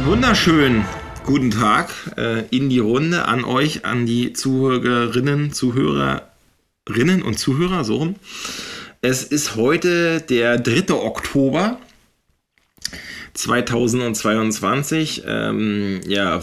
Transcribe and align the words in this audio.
Einen 0.00 0.08
wunderschönen 0.08 0.86
guten 1.26 1.50
Tag 1.50 1.90
äh, 2.16 2.46
in 2.48 2.70
die 2.70 2.78
Runde 2.78 3.26
an 3.26 3.44
euch, 3.44 3.84
an 3.84 4.06
die 4.06 4.32
Zuhörerinnen, 4.32 5.52
Zuhörerinnen 5.52 7.20
und 7.22 7.38
Zuhörer, 7.38 7.84
so 7.84 7.96
rum. 7.96 8.16
Es 9.02 9.24
ist 9.24 9.56
heute 9.56 10.22
der 10.22 10.56
3. 10.56 10.94
Oktober 10.94 11.78
2022, 13.34 15.24
ähm, 15.26 16.00
ja, 16.06 16.40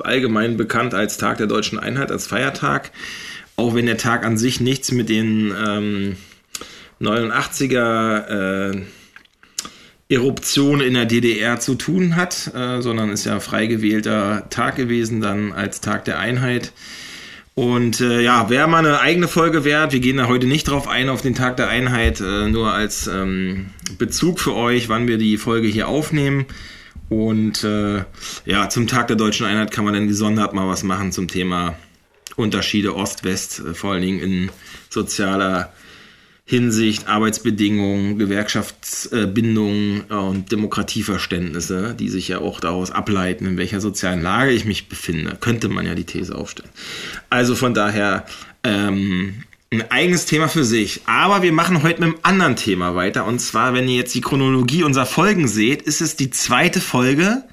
allgemein 0.00 0.56
bekannt 0.56 0.92
als 0.92 1.18
Tag 1.18 1.38
der 1.38 1.46
deutschen 1.46 1.78
Einheit, 1.78 2.10
als 2.10 2.26
Feiertag, 2.26 2.90
auch 3.54 3.76
wenn 3.76 3.86
der 3.86 3.98
Tag 3.98 4.26
an 4.26 4.36
sich 4.36 4.60
nichts 4.60 4.90
mit 4.90 5.08
den 5.08 5.54
ähm, 5.56 6.16
89er 7.00 8.72
äh, 8.74 8.82
Eruption 10.08 10.80
in 10.80 10.94
der 10.94 11.04
DDR 11.04 11.60
zu 11.60 11.74
tun 11.74 12.16
hat, 12.16 12.52
äh, 12.54 12.80
sondern 12.80 13.10
ist 13.10 13.26
ja 13.26 13.40
frei 13.40 13.66
gewählter 13.66 14.48
Tag 14.48 14.76
gewesen, 14.76 15.20
dann 15.20 15.52
als 15.52 15.80
Tag 15.80 16.06
der 16.06 16.18
Einheit. 16.18 16.72
Und 17.54 18.00
äh, 18.00 18.20
ja, 18.20 18.48
wäre 18.50 18.68
mal 18.68 18.78
eine 18.78 19.00
eigene 19.00 19.28
Folge 19.28 19.64
wert. 19.64 19.92
Wir 19.92 20.00
gehen 20.00 20.16
da 20.16 20.28
heute 20.28 20.46
nicht 20.46 20.68
drauf 20.68 20.86
ein, 20.86 21.08
auf 21.08 21.22
den 21.22 21.34
Tag 21.34 21.56
der 21.56 21.68
Einheit, 21.68 22.20
äh, 22.20 22.48
nur 22.48 22.72
als 22.72 23.08
ähm, 23.08 23.70
Bezug 23.98 24.38
für 24.38 24.54
euch, 24.54 24.88
wann 24.88 25.08
wir 25.08 25.18
die 25.18 25.36
Folge 25.36 25.66
hier 25.66 25.88
aufnehmen. 25.88 26.46
Und 27.08 27.64
äh, 27.64 28.04
ja, 28.44 28.68
zum 28.68 28.86
Tag 28.86 29.08
der 29.08 29.16
deutschen 29.16 29.44
Einheit 29.44 29.72
kann 29.72 29.84
man 29.84 29.94
dann 29.94 30.08
gesondert 30.08 30.54
mal 30.54 30.68
was 30.68 30.84
machen 30.84 31.10
zum 31.10 31.26
Thema 31.26 31.76
Unterschiede 32.36 32.94
Ost-West, 32.94 33.58
äh, 33.58 33.74
vor 33.74 33.92
allen 33.92 34.02
Dingen 34.02 34.20
in 34.20 34.50
sozialer 34.88 35.72
Hinsicht 36.48 37.08
Arbeitsbedingungen, 37.08 38.18
Gewerkschaftsbindungen 38.18 40.04
äh, 40.08 40.14
und 40.14 40.50
Demokratieverständnisse, 40.50 41.94
die 41.94 42.08
sich 42.08 42.28
ja 42.28 42.38
auch 42.38 42.58
daraus 42.60 42.90
ableiten, 42.90 43.44
in 43.44 43.58
welcher 43.58 43.82
sozialen 43.82 44.22
Lage 44.22 44.52
ich 44.52 44.64
mich 44.64 44.88
befinde, 44.88 45.36
könnte 45.38 45.68
man 45.68 45.84
ja 45.84 45.94
die 45.94 46.04
These 46.06 46.34
aufstellen. 46.34 46.70
Also 47.28 47.54
von 47.54 47.74
daher 47.74 48.24
ähm, 48.64 49.44
ein 49.70 49.90
eigenes 49.90 50.24
Thema 50.24 50.48
für 50.48 50.64
sich. 50.64 51.02
Aber 51.04 51.42
wir 51.42 51.52
machen 51.52 51.82
heute 51.82 52.00
mit 52.00 52.14
einem 52.14 52.18
anderen 52.22 52.56
Thema 52.56 52.94
weiter. 52.94 53.26
Und 53.26 53.40
zwar, 53.40 53.74
wenn 53.74 53.86
ihr 53.86 53.96
jetzt 53.96 54.14
die 54.14 54.22
Chronologie 54.22 54.84
unserer 54.84 55.04
Folgen 55.04 55.48
seht, 55.48 55.82
ist 55.82 56.00
es 56.00 56.16
die 56.16 56.30
zweite 56.30 56.80
Folge 56.80 57.44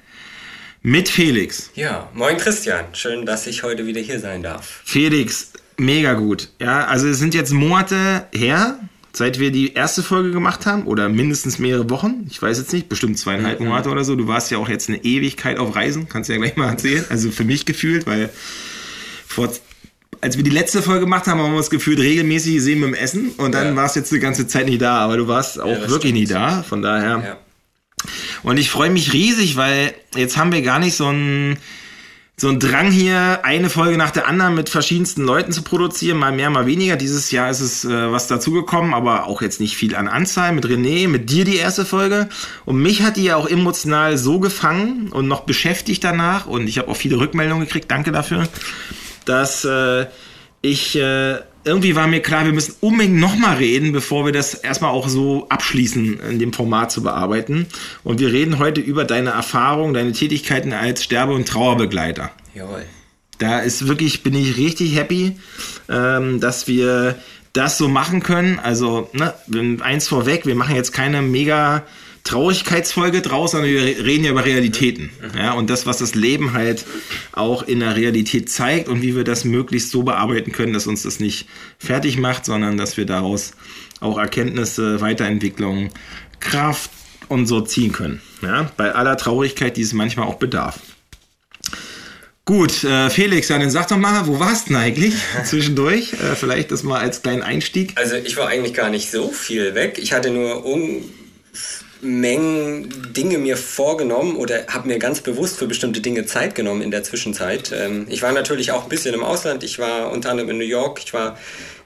mit 0.80 1.10
Felix. 1.10 1.70
Ja, 1.74 2.08
moin 2.14 2.38
Christian. 2.38 2.86
Schön, 2.94 3.26
dass 3.26 3.46
ich 3.46 3.62
heute 3.62 3.86
wieder 3.86 4.00
hier 4.00 4.20
sein 4.20 4.42
darf. 4.42 4.80
Felix, 4.86 5.52
Mega 5.78 6.14
gut. 6.14 6.48
Ja, 6.60 6.86
also 6.86 7.06
es 7.08 7.18
sind 7.18 7.34
jetzt 7.34 7.52
Monate 7.52 8.26
her, 8.32 8.78
seit 9.12 9.38
wir 9.38 9.50
die 9.50 9.74
erste 9.74 10.02
Folge 10.02 10.30
gemacht 10.30 10.66
haben 10.66 10.84
oder 10.84 11.08
mindestens 11.08 11.58
mehrere 11.58 11.90
Wochen. 11.90 12.26
Ich 12.30 12.40
weiß 12.40 12.58
jetzt 12.58 12.72
nicht, 12.72 12.88
bestimmt 12.88 13.18
zweieinhalb. 13.18 13.60
Monate 13.60 13.90
oder 13.90 14.04
so. 14.04 14.16
Du 14.16 14.26
warst 14.26 14.50
ja 14.50 14.58
auch 14.58 14.68
jetzt 14.68 14.88
eine 14.88 15.04
Ewigkeit 15.04 15.58
auf 15.58 15.74
Reisen, 15.76 16.08
kannst 16.08 16.28
du 16.28 16.34
ja 16.34 16.38
gleich 16.38 16.56
mal 16.56 16.68
erzählen. 16.68 17.04
Also 17.08 17.30
für 17.30 17.44
mich 17.44 17.66
gefühlt, 17.66 18.06
weil 18.06 18.30
vor, 19.26 19.50
als 20.20 20.36
wir 20.36 20.44
die 20.44 20.50
letzte 20.50 20.82
Folge 20.82 21.00
gemacht 21.00 21.26
haben, 21.26 21.40
haben 21.40 21.52
wir 21.52 21.58
uns 21.58 21.70
gefühlt 21.70 21.98
regelmäßig 21.98 22.54
gesehen 22.54 22.80
mit 22.80 22.88
dem 22.90 22.94
Essen 22.94 23.30
und 23.36 23.54
dann 23.54 23.68
ja. 23.68 23.76
warst 23.76 23.96
du 23.96 24.00
jetzt 24.00 24.12
die 24.12 24.18
ganze 24.18 24.46
Zeit 24.46 24.66
nicht 24.66 24.80
da, 24.80 24.98
aber 24.98 25.16
du 25.16 25.28
warst 25.28 25.60
auch 25.60 25.68
ja, 25.68 25.88
wirklich 25.88 26.12
nie 26.12 26.26
da. 26.26 26.62
Von 26.62 26.82
daher. 26.82 27.22
Ja. 27.24 27.38
Und 28.42 28.58
ich 28.58 28.70
freue 28.70 28.90
mich 28.90 29.12
riesig, 29.12 29.56
weil 29.56 29.94
jetzt 30.14 30.36
haben 30.36 30.52
wir 30.52 30.62
gar 30.62 30.78
nicht 30.78 30.96
so 30.96 31.08
ein 31.08 31.58
so 32.38 32.50
ein 32.50 32.60
Drang 32.60 32.90
hier, 32.90 33.40
eine 33.44 33.70
Folge 33.70 33.96
nach 33.96 34.10
der 34.10 34.28
anderen 34.28 34.54
mit 34.54 34.68
verschiedensten 34.68 35.22
Leuten 35.22 35.52
zu 35.52 35.62
produzieren, 35.62 36.18
mal 36.18 36.32
mehr, 36.32 36.50
mal 36.50 36.66
weniger. 36.66 36.96
Dieses 36.96 37.30
Jahr 37.30 37.50
ist 37.50 37.60
es 37.60 37.86
äh, 37.86 38.12
was 38.12 38.28
dazugekommen, 38.28 38.92
aber 38.92 39.24
auch 39.24 39.40
jetzt 39.40 39.58
nicht 39.58 39.74
viel 39.74 39.96
an 39.96 40.06
Anzahl. 40.06 40.52
Mit 40.52 40.66
René, 40.66 41.08
mit 41.08 41.30
dir 41.30 41.46
die 41.46 41.56
erste 41.56 41.86
Folge. 41.86 42.28
Und 42.66 42.76
mich 42.76 43.02
hat 43.02 43.16
die 43.16 43.24
ja 43.24 43.36
auch 43.36 43.48
emotional 43.48 44.18
so 44.18 44.38
gefangen 44.38 45.08
und 45.12 45.28
noch 45.28 45.40
beschäftigt 45.40 46.04
danach. 46.04 46.46
Und 46.46 46.68
ich 46.68 46.76
habe 46.76 46.88
auch 46.88 46.96
viele 46.96 47.18
Rückmeldungen 47.18 47.64
gekriegt, 47.64 47.90
danke 47.90 48.12
dafür, 48.12 48.46
dass 49.24 49.64
äh, 49.64 50.04
ich 50.60 50.94
äh, 50.96 51.38
irgendwie 51.66 51.96
war 51.96 52.06
mir 52.06 52.20
klar, 52.20 52.44
wir 52.44 52.52
müssen 52.52 52.76
unbedingt 52.80 53.16
nochmal 53.16 53.56
reden, 53.56 53.90
bevor 53.92 54.24
wir 54.24 54.32
das 54.32 54.54
erstmal 54.54 54.92
auch 54.92 55.08
so 55.08 55.48
abschließen, 55.48 56.20
in 56.20 56.38
dem 56.38 56.52
Format 56.52 56.92
zu 56.92 57.02
bearbeiten. 57.02 57.66
Und 58.04 58.20
wir 58.20 58.32
reden 58.32 58.60
heute 58.60 58.80
über 58.80 59.04
deine 59.04 59.30
Erfahrungen, 59.30 59.92
deine 59.92 60.12
Tätigkeiten 60.12 60.72
als 60.72 61.02
Sterbe- 61.02 61.34
und 61.34 61.48
Trauerbegleiter. 61.48 62.30
Jawohl. 62.54 62.84
Da 63.38 63.58
ist 63.58 63.88
wirklich, 63.88 64.22
bin 64.22 64.34
ich 64.34 64.56
richtig 64.56 64.94
happy, 64.94 65.36
ähm, 65.88 66.40
dass 66.40 66.68
wir 66.68 67.16
das 67.52 67.78
so 67.78 67.88
machen 67.88 68.22
können. 68.22 68.60
Also, 68.60 69.10
ne, 69.12 69.34
eins 69.82 70.06
vorweg, 70.06 70.46
wir 70.46 70.54
machen 70.54 70.76
jetzt 70.76 70.92
keine 70.92 71.20
mega 71.20 71.82
Traurigkeitsfolge 72.26 73.22
draus, 73.22 73.52
sondern 73.52 73.70
wir 73.70 73.82
reden 73.82 74.24
ja 74.24 74.32
über 74.32 74.44
Realitäten. 74.44 75.10
Ja, 75.36 75.52
und 75.52 75.70
das, 75.70 75.86
was 75.86 75.98
das 75.98 76.14
Leben 76.14 76.52
halt 76.52 76.84
auch 77.32 77.62
in 77.62 77.80
der 77.80 77.96
Realität 77.96 78.50
zeigt 78.50 78.88
und 78.88 79.00
wie 79.00 79.14
wir 79.14 79.24
das 79.24 79.44
möglichst 79.44 79.90
so 79.90 80.02
bearbeiten 80.02 80.52
können, 80.52 80.72
dass 80.72 80.86
uns 80.86 81.02
das 81.02 81.20
nicht 81.20 81.48
fertig 81.78 82.18
macht, 82.18 82.44
sondern 82.44 82.76
dass 82.76 82.96
wir 82.96 83.06
daraus 83.06 83.52
auch 84.00 84.18
Erkenntnisse, 84.18 85.00
Weiterentwicklung, 85.00 85.90
Kraft 86.40 86.90
und 87.28 87.46
so 87.46 87.60
ziehen 87.60 87.92
können. 87.92 88.20
Ja, 88.42 88.70
bei 88.76 88.92
aller 88.92 89.16
Traurigkeit, 89.16 89.76
die 89.76 89.82
es 89.82 89.92
manchmal 89.92 90.26
auch 90.26 90.36
bedarf. 90.36 90.80
Gut, 92.44 92.84
äh, 92.84 93.10
Felix, 93.10 93.48
dann 93.48 93.68
sag 93.70 93.88
doch 93.88 93.96
mal, 93.96 94.26
wo 94.26 94.38
warst 94.38 94.66
du 94.66 94.72
denn 94.72 94.82
eigentlich 94.82 95.14
zwischendurch? 95.44 96.12
Äh, 96.12 96.36
vielleicht 96.36 96.70
das 96.70 96.82
mal 96.82 97.00
als 97.00 97.22
kleinen 97.22 97.42
Einstieg. 97.42 97.92
Also 97.96 98.16
ich 98.16 98.36
war 98.36 98.48
eigentlich 98.48 98.74
gar 98.74 98.90
nicht 98.90 99.10
so 99.10 99.30
viel 99.30 99.74
weg. 99.74 99.98
Ich 100.00 100.12
hatte 100.12 100.30
nur 100.30 100.64
um 100.64 101.02
Mengen 102.06 103.12
Dinge 103.12 103.38
mir 103.38 103.56
vorgenommen 103.56 104.36
oder 104.36 104.66
habe 104.68 104.88
mir 104.88 104.98
ganz 104.98 105.20
bewusst 105.20 105.58
für 105.58 105.66
bestimmte 105.66 106.00
Dinge 106.00 106.26
Zeit 106.26 106.54
genommen 106.54 106.82
in 106.82 106.90
der 106.90 107.02
Zwischenzeit. 107.02 107.72
Ähm, 107.72 108.06
ich 108.08 108.22
war 108.22 108.32
natürlich 108.32 108.72
auch 108.72 108.84
ein 108.84 108.88
bisschen 108.88 109.14
im 109.14 109.22
Ausland. 109.22 109.64
Ich 109.64 109.78
war 109.78 110.10
unter 110.12 110.30
anderem 110.30 110.50
in 110.50 110.58
New 110.58 110.64
York, 110.64 111.00
ich 111.04 111.12
war 111.12 111.38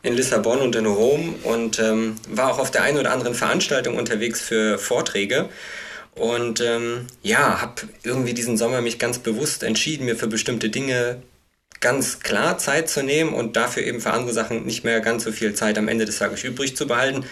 in 0.02 0.14
Lissabon 0.14 0.60
und 0.60 0.76
in 0.76 0.86
Rom 0.86 1.34
und 1.42 1.78
ähm, 1.78 2.16
war 2.28 2.52
auch 2.52 2.58
auf 2.58 2.70
der 2.70 2.82
einen 2.82 2.98
oder 2.98 3.12
anderen 3.12 3.34
Veranstaltung 3.34 3.96
unterwegs 3.96 4.40
für 4.40 4.78
Vorträge. 4.78 5.48
Und 6.14 6.60
ähm, 6.60 7.06
ja, 7.22 7.60
habe 7.60 7.82
irgendwie 8.02 8.34
diesen 8.34 8.56
Sommer 8.56 8.80
mich 8.80 8.98
ganz 8.98 9.18
bewusst 9.18 9.62
entschieden, 9.62 10.06
mir 10.06 10.16
für 10.16 10.26
bestimmte 10.26 10.68
Dinge 10.68 11.22
ganz 11.80 12.20
klar 12.20 12.58
Zeit 12.58 12.90
zu 12.90 13.02
nehmen 13.02 13.32
und 13.32 13.56
dafür 13.56 13.82
eben 13.82 14.00
für 14.00 14.12
andere 14.12 14.34
Sachen 14.34 14.64
nicht 14.66 14.84
mehr 14.84 15.00
ganz 15.00 15.24
so 15.24 15.32
viel 15.32 15.54
Zeit 15.54 15.78
am 15.78 15.88
Ende 15.88 16.04
des 16.04 16.18
Tages 16.18 16.44
übrig 16.44 16.76
zu 16.76 16.86
behalten. 16.86 17.24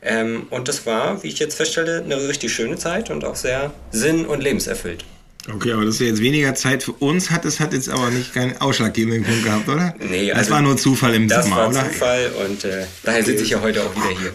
Ähm, 0.00 0.46
und 0.50 0.68
das 0.68 0.86
war, 0.86 1.22
wie 1.24 1.28
ich 1.28 1.40
jetzt 1.40 1.56
feststelle, 1.56 2.02
eine 2.04 2.28
richtig 2.28 2.52
schöne 2.54 2.76
Zeit 2.76 3.10
und 3.10 3.24
auch 3.24 3.34
sehr 3.34 3.72
sinn- 3.90 4.26
und 4.26 4.42
lebenserfüllt. 4.42 5.04
Okay, 5.52 5.72
aber 5.72 5.84
dass 5.84 5.98
du 5.98 6.04
jetzt 6.04 6.20
weniger 6.20 6.54
Zeit 6.56 6.82
für 6.82 6.92
uns 6.92 7.30
hattest, 7.30 7.60
hat 7.60 7.72
jetzt 7.72 7.88
aber 7.88 8.10
nicht 8.10 8.34
keinen 8.34 8.60
ausschlaggebenden 8.60 9.22
Punkt 9.22 9.44
gehabt, 9.44 9.68
oder? 9.68 9.94
Nee, 10.00 10.32
also 10.32 10.40
das 10.40 10.50
war 10.50 10.60
nur 10.60 10.76
Zufall 10.76 11.14
im 11.14 11.28
das 11.28 11.44
Sommer, 11.44 11.68
oder? 11.68 11.82
Das 11.82 11.84
war 11.84 11.92
Zufall 11.92 12.30
und 12.46 12.64
äh, 12.64 12.86
daher 13.04 13.24
sitze 13.24 13.44
ich 13.44 13.50
ja 13.50 13.60
heute 13.60 13.82
auch 13.84 13.94
wieder 13.94 14.08
hier. 14.08 14.32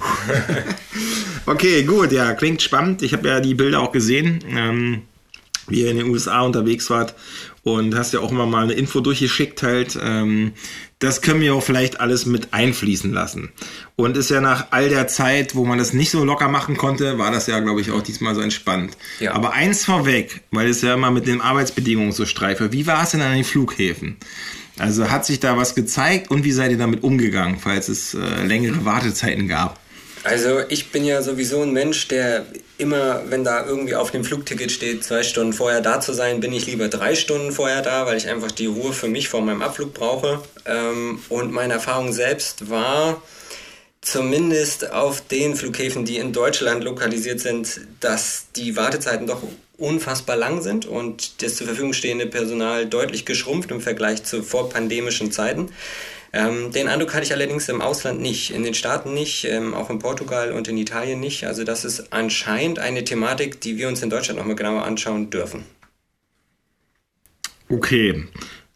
okay, 1.46 1.84
gut, 1.84 2.14
ja, 2.14 2.34
klingt 2.34 2.62
spannend. 2.62 3.02
Ich 3.02 3.12
habe 3.12 3.28
ja 3.28 3.40
die 3.42 3.56
Bilder 3.56 3.82
auch 3.82 3.92
gesehen, 3.92 4.40
ähm, 4.50 5.02
wie 5.68 5.82
ihr 5.82 5.92
in 5.92 5.98
den 5.98 6.08
USA 6.08 6.42
unterwegs 6.42 6.90
wart 6.90 7.14
und 7.64 7.96
hast 7.96 8.14
ja 8.14 8.20
auch 8.20 8.32
immer 8.32 8.46
mal 8.46 8.64
eine 8.64 8.74
Info 8.74 9.02
durchgeschickt 9.02 9.62
halt. 9.64 9.98
Ähm, 10.02 10.54
das 11.00 11.22
können 11.22 11.42
wir 11.42 11.56
auch 11.56 11.64
vielleicht 11.64 12.00
alles 12.00 12.26
mit 12.26 12.54
einfließen 12.54 13.12
lassen. 13.12 13.52
Und 13.96 14.18
ist 14.18 14.30
ja 14.30 14.42
nach 14.42 14.68
all 14.72 14.90
der 14.90 15.08
Zeit, 15.08 15.56
wo 15.56 15.66
man 15.66 15.78
das 15.78 15.94
nicht 15.94 16.12
so 16.12 16.24
locker 16.24 16.48
machen 16.48 16.78
konnte, 16.78 17.18
war 17.18 17.32
das 17.32 17.48
ja, 17.48 17.60
glaube 17.60 17.82
ich, 17.82 17.92
auch 17.92 18.02
diesmal 18.02 18.36
so 18.36 18.42
entspannt. 18.42 18.98
Ja. 19.20 19.34
Aber 19.34 19.54
eins 19.54 19.86
vorweg, 19.86 20.42
weil 20.52 20.70
es 20.70 20.82
ja 20.82 20.94
immer 20.94 21.12
mit 21.12 21.28
den 21.28 21.42
Arbeitsbedingungen 21.42 22.12
so 22.12 22.26
streife. 22.26 22.72
Wie 22.72 22.88
war 22.88 23.04
es 23.04 23.12
denn 23.12 23.22
an 23.22 23.34
den 23.34 23.44
Flughäfen? 23.44 24.18
Also 24.78 25.10
hat 25.12 25.26
sich 25.26 25.40
da 25.40 25.58
was 25.58 25.76
gezeigt 25.76 26.32
und 26.32 26.44
wie 26.44 26.52
seid 26.52 26.72
ihr 26.72 26.78
damit 26.78 27.04
umgegangen, 27.04 27.60
falls 27.60 27.90
es 27.90 28.14
äh, 28.14 28.46
längere 28.46 28.86
Wartezeiten 28.86 29.48
gab? 29.48 29.80
Also 30.24 30.62
ich 30.70 30.92
bin 30.92 31.04
ja 31.04 31.22
sowieso 31.22 31.62
ein 31.62 31.74
Mensch, 31.74 32.08
der 32.08 32.46
immer, 32.82 33.30
wenn 33.30 33.44
da 33.44 33.66
irgendwie 33.66 33.96
auf 33.96 34.12
dem 34.12 34.24
Flugticket 34.24 34.72
steht, 34.72 35.04
zwei 35.04 35.24
Stunden 35.24 35.54
vorher 35.54 35.82
da 35.82 36.02
zu 36.02 36.14
sein, 36.14 36.40
bin 36.40 36.52
ich 36.52 36.66
lieber 36.66 36.88
drei 36.88 37.16
Stunden 37.16 37.52
vorher 37.52 37.82
da, 37.82 38.06
weil 38.06 38.18
ich 38.18 38.28
einfach 38.28 38.52
die 38.52 38.66
Ruhe 38.66 38.92
für 38.92 39.08
mich 39.08 39.30
vor 39.30 39.42
meinem 39.42 39.62
Abflug 39.62 39.94
brauche. 39.94 40.42
Ähm, 40.66 41.20
und 41.30 41.52
meine 41.52 41.74
Erfahrung 41.74 42.12
selbst 42.12 42.70
war, 42.70 43.22
zumindest 44.02 44.92
auf 44.92 45.22
den 45.22 45.56
Flughäfen, 45.56 46.06
die 46.06 46.18
in 46.18 46.34
Deutschland 46.34 46.84
lokalisiert 46.84 47.40
sind, 47.40 47.82
dass 48.00 48.48
die 48.56 48.76
Wartezeiten 48.76 49.28
doch 49.28 49.44
unfassbar 49.78 50.36
lang 50.36 50.62
sind 50.62 50.86
und 50.86 51.42
das 51.44 51.56
zur 51.56 51.68
Verfügung 51.68 51.94
stehende 51.94 52.28
Personal 52.28 52.86
deutlich 52.88 53.26
geschrumpft 53.26 53.72
im 53.72 53.82
Vergleich 53.82 54.24
zu 54.24 54.44
vorpandemischen 54.44 55.32
Zeiten. 55.32 55.70
Ähm, 56.34 56.72
den 56.72 56.88
Eindruck 56.88 57.14
hatte 57.14 57.24
ich 57.24 57.34
allerdings 57.34 57.68
im 57.68 57.82
Ausland 57.82 58.22
nicht, 58.22 58.52
in 58.52 58.64
den 58.64 58.74
Staaten 58.74 59.14
nicht, 59.14 59.44
ähm, 59.46 59.74
auch 59.74 59.90
in 59.90 60.00
Portugal 60.00 60.52
und 60.54 60.68
in 60.68 60.78
Italien 60.78 61.20
nicht. 61.20 61.46
Also 61.46 61.64
das 61.64 61.84
ist 61.84 62.14
anscheinend 62.14 62.80
eine 62.80 63.04
Thematik, 63.04 63.60
die 63.60 63.78
wir 63.78 63.90
uns 63.90 64.02
in 64.02 64.10
Deutschland 64.10 64.40
nochmal 64.40 64.56
genauer 64.56 64.84
anschauen 64.84 65.30
dürfen. 65.30 65.66
Okay. 67.68 68.26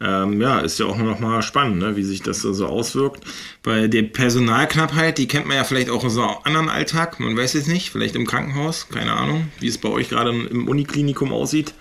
ähm, 0.01 0.41
ja, 0.41 0.59
ist 0.59 0.79
ja 0.79 0.85
auch 0.85 0.97
noch 0.97 1.19
mal 1.19 1.41
spannend, 1.41 1.79
ne, 1.79 1.95
wie 1.95 2.03
sich 2.03 2.21
das 2.21 2.41
so 2.41 2.65
auswirkt. 2.65 3.23
Bei 3.63 3.87
der 3.87 4.03
Personalknappheit, 4.03 5.17
die 5.17 5.27
kennt 5.27 5.47
man 5.47 5.55
ja 5.55 5.63
vielleicht 5.63 5.89
auch 5.89 6.03
aus 6.03 6.17
einem 6.17 6.35
anderen 6.43 6.69
Alltag, 6.69 7.19
man 7.19 7.37
weiß 7.37 7.55
es 7.55 7.67
nicht, 7.67 7.91
vielleicht 7.91 8.15
im 8.15 8.27
Krankenhaus, 8.27 8.89
keine 8.89 9.13
Ahnung, 9.13 9.49
wie 9.59 9.67
es 9.67 9.77
bei 9.77 9.89
euch 9.89 10.09
gerade 10.09 10.31
im 10.31 10.67
Uniklinikum 10.67 11.31
aussieht. 11.31 11.73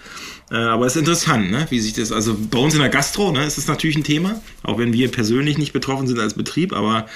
Äh, 0.51 0.57
aber 0.57 0.87
es 0.87 0.95
ist 0.95 1.01
interessant, 1.01 1.51
ne? 1.51 1.67
wie 1.71 1.81
sich 1.81 1.95
das, 1.95 2.13
also 2.13 2.37
bei 2.39 2.59
uns 2.59 2.75
in 2.75 2.81
der 2.81 2.91
Gastro 2.91 3.33
ne, 3.33 3.47
ist 3.47 3.57
das 3.57 3.67
natürlich 3.67 3.97
ein 3.97 4.05
Thema, 4.05 4.43
auch 4.63 4.79
wenn 4.79 4.93
wir 4.93 5.11
persönlich 5.11 5.57
nicht 5.57 5.73
betroffen 5.73 6.07
sind 6.07 6.19
als 6.19 6.35
Betrieb, 6.35 6.75
aber 6.75 7.07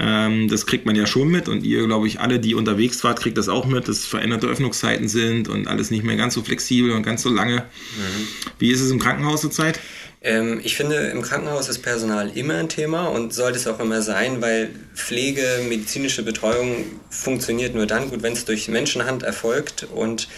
ähm, 0.00 0.48
das 0.48 0.64
kriegt 0.64 0.86
man 0.86 0.96
ja 0.96 1.06
schon 1.06 1.28
mit 1.28 1.48
und 1.48 1.64
ihr, 1.64 1.86
glaube 1.86 2.06
ich, 2.06 2.20
alle, 2.20 2.40
die 2.40 2.54
unterwegs 2.54 3.04
wart, 3.04 3.20
kriegt 3.20 3.36
das 3.36 3.50
auch 3.50 3.66
mit, 3.66 3.88
dass 3.88 4.06
veränderte 4.06 4.46
Öffnungszeiten 4.46 5.08
sind 5.08 5.48
und 5.48 5.68
alles 5.68 5.90
nicht 5.90 6.02
mehr 6.02 6.16
ganz 6.16 6.32
so 6.32 6.42
flexibel 6.42 6.92
und 6.92 7.02
ganz 7.02 7.22
so 7.22 7.28
lange. 7.28 7.56
Mhm. 7.56 8.28
Wie 8.58 8.70
ist 8.70 8.80
es 8.80 8.90
im 8.90 8.98
Krankenhaus 8.98 9.42
zurzeit? 9.42 9.78
Ähm, 10.24 10.60
ich 10.62 10.76
finde, 10.76 10.96
im 11.08 11.20
Krankenhaus 11.22 11.68
ist 11.68 11.80
Personal 11.80 12.30
immer 12.36 12.54
ein 12.54 12.68
Thema 12.68 13.08
und 13.08 13.34
sollte 13.34 13.58
es 13.58 13.66
auch 13.66 13.80
immer 13.80 14.02
sein, 14.02 14.40
weil 14.40 14.70
Pflege, 14.94 15.42
medizinische 15.68 16.22
Betreuung 16.22 16.84
funktioniert 17.10 17.74
nur 17.74 17.86
dann 17.86 18.08
gut, 18.08 18.22
wenn 18.22 18.32
es 18.32 18.44
durch 18.44 18.68
Menschenhand 18.68 19.24
erfolgt 19.24 19.86
und 19.92 20.28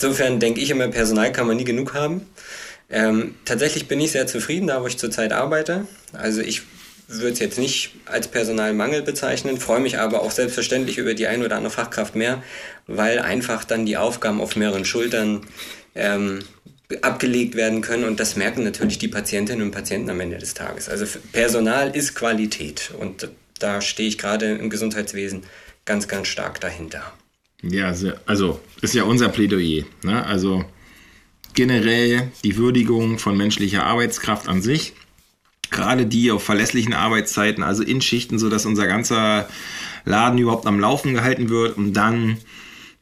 Insofern 0.00 0.38
denke 0.38 0.60
ich 0.60 0.70
immer, 0.70 0.88
Personal 0.88 1.32
kann 1.32 1.46
man 1.46 1.56
nie 1.56 1.64
genug 1.64 1.94
haben. 1.94 2.22
Ähm, 2.88 3.34
tatsächlich 3.44 3.88
bin 3.88 4.00
ich 4.00 4.12
sehr 4.12 4.26
zufrieden, 4.26 4.68
da 4.68 4.80
wo 4.80 4.86
ich 4.86 4.96
zurzeit 4.96 5.32
arbeite. 5.32 5.86
Also 6.12 6.40
ich 6.40 6.62
würde 7.08 7.32
es 7.32 7.38
jetzt 7.38 7.58
nicht 7.58 7.90
als 8.06 8.28
Personalmangel 8.28 9.02
bezeichnen, 9.02 9.58
freue 9.58 9.80
mich 9.80 9.98
aber 9.98 10.22
auch 10.22 10.30
selbstverständlich 10.30 10.98
über 10.98 11.14
die 11.14 11.26
ein 11.26 11.42
oder 11.42 11.56
andere 11.56 11.72
Fachkraft 11.72 12.14
mehr, 12.14 12.42
weil 12.86 13.18
einfach 13.18 13.64
dann 13.64 13.86
die 13.86 13.96
Aufgaben 13.96 14.40
auf 14.40 14.56
mehreren 14.56 14.84
Schultern 14.84 15.46
ähm, 15.94 16.40
abgelegt 17.02 17.54
werden 17.54 17.80
können 17.80 18.04
und 18.04 18.20
das 18.20 18.36
merken 18.36 18.62
natürlich 18.62 18.98
die 18.98 19.08
Patientinnen 19.08 19.62
und 19.62 19.70
Patienten 19.72 20.10
am 20.10 20.20
Ende 20.20 20.38
des 20.38 20.54
Tages. 20.54 20.88
Also 20.88 21.06
Personal 21.32 21.94
ist 21.96 22.14
Qualität 22.14 22.92
und 22.98 23.28
da 23.58 23.80
stehe 23.80 24.08
ich 24.08 24.18
gerade 24.18 24.52
im 24.52 24.70
Gesundheitswesen 24.70 25.42
ganz, 25.84 26.08
ganz 26.08 26.28
stark 26.28 26.60
dahinter. 26.60 27.12
Ja, 27.62 27.92
also 28.26 28.60
ist 28.82 28.94
ja 28.94 29.04
unser 29.04 29.28
Plädoyer. 29.28 29.84
Ne? 30.02 30.24
Also 30.24 30.64
generell 31.54 32.30
die 32.44 32.56
Würdigung 32.56 33.18
von 33.18 33.36
menschlicher 33.36 33.84
Arbeitskraft 33.84 34.48
an 34.48 34.62
sich. 34.62 34.92
Gerade 35.70 36.06
die 36.06 36.30
auf 36.30 36.42
verlässlichen 36.42 36.94
Arbeitszeiten, 36.94 37.62
also 37.62 37.82
in 37.82 38.00
Schichten, 38.00 38.38
sodass 38.38 38.64
unser 38.64 38.86
ganzer 38.86 39.48
Laden 40.04 40.38
überhaupt 40.38 40.66
am 40.66 40.80
Laufen 40.80 41.14
gehalten 41.14 41.50
wird 41.50 41.76
und 41.76 41.92
dann 41.92 42.38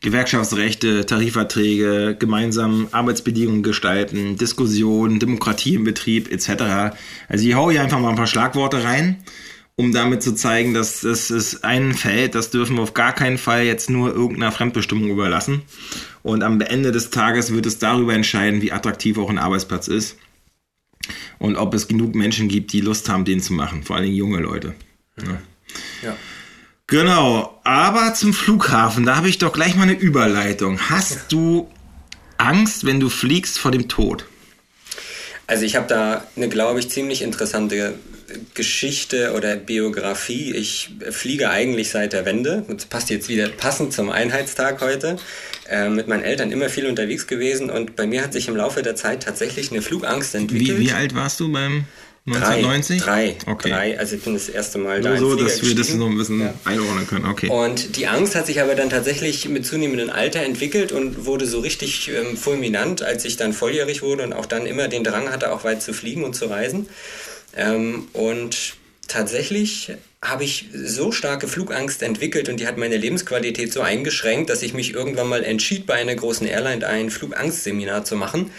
Gewerkschaftsrechte, 0.01 1.07
Tarifverträge, 1.07 2.17
gemeinsam 2.19 2.89
Arbeitsbedingungen 2.91 3.63
gestalten, 3.63 4.37
Diskussionen, 4.37 5.21
Demokratie 5.21 5.75
im 5.75 5.85
Betrieb 5.85 6.31
etc. 6.33 6.97
Also 7.29 7.47
ich 7.47 7.55
hau 7.55 7.71
hier 7.71 7.83
einfach 7.83 8.01
mal 8.01 8.11
ein 8.11 8.17
paar 8.17 8.27
Schlagworte 8.27 8.83
rein 8.83 9.19
um 9.77 9.93
damit 9.93 10.23
zu 10.23 10.35
zeigen, 10.35 10.73
dass 10.73 11.03
das 11.03 11.31
ist 11.31 11.63
ein 11.63 11.93
Feld, 11.95 12.35
das 12.35 12.51
dürfen 12.51 12.77
wir 12.77 12.83
auf 12.83 12.95
gar 12.95 13.15
keinen 13.15 13.37
Fall 13.37 13.65
jetzt 13.65 13.91
nur 13.91 14.13
irgendeiner 14.13 14.51
Fremdbestimmung 14.51 15.11
überlassen. 15.11 15.63
Und 16.23 16.43
am 16.43 16.61
Ende 16.61 16.93
des 16.93 17.11
Tages 17.11 17.53
wird 17.53 17.67
es 17.67 17.79
darüber 17.79 18.15
entscheiden, 18.15 18.63
wie 18.63 18.73
attraktiv 18.73 19.19
auch 19.19 19.29
ein 19.29 19.39
Arbeitsplatz 19.39 19.87
ist. 19.87 20.17
Und 21.39 21.57
ob 21.57 21.75
es 21.75 21.89
genug 21.89 22.15
Menschen 22.15 22.49
gibt, 22.49 22.73
die 22.73 22.81
Lust 22.81 23.09
haben, 23.09 23.25
den 23.25 23.41
zu 23.41 23.53
machen. 23.53 23.85
Vor 23.85 23.97
allem 23.97 24.11
junge 24.11 24.41
Leute. 24.41 24.75
Ja. 25.21 25.39
ja. 26.03 26.17
Genau, 26.89 27.61
aber 27.65 28.15
zum 28.15 28.33
Flughafen, 28.33 29.05
da 29.05 29.17
habe 29.17 29.29
ich 29.29 29.39
doch 29.39 29.53
gleich 29.53 29.77
mal 29.77 29.83
eine 29.83 29.93
Überleitung. 29.93 30.79
Hast 30.89 31.33
du 31.33 31.69
Angst, 32.39 32.87
wenn 32.87 32.99
du 32.99 33.09
fliegst 33.09 33.59
vor 33.59 33.73
dem 33.73 33.89
Tod? 33.89 34.27
Also 35.47 35.65
ich 35.65 35.77
habe 35.77 35.87
da 35.87 36.25
eine, 36.35 36.49
glaube 36.49 36.81
ich, 36.81 36.89
ziemlich 36.89 37.23
interessante 37.23 37.99
Geschichte 38.55 39.33
oder 39.35 39.57
Biografie. 39.57 40.55
Ich 40.55 40.91
fliege 41.11 41.51
eigentlich 41.51 41.91
seit 41.91 42.13
der 42.13 42.25
Wende. 42.25 42.65
Das 42.69 42.87
passt 42.87 43.11
jetzt 43.11 43.29
wieder 43.29 43.49
passend 43.49 43.93
zum 43.93 44.11
Einheitstag 44.11 44.81
heute. 44.81 45.17
Äh, 45.69 45.89
mit 45.89 46.07
meinen 46.09 46.23
Eltern 46.23 46.53
immer 46.53 46.69
viel 46.69 46.87
unterwegs 46.87 47.27
gewesen 47.27 47.71
und 47.71 47.97
bei 47.97 48.07
mir 48.07 48.23
hat 48.23 48.33
sich 48.33 48.47
im 48.49 48.57
Laufe 48.57 48.83
der 48.83 48.95
Zeit 48.95 49.25
tatsächlich 49.25 49.73
eine 49.73 49.83
Flugangst 49.83 50.35
entwickelt. 50.35 50.79
Wie, 50.79 50.87
wie 50.87 50.93
alt 50.93 51.15
warst 51.15 51.41
du 51.41 51.51
beim 51.51 51.85
1990? 52.27 53.03
Drei. 53.03 53.37
Okay. 53.47 53.71
Drei. 53.71 53.99
Also 53.99 54.17
ich 54.17 54.23
bin 54.23 54.35
das 54.35 54.49
erste 54.49 54.79
Mal 54.79 55.01
Nur 55.01 55.13
da. 55.13 55.19
So, 55.19 55.35
dass 55.37 55.63
wir 55.63 55.75
das 55.77 55.95
noch 55.95 56.09
ein 56.09 56.19
bisschen 56.19 56.41
ja. 56.41 56.55
einordnen 56.65 57.07
können. 57.07 57.25
Okay. 57.25 57.49
Und 57.49 57.97
die 57.97 58.09
Angst 58.09 58.35
hat 58.35 58.47
sich 58.47 58.61
aber 58.61 58.75
dann 58.75 58.91
tatsächlich 58.91 59.49
mit 59.49 59.65
zunehmendem 59.65 60.11
Alter 60.11 60.41
entwickelt 60.41 60.91
und 60.91 61.25
wurde 61.25 61.47
so 61.47 61.61
richtig 61.61 62.11
ähm, 62.11 62.37
fulminant, 62.37 63.03
als 63.03 63.25
ich 63.25 63.37
dann 63.37 63.53
volljährig 63.53 64.03
wurde 64.03 64.25
und 64.25 64.33
auch 64.33 64.47
dann 64.47 64.67
immer 64.67 64.89
den 64.89 65.05
Drang 65.05 65.31
hatte, 65.31 65.53
auch 65.53 65.63
weit 65.63 65.83
zu 65.83 65.93
fliegen 65.93 66.25
und 66.25 66.35
zu 66.35 66.47
reisen. 66.47 66.89
Ähm, 67.57 68.09
und 68.13 68.77
tatsächlich 69.09 69.93
habe 70.23 70.45
ich 70.45 70.67
so 70.73 71.13
starke 71.13 71.49
Flugangst 71.49 72.03
entwickelt 72.03 72.49
und 72.49 72.59
die 72.61 72.67
hat 72.67 72.79
meine 72.79 72.97
Lebensqualität 72.97 73.73
so 73.73 73.81
eingeschränkt, 73.81 74.51
dass 74.51 74.63
ich 74.63 74.75
mich 74.75 74.93
irgendwann 74.93 75.29
mal 75.29 75.45
entschied, 75.45 75.87
bei 75.87 75.95
einer 75.95 76.15
großen 76.15 76.47
Airline 76.47 76.87
ein 76.87 77.11
Flugangstseminar 77.11 78.05
zu 78.05 78.17
machen. 78.17 78.51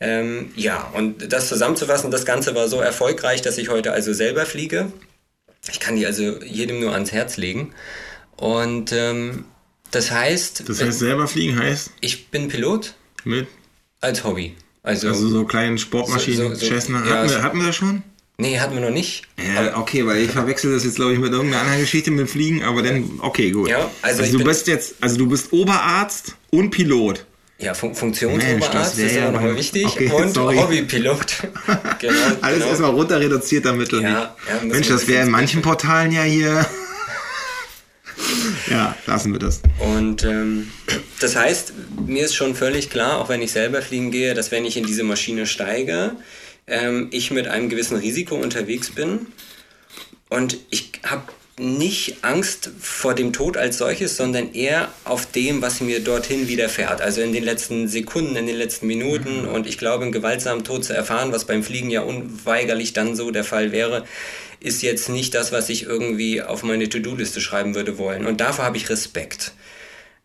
Ähm, 0.00 0.50
ja, 0.56 0.90
und 0.94 1.32
das 1.32 1.48
zusammenzufassen, 1.48 2.10
das 2.10 2.24
Ganze 2.24 2.54
war 2.54 2.68
so 2.68 2.80
erfolgreich, 2.80 3.42
dass 3.42 3.58
ich 3.58 3.68
heute 3.68 3.92
also 3.92 4.12
selber 4.12 4.46
fliege. 4.46 4.92
Ich 5.70 5.78
kann 5.78 5.96
die 5.96 6.06
also 6.06 6.42
jedem 6.42 6.80
nur 6.80 6.92
ans 6.92 7.12
Herz 7.12 7.36
legen. 7.36 7.72
Und 8.36 8.92
ähm, 8.92 9.44
das 9.92 10.10
heißt. 10.10 10.68
Das 10.68 10.82
heißt, 10.82 10.98
selber 10.98 11.28
fliegen 11.28 11.58
heißt? 11.58 11.92
Ich 12.00 12.28
bin 12.28 12.48
Pilot. 12.48 12.94
Mit? 13.24 13.46
Als 14.00 14.24
Hobby. 14.24 14.56
Also, 14.82 15.08
also 15.08 15.28
so 15.28 15.44
kleinen 15.44 15.78
Sportmaschinen, 15.78 16.36
so, 16.36 16.48
so, 16.48 16.54
so, 16.54 16.66
Cessna. 16.66 16.98
Hatten, 16.98 17.08
ja, 17.08 17.30
wir, 17.30 17.42
hatten 17.42 17.58
wir 17.58 17.66
das 17.66 17.76
schon? 17.76 18.02
Nee, 18.42 18.58
hatten 18.58 18.74
wir 18.74 18.80
noch 18.80 18.90
nicht. 18.90 19.22
Ja, 19.38 19.76
okay, 19.76 20.04
weil 20.04 20.18
ich 20.18 20.32
verwechsel 20.32 20.72
das 20.72 20.82
jetzt, 20.82 20.96
glaube 20.96 21.12
ich, 21.12 21.20
mit 21.20 21.30
irgendeiner 21.30 21.62
anderen 21.62 21.80
Geschichte 21.80 22.10
mit 22.10 22.28
Fliegen, 22.28 22.64
aber 22.64 22.82
dann, 22.82 23.20
okay, 23.20 23.52
gut. 23.52 23.68
Ja, 23.68 23.88
also, 24.02 24.22
also 24.22 24.38
du 24.38 24.44
bist 24.44 24.66
jetzt, 24.66 24.96
also 25.00 25.16
du 25.16 25.28
bist 25.28 25.52
Oberarzt 25.52 26.34
und 26.50 26.70
Pilot. 26.70 27.24
Ja, 27.60 27.72
Fun 27.72 27.94
Funktionsoberarzt 27.94 28.98
ist 28.98 29.14
ja 29.14 29.30
nochmal 29.30 29.54
wichtig 29.54 29.86
okay, 29.86 30.10
und 30.10 30.34
sorry. 30.34 30.56
Hobbypilot. 30.56 31.36
genau, 32.00 32.14
Alles 32.40 32.58
genau. 32.58 32.70
erstmal 32.70 32.90
runter 32.90 33.20
reduziert 33.20 33.64
damit. 33.64 33.92
Ja, 33.92 34.00
ja, 34.00 34.34
Mensch, 34.64 34.88
das 34.88 35.06
wäre 35.06 35.24
in 35.24 35.30
manchen 35.30 35.62
Portalen 35.62 36.10
ja 36.10 36.22
hier. 36.24 36.66
ja, 38.70 38.96
lassen 39.06 39.30
wir 39.30 39.38
das. 39.38 39.62
Und 39.78 40.24
ähm, 40.24 40.72
das 41.20 41.36
heißt, 41.36 41.74
mir 42.08 42.24
ist 42.24 42.34
schon 42.34 42.56
völlig 42.56 42.90
klar, 42.90 43.20
auch 43.20 43.28
wenn 43.28 43.40
ich 43.40 43.52
selber 43.52 43.82
fliegen 43.82 44.10
gehe, 44.10 44.34
dass 44.34 44.50
wenn 44.50 44.64
ich 44.64 44.76
in 44.76 44.84
diese 44.84 45.04
Maschine 45.04 45.46
steige, 45.46 46.16
ähm, 46.72 47.08
ich 47.12 47.30
mit 47.30 47.46
einem 47.46 47.68
gewissen 47.68 47.96
Risiko 47.96 48.34
unterwegs 48.34 48.90
bin. 48.90 49.26
Und 50.28 50.56
ich 50.70 50.92
habe 51.04 51.24
nicht 51.58 52.24
Angst 52.24 52.70
vor 52.80 53.14
dem 53.14 53.34
Tod 53.34 53.58
als 53.58 53.76
solches, 53.76 54.16
sondern 54.16 54.54
eher 54.54 54.88
auf 55.04 55.30
dem, 55.30 55.60
was 55.60 55.82
mir 55.82 56.00
dorthin 56.00 56.48
widerfährt. 56.48 57.02
Also 57.02 57.20
in 57.20 57.34
den 57.34 57.44
letzten 57.44 57.88
Sekunden, 57.88 58.36
in 58.36 58.46
den 58.46 58.56
letzten 58.56 58.86
Minuten. 58.86 59.42
Mhm. 59.42 59.48
Und 59.48 59.66
ich 59.66 59.76
glaube, 59.76 60.04
einen 60.04 60.12
gewaltsamen 60.12 60.64
Tod 60.64 60.84
zu 60.84 60.94
erfahren, 60.94 61.30
was 61.30 61.44
beim 61.44 61.62
Fliegen 61.62 61.90
ja 61.90 62.00
unweigerlich 62.00 62.94
dann 62.94 63.14
so 63.14 63.30
der 63.30 63.44
Fall 63.44 63.70
wäre, 63.70 64.06
ist 64.60 64.82
jetzt 64.82 65.10
nicht 65.10 65.34
das, 65.34 65.52
was 65.52 65.68
ich 65.68 65.82
irgendwie 65.82 66.40
auf 66.40 66.62
meine 66.62 66.88
To-Do-Liste 66.88 67.40
schreiben 67.40 67.74
würde 67.74 67.98
wollen. 67.98 68.24
Und 68.24 68.40
davor 68.40 68.64
habe 68.64 68.78
ich 68.78 68.88
Respekt. 68.88 69.52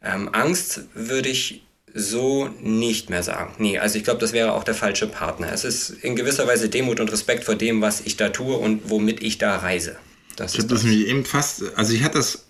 Ähm, 0.02 0.30
Angst 0.32 0.82
würde 0.94 1.28
ich 1.28 1.64
so 1.98 2.50
nicht 2.62 3.10
mehr 3.10 3.24
sagen. 3.24 3.54
Nee, 3.58 3.80
also 3.80 3.98
ich 3.98 4.04
glaube, 4.04 4.20
das 4.20 4.32
wäre 4.32 4.54
auch 4.54 4.64
der 4.64 4.76
falsche 4.76 5.08
Partner. 5.08 5.52
Es 5.52 5.64
ist 5.64 5.90
in 5.90 6.16
gewisser 6.16 6.48
Weise 6.48 6.70
Demut 6.70 7.00
und 7.00 7.12
Respekt 7.12 7.44
vor 7.44 7.56
dem, 7.56 7.82
was 7.82 8.02
ich 8.02 8.18
da 8.18 8.30
tue 8.30 8.56
und 8.56 8.90
womit 8.90 9.24
ich 9.24 9.38
da 9.38 9.58
reise. 9.58 9.98
Das 10.36 10.54
ich 10.54 10.60
habe 10.60 10.70
das 10.70 10.84
nämlich 10.84 11.08
eben 11.08 11.26
fast, 11.26 11.64
also 11.76 11.94
ich 11.94 12.04
hatte 12.04 12.20
das 12.20 12.46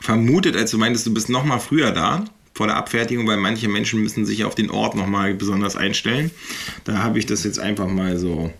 vermutet, 0.00 0.56
als 0.56 0.70
du 0.70 0.78
meintest, 0.78 1.06
du 1.06 1.14
bist 1.14 1.30
noch 1.30 1.44
mal 1.44 1.58
früher 1.58 1.92
da 1.92 2.24
vor 2.54 2.66
der 2.66 2.76
Abfertigung, 2.76 3.26
weil 3.26 3.38
manche 3.38 3.68
Menschen 3.68 4.02
müssen 4.02 4.26
sich 4.26 4.44
auf 4.44 4.54
den 4.54 4.70
Ort 4.70 4.94
noch 4.94 5.06
mal 5.06 5.32
besonders 5.34 5.74
einstellen. 5.74 6.30
Da 6.84 6.98
habe 6.98 7.18
ich 7.18 7.24
das 7.24 7.44
jetzt 7.44 7.58
einfach 7.58 7.88
mal 7.88 8.18
so 8.18 8.52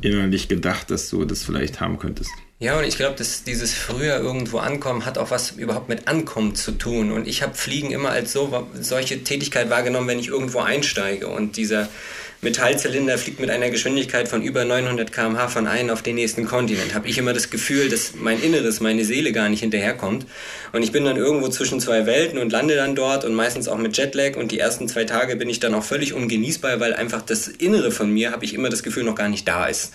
innerlich 0.00 0.48
gedacht, 0.48 0.90
dass 0.90 1.08
du 1.08 1.24
das 1.24 1.44
vielleicht 1.44 1.80
haben 1.80 1.98
könntest. 1.98 2.30
Ja, 2.58 2.78
und 2.78 2.84
ich 2.84 2.96
glaube, 2.96 3.16
dass 3.16 3.44
dieses 3.44 3.74
früher 3.74 4.16
irgendwo 4.16 4.58
ankommen 4.58 5.04
hat 5.04 5.18
auch 5.18 5.30
was 5.30 5.50
überhaupt 5.52 5.90
mit 5.90 6.08
Ankommen 6.08 6.54
zu 6.54 6.72
tun. 6.72 7.12
Und 7.12 7.28
ich 7.28 7.42
habe 7.42 7.54
Fliegen 7.54 7.90
immer 7.90 8.10
als 8.10 8.32
so 8.32 8.66
solche 8.80 9.22
Tätigkeit 9.22 9.68
wahrgenommen, 9.68 10.08
wenn 10.08 10.18
ich 10.18 10.28
irgendwo 10.28 10.60
einsteige. 10.60 11.28
Und 11.28 11.58
dieser 11.58 11.90
Metallzylinder 12.40 13.18
fliegt 13.18 13.40
mit 13.40 13.50
einer 13.50 13.68
Geschwindigkeit 13.68 14.28
von 14.28 14.40
über 14.40 14.64
900 14.64 15.12
km/h 15.12 15.48
von 15.48 15.66
einem 15.66 15.90
auf 15.90 16.00
den 16.00 16.14
nächsten 16.14 16.46
Kontinent. 16.46 16.94
Habe 16.94 17.08
ich 17.08 17.18
immer 17.18 17.34
das 17.34 17.50
Gefühl, 17.50 17.90
dass 17.90 18.14
mein 18.14 18.42
Inneres, 18.42 18.80
meine 18.80 19.04
Seele 19.04 19.32
gar 19.32 19.50
nicht 19.50 19.60
hinterherkommt. 19.60 20.26
Und 20.72 20.82
ich 20.82 20.92
bin 20.92 21.04
dann 21.04 21.16
irgendwo 21.18 21.48
zwischen 21.48 21.78
zwei 21.78 22.06
Welten 22.06 22.38
und 22.38 22.52
lande 22.52 22.74
dann 22.74 22.94
dort 22.94 23.26
und 23.26 23.34
meistens 23.34 23.68
auch 23.68 23.76
mit 23.76 23.98
Jetlag. 23.98 24.36
Und 24.36 24.50
die 24.50 24.58
ersten 24.58 24.88
zwei 24.88 25.04
Tage 25.04 25.36
bin 25.36 25.50
ich 25.50 25.60
dann 25.60 25.74
auch 25.74 25.84
völlig 25.84 26.14
ungenießbar, 26.14 26.80
weil 26.80 26.94
einfach 26.94 27.20
das 27.20 27.48
Innere 27.48 27.90
von 27.90 28.10
mir, 28.10 28.32
habe 28.32 28.46
ich 28.46 28.54
immer 28.54 28.70
das 28.70 28.82
Gefühl, 28.82 29.04
noch 29.04 29.14
gar 29.14 29.28
nicht 29.28 29.46
da 29.46 29.66
ist. 29.66 29.92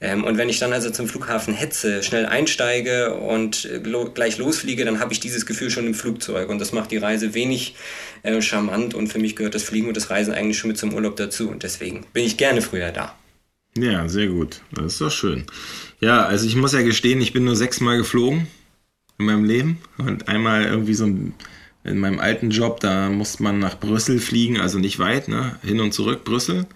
Ähm, 0.00 0.24
und 0.24 0.36
wenn 0.36 0.48
ich 0.48 0.58
dann 0.58 0.72
also 0.72 0.90
zum 0.90 1.08
Flughafen 1.08 1.54
hetze, 1.54 2.02
schnell 2.02 2.26
einsteige 2.26 3.14
und 3.14 3.68
lo 3.84 4.10
gleich 4.10 4.38
losfliege, 4.38 4.84
dann 4.84 5.00
habe 5.00 5.12
ich 5.12 5.20
dieses 5.20 5.46
Gefühl 5.46 5.70
schon 5.70 5.86
im 5.86 5.94
Flugzeug. 5.94 6.48
Und 6.48 6.58
das 6.58 6.72
macht 6.72 6.90
die 6.90 6.98
Reise 6.98 7.34
wenig 7.34 7.74
äh, 8.22 8.40
charmant. 8.42 8.94
Und 8.94 9.08
für 9.08 9.18
mich 9.18 9.36
gehört 9.36 9.54
das 9.54 9.62
Fliegen 9.62 9.88
und 9.88 9.96
das 9.96 10.10
Reisen 10.10 10.34
eigentlich 10.34 10.58
schon 10.58 10.68
mit 10.68 10.78
zum 10.78 10.92
Urlaub 10.92 11.16
dazu. 11.16 11.48
Und 11.48 11.62
deswegen 11.62 12.04
bin 12.12 12.24
ich 12.24 12.36
gerne 12.36 12.60
früher 12.62 12.92
da. 12.92 13.14
Ja, 13.78 14.08
sehr 14.08 14.28
gut. 14.28 14.60
Das 14.72 14.94
ist 14.94 15.00
doch 15.00 15.10
schön. 15.10 15.44
Ja, 16.00 16.24
also 16.24 16.46
ich 16.46 16.56
muss 16.56 16.72
ja 16.72 16.82
gestehen, 16.82 17.20
ich 17.20 17.32
bin 17.32 17.44
nur 17.44 17.56
sechsmal 17.56 17.98
geflogen 17.98 18.46
in 19.18 19.26
meinem 19.26 19.44
Leben 19.44 19.78
und 19.98 20.28
einmal 20.28 20.64
irgendwie 20.64 20.94
so 20.94 21.06
in 21.06 21.98
meinem 21.98 22.18
alten 22.18 22.50
Job, 22.50 22.80
da 22.80 23.08
musste 23.08 23.42
man 23.42 23.58
nach 23.60 23.78
Brüssel 23.78 24.18
fliegen, 24.18 24.58
also 24.58 24.78
nicht 24.78 24.98
weit, 24.98 25.28
ne? 25.28 25.56
hin 25.62 25.80
und 25.80 25.92
zurück 25.92 26.24
Brüssel 26.24 26.66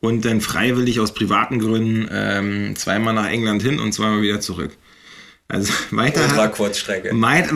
und 0.00 0.24
dann 0.24 0.40
freiwillig 0.40 1.00
aus 1.00 1.14
privaten 1.14 1.58
Gründen 1.58 2.08
ähm, 2.10 2.76
zweimal 2.76 3.14
nach 3.14 3.28
England 3.28 3.62
hin 3.62 3.78
und 3.78 3.92
zweimal 3.92 4.22
wieder 4.22 4.40
zurück. 4.40 4.72
Also 5.48 5.72
weiter, 5.90 6.22
hat, 6.22 6.38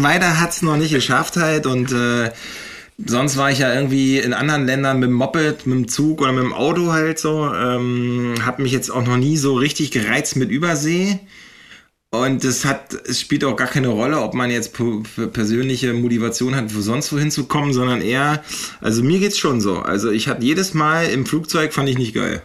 weiter 0.02 0.40
hat's 0.40 0.62
noch 0.62 0.76
nicht 0.76 0.92
geschafft 0.92 1.36
halt 1.36 1.66
und 1.66 1.92
äh, 1.92 2.30
sonst 3.04 3.36
war 3.36 3.50
ich 3.50 3.60
ja 3.60 3.72
irgendwie 3.72 4.18
in 4.18 4.34
anderen 4.34 4.66
Ländern 4.66 4.98
mit 4.98 5.08
dem 5.08 5.14
Moped, 5.14 5.66
mit 5.66 5.78
dem 5.78 5.88
Zug 5.88 6.20
oder 6.20 6.32
mit 6.32 6.44
dem 6.44 6.52
Auto 6.52 6.92
halt 6.92 7.18
so. 7.18 7.52
Ähm, 7.52 8.34
hab 8.44 8.58
mich 8.58 8.72
jetzt 8.72 8.90
auch 8.90 9.04
noch 9.04 9.16
nie 9.16 9.36
so 9.36 9.54
richtig 9.54 9.90
gereizt 9.90 10.36
mit 10.36 10.50
Übersee. 10.50 11.18
Und 12.14 12.44
es 12.44 12.64
hat, 12.64 12.94
es 13.08 13.20
spielt 13.20 13.42
auch 13.42 13.56
gar 13.56 13.66
keine 13.66 13.88
Rolle, 13.88 14.20
ob 14.20 14.34
man 14.34 14.48
jetzt 14.48 14.72
persönliche 15.32 15.92
Motivation 15.92 16.54
hat, 16.54 16.72
wo 16.72 16.80
sonst 16.80 17.12
wohin 17.12 17.32
zu 17.32 17.46
kommen, 17.46 17.72
sondern 17.72 18.00
eher, 18.00 18.44
also 18.80 19.02
mir 19.02 19.18
geht's 19.18 19.36
schon 19.36 19.60
so. 19.60 19.78
Also 19.78 20.12
ich 20.12 20.28
hatte 20.28 20.44
jedes 20.44 20.74
Mal 20.74 21.06
im 21.06 21.26
Flugzeug 21.26 21.72
fand 21.72 21.88
ich 21.88 21.98
nicht 21.98 22.14
geil. 22.14 22.40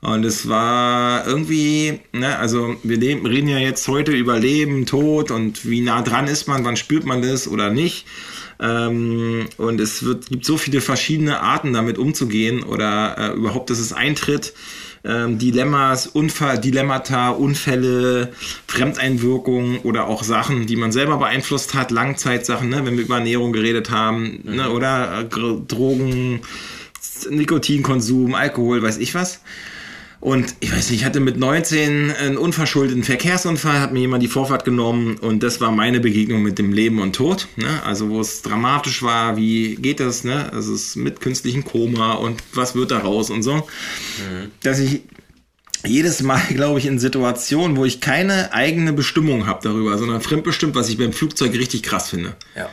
Und 0.00 0.24
es 0.24 0.48
war 0.48 1.26
irgendwie, 1.26 2.00
ne, 2.12 2.38
also 2.38 2.74
wir 2.82 2.96
leben, 2.96 3.26
reden 3.26 3.48
ja 3.48 3.58
jetzt 3.58 3.86
heute 3.86 4.12
über 4.12 4.38
Leben, 4.38 4.86
Tod 4.86 5.30
und 5.30 5.68
wie 5.68 5.82
nah 5.82 6.00
dran 6.00 6.26
ist 6.26 6.48
man, 6.48 6.64
wann 6.64 6.78
spürt 6.78 7.04
man 7.04 7.20
das 7.20 7.46
oder 7.46 7.68
nicht. 7.68 8.06
Ähm, 8.60 9.46
und 9.58 9.78
es 9.78 10.04
wird, 10.04 10.30
gibt 10.30 10.46
so 10.46 10.56
viele 10.56 10.80
verschiedene 10.80 11.40
Arten, 11.40 11.74
damit 11.74 11.98
umzugehen 11.98 12.62
oder 12.62 13.16
äh, 13.18 13.36
überhaupt, 13.36 13.68
dass 13.68 13.78
es 13.78 13.92
eintritt. 13.92 14.54
Ähm, 15.04 15.38
Dilemmas, 15.38 16.06
Unfall, 16.06 16.60
Dilemmata, 16.60 17.30
Unfälle, 17.30 18.32
Fremdeinwirkungen 18.68 19.78
oder 19.78 20.06
auch 20.06 20.22
Sachen, 20.22 20.66
die 20.66 20.76
man 20.76 20.92
selber 20.92 21.16
beeinflusst 21.16 21.74
hat, 21.74 21.90
Langzeitsachen, 21.90 22.68
ne, 22.68 22.86
wenn 22.86 22.96
wir 22.96 23.04
über 23.04 23.16
Ernährung 23.16 23.52
geredet 23.52 23.90
haben, 23.90 24.40
mhm. 24.44 24.56
ne, 24.56 24.70
oder 24.70 25.20
äh, 25.20 25.24
Drogen, 25.24 26.40
Nikotinkonsum, 27.28 28.34
Alkohol, 28.34 28.82
weiß 28.82 28.98
ich 28.98 29.14
was. 29.14 29.40
Und 30.22 30.54
ich 30.60 30.70
weiß 30.70 30.90
nicht, 30.90 31.00
ich 31.00 31.04
hatte 31.04 31.18
mit 31.18 31.36
19 31.36 32.12
einen 32.12 32.36
unverschuldeten 32.36 33.02
Verkehrsunfall, 33.02 33.80
hat 33.80 33.92
mir 33.92 33.98
jemand 33.98 34.22
die 34.22 34.28
Vorfahrt 34.28 34.64
genommen 34.64 35.16
und 35.16 35.42
das 35.42 35.60
war 35.60 35.72
meine 35.72 35.98
Begegnung 35.98 36.44
mit 36.44 36.60
dem 36.60 36.72
Leben 36.72 37.00
und 37.00 37.16
Tod. 37.16 37.48
Ne? 37.56 37.82
Also 37.84 38.08
wo 38.08 38.20
es 38.20 38.40
dramatisch 38.40 39.02
war, 39.02 39.36
wie 39.36 39.74
geht 39.74 39.98
das, 39.98 40.22
ne? 40.22 40.52
Also 40.52 40.74
es 40.74 40.90
ist 40.90 40.96
mit 40.96 41.20
künstlichem 41.20 41.64
Koma 41.64 42.12
und 42.12 42.40
was 42.54 42.76
wird 42.76 42.92
daraus 42.92 43.30
und 43.30 43.42
so. 43.42 43.56
Mhm. 43.56 44.52
Dass 44.62 44.78
ich 44.78 45.00
jedes 45.84 46.22
Mal, 46.22 46.40
glaube 46.54 46.78
ich, 46.78 46.86
in 46.86 47.00
Situationen, 47.00 47.76
wo 47.76 47.84
ich 47.84 48.00
keine 48.00 48.52
eigene 48.52 48.92
Bestimmung 48.92 49.48
habe 49.48 49.58
darüber, 49.64 49.98
sondern 49.98 50.20
fremdbestimmt, 50.20 50.76
was 50.76 50.88
ich 50.88 50.98
beim 50.98 51.12
Flugzeug 51.12 51.52
richtig 51.54 51.82
krass 51.82 52.10
finde. 52.10 52.36
Ja. 52.54 52.70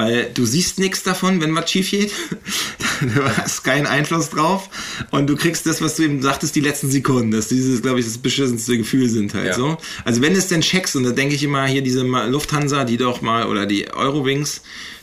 Weil 0.00 0.30
du 0.32 0.46
siehst 0.46 0.78
nichts 0.78 1.02
davon, 1.02 1.42
wenn 1.42 1.54
was 1.54 1.70
schief 1.70 1.90
geht. 1.90 2.12
du 3.00 3.22
hast 3.36 3.64
keinen 3.64 3.86
Einfluss 3.86 4.30
drauf. 4.30 4.70
Und 5.10 5.28
du 5.28 5.36
kriegst 5.36 5.66
das, 5.66 5.82
was 5.82 5.96
du 5.96 6.04
eben 6.04 6.22
sagtest, 6.22 6.56
die 6.56 6.60
letzten 6.60 6.90
Sekunden. 6.90 7.32
Dass 7.32 7.48
dieses, 7.48 7.82
glaube 7.82 8.00
ich, 8.00 8.06
das 8.06 8.16
beschissenste 8.16 8.78
Gefühl 8.78 9.10
sind 9.10 9.34
halt 9.34 9.48
ja. 9.48 9.54
so. 9.54 9.76
Also 10.06 10.22
wenn 10.22 10.32
es 10.34 10.48
denn 10.48 10.62
checkst, 10.62 10.96
und 10.96 11.04
da 11.04 11.10
denke 11.10 11.34
ich 11.34 11.42
immer 11.42 11.66
hier 11.66 11.82
diese 11.82 12.02
Lufthansa, 12.02 12.84
die 12.84 12.96
doch 12.96 13.20
mal, 13.20 13.46
oder 13.46 13.66
die 13.66 13.92
Eurowings, 13.92 14.62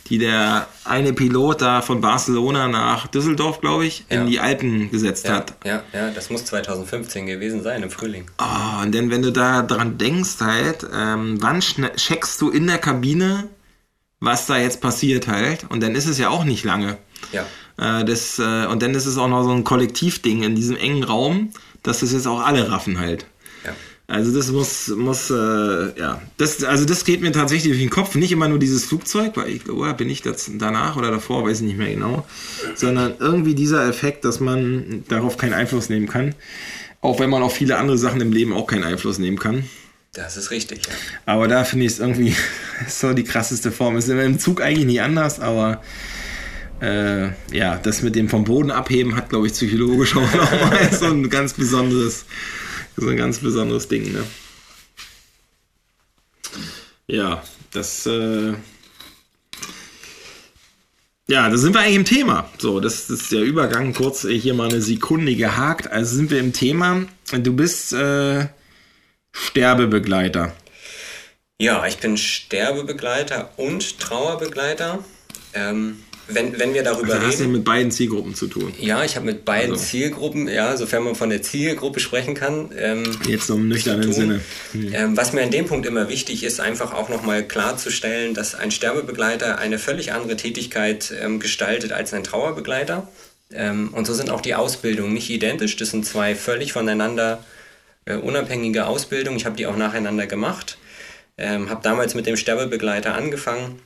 die 0.10 0.18
der 0.18 0.68
eine 0.84 1.14
Pilot 1.14 1.62
da 1.62 1.82
von 1.82 2.02
Barcelona 2.02 2.68
nach 2.68 3.06
Düsseldorf, 3.08 3.62
glaube 3.62 3.86
ich, 3.86 4.06
ja. 4.10 4.22
in 4.22 4.28
die 4.28 4.40
Alpen 4.40 4.90
gesetzt 4.90 5.28
ja, 5.28 5.36
hat. 5.36 5.54
Ja, 5.64 5.84
ja, 5.94 6.10
das 6.10 6.32
muss 6.32 6.46
2015 6.46 7.28
gewesen 7.28 7.62
sein, 7.62 7.84
im 7.84 7.92
Frühling. 7.92 8.26
Oh, 8.40 8.82
und 8.82 8.96
dann, 8.96 9.12
wenn 9.12 9.22
du 9.22 9.32
da 9.32 9.62
dran 9.62 9.98
denkst 9.98 10.40
halt, 10.40 10.88
ähm, 10.92 11.38
wann 11.40 11.60
checkst 11.60 12.42
du 12.42 12.50
in 12.50 12.66
der 12.66 12.78
Kabine, 12.78 13.50
was 14.20 14.46
da 14.46 14.58
jetzt 14.58 14.82
passiert 14.82 15.28
halt. 15.28 15.66
Und 15.70 15.82
dann 15.82 15.96
ist 15.96 16.08
es 16.08 16.18
ja 16.18 16.30
auch 16.30 16.44
nicht 16.44 16.64
lange. 16.64 16.98
Ja. 17.32 17.46
Äh, 17.78 18.06
das, 18.06 18.40
äh, 18.40 18.66
und 18.66 18.82
dann 18.82 18.94
ist 18.94 19.06
es 19.06 19.18
auch 19.18 19.28
noch 19.28 19.44
so 19.44 19.52
ein 19.52 19.64
Kollektivding 19.64 20.44
in 20.44 20.56
diesem 20.56 20.78
engen 20.78 21.04
Raum, 21.04 21.52
dass 21.84 22.00
das 22.00 22.14
jetzt 22.14 22.28
auch 22.28 22.46
alle 22.46 22.72
raffen 22.72 23.00
halt. 23.00 23.26
Ja. 23.66 23.74
Also 24.08 24.34
das 24.34 24.52
muss, 24.52 24.88
muss, 24.88 25.30
äh, 25.30 26.00
ja, 26.00 26.22
das, 26.38 26.64
also 26.64 26.86
das 26.86 27.04
geht 27.04 27.22
mir 27.22 27.32
tatsächlich 27.32 27.74
durch 27.74 27.82
den 27.82 27.90
Kopf. 27.90 28.16
Nicht 28.16 28.32
immer 28.32 28.48
nur 28.48 28.58
dieses 28.58 28.86
Flugzeug, 28.86 29.36
weil 29.36 29.50
ich 29.50 29.66
glaube, 29.66 29.88
oh, 29.88 29.94
bin 29.94 30.10
ich 30.10 30.22
das 30.22 30.50
danach 30.56 30.96
oder 30.96 31.12
davor, 31.12 31.46
weiß 31.46 31.60
ich 31.60 31.68
nicht 31.68 31.78
mehr 31.78 31.94
genau, 31.94 32.26
sondern 32.74 33.16
irgendwie 33.20 33.54
dieser 33.54 33.88
Effekt, 33.88 34.24
dass 34.26 34.40
man 34.40 35.04
darauf 35.10 35.38
keinen 35.38 35.54
Einfluss 35.54 35.90
nehmen 35.90 36.08
kann. 36.08 36.36
Auch 37.02 37.20
wenn 37.20 37.30
man 37.30 37.44
auf 37.44 37.54
viele 37.54 37.78
andere 37.78 37.98
Sachen 37.98 38.22
im 38.22 38.32
Leben 38.32 38.54
auch 38.54 38.66
keinen 38.66 38.84
Einfluss 38.84 39.20
nehmen 39.20 39.38
kann. 39.38 39.66
Das 40.18 40.36
ist 40.36 40.50
richtig, 40.50 40.88
ja. 40.88 40.94
Aber 41.28 41.48
da 41.48 41.64
finde 41.64 41.86
ich 41.86 41.92
es 41.92 42.00
irgendwie 42.00 42.36
so 42.88 43.14
die 43.14 43.24
krasseste 43.24 43.72
Form. 43.72 43.98
Ist 43.98 44.10
im 44.10 44.40
Zug 44.40 44.62
eigentlich 44.62 44.88
nie 44.88 45.00
anders, 45.00 45.40
aber 45.40 45.84
äh, 46.82 47.28
ja, 47.56 47.78
das 47.78 48.02
mit 48.02 48.16
dem 48.16 48.28
vom 48.28 48.44
Boden 48.44 48.72
abheben 48.72 49.16
hat, 49.16 49.30
glaube 49.30 49.46
ich, 49.46 49.54
psychologisch 49.54 50.16
auch 50.16 50.34
nochmal 50.34 50.92
so 50.92 51.06
ein 51.06 51.30
ganz 51.30 51.54
besonderes, 51.54 52.26
so 52.96 53.08
ein 53.08 53.16
ganz 53.16 53.38
besonderes 53.38 53.88
Ding, 53.90 54.12
ne? 54.12 54.24
Ja, 57.06 57.44
das, 57.72 58.08
äh, 58.08 58.54
ja, 61.28 61.48
da 61.48 61.58
sind 61.58 61.76
wir 61.76 61.82
eigentlich 61.82 61.96
im 61.96 62.06
Thema. 62.06 62.50
So, 62.58 62.80
das, 62.80 63.08
ist 63.12 63.32
der 63.32 63.44
Übergang. 63.44 63.94
Kurz 63.94 64.26
hier 64.28 64.56
mal 64.56 64.70
eine 64.70 64.82
Sekunde 64.82 65.36
gehakt. 65.36 65.92
Also 65.92 66.16
sind 66.16 66.32
wir 66.32 66.40
im 66.40 66.54
Thema. 66.54 67.06
Du 67.32 67.56
bist 67.56 67.94
äh, 67.94 68.48
Sterbebegleiter? 69.46 70.54
Ja, 71.60 71.86
ich 71.88 71.98
bin 71.98 72.18
Sterbebegleiter 72.18 73.52
und 73.58 74.00
Trauerbegleiter. 74.00 75.04
Ähm, 75.54 75.98
wenn, 76.30 76.60
wenn 76.60 76.74
wir 76.74 76.84
darüber 76.84 77.14
also 77.14 77.26
reden. 77.26 77.28
Hast 77.28 77.40
du 77.40 77.48
mit 77.48 77.64
beiden 77.64 77.92
Zielgruppen 77.92 78.36
zu 78.36 78.48
tun? 78.48 78.74
Ja, 78.80 79.04
ich 79.04 79.16
habe 79.16 79.26
mit 79.26 79.46
beiden 79.46 79.72
also. 79.72 79.84
Zielgruppen, 79.84 80.48
ja, 80.48 80.76
sofern 80.76 81.04
man 81.04 81.16
von 81.16 81.30
der 81.30 81.42
Zielgruppe 81.42 82.00
sprechen 82.00 82.34
kann. 82.34 82.72
Ähm, 82.78 83.04
Jetzt 83.26 83.50
im 83.50 83.68
nüchternen 83.70 84.12
Sinne. 84.12 84.42
Mhm. 84.74 84.94
Ähm, 84.94 85.18
was 85.18 85.34
mir 85.34 85.44
an 85.44 85.52
dem 85.52 85.66
Punkt 85.66 85.86
immer 85.86 86.10
wichtig 86.10 86.44
ist, 86.44 86.60
einfach 86.60 86.94
auch 86.94 87.10
nochmal 87.10 87.44
klarzustellen, 87.48 88.34
dass 88.34 88.56
ein 88.56 88.72
Sterbebegleiter 88.72 89.58
eine 89.58 89.80
völlig 89.80 90.12
andere 90.12 90.36
Tätigkeit 90.36 91.14
ähm, 91.22 91.40
gestaltet 91.40 91.94
als 91.94 92.14
ein 92.14 92.24
Trauerbegleiter. 92.24 93.08
Ähm, 93.54 93.90
und 93.94 94.06
so 94.06 94.14
sind 94.14 94.30
auch 94.30 94.42
die 94.42 94.56
Ausbildungen 94.56 95.14
nicht 95.14 95.30
identisch. 95.30 95.78
Das 95.78 95.92
sind 95.92 96.06
zwei 96.06 96.36
völlig 96.36 96.74
voneinander 96.74 97.44
unabhängige 98.16 98.88
Ausbildung. 98.88 99.36
Ich 99.36 99.46
habe 99.46 99.56
die 99.56 99.68
auch 99.68 99.76
nacheinander 99.76 100.28
gemacht. 100.28 100.78
Ähm, 101.38 101.70
habe 101.70 101.82
damals 101.84 102.16
mit 102.16 102.26
dem 102.26 102.38
Sterbebegleiter 102.38 103.14
angefangen 103.14 103.80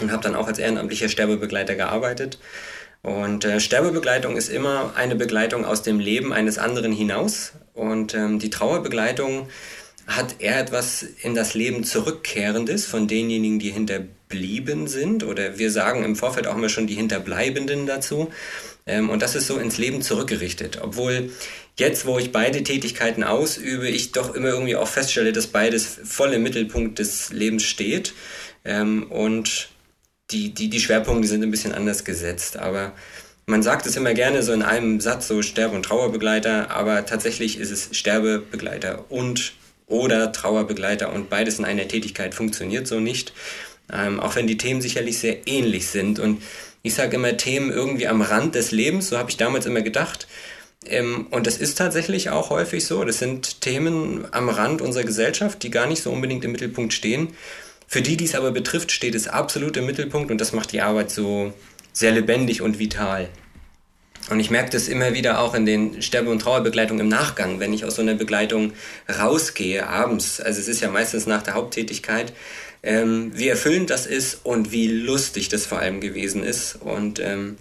und 0.00 0.10
habe 0.10 0.22
dann 0.22 0.34
auch 0.34 0.48
als 0.48 0.58
ehrenamtlicher 0.58 1.08
Sterbebegleiter 1.08 1.76
gearbeitet. 1.76 2.38
Und 3.02 3.44
äh, 3.44 3.60
Sterbebegleitung 3.60 4.36
ist 4.36 4.48
immer 4.48 4.92
eine 4.94 5.16
Begleitung 5.16 5.64
aus 5.64 5.82
dem 5.82 6.00
Leben 6.00 6.32
eines 6.32 6.58
anderen 6.58 6.92
hinaus. 6.92 7.52
Und 7.72 8.14
ähm, 8.14 8.38
die 8.38 8.50
Trauerbegleitung 8.50 9.48
hat 10.06 10.36
eher 10.40 10.58
etwas 10.58 11.02
in 11.02 11.34
das 11.34 11.54
Leben 11.54 11.84
Zurückkehrendes 11.84 12.84
von 12.86 13.06
denjenigen, 13.06 13.58
die 13.58 13.70
hinterblieben 13.70 14.86
sind. 14.86 15.24
Oder 15.24 15.58
wir 15.58 15.70
sagen 15.70 16.04
im 16.04 16.16
Vorfeld 16.16 16.46
auch 16.46 16.56
immer 16.56 16.68
schon 16.68 16.86
die 16.86 16.94
Hinterbleibenden 16.94 17.86
dazu. 17.86 18.30
Ähm, 18.86 19.08
und 19.08 19.22
das 19.22 19.34
ist 19.34 19.46
so 19.46 19.56
ins 19.56 19.78
Leben 19.78 20.02
zurückgerichtet. 20.02 20.80
Obwohl 20.82 21.30
jetzt, 21.76 22.06
wo 22.06 22.18
ich 22.18 22.32
beide 22.32 22.62
Tätigkeiten 22.62 23.24
ausübe, 23.24 23.88
ich 23.88 24.12
doch 24.12 24.34
immer 24.34 24.48
irgendwie 24.48 24.76
auch 24.76 24.88
feststelle, 24.88 25.32
dass 25.32 25.46
beides 25.46 26.00
voll 26.04 26.32
im 26.32 26.42
Mittelpunkt 26.42 26.98
des 26.98 27.32
Lebens 27.32 27.64
steht. 27.64 28.14
Ähm, 28.64 29.04
und 29.10 29.68
die, 30.30 30.54
die, 30.54 30.68
die 30.68 30.80
Schwerpunkte 30.80 31.28
sind 31.28 31.42
ein 31.42 31.50
bisschen 31.50 31.72
anders 31.72 32.04
gesetzt. 32.04 32.56
Aber 32.56 32.92
man 33.46 33.62
sagt 33.62 33.86
es 33.86 33.96
immer 33.96 34.14
gerne 34.14 34.42
so 34.42 34.52
in 34.52 34.62
einem 34.62 35.00
Satz, 35.00 35.28
so 35.28 35.42
Sterbe- 35.42 35.74
und 35.74 35.84
Trauerbegleiter, 35.84 36.70
aber 36.70 37.04
tatsächlich 37.06 37.58
ist 37.58 37.70
es 37.70 37.88
Sterbebegleiter 37.92 39.10
und 39.10 39.54
oder 39.86 40.30
Trauerbegleiter 40.30 41.12
und 41.12 41.28
beides 41.28 41.58
in 41.58 41.64
einer 41.64 41.88
Tätigkeit 41.88 42.34
funktioniert 42.34 42.86
so 42.86 43.00
nicht. 43.00 43.32
Ähm, 43.92 44.20
auch 44.20 44.36
wenn 44.36 44.46
die 44.46 44.56
Themen 44.56 44.80
sicherlich 44.80 45.18
sehr 45.18 45.48
ähnlich 45.48 45.88
sind. 45.88 46.20
Und 46.20 46.42
ich 46.82 46.94
sage 46.94 47.16
immer 47.16 47.36
Themen 47.36 47.72
irgendwie 47.72 48.06
am 48.06 48.22
Rand 48.22 48.54
des 48.54 48.70
Lebens, 48.70 49.08
so 49.08 49.18
habe 49.18 49.30
ich 49.30 49.36
damals 49.36 49.66
immer 49.66 49.82
gedacht. 49.82 50.28
Ähm, 50.86 51.26
und 51.30 51.46
das 51.46 51.58
ist 51.58 51.76
tatsächlich 51.78 52.30
auch 52.30 52.50
häufig 52.50 52.84
so. 52.84 53.04
Das 53.04 53.18
sind 53.18 53.60
Themen 53.60 54.26
am 54.32 54.48
Rand 54.48 54.80
unserer 54.80 55.04
Gesellschaft, 55.04 55.62
die 55.62 55.70
gar 55.70 55.86
nicht 55.86 56.02
so 56.02 56.10
unbedingt 56.10 56.44
im 56.44 56.52
Mittelpunkt 56.52 56.92
stehen. 56.92 57.34
Für 57.86 58.02
die, 58.02 58.16
die 58.16 58.24
es 58.24 58.34
aber 58.34 58.52
betrifft, 58.52 58.92
steht 58.92 59.14
es 59.14 59.28
absolut 59.28 59.76
im 59.76 59.86
Mittelpunkt 59.86 60.30
und 60.30 60.40
das 60.40 60.52
macht 60.52 60.72
die 60.72 60.80
Arbeit 60.80 61.10
so 61.10 61.52
sehr 61.92 62.12
lebendig 62.12 62.62
und 62.62 62.78
vital. 62.78 63.28
Und 64.28 64.38
ich 64.38 64.50
merke 64.50 64.70
das 64.70 64.86
immer 64.86 65.12
wieder 65.12 65.40
auch 65.40 65.54
in 65.54 65.66
den 65.66 66.02
Sterbe- 66.02 66.30
und 66.30 66.40
Trauerbegleitungen 66.40 67.06
im 67.06 67.08
Nachgang, 67.08 67.58
wenn 67.58 67.72
ich 67.72 67.84
aus 67.84 67.96
so 67.96 68.02
einer 68.02 68.14
Begleitung 68.14 68.74
rausgehe, 69.08 69.86
abends. 69.88 70.40
Also 70.40 70.60
es 70.60 70.68
ist 70.68 70.80
ja 70.80 70.90
meistens 70.90 71.26
nach 71.26 71.42
der 71.42 71.54
Haupttätigkeit, 71.54 72.32
ähm, 72.82 73.32
wie 73.34 73.48
erfüllend 73.48 73.90
das 73.90 74.06
ist 74.06 74.40
und 74.44 74.70
wie 74.70 74.86
lustig 74.86 75.48
das 75.48 75.66
vor 75.66 75.80
allem 75.80 76.00
gewesen 76.00 76.44
ist. 76.44 76.76
Und 76.76 77.18
ähm, 77.18 77.56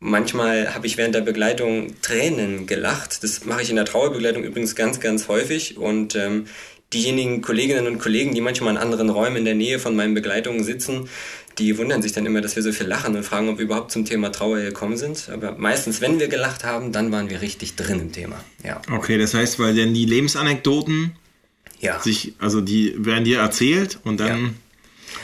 Manchmal 0.00 0.74
habe 0.74 0.86
ich 0.86 0.96
während 0.96 1.14
der 1.14 1.22
Begleitung 1.22 2.00
Tränen 2.02 2.66
gelacht. 2.66 3.24
Das 3.24 3.44
mache 3.44 3.62
ich 3.62 3.70
in 3.70 3.76
der 3.76 3.84
Trauerbegleitung 3.84 4.44
übrigens 4.44 4.76
ganz, 4.76 5.00
ganz 5.00 5.26
häufig. 5.26 5.76
Und 5.76 6.14
ähm, 6.14 6.46
diejenigen 6.92 7.42
Kolleginnen 7.42 7.86
und 7.88 7.98
Kollegen, 7.98 8.32
die 8.32 8.40
manchmal 8.40 8.74
in 8.74 8.78
anderen 8.78 9.10
Räumen 9.10 9.38
in 9.38 9.44
der 9.44 9.56
Nähe 9.56 9.80
von 9.80 9.96
meinen 9.96 10.14
Begleitungen 10.14 10.62
sitzen, 10.62 11.08
die 11.58 11.76
wundern 11.76 12.00
sich 12.00 12.12
dann 12.12 12.24
immer, 12.26 12.40
dass 12.40 12.54
wir 12.54 12.62
so 12.62 12.70
viel 12.70 12.86
lachen 12.86 13.16
und 13.16 13.24
fragen, 13.24 13.48
ob 13.48 13.58
wir 13.58 13.64
überhaupt 13.64 13.90
zum 13.90 14.04
Thema 14.04 14.30
Trauer 14.30 14.60
gekommen 14.60 14.96
sind. 14.96 15.28
Aber 15.30 15.56
meistens, 15.58 16.00
wenn 16.00 16.20
wir 16.20 16.28
gelacht 16.28 16.62
haben, 16.64 16.92
dann 16.92 17.10
waren 17.10 17.28
wir 17.28 17.40
richtig 17.40 17.74
drin 17.74 17.98
im 17.98 18.12
Thema. 18.12 18.42
Ja. 18.62 18.80
Okay, 18.92 19.18
das 19.18 19.34
heißt, 19.34 19.58
weil 19.58 19.74
denn 19.74 19.94
die 19.94 20.04
Lebensanekdoten 20.04 21.16
ja. 21.80 21.98
sich, 21.98 22.34
also 22.38 22.60
die 22.60 22.94
werden 23.04 23.24
dir 23.24 23.40
erzählt 23.40 23.98
und 24.04 24.20
dann 24.20 24.28
ja 24.28 24.50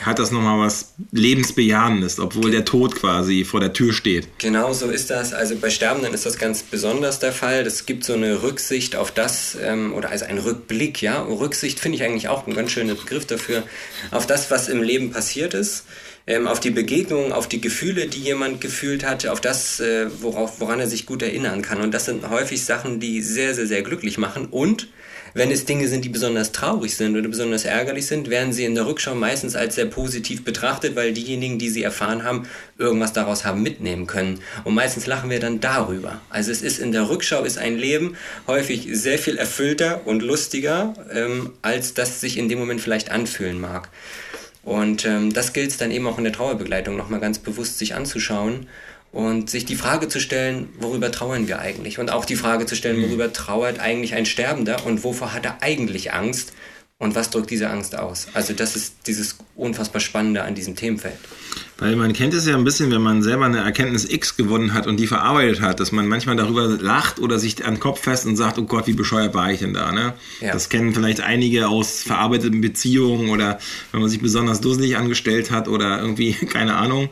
hat 0.03 0.19
das 0.19 0.31
nochmal 0.31 0.59
was 0.59 0.93
Lebensbejahendes, 1.11 2.19
obwohl 2.19 2.51
der 2.51 2.65
Tod 2.65 2.95
quasi 2.95 3.43
vor 3.43 3.59
der 3.59 3.73
Tür 3.73 3.93
steht. 3.93 4.27
Genau 4.39 4.73
so 4.73 4.89
ist 4.89 5.09
das. 5.09 5.33
Also 5.33 5.55
bei 5.55 5.69
Sterbenden 5.69 6.13
ist 6.13 6.25
das 6.25 6.37
ganz 6.37 6.63
besonders 6.63 7.19
der 7.19 7.31
Fall. 7.31 7.65
Es 7.65 7.85
gibt 7.85 8.03
so 8.03 8.13
eine 8.13 8.43
Rücksicht 8.43 8.95
auf 8.95 9.11
das, 9.11 9.57
ähm, 9.61 9.93
oder 9.93 10.09
also 10.09 10.25
ein 10.25 10.37
Rückblick, 10.37 11.01
ja. 11.01 11.21
Rücksicht 11.21 11.79
finde 11.79 11.97
ich 11.97 12.03
eigentlich 12.03 12.27
auch 12.27 12.47
ein 12.47 12.53
ganz 12.53 12.71
schöner 12.71 12.95
Begriff 12.95 13.25
dafür, 13.25 13.63
auf 14.11 14.27
das, 14.27 14.51
was 14.51 14.67
im 14.67 14.81
Leben 14.81 15.11
passiert 15.11 15.53
ist. 15.53 15.85
Ähm, 16.27 16.47
auf 16.47 16.59
die 16.59 16.71
Begegnungen, 16.71 17.31
auf 17.31 17.47
die 17.47 17.61
Gefühle, 17.61 18.07
die 18.07 18.19
jemand 18.19 18.59
gefühlt 18.59 19.05
hat, 19.05 19.27
auf 19.27 19.41
das, 19.41 19.79
äh, 19.79 20.07
worauf, 20.21 20.59
woran 20.59 20.79
er 20.79 20.87
sich 20.87 21.05
gut 21.05 21.21
erinnern 21.21 21.61
kann. 21.61 21.81
Und 21.81 21.93
das 21.93 22.05
sind 22.05 22.27
häufig 22.27 22.65
Sachen, 22.65 22.99
die 22.99 23.21
sehr, 23.21 23.53
sehr, 23.53 23.67
sehr 23.67 23.83
glücklich 23.83 24.17
machen 24.17 24.47
und 24.49 24.87
wenn 25.35 25.51
es 25.51 25.65
Dinge 25.65 25.89
sind, 25.89 26.05
die 26.05 26.09
besonders 26.09 26.53
traurig 26.53 26.95
sind 26.95 27.17
oder 27.17 27.27
besonders 27.27 27.65
ärgerlich 27.65 28.07
sind, 28.07 28.29
werden 28.29 28.53
sie 28.53 28.63
in 28.63 28.73
der 28.73 28.87
Rückschau 28.87 29.15
meistens 29.15 29.57
als 29.57 29.75
sehr 29.75 29.85
positiv 29.85 30.45
betrachtet, 30.45 30.95
weil 30.95 31.11
diejenigen, 31.11 31.59
die 31.59 31.69
sie 31.69 31.83
erfahren 31.83 32.23
haben, 32.23 32.47
irgendwas 32.77 33.11
daraus 33.11 33.43
haben 33.43 33.61
mitnehmen 33.61 34.07
können. 34.07 34.39
Und 34.63 34.75
meistens 34.75 35.07
lachen 35.07 35.29
wir 35.29 35.41
dann 35.41 35.59
darüber. 35.59 36.21
Also 36.29 36.51
es 36.51 36.61
ist 36.61 36.79
in 36.79 36.93
der 36.93 37.09
Rückschau 37.09 37.43
ist 37.43 37.57
ein 37.57 37.77
Leben 37.77 38.15
häufig 38.47 38.87
sehr 38.93 39.19
viel 39.19 39.35
erfüllter 39.35 40.07
und 40.07 40.21
lustiger, 40.21 40.93
ähm, 41.11 41.51
als 41.61 41.93
das 41.93 42.21
sich 42.21 42.37
in 42.37 42.47
dem 42.47 42.57
Moment 42.57 42.79
vielleicht 42.79 43.11
anfühlen 43.11 43.59
mag. 43.59 43.89
Und 44.63 45.05
ähm, 45.05 45.33
das 45.33 45.51
gilt 45.51 45.69
es 45.69 45.77
dann 45.77 45.91
eben 45.91 46.07
auch 46.07 46.17
in 46.17 46.23
der 46.23 46.33
Trauerbegleitung 46.33 46.95
nochmal 46.95 47.19
ganz 47.19 47.39
bewusst 47.39 47.77
sich 47.77 47.93
anzuschauen 47.93 48.67
und 49.15 49.49
sich 49.49 49.63
die 49.63 49.77
Frage 49.77 50.09
zu 50.09 50.19
stellen, 50.19 50.67
worüber 50.77 51.09
trauern 51.09 51.47
wir 51.47 51.59
eigentlich? 51.59 51.99
Und 51.99 52.11
auch 52.11 52.25
die 52.25 52.35
Frage 52.35 52.65
zu 52.65 52.75
stellen, 52.75 52.97
mhm. 52.97 53.03
worüber 53.03 53.31
trauert 53.31 53.79
eigentlich 53.79 54.13
ein 54.13 54.25
Sterbender 54.25 54.85
und 54.85 55.05
wovor 55.05 55.33
hat 55.33 55.45
er 55.45 55.63
eigentlich 55.63 56.11
Angst? 56.11 56.51
Und 56.97 57.15
was 57.15 57.29
drückt 57.29 57.49
diese 57.49 57.69
Angst 57.69 57.97
aus? 57.97 58.27
Also 58.33 58.53
das 58.53 58.75
ist 58.75 58.95
dieses 59.07 59.37
unfassbar 59.55 60.01
Spannende 60.01 60.43
an 60.43 60.55
diesem 60.55 60.75
Themenfeld. 60.75 61.17
Weil 61.77 61.97
man 61.97 62.13
kennt 62.13 62.33
es 62.33 62.45
ja 62.45 62.55
ein 62.55 62.63
bisschen, 62.63 62.89
wenn 62.91 63.01
man 63.01 63.21
selber 63.21 63.45
eine 63.45 63.57
Erkenntnis 63.57 64.09
X 64.09 64.37
gewonnen 64.37 64.73
hat 64.73 64.87
und 64.87 64.97
die 64.97 65.07
verarbeitet 65.07 65.59
hat, 65.59 65.81
dass 65.81 65.91
man 65.91 66.07
manchmal 66.07 66.37
darüber 66.37 66.67
lacht 66.67 67.19
oder 67.19 67.37
sich 67.37 67.65
an 67.65 67.73
den 67.75 67.79
Kopf 67.81 67.99
fest 67.99 68.25
und 68.25 68.37
sagt, 68.37 68.57
oh 68.57 68.63
Gott, 68.63 68.87
wie 68.87 68.93
bescheuert 68.93 69.33
war 69.33 69.51
ich 69.51 69.59
denn 69.59 69.73
da, 69.73 69.91
ne? 69.91 70.13
Ja. 70.39 70.53
Das 70.53 70.69
kennen 70.69 70.93
vielleicht 70.93 71.19
einige 71.19 71.67
aus 71.67 72.03
verarbeiteten 72.03 72.61
Beziehungen 72.61 73.29
oder 73.29 73.59
wenn 73.91 73.99
man 73.99 74.09
sich 74.09 74.21
besonders 74.21 74.61
dusselig 74.61 74.95
angestellt 74.95 75.51
hat 75.51 75.67
oder 75.67 75.99
irgendwie, 75.99 76.31
keine 76.49 76.75
Ahnung, 76.75 77.09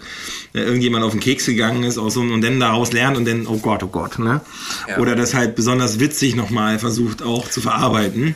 äh, 0.54 0.62
irgendjemand 0.62 1.04
auf 1.04 1.12
den 1.12 1.20
Keks 1.20 1.46
gegangen 1.46 1.84
ist 1.84 1.98
aus 1.98 2.14
so, 2.14 2.22
und 2.22 2.42
dann 2.42 2.62
daraus 2.62 2.94
lernt 2.94 3.18
und 3.18 3.28
dann, 3.28 3.48
oh 3.48 3.58
Gott, 3.58 3.84
oh 3.84 3.88
Gott, 3.88 4.18
ne? 4.18 4.40
Ja. 4.88 4.98
Oder 4.98 5.18
das 5.18 5.34
halt 5.34 5.56
besonders 5.56 6.00
witzig 6.00 6.36
nochmal 6.36 6.80
versucht 6.80 7.22
auch 7.22 7.50
zu 7.50 7.60
verarbeiten, 7.60 8.36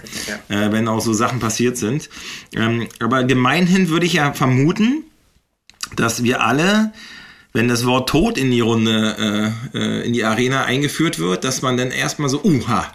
ja. 0.50 0.66
äh, 0.68 0.72
wenn 0.74 0.90
auch 0.90 1.00
so 1.00 1.14
Sachen 1.14 1.40
passiert 1.40 1.78
sind. 1.78 2.10
Ähm, 2.54 2.88
aber 3.00 3.24
gemeinhin 3.24 3.88
würde 3.98 4.06
ich 4.06 4.14
ja 4.14 4.32
vermuten, 4.32 5.06
dass 5.96 6.22
wir 6.22 6.44
alle, 6.44 6.94
wenn 7.52 7.68
das 7.68 7.84
Wort 7.84 8.10
Tod 8.10 8.38
in 8.38 8.52
die 8.52 8.60
Runde, 8.60 9.54
äh, 9.74 9.78
äh, 9.78 10.06
in 10.06 10.14
die 10.14 10.24
Arena 10.24 10.66
eingeführt 10.66 11.18
wird, 11.18 11.44
dass 11.44 11.64
man 11.64 11.78
dann 11.78 11.90
erstmal 11.90 12.30
so, 12.30 12.44
uha, 12.44 12.86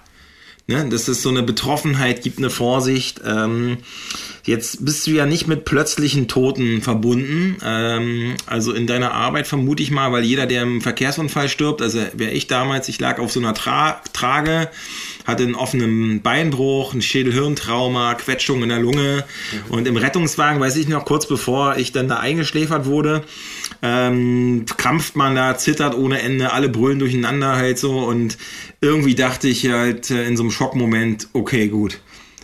ne, 0.69 0.89
dass 0.89 1.09
es 1.09 1.21
so 1.21 1.31
eine 1.31 1.43
Betroffenheit 1.43 2.23
gibt, 2.23 2.39
eine 2.39 2.51
Vorsicht. 2.51 3.21
Ähm, 3.27 3.79
jetzt 4.45 4.85
bist 4.85 5.05
du 5.09 5.11
ja 5.11 5.27
nicht 5.27 5.49
mit 5.49 5.65
plötzlichen 5.65 6.29
Toten 6.29 6.83
verbunden. 6.83 7.57
Ähm, 7.65 8.37
also 8.47 8.73
in 8.73 8.87
deiner 8.87 9.11
Arbeit 9.11 9.49
vermute 9.49 9.83
ich 9.83 9.91
mal, 9.91 10.13
weil 10.13 10.23
jeder, 10.23 10.47
der 10.47 10.63
im 10.63 10.83
Verkehrsunfall 10.83 11.49
stirbt, 11.49 11.83
also 11.83 11.99
wäre 12.13 12.31
ich 12.31 12.47
damals, 12.47 12.89
ich 12.89 13.01
lag 13.01 13.19
auf 13.19 13.33
so 13.33 13.41
einer 13.41 13.55
Tra 13.55 14.01
Trage, 14.13 14.71
hatte 15.25 15.45
einen 15.45 15.55
offenen 15.55 16.23
Beinbruch, 16.23 16.95
ein 16.95 17.03
Schädelhirntrauma, 17.03 18.15
Quetschung 18.15 18.63
in 18.63 18.69
der 18.69 18.81
Lunge. 18.81 19.25
Mhm. 19.53 19.75
Und 19.75 19.89
im 19.89 19.97
Rettungswagen, 19.97 20.61
weiß 20.61 20.77
ich 20.77 20.89
noch, 20.89 21.05
kurz 21.05 21.27
bevor 21.27 21.77
ich 21.77 21.93
dann 21.93 22.09
da 22.09 22.19
eingeschläfert 22.19 22.87
wurde, 22.87 23.23
ähm, 23.83 24.65
krampft 24.77 25.17
man 25.17 25.35
da, 25.35 25.57
zittert 25.57 25.97
ohne 25.97 26.21
Ende, 26.21 26.53
alle 26.53 26.69
brüllen 26.69 26.99
durcheinander 26.99 27.57
halt 27.57 27.79
so. 27.79 28.01
Und 28.01 28.39
irgendwie 28.81 29.15
dachte 29.15 29.49
ich 29.49 29.69
halt 29.69 30.11
äh, 30.11 30.25
in 30.25 30.37
so 30.37 30.43
einem 30.43 30.51
Schockmoment, 30.51 31.29
okay, 31.33 31.69
gut. 31.69 32.01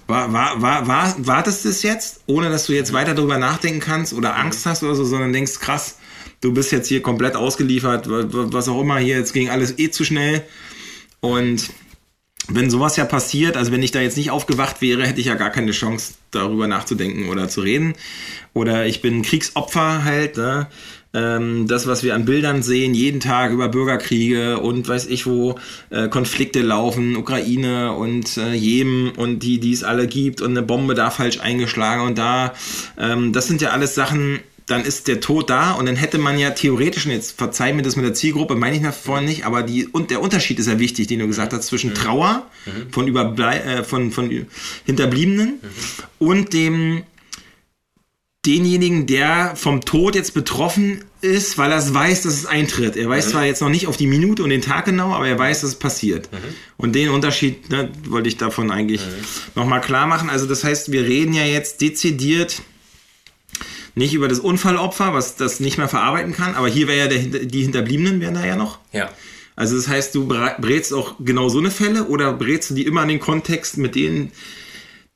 War, 0.07 0.33
war, 0.33 0.63
war, 0.63 0.89
war, 0.89 1.15
war 1.19 1.43
das 1.43 1.65
das 1.65 1.83
jetzt, 1.83 2.23
ohne 2.27 2.49
dass 2.49 2.65
du 2.65 2.73
jetzt 2.73 2.95
weiter 2.95 3.15
darüber 3.15 3.37
nachdenken 3.37 3.81
kannst 3.81 4.15
oder 4.15 4.37
Angst 4.37 4.65
hast 4.65 4.83
oder 4.83 4.95
so, 4.95 5.05
sondern 5.05 5.35
denkst, 5.35 5.61
krass, 5.61 5.99
du 6.41 6.55
bist 6.55 6.73
jetzt 6.73 6.89
hier 6.89 7.03
komplett 7.03 7.37
ausgeliefert, 7.37 8.07
was 8.09 8.69
auch 8.69 8.81
immer, 8.81 8.97
hier, 8.99 9.19
jetzt 9.19 9.35
ging 9.35 9.51
alles 9.51 9.79
eh 9.79 9.91
zu 9.91 10.05
schnell. 10.05 10.45
Und 11.21 11.69
wenn 12.49 12.71
sowas 12.71 12.97
ja 12.97 13.05
passiert, 13.05 13.57
also 13.57 13.73
wenn 13.73 13.83
ich 13.83 13.91
da 13.91 14.01
jetzt 14.01 14.17
nicht 14.17 14.31
aufgewacht 14.31 14.81
wäre, 14.81 15.07
hätte 15.07 15.21
ich 15.21 15.27
ja 15.27 15.35
gar 15.35 15.51
keine 15.51 15.73
Chance, 15.73 16.15
darüber 16.31 16.67
nachzudenken 16.67 17.29
oder 17.29 17.49
zu 17.49 17.61
reden. 17.61 17.95
Oder 18.55 18.87
ich 18.87 19.03
bin 19.03 19.23
Kriegsopfer 19.23 20.05
halt, 20.05 20.37
ne? 20.37 20.67
ähm, 21.15 21.67
das, 21.67 21.87
was 21.87 22.03
wir 22.03 22.15
an 22.15 22.25
Bildern 22.25 22.63
sehen, 22.63 22.95
jeden 22.95 23.21
Tag 23.21 23.53
über 23.53 23.69
Bürgerkriege 23.69 24.59
und 24.59 24.87
weiß 24.89 25.07
ich 25.07 25.27
wo 25.27 25.59
äh, 25.91 26.09
Konflikte 26.09 26.61
laufen, 26.61 27.17
Ukraine 27.17 27.93
und 27.93 28.37
äh, 28.37 28.53
Jemen 28.53 29.11
und 29.11 29.41
die, 29.41 29.59
die 29.59 29.73
es 29.73 29.85
alle 29.85 30.07
gibt 30.07 30.41
und 30.43 30.51
eine 30.51 30.63
Bombe 30.63 30.95
da 30.95 31.11
falsch 31.11 31.41
eingeschlagen 31.41 32.03
und 32.03 32.19
da, 32.19 32.53
ähm, 32.99 33.33
das 33.33 33.47
sind 33.47 33.63
ja 33.63 33.71
alles 33.71 33.95
Sachen, 33.95 34.41
dann 34.69 34.85
ist 34.85 35.09
der 35.09 35.21
Tod 35.21 35.51
da 35.51 35.73
und 35.73 35.87
dann 35.87 35.97
hätte 35.97 36.19
man 36.19 36.39
ja 36.39 36.51
theoretisch, 36.51 37.07
und 37.07 37.13
jetzt 37.13 37.37
verzeih 37.37 37.73
mir 37.73 37.83
das 37.83 37.97
mit 37.97 38.05
der 38.05 38.15
Zielgruppe, 38.15 38.55
meine 38.55 38.77
ich 38.77 38.83
nach 38.83 38.95
vorhin 38.95 39.25
nicht, 39.25 39.45
aber 39.45 39.63
die, 39.63 39.87
und 39.87 40.11
der 40.11 40.21
Unterschied 40.21 40.59
ist 40.59 40.67
ja 40.69 40.79
wichtig, 40.79 41.07
den 41.07 41.21
du 41.21 41.27
gesagt 41.27 41.53
hast, 41.53 41.67
zwischen 41.67 41.91
mhm. 41.91 41.95
Trauer 41.95 42.47
mhm. 42.67 42.93
von, 42.93 43.09
Überblei 43.09 43.59
äh, 43.59 43.85
von, 43.85 44.13
von 44.13 44.47
Hinterbliebenen 44.85 45.49
mhm. 45.49 45.59
und 46.19 46.53
dem 46.53 47.03
denjenigen, 48.47 49.07
der 49.07 49.57
vom 49.57 49.81
Tod 49.81 50.15
jetzt 50.15 50.33
betroffen 50.33 51.05
ist, 51.21 51.59
weil 51.59 51.73
er 51.73 51.79
es 51.79 51.93
weiß, 51.93 52.23
dass 52.23 52.35
es 52.35 52.47
eintritt. 52.47 52.97
Er 52.97 53.09
weiß 53.09 53.27
mhm. 53.27 53.31
zwar 53.31 53.45
jetzt 53.45 53.61
noch 53.61 53.69
nicht 53.69 53.87
auf 53.87 53.97
die 53.97 54.07
Minute 54.07 54.43
und 54.43 54.51
den 54.51 54.63
Tag 54.63 54.85
genau, 54.85 55.13
aber 55.13 55.29
er 55.29 55.39
weiß, 55.39 55.63
dass 55.63 55.71
es 55.71 55.77
passiert. 55.77 56.31
Mhm. 56.33 56.37
Und 56.77 56.95
den 56.95 57.11
Unterschied 57.11 57.69
ne, 57.71 57.91
wollte 58.07 58.29
ich 58.29 58.37
davon 58.37 58.71
eigentlich 58.71 59.01
mhm. 59.01 59.61
nochmal 59.61 59.81
klar 59.81 60.07
machen. 60.07 60.31
Also 60.31 60.47
das 60.47 60.63
heißt, 60.63 60.93
wir 60.93 61.05
reden 61.05 61.35
ja 61.35 61.45
jetzt 61.45 61.81
dezidiert 61.81 62.63
nicht 63.99 64.15
über 64.15 64.29
das 64.29 64.39
Unfallopfer, 64.39 65.13
was 65.13 65.37
das 65.37 65.61
nicht 65.61 65.77
mehr 65.79 65.89
verarbeiten 65.89 66.33
kann, 66.33 66.55
aber 66.55 66.69
hier 66.69 66.89
wäre 66.89 66.99
ja 66.99 67.07
der, 67.09 67.45
die 67.45 67.63
Hinterbliebenen 67.63 68.21
wären 68.21 68.35
da 68.35 68.47
ja 68.47 68.57
noch. 68.57 68.79
Ja. 68.93 69.11
Also 69.57 69.77
das 69.77 69.89
heißt, 69.89 70.15
du 70.15 70.27
brätst 70.27 70.95
auch 70.95 71.17
genau 71.19 71.49
so 71.49 71.59
eine 71.59 71.71
Fälle 71.71 72.05
oder 72.05 72.33
brätst 72.33 72.71
du 72.71 72.75
die 72.75 72.87
immer 72.87 73.03
in 73.03 73.09
den 73.09 73.21
Kontext 73.21 73.77
mit 73.77 73.97
denen, 73.97 74.31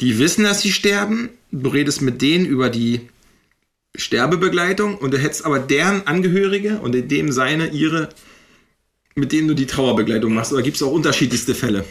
die 0.00 0.18
wissen, 0.18 0.44
dass 0.44 0.62
sie 0.62 0.72
sterben, 0.72 1.30
du 1.52 1.70
redest 1.70 2.02
mit 2.02 2.20
denen 2.22 2.44
über 2.44 2.68
die 2.68 3.08
Sterbebegleitung 3.94 4.96
und 4.98 5.12
du 5.12 5.18
hättest 5.18 5.44
aber 5.44 5.60
deren 5.60 6.06
Angehörige 6.08 6.80
und 6.80 6.94
in 6.94 7.08
dem 7.08 7.30
seine, 7.30 7.68
ihre, 7.68 8.08
mit 9.14 9.32
denen 9.32 9.48
du 9.48 9.54
die 9.54 9.66
Trauerbegleitung 9.66 10.34
machst. 10.34 10.52
Oder 10.52 10.62
gibt 10.62 10.76
es 10.76 10.82
auch 10.82 10.90
unterschiedlichste 10.90 11.54
Fälle? 11.54 11.84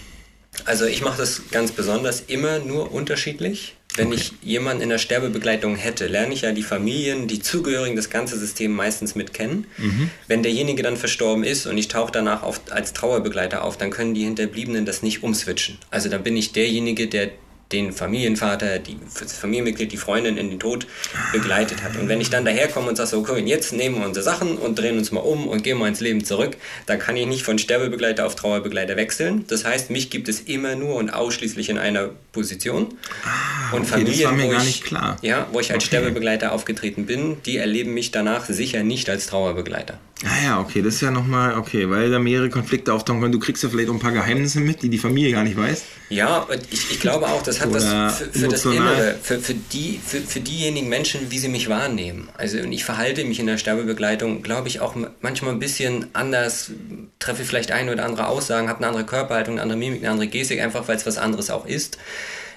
Also 0.66 0.86
ich 0.86 1.02
mache 1.02 1.18
das 1.18 1.44
ganz 1.52 1.72
besonders 1.72 2.22
immer 2.28 2.60
nur 2.60 2.92
unterschiedlich. 2.92 3.78
Wenn 3.96 4.08
okay. 4.08 4.18
ich 4.18 4.34
jemanden 4.42 4.84
in 4.84 4.90
der 4.90 4.98
Sterbebegleitung 4.98 5.76
hätte, 5.76 6.08
lerne 6.08 6.34
ich 6.34 6.42
ja 6.42 6.54
die 6.54 6.64
Familien, 6.64 7.28
die 7.28 7.42
Zugehörigen, 7.42 7.96
das 7.96 8.10
ganze 8.10 8.38
System 8.40 8.72
meistens 8.72 9.16
mit 9.16 9.34
kennen. 9.34 9.68
Mhm. 9.78 10.10
Wenn 10.28 10.44
derjenige 10.44 10.82
dann 10.82 10.96
verstorben 10.96 11.44
ist 11.44 11.66
und 11.66 11.78
ich 11.78 11.90
tauche 11.90 12.12
danach 12.12 12.44
auf, 12.44 12.62
als 12.70 12.94
Trauerbegleiter 12.94 13.64
auf, 13.64 13.78
dann 13.78 13.90
können 13.90 14.14
die 14.14 14.24
Hinterbliebenen 14.24 14.86
das 14.86 15.04
nicht 15.04 15.24
umswitchen. 15.24 15.78
Also 15.90 16.08
dann 16.10 16.24
bin 16.24 16.38
ich 16.38 16.54
derjenige, 16.54 17.08
der 17.08 17.32
den 17.72 17.92
Familienvater, 17.94 18.80
die, 18.80 18.98
das 19.20 19.34
Familienmitglied, 19.34 19.92
die 19.92 19.98
Freundin 19.98 20.38
in 20.38 20.50
den 20.50 20.60
Tod 20.60 20.88
begleitet 21.32 21.84
hat. 21.84 21.98
Und 21.98 22.10
wenn 22.10 22.22
ich 22.22 22.30
dann 22.30 22.46
daherkomme 22.46 22.90
und 22.90 22.96
sage, 22.96 23.10
so, 23.10 23.20
okay, 23.20 23.42
jetzt 23.46 23.74
nehmen 23.74 24.00
wir 24.00 24.06
unsere 24.06 24.24
Sachen 24.24 24.58
und 24.58 24.78
drehen 24.78 24.98
uns 24.98 25.12
mal 25.12 25.22
um 25.22 25.48
und 25.48 25.64
gehen 25.64 25.78
mal 25.78 25.88
ins 25.88 26.00
Leben 26.00 26.24
zurück, 26.24 26.58
dann 26.86 27.00
kann 27.00 27.16
ich 27.18 27.26
nicht 27.26 27.44
von 27.44 27.58
Sterbebegleiter 27.58 28.26
auf 28.26 28.36
Trauerbegleiter 28.36 28.96
wechseln. 28.96 29.46
Das 29.48 29.66
heißt, 29.66 29.90
mich 29.90 30.10
gibt 30.10 30.28
es 30.30 30.42
immer 30.42 30.76
nur 30.76 30.96
und 30.96 31.10
ausschließlich 31.10 31.70
in 31.70 31.78
einer 31.78 32.10
Position. 32.32 32.94
Ah, 33.24 33.76
und 33.76 33.82
okay, 33.82 34.16
Familien, 34.16 34.64
nicht 34.64 34.84
klar. 34.84 35.18
Ja, 35.22 35.48
wo 35.52 35.60
ich 35.60 35.72
als 35.72 35.84
okay. 35.84 35.98
Sterbebegleiter 35.98 36.52
aufgetreten 36.52 37.06
bin, 37.06 37.38
die 37.46 37.58
erleben 37.58 37.94
mich 37.94 38.12
danach 38.12 38.46
sicher 38.46 38.84
nicht 38.84 39.10
als 39.10 39.28
Trauerbegleiter. 39.28 40.00
Ah 40.24 40.44
ja, 40.44 40.60
okay, 40.60 40.84
das 40.84 40.96
ist 40.96 41.02
ja 41.02 41.10
nochmal, 41.10 41.58
okay, 41.58 41.90
weil 41.90 42.12
da 42.12 42.20
mehrere 42.20 42.50
Konflikte 42.52 42.94
auftauchen 42.94 43.22
können. 43.22 43.32
Du 43.32 43.40
kriegst 43.40 43.64
ja 43.64 43.70
vielleicht 43.70 43.90
auch 43.90 43.94
ein 43.94 44.00
paar 44.00 44.12
Geheimnisse 44.12 44.60
mit, 44.60 44.84
die 44.84 44.90
die 44.90 45.00
Familie 45.00 45.32
gar 45.32 45.44
nicht 45.44 45.58
weiß. 45.58 45.84
Ja, 46.10 46.48
ich, 46.70 46.92
ich 46.92 47.00
glaube 47.00 47.28
auch, 47.28 47.42
das 47.42 47.60
hat 47.60 47.74
was 47.74 47.86
für, 47.86 48.40
für 48.40 48.48
das 48.48 48.66
Innere, 48.66 49.18
für, 49.22 49.40
für, 49.40 49.56
die, 49.56 50.00
für, 50.06 50.20
für 50.20 50.40
diejenigen 50.40 50.90
Menschen, 50.90 51.32
wie 51.32 51.40
sie 51.40 51.48
mich 51.48 51.70
wahrnehmen. 51.70 52.30
Also 52.38 52.60
ich 52.60 52.86
verhalte 52.86 53.26
mich 53.26 53.40
in 53.40 53.48
der 53.48 53.58
Sterbebegleitung, 53.58 54.44
glaube 54.44 54.68
ich, 54.68 54.80
auch 54.80 54.96
manchmal 55.22 55.54
ein 55.54 55.60
bisschen 55.60 56.08
anders, 56.14 56.72
treffe 57.18 57.44
vielleicht 57.44 57.72
eine 57.72 57.92
oder 57.92 58.06
andere 58.06 58.28
Aussagen, 58.28 58.70
habe 58.70 58.80
eine 58.80 58.90
andere 58.90 59.06
Körperhaltung, 59.06 59.56
eine 59.56 59.64
andere 59.64 59.80
Mimik, 59.80 60.02
eine 60.02 60.12
andere 60.12 60.28
Gestik, 60.28 60.62
einfach 60.62 60.88
weil 60.88 60.98
es 60.98 61.06
was 61.08 61.18
anderes 61.18 61.50
auch 61.50 61.66
ist. 61.66 61.98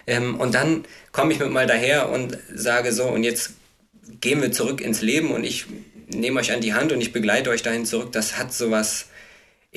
Ähm, 0.06 0.34
und 0.34 0.54
dann 0.54 0.84
komme 1.12 1.32
ich 1.32 1.38
mit 1.38 1.50
mal 1.50 1.66
daher 1.66 2.10
und 2.10 2.36
sage 2.54 2.92
so, 2.92 3.04
und 3.04 3.24
jetzt 3.24 3.52
gehen 4.20 4.42
wir 4.42 4.52
zurück 4.52 4.82
ins 4.82 5.00
Leben 5.00 5.30
und 5.30 5.44
ich 5.44 5.64
nehme 6.08 6.40
euch 6.40 6.52
an 6.52 6.60
die 6.60 6.74
Hand 6.74 6.92
und 6.92 7.00
ich 7.00 7.12
begleite 7.12 7.50
euch 7.50 7.62
dahin 7.62 7.86
zurück. 7.86 8.12
Das 8.12 8.38
hat 8.38 8.52
sowas 8.52 9.06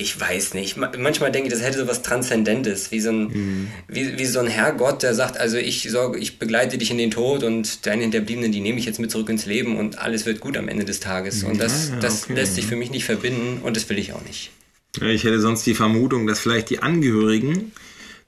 ich 0.00 0.18
weiß 0.18 0.54
nicht. 0.54 0.76
Manchmal 0.76 1.32
denke 1.32 1.48
ich, 1.48 1.52
das 1.52 1.60
hätte 1.60 1.78
so 1.78 1.88
was 1.88 2.02
Transzendentes, 2.02 2.92
wie 2.92 3.00
so 3.00 3.10
ein, 3.10 3.22
mhm. 3.24 3.68
wie, 3.88 4.16
wie 4.16 4.26
so 4.26 4.38
ein 4.38 4.46
Herrgott, 4.46 5.02
der 5.02 5.12
sagt, 5.12 5.38
also 5.38 5.56
ich 5.56 5.90
sorge, 5.90 6.20
ich 6.20 6.38
begleite 6.38 6.78
dich 6.78 6.92
in 6.92 6.98
den 6.98 7.10
Tod 7.10 7.42
und 7.42 7.84
deine 7.84 8.02
Hinterbliebenen, 8.02 8.52
die 8.52 8.60
nehme 8.60 8.78
ich 8.78 8.84
jetzt 8.84 9.00
mit 9.00 9.10
zurück 9.10 9.28
ins 9.28 9.44
Leben 9.44 9.76
und 9.76 9.98
alles 9.98 10.24
wird 10.24 10.38
gut 10.38 10.56
am 10.56 10.68
Ende 10.68 10.84
des 10.84 11.00
Tages. 11.00 11.42
Und 11.42 11.60
das, 11.60 11.88
ja, 11.88 11.94
ja, 11.94 12.00
das 12.00 12.24
okay. 12.24 12.34
lässt 12.34 12.54
sich 12.54 12.66
für 12.66 12.76
mich 12.76 12.92
nicht 12.92 13.04
verbinden 13.04 13.60
und 13.64 13.76
das 13.76 13.88
will 13.90 13.98
ich 13.98 14.12
auch 14.12 14.22
nicht. 14.24 14.52
Ich 15.02 15.24
hätte 15.24 15.40
sonst 15.40 15.66
die 15.66 15.74
Vermutung, 15.74 16.28
dass 16.28 16.38
vielleicht 16.38 16.70
die 16.70 16.78
Angehörigen, 16.78 17.72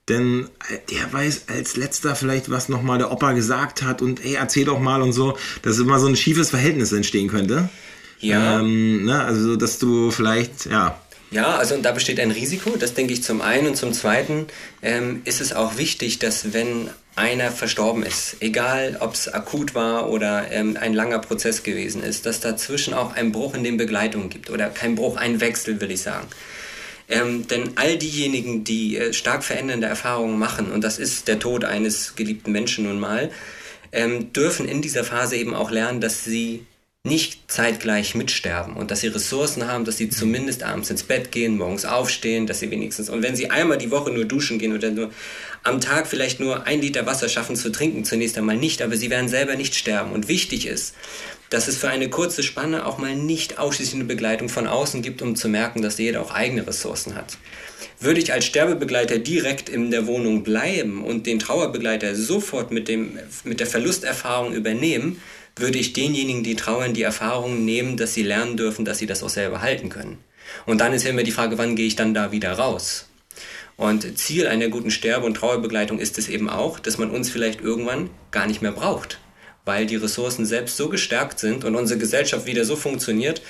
denn 0.09 0.49
äh, 0.71 0.79
der 0.93 1.13
weiß 1.13 1.45
als 1.47 1.77
letzter 1.77 2.17
vielleicht, 2.17 2.51
was 2.51 2.69
nochmal 2.69 2.99
der 2.99 3.13
Opa 3.13 3.33
gesagt 3.33 3.83
hat 3.83 4.03
und 4.03 4.25
ey, 4.25 4.35
erzähl 4.35 4.65
doch 4.65 4.81
mal 4.81 5.03
und 5.03 5.13
so, 5.13 5.39
dass 5.63 5.79
immer 5.79 6.01
so 6.01 6.09
ein 6.09 6.17
schiefes 6.17 6.51
Verhältnis 6.51 6.91
entstehen 6.91 7.29
könnte. 7.29 7.69
Ja. 8.21 8.61
Ähm, 8.61 9.05
ne, 9.05 9.25
also, 9.25 9.57
dass 9.57 9.79
du 9.79 10.11
vielleicht, 10.11 10.67
ja, 10.67 11.01
ja, 11.31 11.57
also 11.57 11.77
da 11.81 11.93
besteht 11.93 12.19
ein 12.19 12.33
Risiko, 12.33 12.71
das 12.77 12.95
denke 12.95 13.13
ich 13.13 13.23
zum 13.23 13.41
einen. 13.41 13.69
Und 13.69 13.77
zum 13.77 13.93
zweiten 13.93 14.49
ähm, 14.83 15.23
ist 15.25 15.41
es 15.41 15.53
auch 15.53 15.79
wichtig, 15.79 16.19
dass 16.19 16.53
wenn 16.53 16.91
einer 17.15 17.53
verstorben 17.53 18.03
ist, 18.03 18.37
egal 18.41 18.97
ob 18.99 19.15
es 19.15 19.33
akut 19.33 19.75
war 19.75 20.11
oder 20.11 20.51
ähm, 20.51 20.77
ein 20.81 20.93
langer 20.93 21.21
Prozess 21.21 21.63
gewesen 21.63 22.03
ist, 22.03 22.27
dass 22.27 22.41
dazwischen 22.41 22.95
auch 22.95 23.15
ein 23.15 23.31
Bruch 23.31 23.55
in 23.55 23.63
den 23.63 23.77
Begleitungen 23.77 24.29
gibt 24.29 24.51
oder 24.51 24.69
kein 24.71 24.97
Bruch, 24.97 25.17
ein 25.17 25.41
Wechsel, 25.41 25.81
will 25.81 25.93
ich 25.93 26.03
sagen. 26.03 26.27
Ähm, 27.09 27.47
denn 27.47 27.73
all 27.77 27.97
diejenigen, 27.97 28.65
die 28.65 28.97
äh, 28.97 29.13
stark 29.13 29.45
verändernde 29.45 29.87
Erfahrungen 29.87 30.39
machen, 30.39 30.71
und 30.73 30.83
das 30.83 30.99
ist 30.99 31.29
der 31.29 31.39
Tod 31.39 31.65
eines 31.65 32.17
geliebten 32.17 32.51
Menschen 32.51 32.85
nun 32.85 32.99
mal, 32.99 33.31
ähm, 33.93 34.33
dürfen 34.33 34.69
in 34.69 34.83
dieser 34.83 35.05
Phase 35.05 35.37
eben 35.37 35.55
auch 35.55 35.71
lernen, 35.71 36.01
dass 36.01 36.25
sie 36.25 36.65
nicht 37.03 37.51
zeitgleich 37.51 38.15
mitsterben 38.15 38.77
und 38.77 38.91
dass 38.91 39.01
sie 39.01 39.07
Ressourcen 39.07 39.67
haben, 39.67 39.87
dass 39.87 39.97
sie 39.97 40.11
zumindest 40.11 40.63
abends 40.63 40.91
ins 40.91 41.03
Bett 41.03 41.33
gehen, 41.33 41.57
morgens 41.57 41.87
aufstehen, 41.87 42.47
dass 42.47 42.61
sie 42.61 42.71
wenigstens, 42.71 43.09
und 43.09 43.23
wenn 43.23 43.35
sie 43.35 43.51
einmal 43.51 43.79
die 43.79 43.91
Woche 43.91 44.11
nur 44.11 44.27
duschen 44.27 44.59
gehen 44.59 44.75
oder 44.75 44.91
nur 44.91 45.11
am 45.63 45.81
Tag 45.81 46.07
vielleicht 46.07 46.41
nur 46.41 46.67
ein 46.67 46.83
Liter 46.83 47.07
Wasser 47.07 47.31
schaffen 47.31 47.57
zu 47.57 47.73
trinken, 47.73 48.05
zunächst 48.05 48.37
einmal 48.37 48.59
nicht, 48.59 48.83
aber 48.83 48.99
sie 48.99 49.09
werden 49.09 49.31
selber 49.31 49.57
nicht 49.57 49.75
sterben. 49.75 50.13
Und 50.13 50.29
wichtig 50.29 50.67
ist, 50.67 50.95
dass 51.49 51.69
es 51.69 51.79
für 51.79 51.89
eine 51.89 52.11
kurze 52.11 52.43
Spanne 52.43 52.85
auch 52.85 52.99
mal 52.99 53.17
nicht 53.17 53.59
ausschließlich 53.59 53.95
eine 53.95 54.05
Begleitung 54.05 54.51
von 54.51 54.67
außen 54.67 55.01
gibt, 55.01 55.23
um 55.23 55.37
zu 55.37 55.49
merken, 55.49 55.81
dass 55.81 55.97
jeder 55.97 56.21
auch 56.21 56.33
eigene 56.33 56.67
Ressourcen 56.67 57.15
hat. 57.15 57.39
Würde 57.99 58.21
ich 58.21 58.33
als 58.33 58.45
Sterbebegleiter 58.45 59.19
direkt 59.19 59.71
in 59.71 59.91
der 59.91 60.07
Wohnung 60.07 60.43
bleiben 60.43 61.03
und 61.03 61.27
den 61.27 61.39
Trauerbegleiter 61.39 62.15
sofort 62.15 62.71
mit, 62.71 62.89
dem, 62.89 63.19
mit 63.45 63.61
der 63.61 63.67
Verlusterfahrung 63.67 64.55
übernehmen, 64.55 65.21
würde 65.57 65.79
ich 65.79 65.93
denjenigen, 65.93 66.43
die 66.43 66.57
trauern, 66.57 66.95
die 66.95 67.03
Erfahrung 67.03 67.65
nehmen, 67.65 67.97
dass 67.97 68.15
sie 68.15 68.23
lernen 68.23 68.57
dürfen, 68.57 68.85
dass 68.85 68.99
sie 68.99 69.07
das 69.07 69.23
auch 69.23 69.29
selber 69.29 69.61
halten 69.61 69.89
können. 69.89 70.19
Und 70.67 70.81
dann 70.81 70.93
ist 70.93 71.05
ja 71.05 71.11
immer 71.11 71.23
die 71.23 71.33
Frage, 71.33 71.59
wann 71.59 71.77
gehe 71.77 71.87
ich 71.87 71.97
dann 71.97 72.15
da 72.15 72.33
wieder 72.33 72.53
raus? 72.53 73.07
Und 73.77 74.19
Ziel 74.19 74.47
einer 74.47 74.69
guten 74.69 74.91
Sterbe- 74.91 75.25
und 75.25 75.35
Trauerbegleitung 75.35 75.99
ist 75.99 76.19
es 76.19 76.29
eben 76.29 76.51
auch, 76.51 76.79
dass 76.79 76.99
man 76.99 77.11
uns 77.11 77.31
vielleicht 77.31 77.63
irgendwann 77.63 78.11
gar 78.31 78.47
nicht 78.47 78.61
mehr 78.61 78.73
braucht, 78.73 79.19
weil 79.65 79.87
die 79.87 79.97
Ressourcen 79.97 80.45
selbst 80.45 80.77
so 80.77 80.91
gestärkt 80.91 81.39
sind 81.39 81.65
und 81.65 81.75
unsere 81.75 81.99
Gesellschaft 81.99 82.47
wieder 82.47 82.65
so 82.65 82.77
funktioniert, 82.77 83.41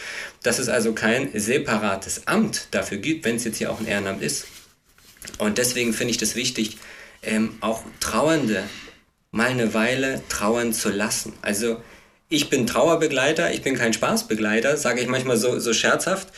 dass 0.42 0.60
es 0.60 0.68
also 0.68 0.92
kein 0.92 1.30
separates 1.34 2.28
Amt 2.28 2.68
dafür 2.70 2.98
gibt, 2.98 3.24
wenn 3.24 3.36
es 3.36 3.44
jetzt 3.44 3.58
hier 3.58 3.72
auch 3.72 3.80
ein 3.80 3.88
Ehrenamt 3.88 4.22
ist. 4.22 4.46
Und 5.38 5.58
deswegen 5.58 5.92
finde 5.92 6.12
ich 6.12 6.18
das 6.18 6.36
wichtig, 6.36 6.78
ähm, 7.22 7.56
auch 7.60 7.82
Trauernde 7.98 8.62
mal 9.32 9.50
eine 9.50 9.74
Weile 9.74 10.22
trauern 10.28 10.72
zu 10.72 10.90
lassen. 10.90 11.32
Also 11.42 11.82
ich 12.30 12.48
bin 12.48 12.66
Trauerbegleiter, 12.66 13.52
ich 13.52 13.60
bin 13.60 13.74
kein 13.74 13.92
Spaßbegleiter, 13.92 14.76
sage 14.76 15.02
ich 15.02 15.08
manchmal 15.08 15.36
so, 15.36 15.58
so 15.58 15.74
scherzhaft. 15.74 16.28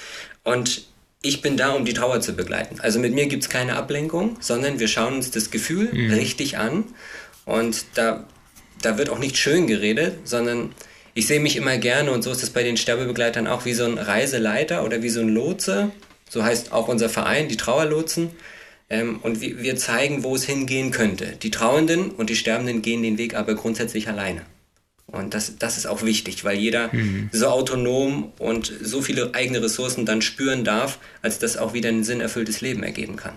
Und 0.43 0.87
ich 1.21 1.43
bin 1.43 1.57
da, 1.57 1.71
um 1.71 1.85
die 1.85 1.93
Trauer 1.93 2.21
zu 2.21 2.33
begleiten. 2.33 2.81
Also 2.81 2.99
mit 2.99 3.15
mir 3.15 3.27
gibt 3.27 3.45
es 3.45 3.49
keine 3.49 3.77
Ablenkung, 3.77 4.37
sondern 4.41 4.81
wir 4.81 4.89
schauen 4.89 5.15
uns 5.15 5.31
das 5.31 5.51
Gefühl 5.51 5.91
mhm. 5.93 6.13
richtig 6.15 6.59
an. 6.59 6.85
Und 7.45 7.85
da, 7.95 8.27
da 8.81 8.99
wird 8.99 9.11
auch 9.11 9.19
nicht 9.19 9.37
schön 9.37 9.67
geredet, 9.67 10.15
sondern 10.25 10.71
ich 11.15 11.27
sehe 11.27 11.41
mich 11.41 11.57
immer 11.57 11.77
gerne, 11.77 12.11
und 12.11 12.23
so 12.23 12.33
ist 12.33 12.43
es 12.43 12.51
bei 12.51 12.63
den 12.63 12.79
Sterbebegleitern 12.79 13.47
auch, 13.47 13.67
wie 13.67 13.75
so 13.75 13.85
ein 13.85 13.99
Reiseleiter 13.99 14.85
oder 14.85 15.03
wie 15.03 15.11
so 15.11 15.21
ein 15.21 15.29
Lotse. 15.29 15.91
So 16.29 16.43
heißt 16.43 16.73
auch 16.73 16.89
unser 16.89 17.11
Verein, 17.11 17.49
die 17.49 17.59
Trauerlotsen. 17.59 18.31
Ähm, 18.89 19.21
und 19.23 19.43
wir, 19.43 19.63
wir 19.63 19.77
zeigen, 19.77 20.25
wo 20.25 20.35
es 20.35 20.45
hingehen 20.45 20.91
könnte. 20.91 21.37
Die 21.43 21.51
Trauernden 21.51 22.11
und 22.13 22.31
die 22.31 22.37
Sterbenden 22.37 22.81
gehen 22.81 23.03
den 23.03 23.19
Weg 23.19 23.35
aber 23.35 23.55
grundsätzlich 23.55 24.09
alleine. 24.09 24.43
Und 25.07 25.35
das, 25.35 25.59
das 25.59 25.77
ist 25.77 25.87
auch 25.87 26.03
wichtig, 26.03 26.45
weil 26.45 26.57
jeder 26.57 26.93
mhm. 26.93 27.29
so 27.33 27.49
autonom 27.49 28.33
und 28.39 28.73
so 28.83 29.03
viele 29.03 29.35
eigene 29.35 29.63
Ressourcen 29.63 30.07
dann 30.07 30.23
spüren 30.23 30.65
darf, 30.65 30.99
als 31.21 31.39
das 31.39 31.57
auch 31.57 31.75
wieder 31.75 31.91
ein 31.91 32.05
sinnerfülltes 32.05 32.61
Leben 32.63 32.83
ergeben 32.83 33.17
kann. 33.17 33.35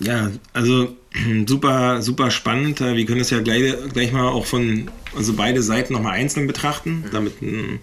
Ja, 0.00 0.30
also 0.52 0.96
super, 1.46 2.02
super 2.02 2.30
spannend. 2.30 2.80
Wir 2.80 3.06
können 3.06 3.20
es 3.20 3.30
ja 3.30 3.40
gleich, 3.40 3.74
gleich 3.92 4.12
mal 4.12 4.28
auch 4.28 4.46
von, 4.46 4.90
also 5.16 5.34
beide 5.34 5.62
Seiten 5.62 5.92
nochmal 5.92 6.14
einzeln 6.14 6.46
betrachten, 6.46 7.04
mhm. 7.06 7.10
damit 7.12 7.40
hm, 7.40 7.78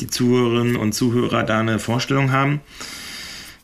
die 0.00 0.06
Zuhörerinnen 0.06 0.76
und 0.76 0.92
Zuhörer 0.92 1.42
da 1.42 1.60
eine 1.60 1.78
Vorstellung 1.78 2.32
haben. 2.32 2.60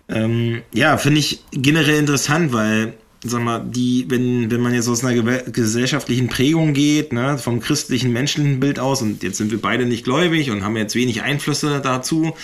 Ähm, 0.09 0.63
ja, 0.73 0.99
finde 0.99 1.21
ich 1.21 1.45
generell 1.53 1.99
interessant, 1.99 2.53
weil, 2.53 2.95
sag 3.25 3.43
mal, 3.43 3.65
die, 3.65 4.05
wenn, 4.09 4.51
wenn 4.51 4.61
man 4.61 4.75
jetzt 4.75 4.89
aus 4.89 5.05
einer 5.05 5.41
gesellschaftlichen 5.41 6.29
Prägung 6.29 6.75
geht, 6.75 7.13
ne, 7.13 7.39
vom 7.39 7.61
christlichen 7.61 8.13
Menschenbild 8.13 8.79
aus, 8.79 9.01
und 9.03 9.23
jetzt 9.23 9.39
sind 9.39 9.51
wir 9.51 9.61
beide 9.61 9.87
nicht 9.87 10.05
gläubig 10.05 10.51
und 10.51 10.63
haben 10.63 10.77
jetzt 10.77 10.95
wenig 10.95 11.23
Einflüsse 11.23 11.81
dazu, 11.83 12.35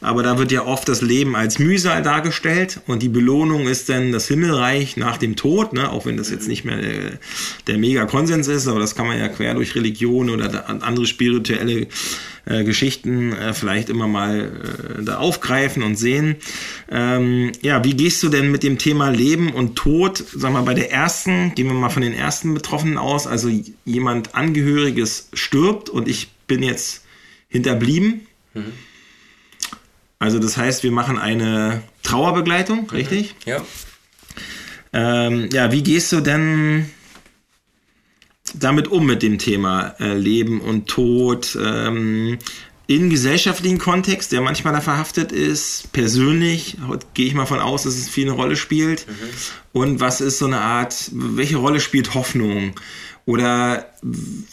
aber 0.00 0.22
da 0.22 0.38
wird 0.38 0.52
ja 0.52 0.64
oft 0.64 0.88
das 0.88 1.02
Leben 1.02 1.34
als 1.34 1.58
Mühsal 1.58 2.02
dargestellt 2.02 2.80
und 2.86 3.02
die 3.02 3.08
Belohnung 3.08 3.66
ist 3.66 3.88
dann 3.88 4.12
das 4.12 4.28
Himmelreich 4.28 4.96
nach 4.96 5.16
dem 5.16 5.36
Tod, 5.36 5.72
ne, 5.72 5.90
auch 5.90 6.06
wenn 6.06 6.16
das 6.16 6.30
jetzt 6.30 6.48
nicht 6.48 6.64
mehr 6.64 6.76
der, 6.76 7.18
der 7.66 7.78
Mega-Konsens 7.78 8.48
ist, 8.48 8.68
aber 8.68 8.80
das 8.80 8.94
kann 8.94 9.06
man 9.06 9.18
ja 9.18 9.28
quer 9.28 9.54
durch 9.54 9.74
Religion 9.74 10.30
oder 10.30 10.68
andere 10.68 11.06
spirituelle 11.06 11.88
äh, 12.48 12.64
Geschichten 12.64 13.32
äh, 13.32 13.52
vielleicht 13.52 13.90
immer 13.90 14.06
mal 14.06 14.50
äh, 14.98 15.02
da 15.02 15.18
aufgreifen 15.18 15.82
und 15.82 15.96
sehen. 15.96 16.36
Ähm, 16.90 17.52
ja, 17.60 17.84
wie 17.84 17.94
gehst 17.94 18.22
du 18.22 18.28
denn 18.28 18.50
mit 18.50 18.62
dem 18.62 18.78
Thema 18.78 19.10
Leben 19.10 19.52
und 19.52 19.76
Tod, 19.76 20.24
sag 20.34 20.52
mal, 20.52 20.62
bei 20.62 20.74
der 20.74 20.90
ersten, 20.90 21.54
gehen 21.54 21.66
wir 21.66 21.74
mal 21.74 21.90
von 21.90 22.02
den 22.02 22.14
ersten 22.14 22.54
Betroffenen 22.54 22.96
aus, 22.96 23.26
also 23.26 23.50
jemand 23.84 24.34
Angehöriges 24.34 25.28
stirbt 25.34 25.90
und 25.90 26.08
ich 26.08 26.30
bin 26.46 26.62
jetzt 26.62 27.04
hinterblieben. 27.48 28.26
Mhm. 28.54 28.72
Also 30.18 30.38
das 30.38 30.56
heißt, 30.56 30.82
wir 30.82 30.90
machen 30.90 31.18
eine 31.18 31.82
Trauerbegleitung, 32.02 32.82
mhm. 32.82 32.90
richtig? 32.90 33.34
Ja. 33.44 33.64
Ähm, 34.92 35.48
ja, 35.52 35.70
wie 35.70 35.82
gehst 35.82 36.12
du 36.12 36.20
denn 36.20 36.90
damit 38.54 38.88
um 38.88 39.06
mit 39.06 39.22
dem 39.22 39.38
Thema 39.38 39.94
äh, 40.00 40.14
Leben 40.14 40.60
und 40.60 40.88
Tod 40.88 41.56
ähm, 41.62 42.38
in 42.86 43.10
gesellschaftlichen 43.10 43.78
Kontext, 43.78 44.32
der 44.32 44.40
manchmal 44.40 44.72
da 44.72 44.80
verhaftet 44.80 45.30
ist, 45.30 45.92
persönlich, 45.92 46.78
gehe 47.12 47.26
ich 47.26 47.34
mal 47.34 47.44
von 47.44 47.60
aus, 47.60 47.82
dass 47.82 47.96
es 47.96 48.08
viel 48.08 48.26
eine 48.26 48.34
Rolle 48.34 48.56
spielt. 48.56 49.06
Mhm. 49.06 49.12
Und 49.72 50.00
was 50.00 50.22
ist 50.22 50.38
so 50.38 50.46
eine 50.46 50.60
Art, 50.60 51.10
welche 51.12 51.58
Rolle 51.58 51.80
spielt 51.80 52.14
Hoffnung? 52.14 52.72
Oder 53.26 53.92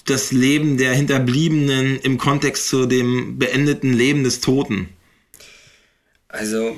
das 0.03 0.33
Leben 0.33 0.77
der 0.77 0.93
Hinterbliebenen 0.93 1.97
im 2.01 2.17
Kontext 2.17 2.67
zu 2.67 2.85
dem 2.85 3.39
beendeten 3.39 3.93
Leben 3.93 4.25
des 4.25 4.41
Toten? 4.41 4.89
Also, 6.35 6.75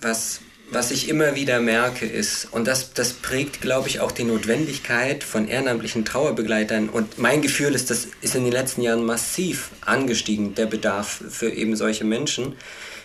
was 0.00 0.40
was 0.70 0.90
ich 0.90 1.08
immer 1.08 1.36
wieder 1.36 1.60
merke 1.60 2.06
ist, 2.06 2.48
und 2.50 2.66
das, 2.66 2.94
das 2.94 3.12
prägt, 3.12 3.60
glaube 3.60 3.88
ich, 3.88 4.00
auch 4.00 4.12
die 4.12 4.24
Notwendigkeit 4.24 5.22
von 5.22 5.46
ehrenamtlichen 5.46 6.04
Trauerbegleitern. 6.04 6.88
Und 6.88 7.18
mein 7.18 7.42
Gefühl 7.42 7.74
ist, 7.74 7.90
das 7.90 8.08
ist 8.22 8.34
in 8.34 8.44
den 8.44 8.52
letzten 8.52 8.82
Jahren 8.82 9.04
massiv 9.04 9.70
angestiegen, 9.82 10.54
der 10.54 10.66
Bedarf 10.66 11.22
für 11.28 11.50
eben 11.50 11.76
solche 11.76 12.04
Menschen, 12.04 12.54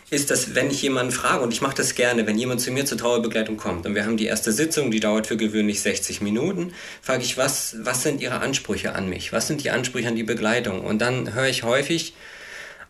ist, 0.10 0.32
dass 0.32 0.56
wenn 0.56 0.71
ich 0.71 0.82
jemanden 0.82 1.12
frage, 1.12 1.43
und 1.43 1.54
ich 1.54 1.62
mache 1.62 1.75
das 1.75 1.93
gerne, 1.93 2.25
wenn 2.25 2.39
jemand 2.39 2.62
zu 2.62 2.71
mir 2.71 2.86
zur 2.86 2.97
Trauerbegleitung 2.97 3.58
kommt 3.58 3.86
und 3.86 3.93
wir 3.93 4.06
haben 4.06 4.17
die 4.17 4.25
erste 4.25 4.52
Sitzung, 4.52 4.89
die 4.89 4.99
dauert 4.99 5.28
für 5.28 5.38
gewöhnlich 5.38 5.82
60 5.82 6.21
Minuten, 6.21 6.73
frage 7.04 7.21
ich, 7.21 7.38
was, 7.38 7.75
was 7.82 8.02
sind 8.02 8.19
Ihre 8.19 8.39
Ansprüche 8.39 8.95
an 8.95 9.08
mich? 9.08 9.32
Was 9.34 9.47
sind 9.47 9.63
die 9.63 9.69
Ansprüche 9.69 10.08
an 10.08 10.15
die 10.15 10.23
Begleitung? 10.23 10.82
Und 10.82 10.99
dann 10.99 11.36
höre 11.36 11.47
ich 11.47 11.62
häufig, 11.62 12.15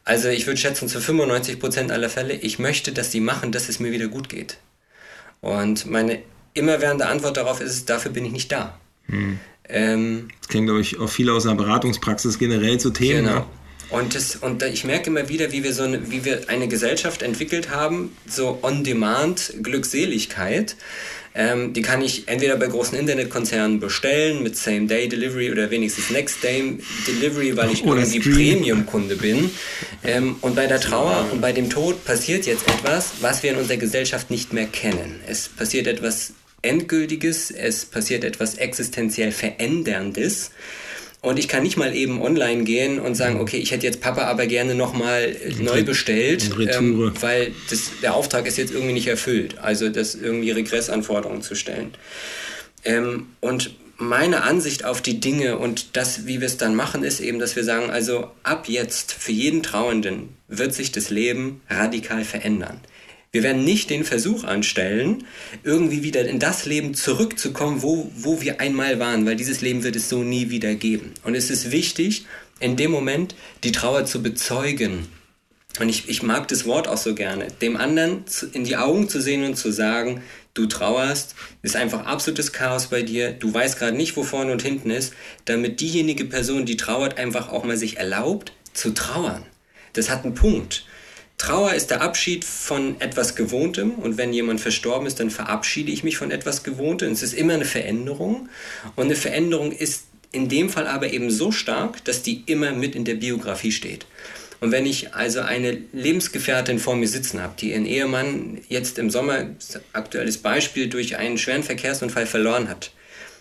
also 0.05 0.29
ich 0.29 0.47
würde 0.47 0.59
schätzen, 0.59 0.87
zu 0.87 0.99
95 0.99 1.59
Prozent 1.59 1.91
aller 1.91 2.09
Fälle, 2.09 2.33
ich 2.33 2.59
möchte, 2.59 2.91
dass 2.91 3.11
sie 3.11 3.19
machen, 3.19 3.51
dass 3.51 3.69
es 3.69 3.79
mir 3.79 3.91
wieder 3.91 4.07
gut 4.07 4.29
geht. 4.29 4.57
Und 5.41 5.85
meine 5.85 6.19
immerwährende 6.53 7.07
Antwort 7.07 7.37
darauf 7.37 7.61
ist, 7.61 7.89
dafür 7.89 8.11
bin 8.11 8.25
ich 8.25 8.31
nicht 8.31 8.51
da. 8.51 8.77
Hm. 9.05 9.39
Ähm, 9.67 10.29
das 10.39 10.49
kennen, 10.49 10.65
glaube 10.65 10.81
ich, 10.81 10.99
auch 10.99 11.09
viele 11.09 11.33
aus 11.33 11.45
einer 11.45 11.55
Beratungspraxis 11.55 12.39
generell 12.39 12.79
zu 12.79 12.89
Themen. 12.89 13.25
Genau. 13.25 13.39
Ne? 13.39 13.45
Und, 13.91 14.15
das, 14.15 14.35
und 14.35 14.61
ich 14.63 14.83
merke 14.83 15.09
immer 15.09 15.29
wieder, 15.29 15.51
wie 15.51 15.63
wir, 15.63 15.73
so 15.73 15.81
eine, 15.83 16.11
wie 16.11 16.23
wir 16.23 16.41
eine 16.47 16.67
Gesellschaft 16.67 17.23
entwickelt 17.23 17.71
haben, 17.71 18.15
so 18.27 18.59
On-Demand-Glückseligkeit. 18.61 20.75
Ähm, 21.39 21.71
die 21.71 21.81
kann 21.81 22.01
ich 22.01 22.27
entweder 22.27 22.57
bei 22.57 22.67
großen 22.67 22.97
Internetkonzernen 22.99 23.79
bestellen 23.79 24.43
mit 24.43 24.57
Same-Day-Delivery 24.57 25.49
oder 25.49 25.71
wenigstens 25.71 26.09
Next-Day-Delivery, 26.09 27.55
weil 27.55 27.71
ich 27.71 27.81
oder 27.85 28.01
irgendwie 28.01 28.19
Premium-Kunde 28.19 29.15
bin. 29.15 29.49
Ähm, 30.03 30.35
und 30.41 30.57
bei 30.57 30.67
der 30.67 30.81
Trauer 30.81 31.29
und 31.31 31.39
bei 31.39 31.53
dem 31.53 31.69
Tod 31.69 32.03
passiert 32.03 32.45
jetzt 32.45 32.67
etwas, 32.67 33.13
was 33.21 33.41
wir 33.41 33.51
in 33.51 33.57
unserer 33.57 33.77
Gesellschaft 33.77 34.29
nicht 34.29 34.51
mehr 34.51 34.65
kennen. 34.65 35.21
Es 35.27 35.47
passiert 35.47 35.87
etwas 35.87 36.33
Endgültiges, 36.61 37.51
es 37.51 37.85
passiert 37.85 38.25
etwas 38.25 38.55
existenziell 38.55 39.31
Veränderndes. 39.31 40.51
Und 41.21 41.37
ich 41.37 41.49
kann 41.49 41.63
nicht 41.63 41.75
mal 41.75 41.93
eben 41.93 42.21
online 42.21 42.63
gehen 42.63 42.97
und 42.97 43.15
sagen, 43.15 43.35
mhm. 43.35 43.41
okay, 43.41 43.57
ich 43.57 43.71
hätte 43.71 43.85
jetzt 43.85 43.99
Papa 43.99 44.23
aber 44.23 44.47
gerne 44.47 44.73
nochmal 44.73 45.35
neu 45.59 45.83
bestellt, 45.83 46.49
ähm, 46.57 47.11
weil 47.19 47.51
das, 47.69 47.91
der 48.01 48.13
Auftrag 48.13 48.47
ist 48.47 48.57
jetzt 48.57 48.71
irgendwie 48.73 48.93
nicht 48.93 49.07
erfüllt. 49.07 49.57
Also 49.59 49.89
das 49.89 50.15
irgendwie 50.15 50.51
Regressanforderungen 50.51 51.41
zu 51.41 51.55
stellen. 51.55 51.91
Ähm, 52.85 53.27
und 53.41 53.71
meine 53.97 54.43
Ansicht 54.43 54.85
auf 54.85 55.01
die 55.01 55.19
Dinge 55.19 55.57
und 55.57 55.97
das, 55.97 56.25
wie 56.25 56.39
wir 56.39 56.47
es 56.47 56.55
dann 56.55 56.73
machen, 56.73 57.03
ist 57.03 57.19
eben, 57.19 57.37
dass 57.37 57.57
wir 57.57 57.65
sagen, 57.65 57.89
also 57.89 58.31
ab 58.43 58.69
jetzt 58.69 59.11
für 59.11 59.33
jeden 59.33 59.61
Trauenden 59.61 60.37
wird 60.47 60.73
sich 60.73 60.93
das 60.93 61.09
Leben 61.09 61.61
radikal 61.69 62.23
verändern. 62.23 62.79
Wir 63.31 63.43
werden 63.43 63.63
nicht 63.63 63.91
den 63.91 64.05
Versuch 64.05 64.43
anstellen, 64.43 65.25
irgendwie 65.63 66.01
wieder 66.01 66.27
in 66.27 66.39
das 66.39 66.65
Leben 66.65 66.95
zurückzukommen, 66.95 67.83
wo, 67.83 68.11
wo 68.15 68.41
wir 68.41 68.59
einmal 68.59 68.99
waren, 68.99 69.25
weil 69.27 69.35
dieses 69.35 69.61
Leben 69.61 69.83
wird 69.83 69.95
es 69.95 70.09
so 70.09 70.23
nie 70.23 70.49
wieder 70.49 70.73
geben. 70.73 71.13
Und 71.23 71.35
es 71.35 71.51
ist 71.51 71.71
wichtig, 71.71 72.25
in 72.59 72.75
dem 72.75 72.89
Moment 72.89 73.35
die 73.63 73.71
Trauer 73.71 74.05
zu 74.05 74.23
bezeugen. 74.23 75.07
Und 75.79 75.89
ich, 75.89 76.09
ich 76.09 76.23
mag 76.23 76.47
das 76.47 76.65
Wort 76.65 76.87
auch 76.87 76.97
so 76.97 77.13
gerne, 77.13 77.47
dem 77.61 77.77
anderen 77.77 78.23
in 78.53 78.63
die 78.63 78.77
Augen 78.77 79.07
zu 79.07 79.21
sehen 79.21 79.43
und 79.43 79.55
zu 79.55 79.71
sagen, 79.71 80.23
du 80.55 80.65
trauerst, 80.65 81.35
ist 81.61 81.75
einfach 81.75 82.07
absolutes 82.07 82.51
Chaos 82.51 82.87
bei 82.87 83.03
dir, 83.03 83.31
du 83.31 83.53
weißt 83.53 83.77
gerade 83.77 83.95
nicht, 83.95 84.17
wo 84.17 84.23
vorne 84.23 84.51
und 84.51 84.63
hinten 84.63 84.89
ist, 84.89 85.13
damit 85.45 85.79
diejenige 85.79 86.25
Person, 86.25 86.65
die 86.65 86.77
trauert, 86.77 87.19
einfach 87.19 87.49
auch 87.49 87.63
mal 87.63 87.77
sich 87.77 87.97
erlaubt 87.97 88.53
zu 88.73 88.93
trauern. 88.93 89.45
Das 89.93 90.09
hat 90.09 90.25
einen 90.25 90.33
Punkt. 90.33 90.85
Trauer 91.39 91.73
ist 91.73 91.89
der 91.89 92.01
Abschied 92.01 92.43
von 92.43 92.99
etwas 92.99 93.33
Gewohntem 93.33 93.93
und 93.93 94.17
wenn 94.17 94.33
jemand 94.33 94.59
verstorben 94.59 95.07
ist, 95.07 95.21
dann 95.21 95.31
verabschiede 95.31 95.89
ich 95.89 96.03
mich 96.03 96.17
von 96.17 96.31
etwas 96.31 96.63
Gewohntem. 96.63 97.13
Es 97.13 97.23
ist 97.23 97.33
immer 97.33 97.53
eine 97.53 97.65
Veränderung 97.65 98.49
und 98.95 99.05
eine 99.05 99.15
Veränderung 99.15 99.71
ist 99.71 100.03
in 100.31 100.49
dem 100.49 100.69
Fall 100.69 100.85
aber 100.85 101.11
eben 101.11 101.31
so 101.31 101.51
stark, 101.51 102.03
dass 102.03 102.21
die 102.21 102.43
immer 102.45 102.73
mit 102.73 102.93
in 102.93 103.05
der 103.05 103.15
Biografie 103.15 103.71
steht. 103.71 104.05
Und 104.59 104.73
wenn 104.73 104.85
ich 104.85 105.15
also 105.15 105.39
eine 105.39 105.77
Lebensgefährtin 105.93 106.77
vor 106.77 106.97
mir 106.97 107.07
sitzen 107.07 107.41
habe, 107.41 107.53
die 107.57 107.71
ihren 107.71 107.85
Ehemann 107.85 108.59
jetzt 108.67 108.99
im 108.99 109.09
Sommer, 109.09 109.45
aktuelles 109.93 110.39
Beispiel, 110.39 110.87
durch 110.87 111.15
einen 111.15 111.37
schweren 111.37 111.63
Verkehrsunfall 111.63 112.27
verloren 112.27 112.67
hat, 112.67 112.91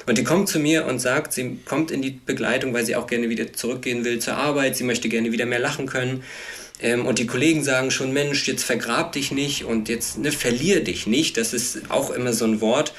und 0.07 0.17
die 0.17 0.25
kommt 0.25 0.49
zu 0.49 0.59
mir 0.59 0.87
und 0.87 1.01
sagt, 1.01 1.35
sie 1.35 1.59
kommt 1.67 1.91
in 1.91 2.01
die 2.01 2.19
Begleitung, 2.25 2.73
weil 2.73 2.87
sie 2.87 2.97
auch 2.97 3.07
gerne 3.07 3.29
wieder 3.29 3.53
zurückgehen 3.53 4.07
will 4.07 4.21
zur 4.21 4.37
Arbeit, 4.39 4.75
sie 4.75 4.85
möchte 4.85 5.11
gerne 5.11 5.33
wieder 5.33 5.45
mehr 5.45 5.59
lachen 5.59 5.85
können. 5.85 6.23
Ähm, 6.81 7.07
und 7.07 7.19
die 7.19 7.27
Kollegen 7.27 7.65
sagen 7.65 7.91
schon, 7.91 8.13
Mensch, 8.13 8.47
jetzt 8.47 8.65
vergrab 8.65 9.13
dich 9.13 9.31
nicht 9.33 9.65
und 9.65 9.89
jetzt 9.89 10.19
ne, 10.19 10.33
verlier 10.33 10.83
dich 10.83 11.07
nicht. 11.07 11.37
Das 11.37 11.53
ist 11.53 11.91
auch 11.91 12.11
immer 12.11 12.33
so 12.33 12.45
ein 12.45 12.61
Wort. 12.61 12.93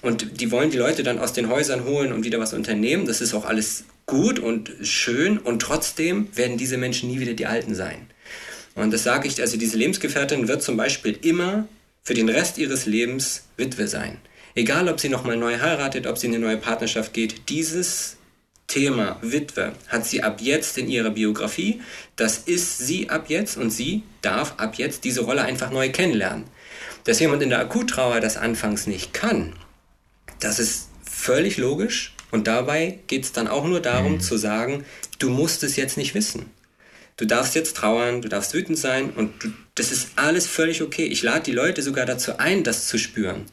Und 0.00 0.40
die 0.40 0.50
wollen 0.50 0.70
die 0.70 0.78
Leute 0.78 1.02
dann 1.02 1.18
aus 1.18 1.32
den 1.32 1.48
Häusern 1.48 1.84
holen 1.84 2.12
und 2.12 2.24
wieder 2.24 2.38
was 2.38 2.54
unternehmen. 2.54 3.06
Das 3.06 3.20
ist 3.20 3.34
auch 3.34 3.44
alles 3.44 3.84
gut 4.06 4.38
und 4.38 4.70
schön. 4.82 5.38
Und 5.38 5.60
trotzdem 5.60 6.28
werden 6.36 6.56
diese 6.56 6.76
Menschen 6.76 7.10
nie 7.10 7.20
wieder 7.20 7.34
die 7.34 7.46
Alten 7.46 7.74
sein. 7.74 8.06
Und 8.74 8.92
das 8.92 9.02
sage 9.02 9.26
ich, 9.26 9.40
also 9.40 9.56
diese 9.56 9.76
Lebensgefährtin 9.76 10.46
wird 10.46 10.62
zum 10.62 10.76
Beispiel 10.76 11.18
immer 11.22 11.66
für 12.02 12.14
den 12.14 12.28
Rest 12.28 12.58
ihres 12.58 12.86
Lebens 12.86 13.44
Witwe 13.56 13.88
sein. 13.88 14.18
Egal, 14.54 14.88
ob 14.88 15.00
sie 15.00 15.08
nochmal 15.08 15.36
neu 15.36 15.58
heiratet, 15.58 16.06
ob 16.06 16.16
sie 16.16 16.28
in 16.28 16.34
eine 16.34 16.44
neue 16.44 16.56
Partnerschaft 16.56 17.12
geht, 17.12 17.48
dieses 17.48 18.17
Thema 18.68 19.18
Witwe 19.22 19.72
hat 19.88 20.06
sie 20.06 20.22
ab 20.22 20.40
jetzt 20.40 20.76
in 20.78 20.88
ihrer 20.88 21.10
Biografie. 21.10 21.80
Das 22.16 22.38
ist 22.38 22.78
sie 22.78 23.08
ab 23.08 23.24
jetzt 23.28 23.56
und 23.56 23.70
sie 23.70 24.02
darf 24.20 24.54
ab 24.58 24.76
jetzt 24.76 25.04
diese 25.04 25.22
Rolle 25.22 25.42
einfach 25.42 25.70
neu 25.70 25.90
kennenlernen. 25.90 26.44
Dass 27.04 27.18
jemand 27.18 27.42
in 27.42 27.48
der 27.48 27.60
Akuttrauer 27.60 28.20
das 28.20 28.36
anfangs 28.36 28.86
nicht 28.86 29.14
kann, 29.14 29.54
das 30.38 30.58
ist 30.58 30.90
völlig 31.02 31.56
logisch 31.56 32.14
und 32.30 32.46
dabei 32.46 32.98
geht 33.06 33.24
es 33.24 33.32
dann 33.32 33.48
auch 33.48 33.64
nur 33.64 33.80
darum 33.80 34.12
mhm. 34.12 34.20
zu 34.20 34.36
sagen, 34.36 34.84
du 35.18 35.30
musst 35.30 35.62
es 35.62 35.76
jetzt 35.76 35.96
nicht 35.96 36.14
wissen. 36.14 36.46
Du 37.16 37.24
darfst 37.24 37.54
jetzt 37.54 37.76
trauern, 37.76 38.20
du 38.20 38.28
darfst 38.28 38.52
wütend 38.52 38.78
sein 38.78 39.10
und 39.10 39.42
du, 39.42 39.48
das 39.74 39.90
ist 39.90 40.10
alles 40.16 40.46
völlig 40.46 40.82
okay. 40.82 41.06
Ich 41.06 41.22
lade 41.22 41.44
die 41.44 41.52
Leute 41.52 41.82
sogar 41.82 42.04
dazu 42.04 42.36
ein, 42.36 42.62
das 42.64 42.86
zu 42.86 42.98
spüren. 42.98 43.46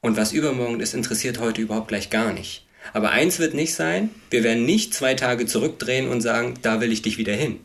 Und 0.00 0.16
was 0.16 0.32
übermorgen 0.32 0.78
ist, 0.78 0.94
interessiert 0.94 1.40
heute 1.40 1.62
überhaupt 1.62 1.88
gleich 1.88 2.10
gar 2.10 2.32
nicht. 2.32 2.67
Aber 2.92 3.10
eins 3.10 3.38
wird 3.38 3.54
nicht 3.54 3.74
sein, 3.74 4.10
wir 4.30 4.44
werden 4.44 4.64
nicht 4.64 4.94
zwei 4.94 5.14
Tage 5.14 5.46
zurückdrehen 5.46 6.08
und 6.08 6.20
sagen, 6.20 6.54
da 6.62 6.80
will 6.80 6.92
ich 6.92 7.02
dich 7.02 7.18
wieder 7.18 7.34
hin. 7.34 7.60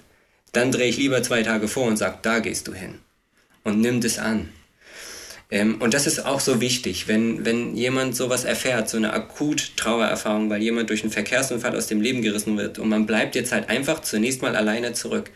Dann 0.52 0.72
drehe 0.72 0.88
ich 0.88 0.98
lieber 0.98 1.24
zwei 1.24 1.44
Tage 1.44 1.68
vor 1.68 1.86
und 1.86 1.98
sage, 1.98 2.20
da 2.22 2.40
gehst 2.40 2.68
du 2.68 2.74
hin. 2.74 3.00
Und 3.64 3.80
nimm 3.80 4.02
das 4.02 4.20
an. 4.20 4.50
Ähm, 5.50 5.82
und 5.82 5.94
das 5.94 6.08
ist 6.08 6.26
auch 6.26 6.40
so 6.40 6.62
wichtig, 6.62 7.08
wenn, 7.08 7.46
wenn 7.46 7.76
jemand 7.76 8.16
sowas 8.16 8.44
erfährt, 8.44 8.90
so 8.90 8.98
eine 8.98 9.14
akut 9.14 9.78
Trauererfahrung, 9.78 10.50
weil 10.50 10.62
jemand 10.62 10.90
durch 10.90 11.04
einen 11.04 11.12
Verkehrsunfall 11.12 11.76
aus 11.76 11.88
dem 11.88 12.02
Leben 12.02 12.22
gerissen 12.22 12.58
wird 12.58 12.80
und 12.80 12.90
man 12.90 13.06
bleibt 13.06 13.36
jetzt 13.36 13.52
halt 13.52 13.70
einfach 13.70 14.02
zunächst 14.02 14.42
mal 14.42 14.56
alleine 14.56 14.94
zurück. 14.94 15.32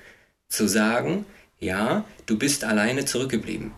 Zu 0.49 0.67
sagen, 0.67 1.25
ja, 1.59 2.05
du 2.25 2.37
bist 2.37 2.63
alleine 2.63 3.05
zurückgeblieben 3.05 3.73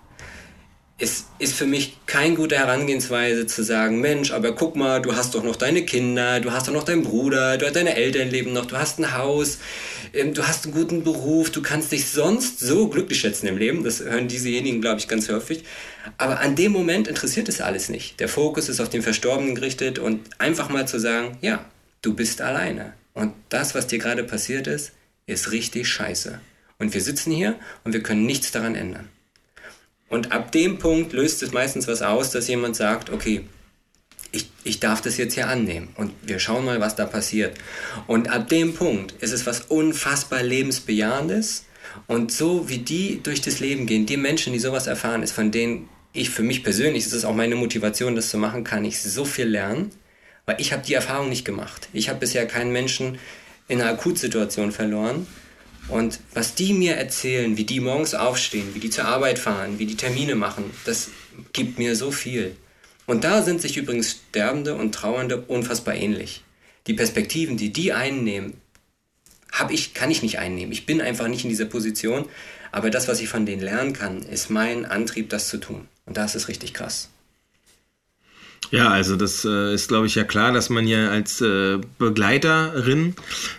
es 1.01 1.27
ist 1.39 1.55
für 1.55 1.65
mich 1.65 1.97
keine 2.05 2.35
gute 2.35 2.57
Herangehensweise 2.57 3.47
zu 3.47 3.63
sagen, 3.63 4.01
Mensch, 4.01 4.31
aber 4.31 4.53
guck 4.53 4.75
mal, 4.75 5.01
du 5.01 5.15
hast 5.15 5.33
doch 5.33 5.43
noch 5.43 5.55
deine 5.55 5.85
Kinder, 5.85 6.41
du 6.41 6.51
hast 6.51 6.67
doch 6.67 6.73
noch 6.73 6.83
deinen 6.83 7.03
Bruder, 7.03 7.57
du 7.57 7.65
hast 7.65 7.77
deine 7.77 7.95
Eltern 7.95 8.29
leben 8.29 8.51
noch, 8.51 8.65
du 8.65 8.77
hast 8.77 8.99
ein 8.99 9.17
Haus, 9.17 9.59
ähm, 10.13 10.33
du 10.33 10.45
hast 10.45 10.65
einen 10.65 10.73
guten 10.73 11.03
Beruf, 11.05 11.51
du 11.51 11.61
kannst 11.61 11.93
dich 11.93 12.09
sonst 12.09 12.59
so 12.59 12.89
glücklich 12.89 13.21
schätzen 13.21 13.47
im 13.47 13.57
Leben. 13.57 13.85
Das 13.85 14.01
hören 14.01 14.27
diesejenigen, 14.27 14.81
glaube 14.81 14.99
ich, 14.99 15.07
ganz 15.07 15.29
häufig. 15.29 15.63
Aber 16.17 16.41
an 16.41 16.57
dem 16.57 16.73
Moment 16.73 17.07
interessiert 17.07 17.47
es 17.47 17.61
alles 17.61 17.87
nicht. 17.87 18.19
Der 18.19 18.27
Fokus 18.27 18.67
ist 18.67 18.81
auf 18.81 18.89
den 18.89 19.01
Verstorbenen 19.01 19.55
gerichtet 19.55 19.99
und 19.99 20.19
einfach 20.37 20.67
mal 20.67 20.85
zu 20.85 20.99
sagen, 20.99 21.37
ja, 21.39 21.63
du 22.01 22.13
bist 22.13 22.41
alleine. 22.41 22.93
Und 23.13 23.33
das, 23.47 23.73
was 23.73 23.87
dir 23.87 23.99
gerade 23.99 24.25
passiert 24.25 24.67
ist, 24.67 24.91
ist 25.27 25.51
richtig 25.51 25.87
scheiße. 25.87 26.41
Und 26.77 26.93
wir 26.93 27.01
sitzen 27.01 27.31
hier 27.31 27.55
und 27.85 27.93
wir 27.93 28.03
können 28.03 28.25
nichts 28.25 28.51
daran 28.51 28.75
ändern. 28.75 29.07
Und 30.09 30.31
ab 30.31 30.51
dem 30.51 30.79
Punkt 30.79 31.13
löst 31.13 31.43
es 31.43 31.51
meistens 31.51 31.87
was 31.87 32.01
aus, 32.01 32.31
dass 32.31 32.47
jemand 32.47 32.75
sagt, 32.75 33.11
okay, 33.11 33.45
ich, 34.31 34.49
ich 34.63 34.79
darf 34.79 35.01
das 35.01 35.17
jetzt 35.17 35.33
hier 35.33 35.47
annehmen 35.47 35.89
und 35.95 36.11
wir 36.23 36.39
schauen 36.39 36.65
mal, 36.65 36.79
was 36.79 36.95
da 36.95 37.05
passiert. 37.05 37.57
Und 38.07 38.29
ab 38.29 38.49
dem 38.49 38.73
Punkt 38.73 39.13
ist 39.21 39.31
es 39.31 39.45
was 39.45 39.61
unfassbar 39.61 40.43
lebensbejahendes 40.43 41.65
und 42.07 42.31
so 42.31 42.69
wie 42.69 42.79
die 42.79 43.21
durch 43.23 43.41
das 43.41 43.59
Leben 43.59 43.85
gehen, 43.85 44.05
die 44.05 44.17
Menschen, 44.17 44.53
die 44.53 44.59
sowas 44.59 44.87
erfahren, 44.87 45.23
ist 45.23 45.31
von 45.31 45.51
denen 45.51 45.89
ich 46.13 46.29
für 46.29 46.43
mich 46.43 46.63
persönlich, 46.63 47.03
das 47.03 47.13
ist 47.13 47.25
auch 47.25 47.35
meine 47.35 47.55
Motivation, 47.55 48.15
das 48.15 48.29
zu 48.29 48.37
machen, 48.37 48.63
kann 48.63 48.85
ich 48.85 49.01
so 49.01 49.25
viel 49.25 49.47
lernen, 49.47 49.91
weil 50.45 50.59
ich 50.59 50.73
habe 50.73 50.83
die 50.85 50.93
Erfahrung 50.95 51.29
nicht 51.29 51.45
gemacht. 51.45 51.87
Ich 51.93 52.09
habe 52.09 52.19
bisher 52.19 52.47
keinen 52.47 52.71
Menschen 52.71 53.19
in 53.67 53.81
einer 53.81 53.91
Akutsituation 53.91 54.71
verloren 54.71 55.27
und 55.89 56.19
was 56.33 56.55
die 56.55 56.73
mir 56.73 56.95
erzählen, 56.95 57.57
wie 57.57 57.63
die 57.63 57.79
morgens 57.79 58.13
aufstehen, 58.13 58.73
wie 58.73 58.79
die 58.79 58.89
zur 58.89 59.05
Arbeit 59.05 59.39
fahren, 59.39 59.79
wie 59.79 59.85
die 59.85 59.97
Termine 59.97 60.35
machen, 60.35 60.65
das 60.85 61.09
gibt 61.53 61.79
mir 61.79 61.95
so 61.95 62.11
viel. 62.11 62.55
Und 63.05 63.23
da 63.23 63.41
sind 63.41 63.61
sich 63.61 63.77
übrigens 63.77 64.19
Sterbende 64.29 64.75
und 64.75 64.93
Trauernde 64.93 65.41
unfassbar 65.41 65.95
ähnlich. 65.95 66.43
Die 66.87 66.93
Perspektiven, 66.93 67.57
die 67.57 67.73
die 67.73 67.91
einnehmen, 67.91 68.53
hab 69.51 69.71
ich, 69.71 69.93
kann 69.93 70.11
ich 70.11 70.21
nicht 70.21 70.37
einnehmen. 70.37 70.71
Ich 70.71 70.85
bin 70.85 71.01
einfach 71.01 71.27
nicht 71.27 71.43
in 71.43 71.49
dieser 71.49 71.65
Position. 71.65 72.25
Aber 72.71 72.91
das, 72.91 73.07
was 73.07 73.19
ich 73.19 73.27
von 73.27 73.45
denen 73.45 73.61
lernen 73.61 73.93
kann, 73.93 74.21
ist 74.21 74.49
mein 74.49 74.85
Antrieb, 74.85 75.29
das 75.29 75.47
zu 75.47 75.57
tun. 75.57 75.87
Und 76.05 76.17
das 76.17 76.35
ist 76.35 76.47
richtig 76.47 76.73
krass. 76.73 77.09
Ja, 78.71 78.89
also 78.89 79.15
das 79.15 79.45
äh, 79.45 79.73
ist, 79.73 79.87
glaube 79.87 80.07
ich, 80.07 80.15
ja 80.15 80.23
klar, 80.23 80.51
dass 80.51 80.69
man 80.69 80.87
ja 80.87 81.09
als 81.09 81.41
äh, 81.41 81.79
Begleiterin 81.97 83.15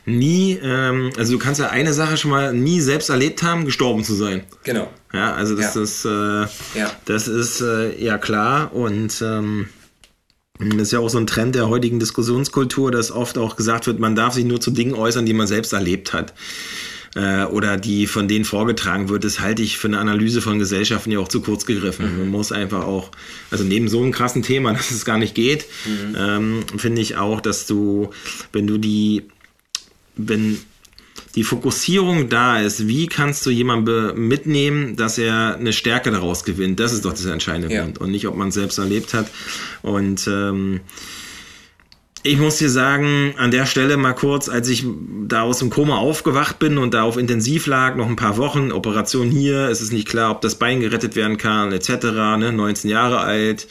nie, 0.07 0.59
ähm, 0.63 1.11
also 1.17 1.33
du 1.33 1.39
kannst 1.39 1.61
ja 1.61 1.69
eine 1.69 1.93
Sache 1.93 2.17
schon 2.17 2.31
mal 2.31 2.53
nie 2.53 2.81
selbst 2.81 3.11
erlebt 3.11 3.43
haben, 3.43 3.65
gestorben 3.65 4.05
zu 4.05 4.15
sein. 4.15 4.45
Genau. 4.63 4.89
Ja, 5.13 5.35
also 5.35 5.57
das 5.57 5.75
ja. 5.75 5.83
ist, 5.83 6.05
äh, 6.05 6.79
ja. 6.79 6.91
das 7.07 7.27
ist 7.27 7.61
äh, 7.61 8.01
ja 8.03 8.19
klar 8.19 8.73
und 8.73 9.21
ähm, 9.21 9.69
das 10.61 10.83
ist 10.83 10.93
ja 10.93 10.99
auch 10.99 11.09
so 11.09 11.19
ein 11.19 11.27
Trend 11.27 11.55
der 11.55 11.69
heutigen 11.69 11.99
Diskussionskultur, 11.99 12.91
dass 12.93 13.11
oft 13.11 13.39
auch 13.39 13.57
gesagt 13.57 13.87
wird, 13.87 13.99
man 13.99 14.15
darf 14.15 14.35
sich 14.35 14.45
nur 14.45 14.61
zu 14.61 14.71
Dingen 14.71 14.95
äußern, 14.95 15.25
die 15.25 15.33
man 15.33 15.47
selbst 15.47 15.73
erlebt 15.73 16.13
hat. 16.13 16.35
Äh, 17.15 17.45
oder 17.45 17.77
die 17.77 18.07
von 18.07 18.29
denen 18.29 18.45
vorgetragen 18.45 19.09
wird, 19.09 19.25
das 19.25 19.41
halte 19.41 19.63
ich 19.63 19.79
für 19.79 19.89
eine 19.89 19.99
Analyse 19.99 20.41
von 20.41 20.59
Gesellschaften 20.59 21.11
ja 21.11 21.19
auch 21.19 21.29
zu 21.29 21.41
kurz 21.41 21.67
gegriffen. 21.67 22.13
Mhm. 22.13 22.19
Man 22.21 22.29
muss 22.29 22.53
einfach 22.53 22.85
auch, 22.85 23.11
also 23.51 23.65
neben 23.65 23.89
so 23.89 24.03
einem 24.03 24.13
krassen 24.13 24.43
Thema, 24.43 24.73
dass 24.75 24.91
es 24.91 25.05
gar 25.05 25.19
nicht 25.19 25.35
geht, 25.35 25.67
mhm. 25.87 26.17
ähm, 26.17 26.65
finde 26.77 27.03
ich 27.03 27.17
auch, 27.17 27.41
dass 27.41 27.67
du, 27.67 28.11
wenn 28.53 28.67
du 28.67 28.79
die, 28.79 29.25
wenn 30.17 30.59
die 31.37 31.45
Fokussierung 31.45 32.29
da 32.29 32.61
ist, 32.61 32.89
wie 32.89 33.07
kannst 33.07 33.47
du 33.47 33.51
jemanden 33.51 34.29
mitnehmen, 34.29 34.97
dass 34.97 35.17
er 35.17 35.57
eine 35.57 35.73
Stärke 35.73 36.11
daraus 36.11 36.45
gewinnt? 36.45 36.81
Das 36.81 36.93
ist 36.93 37.05
doch 37.05 37.13
das 37.13 37.25
entscheidende 37.25 37.73
ja. 37.73 37.83
Grund 37.83 37.99
und 37.99 38.11
nicht, 38.11 38.27
ob 38.27 38.37
man 38.37 38.49
es 38.49 38.55
selbst 38.55 38.79
erlebt 38.79 39.15
hat. 39.15 39.31
Und 39.83 40.27
ähm, 40.27 40.81
ich 42.23 42.39
muss 42.39 42.59
dir 42.59 42.69
sagen, 42.69 43.35
an 43.39 43.51
der 43.51 43.65
Stelle 43.65 43.97
mal 43.97 44.13
kurz, 44.13 44.49
als 44.49 44.69
ich 44.69 44.85
da 45.27 45.43
aus 45.43 45.59
dem 45.59 45.71
Koma 45.71 45.97
aufgewacht 45.97 46.59
bin 46.59 46.77
und 46.77 46.93
da 46.93 47.03
auf 47.03 47.17
Intensiv 47.17 47.67
lag, 47.67 47.97
noch 47.97 48.09
ein 48.09 48.17
paar 48.17 48.37
Wochen, 48.37 48.73
Operation 48.73 49.31
hier, 49.31 49.69
es 49.69 49.81
ist 49.81 49.93
nicht 49.93 50.09
klar, 50.09 50.31
ob 50.31 50.43
das 50.43 50.57
Bein 50.57 50.81
gerettet 50.81 51.17
werden 51.17 51.39
kann, 51.39 51.73
etc., 51.73 51.89
ne, 52.39 52.53
19 52.53 52.91
Jahre 52.91 53.21
alt, 53.21 53.67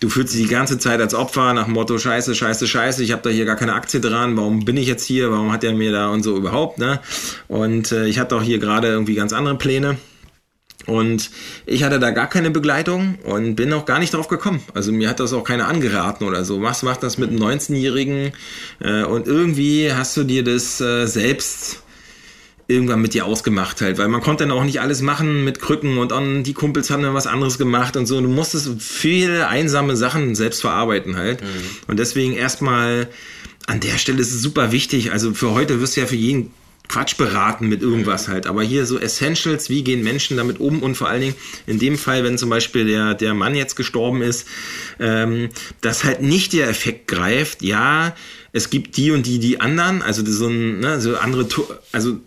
du 0.00 0.08
fühlst 0.08 0.34
dich 0.34 0.42
die 0.42 0.48
ganze 0.48 0.78
Zeit 0.78 1.00
als 1.00 1.14
Opfer 1.14 1.52
nach 1.54 1.64
dem 1.64 1.74
Motto 1.74 1.98
Scheiße, 1.98 2.36
Scheiße, 2.36 2.68
Scheiße, 2.68 3.02
ich 3.02 3.10
habe 3.10 3.22
da 3.22 3.30
hier 3.30 3.46
gar 3.46 3.56
keine 3.56 3.74
Aktie 3.74 4.00
dran, 4.00 4.36
warum 4.36 4.64
bin 4.64 4.76
ich 4.76 4.86
jetzt 4.86 5.04
hier, 5.04 5.32
warum 5.32 5.52
hat 5.52 5.64
er 5.64 5.72
mir 5.72 5.90
da 5.90 6.08
und 6.10 6.22
so 6.22 6.36
überhaupt, 6.36 6.78
ne? 6.78 7.00
Und 7.48 7.90
äh, 7.90 8.06
ich 8.06 8.20
hatte 8.20 8.36
auch 8.36 8.42
hier 8.42 8.58
gerade 8.58 8.88
irgendwie 8.88 9.14
ganz 9.14 9.32
andere 9.32 9.56
Pläne. 9.56 9.96
Und 10.86 11.30
ich 11.66 11.84
hatte 11.84 12.00
da 12.00 12.10
gar 12.10 12.28
keine 12.28 12.50
Begleitung 12.50 13.18
und 13.24 13.54
bin 13.54 13.72
auch 13.72 13.84
gar 13.84 13.98
nicht 13.98 14.14
drauf 14.14 14.28
gekommen. 14.28 14.62
Also 14.74 14.92
mir 14.92 15.08
hat 15.08 15.20
das 15.20 15.32
auch 15.32 15.44
keiner 15.44 15.68
angeraten 15.68 16.24
oder 16.24 16.44
so. 16.44 16.62
Was 16.62 16.82
macht 16.82 17.02
das 17.02 17.18
mit 17.18 17.30
einem 17.30 17.40
19-Jährigen? 17.40 18.32
Äh, 18.80 19.04
und 19.04 19.26
irgendwie 19.26 19.92
hast 19.92 20.16
du 20.16 20.24
dir 20.24 20.42
das 20.42 20.80
äh, 20.80 21.06
selbst 21.06 21.82
irgendwann 22.68 23.02
mit 23.02 23.14
dir 23.14 23.26
ausgemacht 23.26 23.80
halt, 23.80 23.98
weil 23.98 24.08
man 24.08 24.20
konnte 24.20 24.44
dann 24.44 24.52
auch 24.56 24.64
nicht 24.64 24.80
alles 24.80 25.02
machen 25.02 25.44
mit 25.44 25.60
Krücken 25.60 25.98
und 25.98 26.12
on, 26.12 26.42
die 26.42 26.54
Kumpels 26.54 26.90
haben 26.90 27.02
dann 27.02 27.14
was 27.14 27.26
anderes 27.26 27.58
gemacht 27.58 27.96
und 27.96 28.06
so. 28.06 28.20
Du 28.20 28.28
musstest 28.28 28.70
viele 28.80 29.48
einsame 29.48 29.96
Sachen 29.96 30.34
selbst 30.34 30.60
verarbeiten 30.60 31.16
halt. 31.16 31.42
Mhm. 31.42 31.46
Und 31.88 31.98
deswegen 31.98 32.32
erstmal 32.32 33.08
an 33.66 33.80
der 33.80 33.98
Stelle 33.98 34.20
ist 34.20 34.32
es 34.32 34.42
super 34.42 34.72
wichtig. 34.72 35.12
Also 35.12 35.34
für 35.34 35.52
heute 35.52 35.80
wirst 35.80 35.96
du 35.96 36.00
ja 36.00 36.06
für 36.06 36.16
jeden 36.16 36.50
Quatsch 36.92 37.16
beraten 37.16 37.68
mit 37.68 37.80
irgendwas 37.80 38.28
halt. 38.28 38.46
Aber 38.46 38.62
hier 38.62 38.84
so 38.84 38.98
Essentials, 38.98 39.70
wie 39.70 39.82
gehen 39.82 40.02
Menschen 40.02 40.36
damit 40.36 40.60
um 40.60 40.82
und 40.82 40.94
vor 40.94 41.08
allen 41.08 41.22
Dingen 41.22 41.34
in 41.66 41.78
dem 41.78 41.96
Fall, 41.96 42.22
wenn 42.22 42.36
zum 42.36 42.50
Beispiel 42.50 42.84
der, 42.84 43.14
der 43.14 43.32
Mann 43.32 43.54
jetzt 43.54 43.76
gestorben 43.76 44.20
ist, 44.20 44.46
ähm, 45.00 45.48
dass 45.80 46.04
halt 46.04 46.20
nicht 46.20 46.52
der 46.52 46.68
Effekt 46.68 47.08
greift, 47.08 47.62
ja, 47.62 48.14
es 48.52 48.68
gibt 48.68 48.98
die 48.98 49.10
und 49.10 49.24
die, 49.24 49.38
die 49.38 49.58
anderen, 49.58 50.02
also 50.02 50.22
so 50.26 50.48
ein, 50.48 50.80
ne, 50.80 51.00
so 51.00 51.16
andere, 51.16 51.48
also 51.92 52.18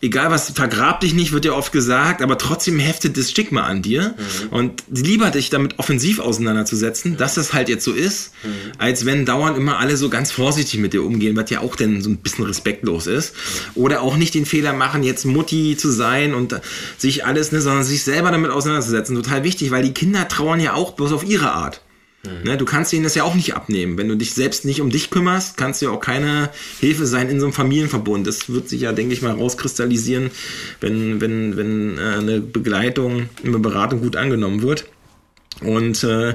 egal 0.00 0.30
was, 0.30 0.50
vergrab 0.50 1.00
dich 1.00 1.14
nicht, 1.14 1.32
wird 1.32 1.44
ja 1.44 1.52
oft 1.52 1.72
gesagt, 1.72 2.22
aber 2.22 2.38
trotzdem 2.38 2.78
heftet 2.78 3.16
das 3.16 3.30
Stigma 3.30 3.62
an 3.62 3.82
dir. 3.82 4.14
Mhm. 4.16 4.48
Und 4.50 4.84
lieber 4.90 5.30
dich 5.30 5.50
damit 5.50 5.78
offensiv 5.78 6.18
auseinanderzusetzen, 6.18 7.12
mhm. 7.12 7.16
dass 7.16 7.34
das 7.34 7.52
halt 7.52 7.68
jetzt 7.68 7.84
so 7.84 7.92
ist, 7.92 8.32
mhm. 8.42 8.72
als 8.78 9.06
wenn 9.06 9.24
dauernd 9.24 9.56
immer 9.56 9.78
alle 9.78 9.96
so 9.96 10.08
ganz 10.08 10.32
vorsichtig 10.32 10.80
mit 10.80 10.92
dir 10.92 11.02
umgehen, 11.02 11.36
was 11.36 11.50
ja 11.50 11.60
auch 11.60 11.76
dann 11.76 12.02
so 12.02 12.10
ein 12.10 12.18
bisschen 12.18 12.44
respektlos 12.44 13.06
ist. 13.06 13.34
Mhm. 13.34 13.82
Oder 13.82 14.02
auch 14.02 14.16
nicht 14.16 14.34
den 14.34 14.46
Fehler 14.46 14.72
machen, 14.72 15.02
jetzt 15.02 15.24
Mutti 15.24 15.76
zu 15.76 15.90
sein 15.90 16.34
und 16.34 16.60
sich 16.98 17.24
alles, 17.24 17.52
ne, 17.52 17.60
sondern 17.60 17.84
sich 17.84 18.02
selber 18.04 18.30
damit 18.30 18.50
auseinanderzusetzen. 18.50 19.16
Total 19.16 19.44
wichtig, 19.44 19.70
weil 19.70 19.82
die 19.82 19.94
Kinder 19.94 20.28
trauern 20.28 20.60
ja 20.60 20.74
auch 20.74 20.92
bloß 20.92 21.12
auf 21.12 21.24
ihre 21.24 21.52
Art. 21.52 21.80
Ne, 22.44 22.56
du 22.56 22.64
kannst 22.64 22.92
ihnen 22.92 23.04
das 23.04 23.14
ja 23.14 23.24
auch 23.24 23.34
nicht 23.34 23.54
abnehmen. 23.54 23.98
Wenn 23.98 24.08
du 24.08 24.16
dich 24.16 24.34
selbst 24.34 24.64
nicht 24.64 24.80
um 24.80 24.90
dich 24.90 25.10
kümmerst, 25.10 25.56
kannst 25.56 25.80
du 25.80 25.86
ja 25.86 25.92
auch 25.92 26.00
keine 26.00 26.50
Hilfe 26.80 27.06
sein 27.06 27.28
in 27.28 27.40
so 27.40 27.46
einem 27.46 27.52
Familienverbund. 27.52 28.26
Das 28.26 28.48
wird 28.48 28.68
sich 28.68 28.82
ja, 28.82 28.92
denke 28.92 29.12
ich 29.12 29.22
mal, 29.22 29.32
rauskristallisieren, 29.32 30.30
wenn, 30.80 31.20
wenn, 31.20 31.56
wenn 31.56 31.98
äh, 31.98 32.00
eine 32.00 32.40
Begleitung, 32.40 33.28
eine 33.44 33.58
Beratung 33.58 34.00
gut 34.00 34.16
angenommen 34.16 34.62
wird. 34.62 34.86
Und 35.60 36.04
äh, 36.04 36.34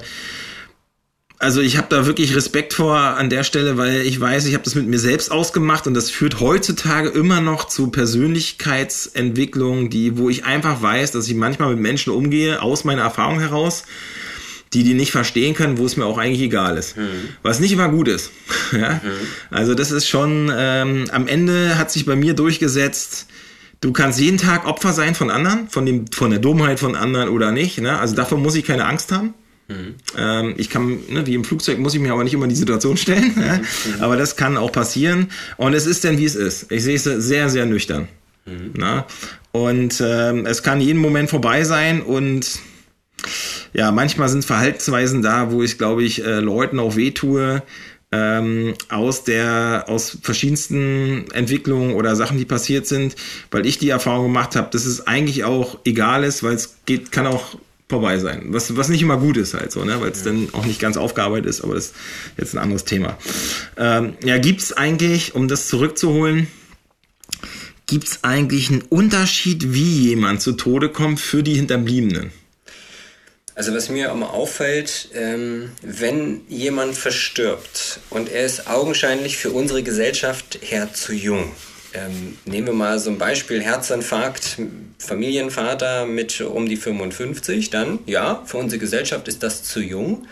also 1.41 1.59
ich 1.59 1.77
habe 1.77 1.87
da 1.89 2.05
wirklich 2.05 2.35
Respekt 2.35 2.73
vor 2.73 2.97
an 2.97 3.31
der 3.31 3.43
Stelle, 3.43 3.75
weil 3.75 4.01
ich 4.01 4.19
weiß, 4.19 4.45
ich 4.45 4.53
habe 4.53 4.63
das 4.63 4.75
mit 4.75 4.87
mir 4.87 4.99
selbst 4.99 5.31
ausgemacht 5.31 5.87
und 5.87 5.95
das 5.95 6.11
führt 6.11 6.39
heutzutage 6.39 7.09
immer 7.09 7.41
noch 7.41 7.67
zu 7.67 7.89
Persönlichkeitsentwicklung, 7.89 9.89
die, 9.89 10.19
wo 10.19 10.29
ich 10.29 10.45
einfach 10.45 10.83
weiß, 10.83 11.11
dass 11.11 11.27
ich 11.27 11.33
manchmal 11.33 11.71
mit 11.71 11.79
Menschen 11.79 12.13
umgehe 12.13 12.61
aus 12.61 12.83
meiner 12.83 13.01
Erfahrung 13.01 13.39
heraus 13.39 13.85
die 14.73 14.83
die 14.83 14.93
nicht 14.93 15.11
verstehen 15.11 15.53
können, 15.53 15.77
wo 15.77 15.85
es 15.85 15.97
mir 15.97 16.05
auch 16.05 16.17
eigentlich 16.17 16.41
egal 16.41 16.77
ist. 16.77 16.95
Mhm. 16.95 17.29
Was 17.43 17.59
nicht 17.59 17.73
immer 17.73 17.89
gut 17.89 18.07
ist. 18.07 18.31
ja? 18.71 19.01
Mhm. 19.03 19.09
Also 19.49 19.75
das 19.75 19.91
ist 19.91 20.07
schon, 20.07 20.51
ähm, 20.55 21.05
am 21.11 21.27
Ende 21.27 21.77
hat 21.77 21.91
sich 21.91 22.05
bei 22.05 22.15
mir 22.15 22.33
durchgesetzt, 22.33 23.27
du 23.81 23.91
kannst 23.91 24.19
jeden 24.19 24.37
Tag 24.37 24.65
Opfer 24.65 24.93
sein 24.93 25.15
von 25.15 25.29
anderen, 25.29 25.67
von, 25.69 25.85
dem, 25.85 26.07
von 26.07 26.31
der 26.31 26.39
Dummheit 26.39 26.79
von 26.79 26.95
anderen 26.95 27.29
oder 27.29 27.51
nicht. 27.51 27.81
Ne? 27.81 27.99
Also 27.99 28.15
davor 28.15 28.37
muss 28.37 28.55
ich 28.55 28.63
keine 28.63 28.85
Angst 28.85 29.11
haben. 29.11 29.33
Mhm. 29.67 29.95
Ähm, 30.17 30.53
ich 30.57 30.69
kann, 30.69 30.99
ne, 31.09 31.25
wie 31.25 31.33
im 31.33 31.43
Flugzeug, 31.43 31.79
muss 31.79 31.93
ich 31.93 31.99
mir 31.99 32.13
aber 32.13 32.23
nicht 32.23 32.33
immer 32.33 32.45
in 32.45 32.49
die 32.49 32.55
Situation 32.55 32.97
stellen. 32.97 33.33
Mhm. 33.41 34.01
Aber 34.01 34.17
das 34.17 34.35
kann 34.35 34.57
auch 34.57 34.71
passieren. 34.71 35.29
Und 35.57 35.73
es 35.73 35.85
ist 35.85 36.03
denn, 36.03 36.17
wie 36.17 36.25
es 36.25 36.35
ist. 36.35 36.71
Ich 36.71 36.83
sehe 36.83 36.95
es 36.95 37.03
sehr, 37.03 37.49
sehr 37.49 37.65
nüchtern. 37.65 38.07
Mhm. 38.45 38.71
Na? 38.75 39.05
Und 39.51 40.01
ähm, 40.05 40.45
es 40.45 40.63
kann 40.63 40.81
jeden 40.81 40.99
Moment 40.99 41.29
vorbei 41.29 41.63
sein 41.63 42.01
und 42.01 42.59
ja, 43.73 43.91
manchmal 43.91 44.29
sind 44.29 44.45
Verhaltensweisen 44.45 45.21
da, 45.21 45.51
wo 45.51 45.63
ich, 45.63 45.77
glaube 45.77 46.03
ich, 46.03 46.23
äh, 46.23 46.39
Leuten 46.39 46.79
auch 46.79 46.95
wehtue, 46.95 47.63
ähm, 48.11 48.73
aus 48.89 49.23
der, 49.23 49.85
aus 49.87 50.17
verschiedensten 50.21 51.25
Entwicklungen 51.31 51.93
oder 51.93 52.15
Sachen, 52.15 52.37
die 52.37 52.45
passiert 52.45 52.85
sind, 52.85 53.15
weil 53.51 53.65
ich 53.65 53.77
die 53.77 53.89
Erfahrung 53.89 54.25
gemacht 54.25 54.55
habe, 54.55 54.69
dass 54.71 54.85
es 54.85 55.07
eigentlich 55.07 55.45
auch 55.45 55.79
egal 55.85 56.23
ist, 56.23 56.43
weil 56.43 56.55
es 56.55 56.75
geht, 56.85 57.11
kann 57.11 57.25
auch 57.25 57.57
vorbei 57.87 58.17
sein. 58.19 58.47
Was, 58.47 58.75
was 58.75 58.89
nicht 58.89 59.01
immer 59.01 59.17
gut 59.17 59.37
ist 59.37 59.53
halt 59.53 59.71
so, 59.71 59.83
ne? 59.85 60.01
weil 60.01 60.11
es 60.11 60.25
ja. 60.25 60.31
dann 60.31 60.49
auch 60.53 60.65
nicht 60.65 60.79
ganz 60.79 60.97
aufgearbeitet 60.97 61.49
ist, 61.49 61.61
aber 61.61 61.75
das 61.75 61.87
ist 61.87 61.95
jetzt 62.37 62.53
ein 62.53 62.57
anderes 62.57 62.83
Thema. 62.83 63.17
Ähm, 63.77 64.13
ja, 64.23 64.37
gibt 64.37 64.61
es 64.61 64.73
eigentlich, 64.73 65.35
um 65.35 65.47
das 65.47 65.67
zurückzuholen, 65.67 66.47
gibt 67.87 68.07
es 68.07 68.23
eigentlich 68.23 68.69
einen 68.69 68.81
Unterschied, 68.81 69.73
wie 69.73 70.09
jemand 70.09 70.41
zu 70.41 70.53
Tode 70.53 70.89
kommt 70.89 71.19
für 71.19 71.43
die 71.43 71.55
Hinterbliebenen? 71.55 72.31
Also 73.53 73.73
was 73.75 73.89
mir 73.89 74.09
immer 74.09 74.33
auffällt, 74.33 75.09
ähm, 75.13 75.71
wenn 75.81 76.41
jemand 76.47 76.95
verstirbt 76.95 77.99
und 78.09 78.29
er 78.29 78.45
ist 78.45 78.67
augenscheinlich 78.67 79.37
für 79.37 79.51
unsere 79.51 79.83
Gesellschaft 79.83 80.59
her 80.61 80.93
zu 80.93 81.13
jung. 81.13 81.51
Ähm, 81.93 82.37
nehmen 82.45 82.67
wir 82.67 82.73
mal 82.73 82.99
so 82.99 83.09
ein 83.09 83.17
Beispiel, 83.17 83.61
Herzinfarkt, 83.61 84.57
Familienvater 84.97 86.05
mit 86.05 86.39
um 86.39 86.69
die 86.69 86.77
55, 86.77 87.69
dann 87.69 87.99
ja, 88.05 88.41
für 88.45 88.57
unsere 88.57 88.79
Gesellschaft 88.79 89.27
ist 89.27 89.43
das 89.43 89.63
zu 89.63 89.81
jung. 89.81 90.27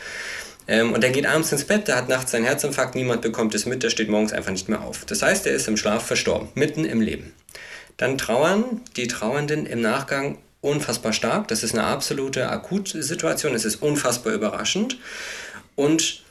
Ähm, 0.69 0.93
und 0.93 1.03
der 1.03 1.10
geht 1.10 1.25
abends 1.25 1.51
ins 1.51 1.65
Bett, 1.65 1.89
der 1.89 1.97
hat 1.97 2.08
nachts 2.08 2.32
seinen 2.32 2.45
Herzinfarkt, 2.45 2.95
niemand 2.95 3.21
bekommt 3.21 3.53
es 3.55 3.65
mit, 3.65 3.84
der 3.84 3.89
steht 3.89 4.08
morgens 4.08 4.32
einfach 4.32 4.51
nicht 4.51 4.69
mehr 4.69 4.82
auf. 4.82 5.03
Das 5.05 5.21
heißt, 5.21 5.45
er 5.47 5.53
ist 5.53 5.67
im 5.67 5.75
Schlaf 5.75 6.05
verstorben, 6.05 6.47
mitten 6.53 6.86
im 6.86 7.01
Leben. 7.01 7.34
Dann 7.97 8.17
trauern 8.17 8.82
die 8.95 9.08
Trauernden 9.08 9.65
im 9.65 9.82
Nachgang 9.82 10.38
unfassbar 10.62 11.13
stark. 11.13 11.48
Das 11.48 11.63
ist 11.63 11.74
eine 11.74 11.86
absolute 11.86 12.50
Akutsituation. 12.50 13.56
Es 13.56 13.65
ist 13.65 13.82
unfassbar 13.82 14.34
überraschend. 14.34 14.98
Und 15.76 16.24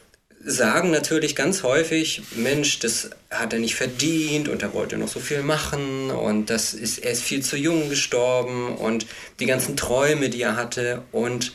sagen 0.45 0.91
natürlich 0.91 1.35
ganz 1.35 1.63
häufig, 1.63 2.23
Mensch, 2.37 2.79
das 2.79 3.11
hat 3.31 3.53
er 3.53 3.59
nicht 3.59 3.75
verdient 3.75 4.49
und 4.49 4.63
er 4.63 4.73
wollte 4.73 4.97
noch 4.97 5.09
so 5.09 5.21
viel 5.21 5.43
machen 5.43 6.11
und 6.11 6.49
das 6.49 6.75
ist, 6.75 6.99
er 6.99 7.11
ist 7.11 7.23
viel 7.23 7.43
zu 7.43 7.57
jung 7.57 7.89
gestorben 7.89 8.75
und 8.77 9.07
die 9.41 9.47
ganzen 9.47 9.77
Träume, 9.77 10.29
die 10.29 10.43
er 10.43 10.57
hatte 10.57 11.03
und 11.11 11.53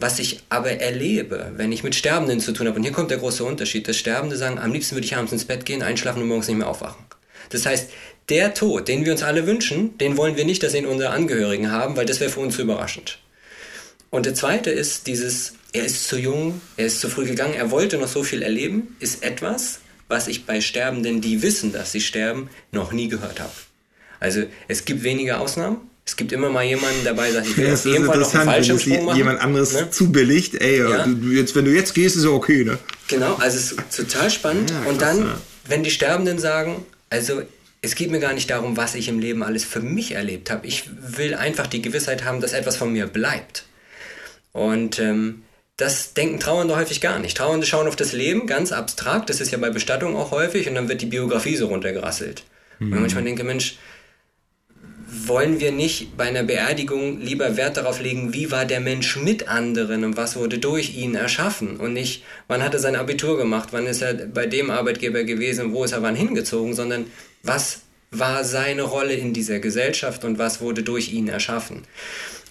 was 0.00 0.18
ich 0.18 0.42
aber 0.48 0.72
erlebe, 0.80 1.52
wenn 1.56 1.70
ich 1.70 1.84
mit 1.84 1.94
Sterbenden 1.94 2.40
zu 2.40 2.52
tun 2.52 2.66
habe, 2.66 2.76
und 2.76 2.82
hier 2.82 2.92
kommt 2.92 3.10
der 3.10 3.18
große 3.18 3.44
Unterschied, 3.44 3.86
dass 3.86 3.96
Sterbende 3.96 4.36
sagen, 4.36 4.58
am 4.58 4.72
liebsten 4.72 4.96
würde 4.96 5.06
ich 5.06 5.14
abends 5.14 5.32
ins 5.32 5.44
Bett 5.44 5.64
gehen, 5.64 5.82
einschlafen 5.82 6.22
und 6.22 6.28
morgens 6.28 6.48
nicht 6.48 6.56
mehr 6.56 6.68
aufwachen. 6.68 7.04
Das 7.50 7.64
heißt, 7.64 7.90
der 8.28 8.54
Tod, 8.54 8.88
den 8.88 9.04
wir 9.04 9.12
uns 9.12 9.22
alle 9.22 9.46
wünschen, 9.46 9.98
den 9.98 10.16
wollen 10.16 10.36
wir 10.36 10.44
nicht, 10.44 10.62
dass 10.62 10.74
ihn 10.74 10.86
unsere 10.86 11.10
Angehörigen 11.10 11.70
haben, 11.70 11.96
weil 11.96 12.06
das 12.06 12.20
wäre 12.20 12.30
für 12.30 12.40
uns 12.40 12.56
zu 12.56 12.62
überraschend. 12.62 13.18
Und 14.10 14.26
der 14.26 14.34
zweite 14.34 14.70
ist 14.70 15.06
dieses, 15.06 15.54
er 15.72 15.84
ist 15.84 16.06
zu 16.06 16.16
jung, 16.16 16.60
er 16.76 16.86
ist 16.86 17.00
zu 17.00 17.08
früh 17.08 17.26
gegangen, 17.26 17.54
er 17.54 17.70
wollte 17.70 17.98
noch 17.98 18.08
so 18.08 18.22
viel 18.22 18.42
erleben, 18.42 18.96
ist 19.00 19.22
etwas, 19.24 19.80
was 20.08 20.28
ich 20.28 20.46
bei 20.46 20.60
Sterbenden, 20.60 21.20
die 21.20 21.42
wissen, 21.42 21.72
dass 21.72 21.92
sie 21.92 22.00
sterben, 22.00 22.48
noch 22.70 22.92
nie 22.92 23.08
gehört 23.08 23.40
habe. 23.40 23.52
Also 24.20 24.44
es 24.68 24.84
gibt 24.84 25.02
wenige 25.02 25.38
Ausnahmen. 25.38 25.78
Es 26.06 26.16
gibt 26.16 26.32
immer 26.32 26.50
mal 26.50 26.64
jemanden 26.64 27.02
dabei, 27.02 27.30
der 27.30 27.42
sagt, 27.42 27.46
ich 27.48 27.56
will 27.56 27.66
ja, 27.66 27.74
auf 27.74 27.84
jeden 27.86 28.04
Fall 28.04 28.18
noch 28.18 28.34
einen 28.34 28.44
Fallschirmsprung 28.44 29.04
machen. 29.06 29.16
jemand 29.16 29.40
anderes 29.40 29.72
ne? 29.72 29.90
zubilligt, 29.90 30.54
ey, 30.54 30.78
ja. 30.78 31.06
du, 31.06 31.30
jetzt, 31.30 31.56
wenn 31.56 31.64
du 31.64 31.70
jetzt 31.70 31.94
gehst, 31.94 32.16
ist 32.16 32.24
ja 32.24 32.30
okay, 32.30 32.62
ne? 32.62 32.78
Genau, 33.08 33.36
also 33.36 33.56
es 33.56 33.72
ist 33.72 33.96
total 33.96 34.30
spannend. 34.30 34.70
Ja, 34.70 34.82
und 34.82 35.00
dann, 35.00 35.32
wenn 35.66 35.82
die 35.82 35.90
Sterbenden 35.90 36.38
sagen, 36.38 36.84
also 37.08 37.42
es 37.84 37.94
geht 37.94 38.10
mir 38.10 38.18
gar 38.18 38.32
nicht 38.32 38.48
darum, 38.48 38.76
was 38.76 38.94
ich 38.94 39.08
im 39.08 39.18
Leben 39.18 39.42
alles 39.42 39.64
für 39.64 39.80
mich 39.80 40.12
erlebt 40.12 40.50
habe. 40.50 40.66
Ich 40.66 40.84
will 40.96 41.34
einfach 41.34 41.66
die 41.66 41.82
Gewissheit 41.82 42.24
haben, 42.24 42.40
dass 42.40 42.54
etwas 42.54 42.76
von 42.76 42.92
mir 42.92 43.06
bleibt. 43.06 43.66
Und 44.52 44.98
ähm, 44.98 45.42
das 45.76 46.14
denken 46.14 46.40
Trauernde 46.40 46.76
häufig 46.76 47.00
gar 47.00 47.18
nicht. 47.18 47.36
Trauernde 47.36 47.66
schauen 47.66 47.86
auf 47.86 47.96
das 47.96 48.12
Leben 48.12 48.46
ganz 48.46 48.72
abstrakt, 48.72 49.28
das 49.28 49.40
ist 49.40 49.52
ja 49.52 49.58
bei 49.58 49.70
Bestattung 49.70 50.16
auch 50.16 50.30
häufig, 50.30 50.68
und 50.68 50.76
dann 50.76 50.88
wird 50.88 51.02
die 51.02 51.06
Biografie 51.06 51.56
so 51.56 51.66
runtergerasselt. 51.66 52.44
Mhm. 52.78 52.92
Und 52.92 53.00
manchmal 53.00 53.24
denke, 53.24 53.44
Mensch, 53.44 53.76
wollen 55.26 55.60
wir 55.60 55.70
nicht 55.70 56.16
bei 56.16 56.24
einer 56.24 56.42
Beerdigung 56.42 57.20
lieber 57.20 57.56
Wert 57.56 57.76
darauf 57.76 58.00
legen, 58.00 58.32
wie 58.32 58.50
war 58.50 58.64
der 58.64 58.80
Mensch 58.80 59.16
mit 59.16 59.48
anderen 59.48 60.04
und 60.04 60.16
was 60.16 60.36
wurde 60.36 60.58
durch 60.58 60.96
ihn 60.96 61.14
erschaffen 61.14 61.76
und 61.76 61.92
nicht, 61.92 62.24
wann 62.48 62.62
hat 62.62 62.74
er 62.74 62.80
sein 62.80 62.96
Abitur 62.96 63.36
gemacht, 63.36 63.68
wann 63.72 63.86
ist 63.86 64.02
er 64.02 64.14
bei 64.14 64.46
dem 64.46 64.70
Arbeitgeber 64.70 65.24
gewesen, 65.24 65.72
wo 65.72 65.84
ist 65.84 65.92
er 65.92 66.02
wann 66.02 66.16
hingezogen, 66.16 66.74
sondern 66.74 67.06
was 67.44 67.82
war 68.10 68.44
seine 68.44 68.82
Rolle 68.82 69.14
in 69.14 69.32
dieser 69.32 69.58
Gesellschaft 69.58 70.24
und 70.24 70.38
was 70.38 70.60
wurde 70.60 70.82
durch 70.82 71.12
ihn 71.12 71.28
erschaffen. 71.28 71.82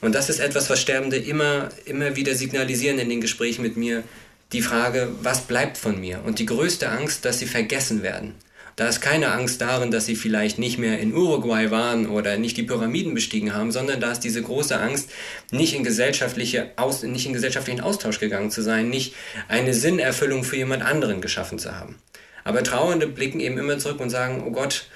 Und 0.02 0.14
das 0.16 0.30
ist 0.30 0.40
etwas, 0.40 0.70
was 0.70 0.82
Sterbende 0.82 1.18
immer, 1.18 1.70
immer 1.86 2.16
wieder 2.16 2.36
signalisieren 2.36 3.00
in 3.00 3.10
den 3.10 3.22
Gesprächen 3.22 3.62
mit 3.62 3.78
mir, 3.78 4.04
die 4.52 4.62
Frage, 4.62 5.10
was 5.22 5.42
bleibt 5.42 5.78
von 5.78 6.00
mir? 6.00 6.22
Und 6.26 6.40
die 6.40 6.46
größte 6.46 6.90
Angst, 6.90 7.26
dass 7.26 7.40
sie 7.40 7.46
vergessen 7.46 8.04
werden. 8.04 8.36
Da 8.76 8.88
ist 8.88 9.02
keine 9.02 9.32
Angst 9.32 9.62
darin, 9.62 9.92
dass 9.92 10.08
sie 10.08 10.16
vielleicht 10.16 10.58
nicht 10.58 10.80
mehr 10.80 11.00
in 11.00 11.14
Uruguay 11.14 11.70
waren 11.70 12.08
oder 12.08 12.38
nicht 12.38 12.58
die 12.58 12.64
Pyramiden 12.64 13.14
bestiegen 13.14 13.54
haben, 13.54 13.72
sondern 13.72 14.00
da 14.00 14.12
ist 14.12 14.22
diese 14.22 14.42
große 14.42 14.80
Angst, 14.80 15.12
nicht 15.52 15.76
in, 15.76 15.84
gesellschaftliche 15.84 16.72
Aus, 16.76 17.04
nicht 17.04 17.28
in 17.28 17.34
gesellschaftlichen 17.34 17.82
Austausch 17.82 18.20
gegangen 18.20 18.50
zu 18.50 18.64
sein, 18.64 18.90
nicht 18.90 19.14
eine 19.48 19.76
Sinnerfüllung 19.76 20.44
für 20.44 20.58
jemand 20.58 20.84
anderen 20.84 21.22
geschaffen 21.22 21.60
zu 21.60 21.76
haben. 21.76 22.00
Aber 22.44 22.64
Trauernde 22.64 23.08
blicken 23.08 23.40
eben 23.40 23.58
immer 23.58 23.78
zurück 23.80 24.00
und 24.00 24.10
sagen, 24.10 24.44
oh 24.46 24.52
Gott, 24.52 24.88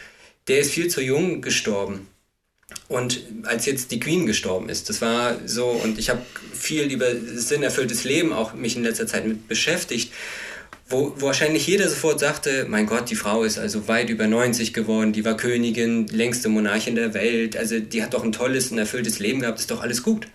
der 0.48 0.60
ist 0.60 0.72
viel 0.72 0.88
zu 0.88 1.02
jung 1.02 1.41
gestorben. 1.41 2.08
Und 2.89 3.22
als 3.43 3.66
jetzt 3.66 3.91
die 3.91 4.00
Queen 4.00 4.26
gestorben 4.26 4.70
ist, 4.70 4.89
das 4.89 5.02
war 5.02 5.38
so, 5.45 5.68
und 5.68 6.00
ich 6.00 6.10
habe 6.10 6.22
viel 6.54 6.91
über 6.91 7.08
sinnerfülltes 7.16 8.04
Leben 8.04 8.34
auch 8.34 8.54
mich 8.54 8.76
in 8.76 8.84
letzter 8.84 9.08
Zeit 9.08 9.26
mit 9.26 9.48
beschäftigt, 9.48 10.12
wo, 10.89 11.14
wo 11.18 11.28
wahrscheinlich 11.28 11.68
jeder 11.68 11.89
sofort 11.89 12.20
sagte, 12.20 12.66
mein 12.68 12.86
Gott, 12.86 13.10
die 13.10 13.16
Frau 13.16 13.43
ist 13.43 13.58
also 13.58 13.88
weit 13.88 14.10
über 14.10 14.28
90 14.28 14.74
geworden, 14.74 15.12
die 15.12 15.26
war 15.26 15.36
Königin, 15.36 16.08
längste 16.08 16.50
Monarchin 16.50 16.95
der 16.95 17.14
Welt, 17.14 17.58
also 17.58 17.80
die 17.80 18.04
hat 18.04 18.14
doch 18.14 18.24
ein 18.24 18.32
tolles 18.32 18.72
und 18.72 18.78
erfülltes 18.78 19.20
Leben 19.20 19.41
gehabt, 19.41 19.60
ist 19.60 19.72
doch 19.72 19.82
alles 19.82 20.04
gut. 20.04 20.28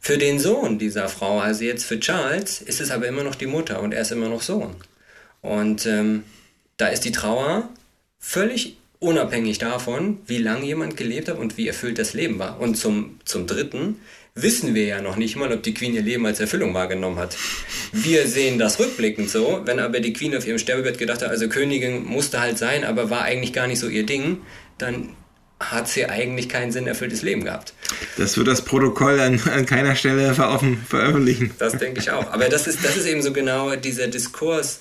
Für 0.00 0.18
den 0.18 0.38
Sohn 0.38 0.78
dieser 0.78 1.08
Frau, 1.08 1.40
also 1.40 1.64
jetzt 1.64 1.84
für 1.84 1.98
Charles, 1.98 2.60
ist 2.60 2.80
es 2.80 2.90
aber 2.90 3.06
immer 3.06 3.22
noch 3.22 3.34
die 3.34 3.46
Mutter 3.46 3.80
und 3.80 3.92
er 3.92 4.02
ist 4.02 4.12
immer 4.12 4.28
noch 4.28 4.42
Sohn. 4.42 4.74
Und 5.40 5.86
ähm, 5.86 6.24
da 6.76 6.88
ist 6.88 7.04
die 7.04 7.12
Trauer 7.12 7.68
völlig 8.18 8.76
unabhängig 8.98 9.58
davon, 9.58 10.18
wie 10.26 10.38
lange 10.38 10.64
jemand 10.64 10.96
gelebt 10.96 11.28
hat 11.28 11.38
und 11.38 11.56
wie 11.56 11.68
erfüllt 11.68 11.98
das 11.98 12.14
Leben 12.14 12.38
war. 12.38 12.60
Und 12.60 12.76
zum, 12.76 13.20
zum 13.24 13.46
Dritten 13.46 14.00
wissen 14.34 14.74
wir 14.74 14.84
ja 14.84 15.00
noch 15.00 15.16
nicht 15.16 15.36
mal, 15.36 15.52
ob 15.52 15.62
die 15.62 15.74
Queen 15.74 15.94
ihr 15.94 16.02
Leben 16.02 16.26
als 16.26 16.40
Erfüllung 16.40 16.74
wahrgenommen 16.74 17.18
hat. 17.18 17.36
Wir 17.92 18.26
sehen 18.26 18.58
das 18.58 18.78
rückblickend 18.78 19.30
so, 19.30 19.62
wenn 19.64 19.80
aber 19.80 20.00
die 20.00 20.12
Queen 20.12 20.36
auf 20.36 20.46
ihrem 20.46 20.58
Sterbebett 20.58 20.98
gedacht 20.98 21.22
hat, 21.22 21.30
also 21.30 21.48
Königin 21.48 22.04
musste 22.04 22.40
halt 22.40 22.58
sein, 22.58 22.84
aber 22.84 23.10
war 23.10 23.22
eigentlich 23.22 23.52
gar 23.52 23.66
nicht 23.66 23.78
so 23.78 23.88
ihr 23.88 24.04
Ding, 24.04 24.38
dann 24.78 25.10
hat 25.58 25.88
sie 25.88 26.04
eigentlich 26.04 26.50
keinen 26.50 26.70
Sinn 26.70 26.86
erfülltes 26.86 27.22
Leben 27.22 27.44
gehabt. 27.44 27.72
Das 28.18 28.36
wird 28.36 28.46
das 28.46 28.62
Protokoll 28.62 29.18
an, 29.20 29.40
an 29.50 29.64
keiner 29.64 29.96
Stelle 29.96 30.34
veröffentlichen. 30.34 31.52
Das 31.58 31.78
denke 31.78 32.00
ich 32.00 32.10
auch. 32.10 32.30
Aber 32.30 32.50
das 32.50 32.66
ist, 32.66 32.84
das 32.84 32.96
ist 32.96 33.06
eben 33.06 33.22
so 33.22 33.32
genau 33.32 33.74
dieser 33.76 34.08
Diskurs, 34.08 34.80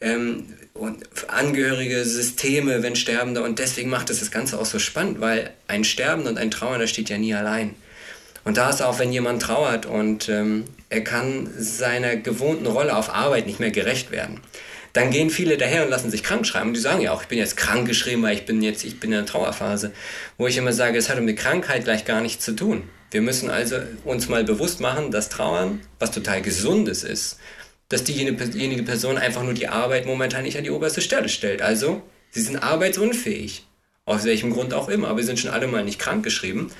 ähm, 0.00 0.54
und 0.74 1.04
angehörige 1.28 2.04
Systeme, 2.04 2.82
wenn 2.82 2.96
Sterbende. 2.96 3.42
Und 3.42 3.58
deswegen 3.58 3.90
macht 3.90 4.10
es 4.10 4.20
das 4.20 4.30
Ganze 4.30 4.58
auch 4.58 4.66
so 4.66 4.78
spannend, 4.78 5.20
weil 5.20 5.50
ein 5.68 5.84
Sterbender 5.84 6.30
und 6.30 6.38
ein 6.38 6.50
Trauernder 6.50 6.86
steht 6.86 7.08
ja 7.08 7.18
nie 7.18 7.34
allein. 7.34 7.74
Und 8.44 8.58
da 8.58 8.70
ist 8.70 8.82
auch, 8.82 8.98
wenn 8.98 9.12
jemand 9.12 9.42
trauert 9.42 9.86
und 9.86 10.28
ähm, 10.28 10.64
er 10.88 11.02
kann 11.02 11.50
seiner 11.58 12.16
gewohnten 12.16 12.66
Rolle 12.66 12.96
auf 12.96 13.12
Arbeit 13.12 13.46
nicht 13.46 13.58
mehr 13.58 13.72
gerecht 13.72 14.12
werden, 14.12 14.40
dann 14.92 15.10
gehen 15.10 15.30
viele 15.30 15.58
daher 15.58 15.84
und 15.84 15.90
lassen 15.90 16.10
sich 16.10 16.22
krank 16.22 16.46
schreiben. 16.46 16.68
Und 16.68 16.74
die 16.74 16.80
sagen 16.80 17.00
ja 17.00 17.12
auch, 17.12 17.22
ich 17.22 17.28
bin 17.28 17.38
jetzt 17.38 17.56
krank 17.56 17.86
geschrieben, 17.86 18.22
weil 18.22 18.34
ich 18.34 18.46
bin 18.46 18.62
jetzt, 18.62 18.84
ich 18.84 19.00
bin 19.00 19.10
in 19.10 19.18
der 19.18 19.26
Trauerphase. 19.26 19.92
Wo 20.38 20.46
ich 20.46 20.56
immer 20.56 20.72
sage, 20.72 20.96
es 20.96 21.10
hat 21.10 21.18
um 21.18 21.26
die 21.26 21.34
Krankheit 21.34 21.84
gleich 21.84 22.04
gar 22.04 22.20
nichts 22.20 22.44
zu 22.44 22.52
tun. 22.52 22.84
Wir 23.10 23.20
müssen 23.20 23.50
also 23.50 23.76
uns 24.04 24.28
mal 24.28 24.44
bewusst 24.44 24.80
machen, 24.80 25.10
dass 25.10 25.28
Trauern 25.28 25.80
was 25.98 26.12
total 26.12 26.40
Gesundes 26.40 27.02
ist 27.02 27.38
dass 27.88 28.04
diejenige 28.04 28.82
Person 28.82 29.16
einfach 29.16 29.42
nur 29.42 29.54
die 29.54 29.68
Arbeit 29.68 30.06
momentan 30.06 30.42
nicht 30.42 30.58
an 30.58 30.64
die 30.64 30.70
oberste 30.70 31.00
Stelle 31.00 31.28
stellt. 31.28 31.62
Also, 31.62 32.02
sie 32.30 32.40
sind 32.40 32.56
arbeitsunfähig. 32.56 33.64
Aus 34.04 34.24
welchem 34.24 34.52
Grund 34.52 34.72
auch 34.72 34.88
immer, 34.88 35.08
aber 35.08 35.18
wir 35.18 35.24
sind 35.24 35.40
schon 35.40 35.50
alle 35.50 35.66
mal 35.66 35.84
nicht 35.84 35.98
krank 35.98 36.22
geschrieben. 36.22 36.70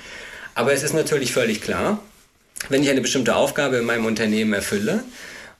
Aber 0.55 0.71
es 0.73 0.83
ist 0.83 0.93
natürlich 0.93 1.33
völlig 1.33 1.61
klar, 1.61 2.01
wenn 2.69 2.83
ich 2.83 2.89
eine 2.89 3.01
bestimmte 3.01 3.35
Aufgabe 3.35 3.77
in 3.77 3.85
meinem 3.85 4.05
Unternehmen 4.05 4.53
erfülle 4.53 5.03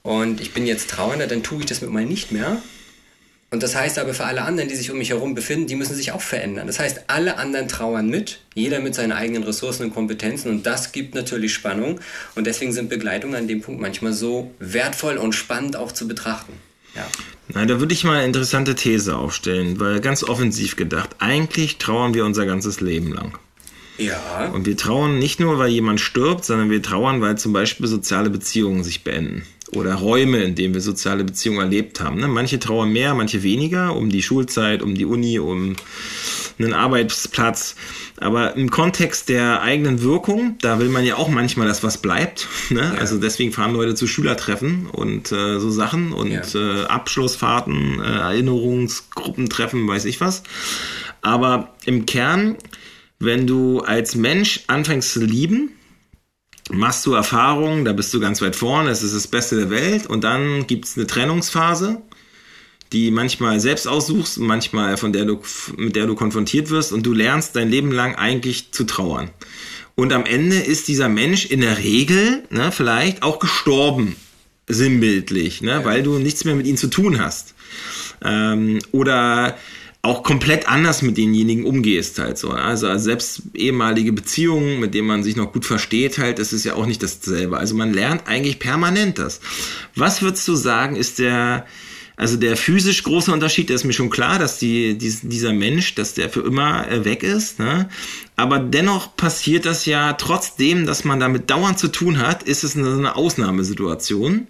und 0.02 0.40
ich 0.40 0.52
bin 0.52 0.66
jetzt 0.66 0.90
Trauernder, 0.90 1.26
dann 1.26 1.42
tue 1.42 1.60
ich 1.60 1.66
das 1.66 1.82
mit 1.82 1.90
mal 1.90 2.04
nicht 2.04 2.32
mehr, 2.32 2.56
und 3.50 3.62
das 3.62 3.74
heißt 3.74 3.98
aber 3.98 4.12
für 4.12 4.26
alle 4.26 4.42
anderen, 4.42 4.68
die 4.68 4.76
sich 4.76 4.90
um 4.90 4.98
mich 4.98 5.10
herum 5.10 5.34
befinden, 5.34 5.66
die 5.66 5.76
müssen 5.76 5.94
sich 5.94 6.12
auch 6.12 6.20
verändern. 6.20 6.66
Das 6.66 6.78
heißt, 6.78 7.04
alle 7.06 7.38
anderen 7.38 7.66
trauern 7.66 8.08
mit, 8.08 8.40
jeder 8.54 8.80
mit 8.80 8.94
seinen 8.94 9.12
eigenen 9.12 9.42
Ressourcen 9.42 9.84
und 9.84 9.94
Kompetenzen 9.94 10.50
und 10.50 10.66
das 10.66 10.92
gibt 10.92 11.14
natürlich 11.14 11.54
Spannung 11.54 11.98
und 12.34 12.46
deswegen 12.46 12.72
sind 12.72 12.90
Begleitungen 12.90 13.36
an 13.36 13.48
dem 13.48 13.62
Punkt 13.62 13.80
manchmal 13.80 14.12
so 14.12 14.50
wertvoll 14.58 15.16
und 15.16 15.34
spannend 15.34 15.76
auch 15.76 15.92
zu 15.92 16.06
betrachten. 16.06 16.52
Ja. 16.94 17.06
Nein, 17.48 17.68
da 17.68 17.80
würde 17.80 17.94
ich 17.94 18.04
mal 18.04 18.16
eine 18.16 18.26
interessante 18.26 18.74
These 18.74 19.16
aufstellen, 19.16 19.80
weil 19.80 20.00
ganz 20.00 20.22
offensiv 20.22 20.76
gedacht, 20.76 21.16
eigentlich 21.18 21.78
trauern 21.78 22.12
wir 22.12 22.26
unser 22.26 22.44
ganzes 22.44 22.80
Leben 22.80 23.12
lang. 23.12 23.38
Ja. 23.96 24.50
Und 24.52 24.66
wir 24.66 24.76
trauern 24.76 25.18
nicht 25.18 25.40
nur, 25.40 25.58
weil 25.58 25.70
jemand 25.70 26.00
stirbt, 26.00 26.44
sondern 26.44 26.70
wir 26.70 26.82
trauern, 26.82 27.20
weil 27.20 27.38
zum 27.38 27.52
Beispiel 27.52 27.86
soziale 27.86 28.30
Beziehungen 28.30 28.84
sich 28.84 29.04
beenden 29.04 29.44
oder 29.72 29.94
Räume, 29.94 30.42
in 30.42 30.54
denen 30.54 30.74
wir 30.74 30.80
soziale 30.80 31.24
Beziehungen 31.24 31.60
erlebt 31.60 32.00
haben. 32.00 32.20
Ne? 32.20 32.28
Manche 32.28 32.58
trauern 32.58 32.92
mehr, 32.92 33.14
manche 33.14 33.42
weniger, 33.42 33.94
um 33.94 34.10
die 34.10 34.22
Schulzeit, 34.22 34.82
um 34.82 34.94
die 34.94 35.04
Uni, 35.04 35.38
um 35.38 35.76
einen 36.58 36.72
Arbeitsplatz. 36.72 37.76
Aber 38.16 38.56
im 38.56 38.70
Kontext 38.70 39.28
der 39.28 39.62
eigenen 39.62 40.02
Wirkung, 40.02 40.56
da 40.60 40.78
will 40.78 40.88
man 40.88 41.04
ja 41.04 41.16
auch 41.16 41.28
manchmal, 41.28 41.68
dass 41.68 41.82
was 41.82 41.98
bleibt. 41.98 42.46
Ne? 42.70 42.80
Ja. 42.80 43.00
Also 43.00 43.18
deswegen 43.18 43.52
fahren 43.52 43.72
Leute 43.72 43.94
zu 43.94 44.06
Schülertreffen 44.06 44.88
und 44.90 45.32
äh, 45.32 45.58
so 45.58 45.70
Sachen 45.70 46.12
und 46.12 46.30
ja. 46.30 46.42
äh, 46.54 46.84
Abschlussfahrten, 46.84 47.98
äh, 48.00 48.04
Erinnerungsgruppentreffen, 48.04 49.88
weiß 49.88 50.04
ich 50.04 50.20
was. 50.20 50.42
Aber 51.22 51.74
im 51.86 52.04
Kern, 52.04 52.56
wenn 53.18 53.46
du 53.46 53.80
als 53.80 54.16
Mensch 54.16 54.64
anfängst 54.66 55.12
zu 55.12 55.20
lieben, 55.24 55.70
machst 56.70 57.06
du 57.06 57.14
Erfahrungen, 57.14 57.84
da 57.84 57.92
bist 57.92 58.12
du 58.12 58.20
ganz 58.20 58.40
weit 58.40 58.56
vorne, 58.56 58.90
es 58.90 59.02
ist 59.02 59.14
das 59.14 59.26
Beste 59.26 59.56
der 59.56 59.70
Welt 59.70 60.06
und 60.06 60.24
dann 60.24 60.66
gibt 60.66 60.84
es 60.84 60.96
eine 60.96 61.06
Trennungsphase, 61.06 62.02
die 62.92 63.10
manchmal 63.10 63.60
selbst 63.60 63.86
aussuchst, 63.86 64.38
manchmal 64.38 64.96
von 64.96 65.12
der 65.12 65.24
du, 65.24 65.40
mit 65.76 65.96
der 65.96 66.06
du 66.06 66.14
konfrontiert 66.14 66.70
wirst 66.70 66.92
und 66.92 67.04
du 67.04 67.12
lernst 67.12 67.56
dein 67.56 67.70
Leben 67.70 67.92
lang 67.92 68.14
eigentlich 68.14 68.72
zu 68.72 68.84
trauern. 68.84 69.30
Und 69.94 70.12
am 70.12 70.24
Ende 70.24 70.56
ist 70.56 70.88
dieser 70.88 71.08
Mensch 71.08 71.46
in 71.46 71.60
der 71.60 71.78
Regel, 71.78 72.44
ne, 72.50 72.70
vielleicht 72.70 73.22
auch 73.22 73.40
gestorben, 73.40 74.14
sinnbildlich, 74.68 75.60
ne, 75.60 75.70
ja. 75.70 75.84
weil 75.84 76.02
du 76.02 76.18
nichts 76.18 76.44
mehr 76.44 76.54
mit 76.54 76.66
ihm 76.66 76.76
zu 76.76 76.88
tun 76.88 77.20
hast. 77.20 77.54
Ähm, 78.24 78.78
oder 78.92 79.56
auch 80.02 80.22
komplett 80.22 80.68
anders 80.68 81.02
mit 81.02 81.18
denjenigen 81.18 81.64
umgehst 81.64 82.18
halt 82.18 82.38
so. 82.38 82.50
Also 82.50 82.96
selbst 82.98 83.42
ehemalige 83.54 84.12
Beziehungen, 84.12 84.78
mit 84.78 84.94
denen 84.94 85.08
man 85.08 85.22
sich 85.22 85.36
noch 85.36 85.52
gut 85.52 85.66
versteht 85.66 86.18
halt, 86.18 86.38
das 86.38 86.52
ist 86.52 86.64
ja 86.64 86.74
auch 86.74 86.86
nicht 86.86 87.02
dasselbe. 87.02 87.58
Also 87.58 87.74
man 87.74 87.92
lernt 87.92 88.28
eigentlich 88.28 88.58
permanent 88.60 89.18
das. 89.18 89.40
Was 89.96 90.22
würdest 90.22 90.46
du 90.46 90.54
sagen, 90.54 90.94
ist 90.94 91.18
der, 91.18 91.66
also 92.18 92.36
der 92.36 92.56
physisch 92.56 93.04
große 93.04 93.32
Unterschied, 93.32 93.68
der 93.68 93.76
ist 93.76 93.84
mir 93.84 93.92
schon 93.92 94.10
klar, 94.10 94.40
dass 94.40 94.58
die, 94.58 94.98
die, 94.98 95.14
dieser 95.22 95.52
Mensch, 95.52 95.94
dass 95.94 96.14
der 96.14 96.28
für 96.28 96.40
immer 96.40 96.90
äh, 96.90 97.04
weg 97.04 97.22
ist. 97.22 97.60
Ne? 97.60 97.88
Aber 98.34 98.58
dennoch 98.58 99.16
passiert 99.16 99.64
das 99.64 99.86
ja 99.86 100.14
trotzdem, 100.14 100.84
dass 100.84 101.04
man 101.04 101.20
damit 101.20 101.48
dauernd 101.48 101.78
zu 101.78 101.86
tun 101.86 102.18
hat, 102.18 102.42
ist 102.42 102.64
es 102.64 102.76
eine, 102.76 102.92
eine 102.92 103.14
Ausnahmesituation. 103.14 104.48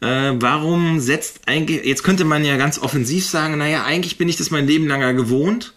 Äh, 0.00 0.32
warum 0.36 0.98
setzt 0.98 1.42
eigentlich, 1.44 1.84
jetzt 1.84 2.04
könnte 2.04 2.24
man 2.24 2.42
ja 2.42 2.56
ganz 2.56 2.78
offensiv 2.78 3.26
sagen, 3.26 3.58
naja, 3.58 3.84
eigentlich 3.84 4.16
bin 4.16 4.30
ich 4.30 4.36
das 4.36 4.50
mein 4.50 4.66
Leben 4.66 4.88
lang 4.88 5.14
gewohnt. 5.14 5.74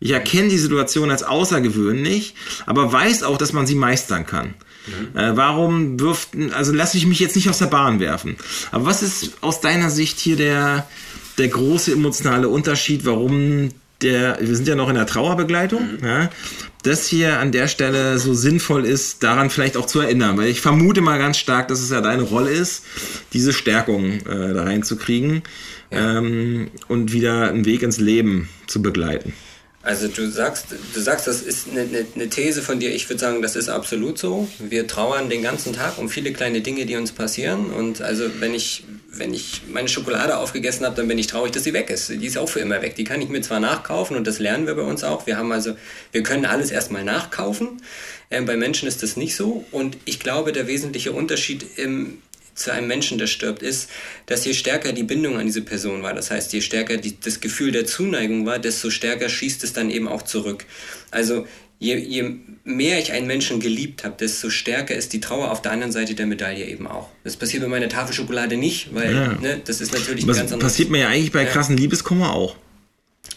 Ich 0.00 0.12
erkenne 0.12 0.48
die 0.48 0.56
Situation 0.56 1.10
als 1.10 1.22
außergewöhnlich, 1.22 2.34
aber 2.64 2.90
weiß 2.90 3.22
auch, 3.22 3.36
dass 3.36 3.52
man 3.52 3.66
sie 3.66 3.74
meistern 3.74 4.24
kann. 4.24 4.54
Mhm. 4.86 5.18
Äh, 5.18 5.36
warum 5.36 6.00
wirft, 6.00 6.30
also 6.54 6.72
lasse 6.72 6.96
ich 6.96 7.06
mich 7.06 7.20
jetzt 7.20 7.36
nicht 7.36 7.48
aus 7.48 7.58
der 7.58 7.66
Bahn 7.66 8.00
werfen. 8.00 8.36
Aber 8.70 8.86
was 8.86 9.02
ist 9.02 9.34
aus 9.40 9.60
deiner 9.60 9.90
Sicht 9.90 10.18
hier 10.18 10.36
der, 10.36 10.88
der 11.38 11.48
große 11.48 11.92
emotionale 11.92 12.48
Unterschied, 12.48 13.04
warum 13.04 13.70
der, 14.02 14.38
wir 14.40 14.56
sind 14.56 14.66
ja 14.66 14.74
noch 14.74 14.88
in 14.88 14.94
der 14.94 15.06
Trauerbegleitung, 15.06 15.82
mhm. 16.00 16.06
ja, 16.06 16.30
das 16.82 17.06
hier 17.06 17.38
an 17.40 17.52
der 17.52 17.68
Stelle 17.68 18.18
so 18.18 18.32
sinnvoll 18.32 18.86
ist, 18.86 19.22
daran 19.22 19.50
vielleicht 19.50 19.76
auch 19.76 19.86
zu 19.86 20.00
erinnern, 20.00 20.38
weil 20.38 20.48
ich 20.48 20.60
vermute 20.60 21.02
mal 21.02 21.18
ganz 21.18 21.36
stark, 21.36 21.68
dass 21.68 21.80
es 21.80 21.90
ja 21.90 22.00
deine 22.00 22.22
Rolle 22.22 22.50
ist, 22.50 22.84
diese 23.32 23.52
Stärkung 23.52 24.20
äh, 24.26 24.54
da 24.54 24.62
reinzukriegen 24.62 25.42
ja. 25.90 26.18
ähm, 26.18 26.70
und 26.88 27.12
wieder 27.12 27.50
einen 27.50 27.66
Weg 27.66 27.82
ins 27.82 27.98
Leben 27.98 28.48
zu 28.66 28.80
begleiten. 28.80 29.34
Also 29.82 30.08
du 30.08 30.30
sagst, 30.30 30.66
du 30.92 31.00
sagst, 31.00 31.26
das 31.26 31.40
ist 31.40 31.68
eine, 31.68 31.80
eine, 31.80 32.06
eine 32.14 32.28
These 32.28 32.60
von 32.60 32.80
dir. 32.80 32.94
Ich 32.94 33.08
würde 33.08 33.18
sagen, 33.18 33.40
das 33.40 33.56
ist 33.56 33.70
absolut 33.70 34.18
so. 34.18 34.46
Wir 34.58 34.86
trauern 34.86 35.30
den 35.30 35.42
ganzen 35.42 35.72
Tag 35.72 35.96
um 35.96 36.10
viele 36.10 36.32
kleine 36.32 36.60
Dinge, 36.60 36.84
die 36.84 36.96
uns 36.96 37.12
passieren. 37.12 37.70
Und 37.70 38.02
also 38.02 38.24
wenn 38.40 38.54
ich 38.54 38.84
wenn 39.12 39.34
ich 39.34 39.62
meine 39.68 39.88
Schokolade 39.88 40.36
aufgegessen 40.36 40.86
habe, 40.86 40.94
dann 40.96 41.08
bin 41.08 41.18
ich 41.18 41.26
traurig, 41.26 41.52
dass 41.52 41.64
sie 41.64 41.72
weg 41.72 41.90
ist. 41.90 42.08
Die 42.08 42.26
ist 42.26 42.38
auch 42.38 42.48
für 42.48 42.60
immer 42.60 42.80
weg. 42.80 42.94
Die 42.94 43.04
kann 43.04 43.20
ich 43.20 43.28
mir 43.28 43.40
zwar 43.40 43.60
nachkaufen 43.60 44.16
und 44.16 44.26
das 44.26 44.38
lernen 44.38 44.66
wir 44.66 44.74
bei 44.74 44.82
uns 44.82 45.02
auch. 45.02 45.26
Wir 45.26 45.36
haben 45.36 45.50
also, 45.52 45.76
wir 46.12 46.22
können 46.22 46.46
alles 46.46 46.70
erstmal 46.70 47.04
nachkaufen. 47.04 47.82
Ähm, 48.30 48.46
bei 48.46 48.56
Menschen 48.56 48.86
ist 48.86 49.02
das 49.02 49.16
nicht 49.16 49.34
so. 49.34 49.64
Und 49.72 49.96
ich 50.04 50.20
glaube, 50.20 50.52
der 50.52 50.66
wesentliche 50.66 51.12
Unterschied 51.12 51.66
im, 51.76 52.22
zu 52.54 52.72
einem 52.72 52.86
Menschen, 52.86 53.18
der 53.18 53.26
stirbt, 53.26 53.62
ist, 53.62 53.90
dass 54.26 54.44
je 54.44 54.54
stärker 54.54 54.92
die 54.92 55.02
Bindung 55.02 55.38
an 55.38 55.46
diese 55.46 55.62
Person 55.62 56.02
war, 56.02 56.14
das 56.14 56.30
heißt, 56.30 56.52
je 56.52 56.60
stärker 56.60 56.96
die, 56.96 57.18
das 57.20 57.40
Gefühl 57.40 57.72
der 57.72 57.86
Zuneigung 57.86 58.46
war, 58.46 58.58
desto 58.58 58.90
stärker 58.90 59.28
schießt 59.28 59.64
es 59.64 59.72
dann 59.72 59.90
eben 59.90 60.08
auch 60.08 60.22
zurück. 60.22 60.66
Also 61.10 61.46
je, 61.78 61.96
je 61.96 62.36
mehr 62.64 62.98
ich 62.98 63.12
einen 63.12 63.26
Menschen 63.26 63.58
geliebt 63.58 64.04
habe, 64.04 64.14
desto 64.18 64.50
stärker 64.50 64.94
ist 64.94 65.12
die 65.12 65.20
Trauer 65.20 65.50
auf 65.50 65.62
der 65.62 65.72
anderen 65.72 65.92
Seite 65.92 66.14
der 66.14 66.26
Medaille 66.26 66.66
eben 66.66 66.86
auch. 66.86 67.08
Das 67.24 67.36
passiert 67.36 67.62
bei 67.62 67.68
meiner 67.68 67.88
Tafelschokolade 67.88 68.56
nicht, 68.56 68.94
weil 68.94 69.14
ja. 69.14 69.32
ne, 69.34 69.60
das 69.64 69.80
ist 69.80 69.92
natürlich 69.92 70.26
Was 70.26 70.36
ganz 70.36 70.52
anderes. 70.52 70.72
passiert 70.72 70.90
mir 70.90 71.00
ja 71.00 71.08
eigentlich 71.08 71.32
bei 71.32 71.44
krassen 71.44 71.76
Liebeskummer 71.76 72.32
auch. 72.32 72.56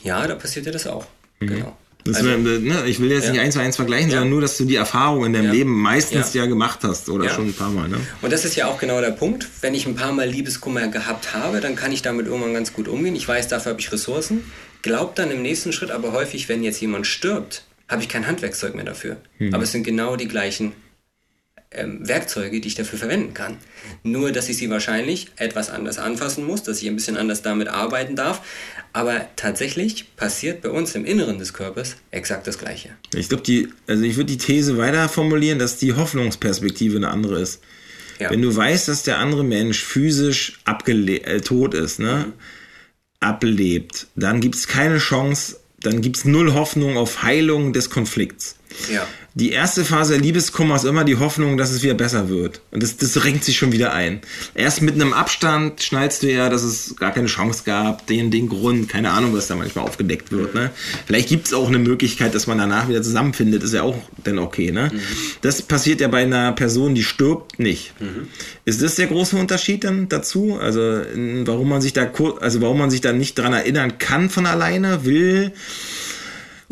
Ja, 0.03 0.27
da 0.27 0.35
passiert 0.35 0.65
ja 0.65 0.71
das 0.71 0.85
auch. 0.85 1.05
Mhm. 1.39 1.47
Genau. 1.47 1.77
Also, 2.05 2.37
ne, 2.37 2.83
ich 2.85 2.99
will 2.99 3.11
jetzt 3.11 3.25
ja. 3.25 3.31
nicht 3.31 3.41
eins 3.41 3.53
zu 3.53 3.61
eins 3.61 3.75
vergleichen, 3.75 4.09
ja. 4.09 4.17
sondern 4.17 4.29
nur, 4.31 4.41
dass 4.41 4.57
du 4.57 4.65
die 4.65 4.75
Erfahrung 4.75 5.25
in 5.25 5.33
deinem 5.33 5.45
ja. 5.45 5.51
Leben 5.51 5.71
meistens 5.71 6.33
ja. 6.33 6.45
gemacht 6.45 6.79
hast 6.83 7.09
oder 7.09 7.29
schon 7.29 7.47
ein 7.47 7.53
paar 7.53 7.69
Mal. 7.69 7.87
Ne? 7.87 7.97
Und 8.21 8.33
das 8.33 8.43
ist 8.43 8.55
ja 8.55 8.67
auch 8.67 8.79
genau 8.79 8.99
der 8.99 9.11
Punkt. 9.11 9.47
Wenn 9.61 9.73
ich 9.73 9.85
ein 9.85 9.95
paar 9.95 10.11
Mal 10.11 10.27
Liebeskummer 10.27 10.87
gehabt 10.89 11.33
habe, 11.33 11.61
dann 11.61 11.75
kann 11.75 11.91
ich 11.91 12.01
damit 12.01 12.27
irgendwann 12.27 12.53
ganz 12.53 12.73
gut 12.73 12.87
umgehen. 12.87 13.15
Ich 13.15 13.27
weiß, 13.27 13.47
dafür 13.47 13.71
habe 13.71 13.79
ich 13.79 13.91
Ressourcen. 13.91 14.43
Glaubt 14.81 15.17
dann 15.17 15.31
im 15.31 15.41
nächsten 15.41 15.71
Schritt 15.71 15.91
aber 15.91 16.11
häufig, 16.11 16.49
wenn 16.49 16.61
jetzt 16.61 16.81
jemand 16.81 17.07
stirbt, 17.07 17.63
habe 17.87 18.01
ich 18.01 18.09
kein 18.09 18.27
Handwerkszeug 18.27 18.75
mehr 18.75 18.85
dafür. 18.85 19.17
Mhm. 19.39 19.53
Aber 19.53 19.63
es 19.63 19.71
sind 19.71 19.83
genau 19.83 20.17
die 20.17 20.27
gleichen 20.27 20.73
ähm, 21.75 22.07
Werkzeuge, 22.07 22.61
die 22.61 22.67
ich 22.67 22.75
dafür 22.75 22.99
verwenden 22.99 23.33
kann. 23.33 23.57
Nur, 24.03 24.31
dass 24.31 24.49
ich 24.49 24.57
sie 24.57 24.69
wahrscheinlich 24.69 25.27
etwas 25.37 25.69
anders 25.69 25.97
anfassen 25.97 26.45
muss, 26.45 26.63
dass 26.63 26.81
ich 26.81 26.87
ein 26.87 26.95
bisschen 26.95 27.17
anders 27.17 27.41
damit 27.41 27.67
arbeiten 27.67 28.15
darf. 28.15 28.41
Aber 28.93 29.27
tatsächlich 29.35 30.15
passiert 30.15 30.61
bei 30.61 30.69
uns 30.69 30.93
im 30.93 31.03
Inneren 31.03 31.39
des 31.39 31.53
Körpers 31.53 31.95
exakt 32.11 32.45
das 32.45 32.59
Gleiche. 32.59 32.89
Ich 33.15 33.27
glaube, 33.27 33.43
die, 33.43 33.69
also 33.87 34.03
ich 34.03 34.15
würde 34.15 34.31
die 34.31 34.37
These 34.37 34.77
weiter 34.77 35.09
formulieren, 35.09 35.57
dass 35.57 35.77
die 35.77 35.93
Hoffnungsperspektive 35.93 36.97
eine 36.97 37.09
andere 37.09 37.41
ist. 37.41 37.61
Ja. 38.19 38.29
Wenn 38.29 38.43
du 38.43 38.55
weißt, 38.55 38.87
dass 38.87 39.01
der 39.01 39.17
andere 39.17 39.43
Mensch 39.43 39.83
physisch 39.83 40.59
äh, 40.85 41.41
tot 41.41 41.73
ist, 41.73 41.99
ne, 41.99 42.27
mhm. 42.27 42.33
ablebt, 43.19 44.07
dann 44.15 44.39
gibt 44.39 44.55
es 44.55 44.67
keine 44.67 44.99
Chance, 44.99 45.57
dann 45.81 46.01
gibt 46.01 46.17
es 46.17 46.25
null 46.25 46.53
Hoffnung 46.53 46.95
auf 46.95 47.23
Heilung 47.23 47.73
des 47.73 47.89
Konflikts. 47.89 48.55
Ja 48.91 49.07
die 49.35 49.51
erste 49.51 49.83
Phase 49.83 50.13
der 50.13 50.21
Liebeskummer 50.21 50.75
ist 50.75 50.85
immer 50.85 51.03
die 51.03 51.17
Hoffnung, 51.17 51.57
dass 51.57 51.71
es 51.71 51.81
wieder 51.81 51.95
besser 51.95 52.29
wird. 52.29 52.61
Und 52.69 52.83
das, 52.83 52.97
das 52.97 53.23
renkt 53.23 53.43
sich 53.43 53.57
schon 53.57 53.71
wieder 53.71 53.91
ein. 53.91 54.21
Erst 54.53 54.83
mit 54.83 54.93
einem 54.93 55.11
Abstand 55.11 55.81
schnallst 55.81 56.21
du 56.21 56.31
ja, 56.31 56.49
dass 56.49 56.61
es 56.61 56.95
gar 56.97 57.11
keine 57.11 57.25
Chance 57.25 57.63
gab, 57.65 58.05
den, 58.05 58.29
den 58.29 58.47
Grund, 58.47 58.89
keine 58.89 59.09
Ahnung, 59.09 59.33
was 59.33 59.47
da 59.47 59.55
manchmal 59.55 59.85
aufgedeckt 59.85 60.31
wird. 60.31 60.53
Ne? 60.53 60.69
Vielleicht 61.07 61.29
gibt 61.29 61.47
es 61.47 61.53
auch 61.53 61.67
eine 61.67 61.79
Möglichkeit, 61.79 62.35
dass 62.35 62.45
man 62.45 62.59
danach 62.59 62.87
wieder 62.89 63.01
zusammenfindet, 63.01 63.63
ist 63.63 63.73
ja 63.73 63.81
auch 63.81 63.97
dann 64.23 64.37
okay. 64.37 64.71
Ne? 64.71 64.91
Mhm. 64.93 64.99
Das 65.41 65.63
passiert 65.63 65.99
ja 65.99 66.09
bei 66.09 66.21
einer 66.21 66.51
Person, 66.51 66.93
die 66.93 67.03
stirbt, 67.03 67.57
nicht. 67.57 67.99
Mhm. 67.99 68.27
Ist 68.65 68.83
das 68.83 68.95
der 68.95 69.07
große 69.07 69.35
Unterschied 69.35 69.83
dann 69.83 70.09
dazu? 70.09 70.59
Also 70.61 70.79
warum 71.45 71.69
man 71.69 71.81
sich 71.81 71.93
da 71.93 72.11
also 72.39 72.61
warum 72.61 72.77
man 72.77 72.91
sich 72.91 73.01
da 73.01 73.13
nicht 73.13 73.39
dran 73.39 73.53
erinnern 73.53 73.97
kann 73.97 74.29
von 74.29 74.45
alleine, 74.45 75.05
will? 75.05 75.53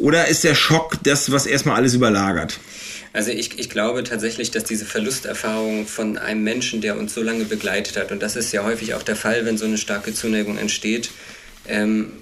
Oder 0.02 0.28
ist 0.28 0.44
der 0.44 0.56
Schock 0.56 0.98
das, 1.04 1.32
was 1.32 1.46
erstmal 1.46 1.76
alles 1.76 1.94
überlagert? 1.94 2.60
Also 3.14 3.30
ich, 3.30 3.60
ich 3.60 3.70
glaube 3.70 4.04
tatsächlich, 4.04 4.50
dass 4.50 4.64
diese 4.64 4.86
Verlusterfahrung 4.86 5.86
von 5.86 6.18
einem 6.18 6.44
Menschen, 6.44 6.82
der 6.82 6.98
uns 6.98 7.14
so 7.14 7.22
lange 7.22 7.46
begleitet 7.46 7.98
hat, 7.98 8.12
und 8.12 8.22
das 8.22 8.36
ist 8.36 8.52
ja 8.52 8.64
häufig 8.64 8.96
auch 8.96 9.04
der 9.04 9.16
Fall, 9.16 9.46
wenn 9.46 9.58
so 9.58 9.66
eine 9.66 9.78
starke 9.78 10.14
Zuneigung 10.14 10.58
entsteht, 10.58 11.12
ähm, 11.68 12.14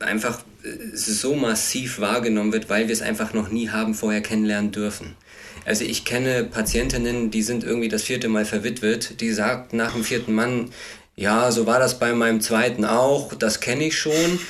einfach 0.00 0.40
äh, 0.62 0.94
so 0.94 1.34
massiv 1.34 2.00
wahrgenommen 2.00 2.52
wird, 2.52 2.68
weil 2.68 2.88
wir 2.88 2.92
es 2.92 3.02
einfach 3.02 3.32
noch 3.32 3.48
nie 3.48 3.70
haben 3.70 3.94
vorher 3.94 4.20
kennenlernen 4.20 4.70
dürfen. 4.70 5.16
Also 5.64 5.84
ich 5.84 6.04
kenne 6.04 6.44
Patientinnen, 6.44 7.30
die 7.30 7.42
sind 7.42 7.64
irgendwie 7.64 7.88
das 7.88 8.02
vierte 8.02 8.28
Mal 8.28 8.44
verwitwet, 8.44 9.20
die 9.20 9.30
sagt 9.30 9.72
nach 9.72 9.92
dem 9.92 10.04
vierten 10.04 10.34
Mann, 10.34 10.70
ja, 11.14 11.52
so 11.52 11.66
war 11.66 11.78
das 11.78 11.98
bei 11.98 12.14
meinem 12.14 12.40
zweiten 12.40 12.84
auch, 12.84 13.34
das 13.34 13.60
kenne 13.60 13.84
ich 13.84 13.98
schon. 13.98 14.40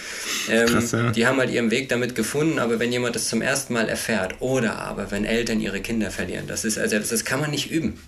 Ähm, 0.49 0.67
Krass, 0.69 0.93
ja. 0.93 1.11
Die 1.11 1.27
haben 1.27 1.39
halt 1.39 1.51
ihren 1.51 1.71
Weg 1.73 1.89
damit 1.89 2.15
gefunden, 2.15 2.61
aber 2.61 2.79
wenn 2.79 2.93
jemand 2.93 3.17
das 3.17 3.29
zum 3.29 3.43
ersten 3.43 3.73
Mal 3.75 3.89
erfährt, 3.89 4.41
oder 4.41 4.79
aber 4.79 5.11
wenn 5.11 5.25
Eltern 5.25 5.61
ihre 5.61 5.81
Kinder 5.81 6.11
verlieren, 6.11 6.47
das 6.47 6.65
ist, 6.65 6.79
also 6.79 6.99
das, 6.99 7.25
kann 7.25 7.41
man 7.41 7.51
nicht 7.51 7.71
üben. 7.71 8.01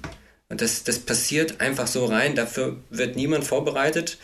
Und 0.49 0.61
das, 0.61 0.85
das 0.85 1.01
passiert 1.01 1.61
einfach 1.61 1.89
so 1.89 2.05
rein, 2.05 2.37
dafür 2.37 2.77
wird 2.91 3.17
niemand 3.17 3.45
vorbereitet. 3.45 4.19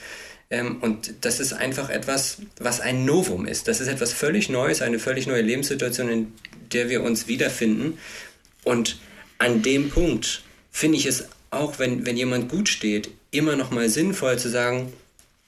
Ähm, 0.49 0.79
und 0.81 1.13
das 1.23 1.41
ist 1.41 1.53
einfach 1.53 1.91
etwas, 1.91 2.39
was 2.61 2.81
ein 2.81 3.05
Novum 3.05 3.47
ist. 3.47 3.67
Das 3.67 3.81
ist 3.81 3.89
etwas 3.89 4.13
völlig 4.13 4.49
Neues, 4.49 4.81
eine 4.81 5.01
völlig 5.01 5.27
neue 5.27 5.43
Lebenssituation, 5.43 6.09
in 6.09 6.33
der 6.73 6.89
wir 6.89 7.03
uns 7.03 7.27
wiederfinden. 7.27 7.99
Und 8.63 8.99
an 9.39 9.63
dem 9.63 9.91
Punkt 9.91 10.43
finde 10.71 10.99
ich 10.99 11.07
es 11.07 11.25
auch, 11.51 11.81
wenn, 11.81 12.07
wenn 12.07 12.17
jemand 12.17 12.49
gut 12.49 12.69
steht, 12.69 13.11
immer 13.31 13.57
noch 13.57 13.71
mal 13.71 13.89
sinnvoll 13.89 14.39
zu 14.39 14.49
sagen, 14.49 14.93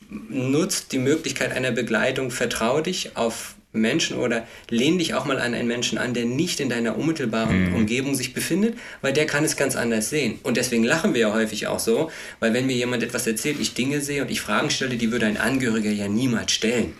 nutzt 0.09 0.93
die 0.93 0.99
Möglichkeit 0.99 1.53
einer 1.53 1.71
Begleitung, 1.71 2.31
vertrau 2.31 2.81
dich 2.81 3.17
auf 3.17 3.55
Menschen 3.73 4.19
oder 4.19 4.47
lehn 4.69 4.99
dich 4.99 5.15
auch 5.15 5.25
mal 5.25 5.39
an 5.39 5.55
einen 5.55 5.67
Menschen 5.67 5.97
an, 5.97 6.13
der 6.13 6.27
nicht 6.27 6.61
in 6.61 6.69
deiner 6.69 6.99
unmittelbaren 6.99 7.71
mhm. 7.71 7.75
Umgebung 7.75 8.15
sich 8.15 8.35
befindet, 8.35 8.77
weil 9.01 9.15
der 9.15 9.27
kann 9.27 9.45
es 9.45 9.57
ganz 9.57 9.77
anders 9.77 10.11
sehen. 10.11 10.39
Und 10.43 10.59
deswegen 10.59 10.85
lachen 10.85 11.15
wir 11.15 11.23
ja 11.23 11.33
häufig 11.33 11.67
auch 11.69 11.79
so, 11.79 12.11
weil 12.39 12.53
wenn 12.53 12.67
mir 12.67 12.77
jemand 12.77 13.03
etwas 13.03 13.27
erzählt, 13.27 13.59
ich 13.61 13.73
Dinge 13.75 14.01
sehe 14.03 14.23
und 14.23 14.31
ich 14.31 14.43
Fragen 14.43 14.71
stelle, 14.71 14.97
die 14.97 15.11
würde 15.11 15.27
ein 15.27 15.39
Angehöriger 15.39 15.91
ja 15.91 16.09
niemals 16.09 16.53
stellen. 16.53 16.93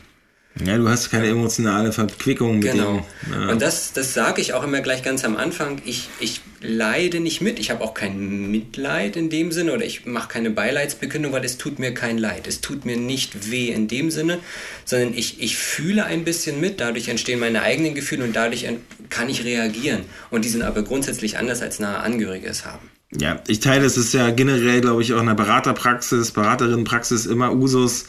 Ja, 0.65 0.77
du 0.77 0.87
hast 0.87 1.11
keine 1.11 1.29
emotionale 1.29 1.93
Verquickung 1.93 2.59
mit 2.59 2.73
genau. 2.73 3.05
dem. 3.27 3.43
Ja. 3.43 3.49
Und 3.49 3.63
das, 3.63 3.93
das 3.95 4.13
sage 4.13 4.43
ich 4.43 4.53
auch 4.53 4.63
immer 4.63 4.81
gleich 4.81 5.03
ganz 5.03 5.25
am 5.25 5.37
Anfang. 5.37 5.81
Ich, 5.87 6.09
ich 6.21 6.43
leide 6.61 7.21
nicht 7.21 7.41
mit. 7.41 7.59
Ich 7.59 7.71
habe 7.71 7.83
auch 7.83 7.95
kein 7.95 8.51
Mitleid 8.51 9.17
in 9.17 9.31
dem 9.31 9.51
Sinne 9.51 9.73
oder 9.73 9.85
ich 9.85 10.05
mache 10.05 10.29
keine 10.29 10.51
Beileidsbekündung, 10.51 11.33
weil 11.33 11.45
es 11.45 11.57
tut 11.57 11.79
mir 11.79 11.95
kein 11.95 12.19
Leid. 12.19 12.47
Es 12.47 12.61
tut 12.61 12.85
mir 12.85 12.99
nicht 12.99 13.51
weh 13.51 13.69
in 13.69 13.89
dem 13.89 14.11
Sinne, 14.11 14.41
sondern 14.85 15.15
ich, 15.15 15.41
ich 15.41 15.57
fühle 15.57 16.05
ein 16.05 16.23
bisschen 16.23 16.61
mit. 16.61 16.81
Dadurch 16.81 17.09
entstehen 17.09 17.41
meine 17.41 17.63
eigenen 17.63 17.95
Gefühle 17.95 18.25
und 18.25 18.37
dadurch 18.37 18.67
kann 19.09 19.31
ich 19.31 19.45
reagieren. 19.45 20.03
Und 20.31 20.45
die 20.45 20.51
sind 20.51 20.63
aber 20.63 20.83
grundsätzlich 20.83 21.39
anders 21.39 21.63
als 21.63 21.81
nahe 21.81 21.99
Angehörige 21.99 22.47
es 22.47 22.67
haben. 22.67 22.91
Ja, 23.19 23.43
ich 23.47 23.61
teile, 23.61 23.85
es 23.85 23.97
ist 23.97 24.15
ja 24.15 24.31
generell, 24.31 24.81
glaube 24.81 25.03
ich, 25.03 25.13
auch 25.13 25.21
in 25.21 25.27
der 25.27 25.35
Beraterpraxis, 25.35 26.31
Beraterinnenpraxis 26.31 27.27
immer 27.27 27.53
Usus. 27.53 28.07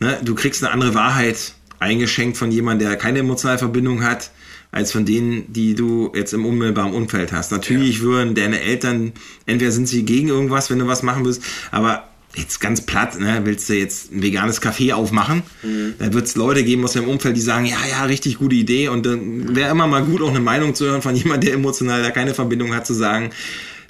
Ne? 0.00 0.18
Du 0.22 0.34
kriegst 0.34 0.62
eine 0.62 0.72
andere 0.72 0.94
Wahrheit 0.94 1.54
eingeschenkt 1.78 2.36
von 2.36 2.50
jemandem, 2.50 2.88
der 2.88 2.96
keine 2.96 3.20
emotionale 3.20 3.58
Verbindung 3.58 4.02
hat, 4.02 4.30
als 4.70 4.90
von 4.90 5.04
denen, 5.04 5.52
die 5.52 5.74
du 5.74 6.10
jetzt 6.14 6.32
im 6.32 6.44
unmittelbaren 6.44 6.92
Umfeld 6.92 7.32
hast. 7.32 7.52
Natürlich 7.52 7.98
ja. 7.98 8.02
würden 8.02 8.34
deine 8.34 8.60
Eltern, 8.60 9.12
entweder 9.46 9.70
sind 9.70 9.86
sie 9.86 10.04
gegen 10.04 10.28
irgendwas, 10.28 10.68
wenn 10.68 10.80
du 10.80 10.86
was 10.88 11.02
machen 11.02 11.24
willst, 11.24 11.42
aber 11.70 12.08
jetzt 12.34 12.60
ganz 12.60 12.80
platt, 12.80 13.18
ne, 13.20 13.42
willst 13.44 13.68
du 13.68 13.74
jetzt 13.74 14.12
ein 14.12 14.22
veganes 14.22 14.60
Café 14.60 14.92
aufmachen, 14.92 15.42
mhm. 15.62 15.94
dann 16.00 16.12
wird 16.12 16.26
es 16.26 16.34
Leute 16.34 16.64
geben 16.64 16.82
aus 16.84 16.94
deinem 16.94 17.08
Umfeld, 17.08 17.36
die 17.36 17.40
sagen, 17.40 17.66
ja, 17.66 17.78
ja, 17.88 18.04
richtig 18.04 18.38
gute 18.38 18.56
Idee 18.56 18.88
und 18.88 19.06
dann 19.06 19.54
wäre 19.54 19.70
immer 19.70 19.86
mal 19.86 20.02
gut, 20.02 20.22
auch 20.22 20.30
eine 20.30 20.40
Meinung 20.40 20.74
zu 20.74 20.86
hören 20.86 21.02
von 21.02 21.14
jemandem, 21.14 21.50
der 21.50 21.54
emotional 21.54 22.02
da 22.02 22.10
keine 22.10 22.34
Verbindung 22.34 22.74
hat, 22.74 22.86
zu 22.86 22.94
sagen, 22.94 23.30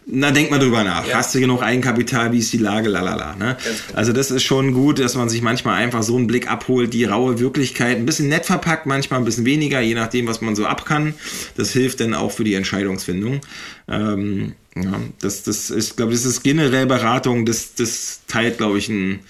na, 0.06 0.30
denk 0.30 0.50
mal 0.50 0.58
drüber 0.58 0.84
nach. 0.84 1.06
Ja. 1.06 1.16
Hast 1.16 1.34
du 1.34 1.40
genug 1.40 1.62
Eigenkapital? 1.62 2.32
Wie 2.32 2.38
ist 2.38 2.52
die 2.52 2.58
Lage? 2.58 2.88
Lalala. 2.88 3.36
Ne? 3.36 3.56
Also 3.94 4.12
das 4.12 4.30
ist 4.30 4.42
schon 4.42 4.74
gut, 4.74 4.98
dass 4.98 5.14
man 5.14 5.28
sich 5.28 5.40
manchmal 5.40 5.76
einfach 5.76 6.02
so 6.02 6.16
einen 6.16 6.26
Blick 6.26 6.50
abholt, 6.50 6.92
die 6.92 7.04
raue 7.04 7.40
Wirklichkeit 7.40 7.96
ein 7.96 8.04
bisschen 8.04 8.28
nett 8.28 8.44
verpackt, 8.44 8.84
manchmal 8.84 9.20
ein 9.20 9.24
bisschen 9.24 9.46
weniger, 9.46 9.80
je 9.80 9.94
nachdem, 9.94 10.26
was 10.26 10.42
man 10.42 10.56
so 10.56 10.66
ab 10.66 10.84
kann. 10.84 11.14
Das 11.56 11.72
hilft 11.72 12.00
dann 12.00 12.12
auch 12.12 12.32
für 12.32 12.44
die 12.44 12.54
Entscheidungsfindung. 12.54 13.40
Ähm, 13.88 14.52
ja, 14.76 15.00
das, 15.20 15.42
das 15.42 15.70
ist, 15.70 15.90
ich 15.90 15.96
glaube, 15.96 16.12
das 16.12 16.24
ist 16.26 16.42
generell 16.42 16.86
Beratung, 16.86 17.46
das, 17.46 17.74
das 17.74 18.20
teilt, 18.26 18.58
glaube 18.58 18.78
ich, 18.78 18.88
ein 18.88 19.20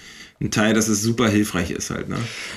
ein 0.40 0.50
Teil, 0.50 0.74
dass 0.74 0.88
es 0.88 1.00
super 1.00 1.28
hilfreich 1.28 1.70
ist 1.70 1.90
halt. 1.90 2.08
Ne? 2.08 2.16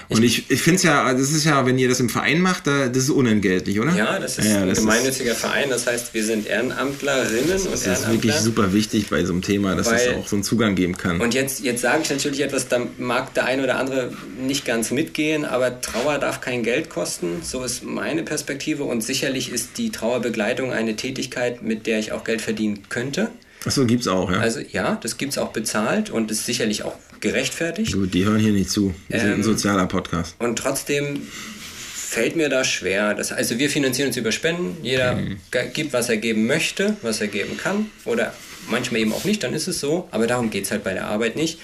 Und 0.09 0.23
ich, 0.23 0.49
ich 0.49 0.61
finde 0.61 0.77
es 0.77 0.83
ja, 0.83 1.13
das 1.13 1.31
ist 1.31 1.45
ja, 1.45 1.65
wenn 1.65 1.77
ihr 1.77 1.87
das 1.87 1.99
im 1.99 2.09
Verein 2.09 2.41
macht, 2.41 2.65
da, 2.65 2.87
das 2.87 3.03
ist 3.03 3.09
unentgeltlich, 3.11 3.79
oder? 3.79 3.95
Ja, 3.95 4.17
das 4.17 4.39
ist 4.39 4.47
ja, 4.47 4.63
ein 4.63 4.73
gemeinnütziger 4.73 5.33
ist, 5.33 5.39
Verein, 5.39 5.69
das 5.69 5.85
heißt, 5.85 6.13
wir 6.13 6.23
sind 6.23 6.47
Ehrenamtlerinnen 6.47 7.49
das, 7.49 7.65
und 7.65 7.73
Das 7.73 7.85
ist 7.85 8.09
wirklich 8.09 8.33
super 8.33 8.73
wichtig 8.73 9.09
bei 9.09 9.23
so 9.25 9.33
einem 9.33 9.43
Thema, 9.43 9.75
dass 9.75 9.91
es 9.91 10.07
auch 10.15 10.27
so 10.27 10.35
einen 10.35 10.43
Zugang 10.43 10.73
geben 10.75 10.97
kann. 10.97 11.21
Und 11.21 11.35
jetzt, 11.35 11.59
jetzt 11.59 11.81
sage 11.81 12.01
ich 12.03 12.09
natürlich 12.09 12.41
etwas, 12.41 12.67
da 12.67 12.81
mag 12.97 13.33
der 13.35 13.45
eine 13.45 13.63
oder 13.63 13.77
andere 13.77 14.11
nicht 14.41 14.65
ganz 14.65 14.89
mitgehen, 14.89 15.45
aber 15.45 15.79
Trauer 15.79 16.17
darf 16.17 16.41
kein 16.41 16.63
Geld 16.63 16.89
kosten, 16.89 17.41
so 17.43 17.63
ist 17.63 17.83
meine 17.83 18.23
Perspektive 18.23 18.85
und 18.85 19.01
sicherlich 19.01 19.51
ist 19.51 19.77
die 19.77 19.91
Trauerbegleitung 19.91 20.71
eine 20.71 20.95
Tätigkeit, 20.95 21.61
mit 21.61 21.85
der 21.85 21.99
ich 21.99 22.11
auch 22.11 22.23
Geld 22.23 22.41
verdienen 22.41 22.89
könnte. 22.89 23.29
Achso, 23.67 23.85
gibt 23.85 24.01
es 24.01 24.07
auch, 24.07 24.31
ja. 24.31 24.39
Also 24.39 24.59
ja, 24.59 24.97
das 25.01 25.17
gibt 25.17 25.33
es 25.33 25.37
auch 25.37 25.51
bezahlt 25.51 26.09
und 26.09 26.31
ist 26.31 26.45
sicherlich 26.45 26.83
auch 26.83 26.95
gerechtfertigt. 27.19 27.93
Gut, 27.93 28.13
die 28.13 28.25
hören 28.25 28.39
hier 28.39 28.53
nicht 28.53 28.69
zu. 28.69 28.93
Wir 29.09 29.17
ähm, 29.17 29.21
sind 29.21 29.29
ein 29.29 29.35
ähm, 29.35 29.43
sozialer 29.43 29.85
Podcast. 29.87 30.35
Und 30.39 30.57
trotzdem 30.57 31.21
fällt 31.27 32.37
mir 32.37 32.47
da 32.47 32.63
schwer. 32.63 33.13
Das, 33.13 33.33
also 33.33 33.59
wir 33.59 33.69
finanzieren 33.69 34.07
uns 34.07 34.17
über 34.17 34.31
Spenden. 34.31 34.77
Jeder 34.83 35.15
mhm. 35.15 35.37
gibt, 35.73 35.91
was 35.91 36.07
er 36.07 36.17
geben 36.17 36.47
möchte, 36.47 36.95
was 37.01 37.19
er 37.19 37.27
geben 37.27 37.57
kann. 37.57 37.87
Oder 38.05 38.33
manchmal 38.69 39.01
eben 39.01 39.11
auch 39.11 39.25
nicht, 39.25 39.43
dann 39.43 39.53
ist 39.53 39.67
es 39.67 39.81
so. 39.81 40.07
Aber 40.11 40.27
darum 40.27 40.49
geht 40.49 40.63
es 40.63 40.71
halt 40.71 40.85
bei 40.85 40.93
der 40.93 41.07
Arbeit 41.07 41.35
nicht. 41.35 41.59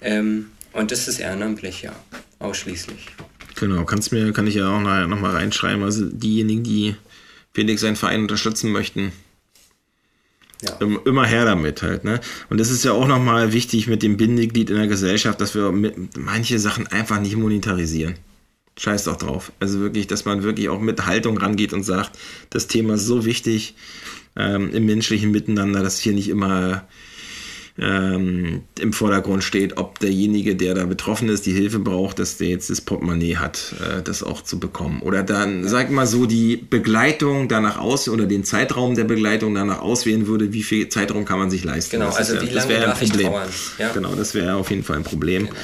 Ähm, 0.00 0.46
und 0.72 0.90
das 0.90 1.06
ist 1.06 1.20
ehrenamtlich, 1.20 1.82
ja, 1.82 1.92
ausschließlich. 2.40 3.06
Genau, 3.60 3.84
kannst 3.84 4.10
mir, 4.10 4.32
kann 4.32 4.48
ich 4.48 4.56
ja 4.56 4.68
auch 4.68 4.80
noch, 4.80 5.06
noch 5.06 5.20
mal 5.20 5.30
reinschreiben. 5.30 5.84
Also 5.84 6.06
diejenigen, 6.06 6.64
die 6.64 6.96
Felix 7.52 7.82
seinen 7.82 7.96
Verein 7.96 8.22
unterstützen 8.22 8.72
möchten, 8.72 9.12
ja. 10.62 10.88
immer 11.04 11.26
her 11.26 11.44
damit 11.44 11.82
halt, 11.82 12.04
ne? 12.04 12.20
Und 12.48 12.58
das 12.58 12.70
ist 12.70 12.84
ja 12.84 12.92
auch 12.92 13.06
nochmal 13.06 13.52
wichtig 13.52 13.86
mit 13.88 14.02
dem 14.02 14.16
Bindeglied 14.16 14.70
in 14.70 14.76
der 14.76 14.86
Gesellschaft, 14.86 15.40
dass 15.40 15.54
wir 15.54 15.72
manche 16.16 16.58
Sachen 16.58 16.86
einfach 16.86 17.20
nicht 17.20 17.36
monetarisieren. 17.36 18.14
Scheiß 18.78 19.04
doch 19.04 19.16
drauf. 19.16 19.52
Also 19.60 19.80
wirklich, 19.80 20.06
dass 20.06 20.24
man 20.24 20.42
wirklich 20.42 20.68
auch 20.68 20.80
mit 20.80 21.04
Haltung 21.04 21.36
rangeht 21.36 21.72
und 21.72 21.82
sagt, 21.82 22.18
das 22.50 22.68
Thema 22.68 22.94
ist 22.94 23.06
so 23.06 23.24
wichtig 23.24 23.74
ähm, 24.36 24.72
im 24.72 24.86
menschlichen 24.86 25.30
Miteinander, 25.30 25.82
dass 25.82 25.98
hier 25.98 26.14
nicht 26.14 26.28
immer 26.28 26.86
ähm, 27.78 28.62
im 28.78 28.92
Vordergrund 28.92 29.42
steht, 29.42 29.78
ob 29.78 29.98
derjenige, 29.98 30.56
der 30.56 30.74
da 30.74 30.84
betroffen 30.84 31.28
ist, 31.28 31.46
die 31.46 31.52
Hilfe 31.52 31.78
braucht, 31.78 32.18
dass 32.18 32.36
der 32.36 32.48
jetzt 32.48 32.68
das 32.68 32.80
Portemonnaie 32.80 33.36
hat, 33.36 33.74
äh, 33.80 34.02
das 34.02 34.22
auch 34.22 34.42
zu 34.42 34.60
bekommen. 34.60 35.00
Oder 35.00 35.22
dann, 35.22 35.66
sag 35.66 35.90
mal 35.90 36.06
so, 36.06 36.26
die 36.26 36.56
Begleitung 36.56 37.48
danach 37.48 37.78
aus 37.78 38.08
oder 38.08 38.26
den 38.26 38.44
Zeitraum 38.44 38.94
der 38.94 39.04
Begleitung 39.04 39.54
danach 39.54 39.80
auswählen 39.80 40.26
würde, 40.26 40.52
wie 40.52 40.62
viel 40.62 40.88
Zeitraum 40.88 41.24
kann 41.24 41.38
man 41.38 41.50
sich 41.50 41.64
leisten. 41.64 41.98
Genau, 41.98 42.10
also 42.10 42.34
ja, 42.34 42.42
wie 42.42 42.46
lange 42.46 42.80
darf 42.80 43.00
ein 43.00 43.08
Problem. 43.08 43.20
ich 43.20 43.26
trauern? 43.26 43.48
Ja. 43.78 43.92
Genau, 43.92 44.14
das 44.14 44.34
wäre 44.34 44.56
auf 44.56 44.70
jeden 44.70 44.84
Fall 44.84 44.96
ein 44.96 45.04
Problem. 45.04 45.46
Genau. 45.46 45.56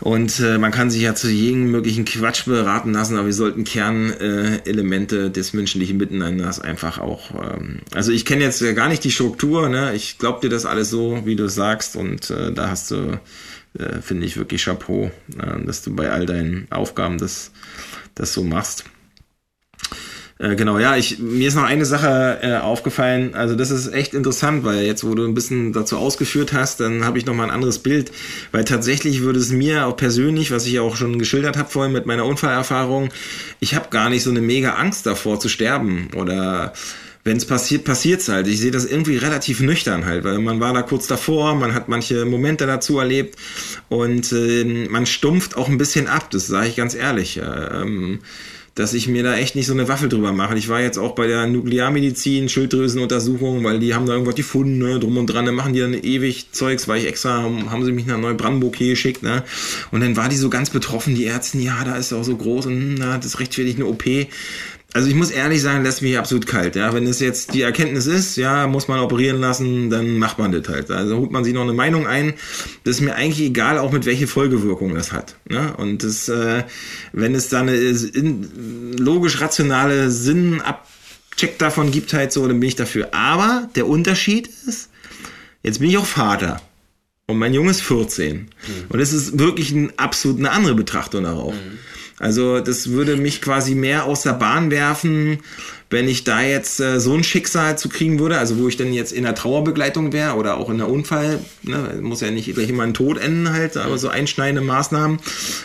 Und 0.00 0.40
äh, 0.40 0.56
man 0.56 0.72
kann 0.72 0.90
sich 0.90 1.02
ja 1.02 1.14
zu 1.14 1.28
jedem 1.28 1.70
möglichen 1.70 2.06
Quatsch 2.06 2.46
beraten 2.46 2.92
lassen, 2.92 3.16
aber 3.16 3.26
wir 3.26 3.34
sollten 3.34 3.64
Kernelemente 3.64 5.26
äh, 5.26 5.30
des 5.30 5.52
menschlichen 5.52 5.98
Miteinanders 5.98 6.58
einfach 6.60 6.98
auch. 6.98 7.30
Ähm, 7.34 7.80
also 7.94 8.10
ich 8.10 8.24
kenne 8.24 8.42
jetzt 8.42 8.60
ja 8.62 8.72
gar 8.72 8.88
nicht 8.88 9.04
die 9.04 9.10
Struktur, 9.10 9.68
ne? 9.68 9.94
Ich 9.94 10.18
glaube 10.18 10.40
dir 10.40 10.48
das 10.48 10.64
alles 10.64 10.88
so, 10.88 11.26
wie 11.26 11.36
du 11.36 11.48
sagst, 11.48 11.96
und 11.96 12.30
äh, 12.30 12.50
da 12.52 12.70
hast 12.70 12.90
du, 12.90 13.20
äh, 13.78 14.00
finde 14.00 14.26
ich 14.26 14.38
wirklich 14.38 14.64
Chapeau, 14.64 15.10
äh, 15.38 15.64
dass 15.66 15.82
du 15.82 15.94
bei 15.94 16.10
all 16.10 16.24
deinen 16.24 16.66
Aufgaben 16.70 17.18
das, 17.18 17.50
das 18.14 18.32
so 18.32 18.42
machst. 18.42 18.84
Äh, 20.40 20.56
genau, 20.56 20.78
ja, 20.78 20.96
ich, 20.96 21.18
mir 21.18 21.48
ist 21.48 21.54
noch 21.54 21.64
eine 21.64 21.84
Sache 21.84 22.38
äh, 22.40 22.56
aufgefallen. 22.56 23.34
Also 23.34 23.54
das 23.54 23.70
ist 23.70 23.92
echt 23.92 24.14
interessant, 24.14 24.64
weil 24.64 24.86
jetzt, 24.86 25.04
wo 25.04 25.14
du 25.14 25.26
ein 25.26 25.34
bisschen 25.34 25.74
dazu 25.74 25.98
ausgeführt 25.98 26.54
hast, 26.54 26.80
dann 26.80 27.04
habe 27.04 27.18
ich 27.18 27.26
noch 27.26 27.34
mal 27.34 27.44
ein 27.44 27.50
anderes 27.50 27.80
Bild. 27.80 28.10
Weil 28.50 28.64
tatsächlich 28.64 29.20
würde 29.20 29.38
es 29.38 29.52
mir 29.52 29.86
auch 29.86 29.96
persönlich, 29.96 30.50
was 30.50 30.64
ich 30.64 30.72
ja 30.72 30.80
auch 30.82 30.96
schon 30.96 31.18
geschildert 31.18 31.58
habe 31.58 31.68
vorhin 31.68 31.92
mit 31.92 32.06
meiner 32.06 32.24
Unfallerfahrung, 32.24 33.10
ich 33.60 33.74
habe 33.74 33.90
gar 33.90 34.08
nicht 34.08 34.22
so 34.22 34.30
eine 34.30 34.40
mega 34.40 34.74
Angst 34.74 35.04
davor 35.04 35.38
zu 35.38 35.50
sterben 35.50 36.08
oder 36.16 36.72
wenn 37.22 37.36
es 37.36 37.44
passiert, 37.44 37.84
passiert's 37.84 38.30
halt. 38.30 38.48
Ich 38.48 38.60
sehe 38.60 38.70
das 38.70 38.86
irgendwie 38.86 39.18
relativ 39.18 39.60
nüchtern 39.60 40.06
halt, 40.06 40.24
weil 40.24 40.38
man 40.38 40.58
war 40.58 40.72
da 40.72 40.80
kurz 40.80 41.06
davor, 41.06 41.54
man 41.54 41.74
hat 41.74 41.88
manche 41.88 42.24
Momente 42.24 42.66
dazu 42.66 42.98
erlebt 42.98 43.36
und 43.90 44.32
äh, 44.32 44.86
man 44.88 45.04
stumpft 45.04 45.54
auch 45.58 45.68
ein 45.68 45.76
bisschen 45.76 46.06
ab, 46.06 46.30
das 46.30 46.46
sage 46.46 46.68
ich 46.68 46.76
ganz 46.76 46.94
ehrlich. 46.94 47.38
Ähm, 47.38 48.20
dass 48.74 48.94
ich 48.94 49.08
mir 49.08 49.22
da 49.22 49.36
echt 49.36 49.56
nicht 49.56 49.66
so 49.66 49.72
eine 49.72 49.88
Waffel 49.88 50.08
drüber 50.08 50.32
mache. 50.32 50.56
Ich 50.56 50.68
war 50.68 50.80
jetzt 50.80 50.98
auch 50.98 51.14
bei 51.14 51.26
der 51.26 51.46
Nuklearmedizin, 51.46 52.48
Schilddrüsenuntersuchung, 52.48 53.64
weil 53.64 53.80
die 53.80 53.94
haben 53.94 54.06
da 54.06 54.12
irgendwas 54.12 54.36
gefunden, 54.36 54.78
ne, 54.78 54.98
drum 54.98 55.16
und 55.16 55.26
dran, 55.26 55.44
dann 55.44 55.54
machen 55.54 55.72
die 55.72 55.80
dann 55.80 55.94
ewig 55.94 56.52
Zeugs, 56.52 56.88
weil 56.88 57.00
ich 57.00 57.06
extra, 57.06 57.42
haben 57.42 57.84
sie 57.84 57.92
mich 57.92 58.06
nach 58.06 58.18
Neubrandenburg 58.18 58.76
hier 58.76 58.90
geschickt, 58.90 59.22
ne. 59.22 59.44
Und 59.90 60.00
dann 60.00 60.16
war 60.16 60.28
die 60.28 60.36
so 60.36 60.50
ganz 60.50 60.70
betroffen, 60.70 61.14
die 61.14 61.24
Ärzte, 61.24 61.58
ja, 61.58 61.82
da 61.84 61.96
ist 61.96 62.12
auch 62.12 62.24
so 62.24 62.36
groß 62.36 62.66
und 62.66 62.94
na, 62.94 63.18
das 63.18 63.40
rechtfertigt 63.40 63.78
eine 63.78 63.86
OP 63.86 64.04
also 64.92 65.08
ich 65.08 65.14
muss 65.14 65.30
ehrlich 65.30 65.62
sagen, 65.62 65.84
lässt 65.84 66.02
mich 66.02 66.18
absolut 66.18 66.46
kalt. 66.46 66.74
Ja, 66.74 66.92
wenn 66.92 67.06
es 67.06 67.20
jetzt 67.20 67.54
die 67.54 67.62
Erkenntnis 67.62 68.06
ist, 68.06 68.36
ja, 68.36 68.66
muss 68.66 68.88
man 68.88 68.98
operieren 69.00 69.40
lassen, 69.40 69.88
dann 69.88 70.18
macht 70.18 70.38
man 70.38 70.50
das 70.50 70.68
halt. 70.68 70.90
Also 70.90 71.18
holt 71.18 71.30
man 71.30 71.44
sich 71.44 71.54
noch 71.54 71.62
eine 71.62 71.72
Meinung 71.72 72.06
ein. 72.06 72.34
Das 72.82 72.96
ist 72.96 73.00
mir 73.00 73.14
eigentlich 73.14 73.46
egal, 73.46 73.78
auch 73.78 73.92
mit 73.92 74.04
welche 74.04 74.26
Folgewirkung 74.26 74.94
das 74.94 75.12
hat. 75.12 75.36
Ne? 75.48 75.74
Und 75.76 76.02
das, 76.02 76.28
äh, 76.28 76.64
wenn 77.12 77.34
es 77.36 77.48
da 77.48 77.60
eine 77.60 77.72
logisch 78.98 79.40
rationale 79.40 80.10
Sinnabcheck 80.10 81.58
davon 81.58 81.92
gibt, 81.92 82.12
halt 82.12 82.32
so, 82.32 82.46
dann 82.48 82.58
bin 82.58 82.68
ich 82.68 82.76
dafür. 82.76 83.14
Aber 83.14 83.68
der 83.76 83.86
Unterschied 83.86 84.48
ist, 84.66 84.90
jetzt 85.62 85.78
bin 85.78 85.88
ich 85.88 85.98
auch 85.98 86.06
Vater. 86.06 86.60
Und 87.28 87.38
mein 87.38 87.54
Junge 87.54 87.70
ist 87.70 87.82
14. 87.82 88.38
Mhm. 88.38 88.48
Und 88.88 88.98
es 88.98 89.12
ist 89.12 89.38
wirklich 89.38 89.70
ein, 89.70 89.92
absolut 89.96 90.38
eine 90.38 90.50
andere 90.50 90.74
Betrachtung 90.74 91.22
darauf. 91.22 91.54
Mhm. 91.54 91.78
Also 92.20 92.60
das 92.60 92.90
würde 92.90 93.16
mich 93.16 93.40
quasi 93.40 93.74
mehr 93.74 94.04
aus 94.04 94.22
der 94.22 94.34
Bahn 94.34 94.70
werfen, 94.70 95.40
wenn 95.90 96.06
ich 96.06 96.22
da 96.22 96.40
jetzt 96.40 96.78
äh, 96.78 97.00
so 97.00 97.14
ein 97.14 97.24
Schicksal 97.24 97.76
zu 97.76 97.88
kriegen 97.88 98.20
würde, 98.20 98.38
also 98.38 98.58
wo 98.58 98.68
ich 98.68 98.76
dann 98.76 98.92
jetzt 98.92 99.12
in 99.12 99.24
der 99.24 99.34
Trauerbegleitung 99.34 100.12
wäre 100.12 100.34
oder 100.34 100.56
auch 100.56 100.70
in 100.70 100.78
der 100.78 100.88
Unfall, 100.88 101.40
ne, 101.62 101.98
muss 102.00 102.20
ja 102.20 102.30
nicht 102.30 102.52
gleich 102.54 102.68
immer 102.68 102.84
ein 102.84 102.94
Tod 102.94 103.18
enden 103.18 103.52
halt, 103.52 103.76
aber 103.76 103.98
so 103.98 104.08
einschneidende 104.08 104.62
Maßnahmen 104.62 105.18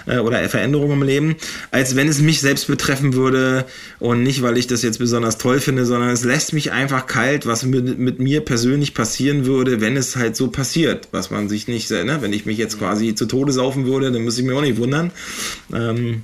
äh, 0.07 0.17
oder 0.17 0.49
Veränderungen 0.49 0.93
im 0.93 1.03
Leben, 1.03 1.35
als 1.69 1.95
wenn 1.95 2.07
es 2.07 2.19
mich 2.19 2.41
selbst 2.41 2.65
betreffen 2.65 3.13
würde. 3.13 3.65
Und 3.99 4.23
nicht, 4.23 4.41
weil 4.41 4.57
ich 4.57 4.65
das 4.65 4.81
jetzt 4.81 4.97
besonders 4.97 5.37
toll 5.37 5.59
finde, 5.59 5.85
sondern 5.85 6.09
es 6.09 6.23
lässt 6.23 6.53
mich 6.53 6.71
einfach 6.71 7.05
kalt, 7.05 7.45
was 7.45 7.63
mit, 7.63 7.99
mit 7.99 8.19
mir 8.19 8.41
persönlich 8.41 8.95
passieren 8.95 9.45
würde, 9.45 9.79
wenn 9.79 9.95
es 9.95 10.15
halt 10.15 10.35
so 10.35 10.47
passiert, 10.47 11.07
was 11.11 11.29
man 11.29 11.49
sich 11.49 11.67
nicht, 11.67 11.91
ne, 11.91 12.17
wenn 12.21 12.33
ich 12.33 12.47
mich 12.47 12.57
jetzt 12.57 12.79
quasi 12.79 13.13
zu 13.13 13.27
Tode 13.27 13.51
saufen 13.51 13.85
würde, 13.85 14.11
dann 14.11 14.23
müsste 14.23 14.41
ich 14.41 14.47
mir 14.47 14.55
auch 14.55 14.61
nicht 14.61 14.77
wundern. 14.77 15.11
Ähm, 15.71 16.23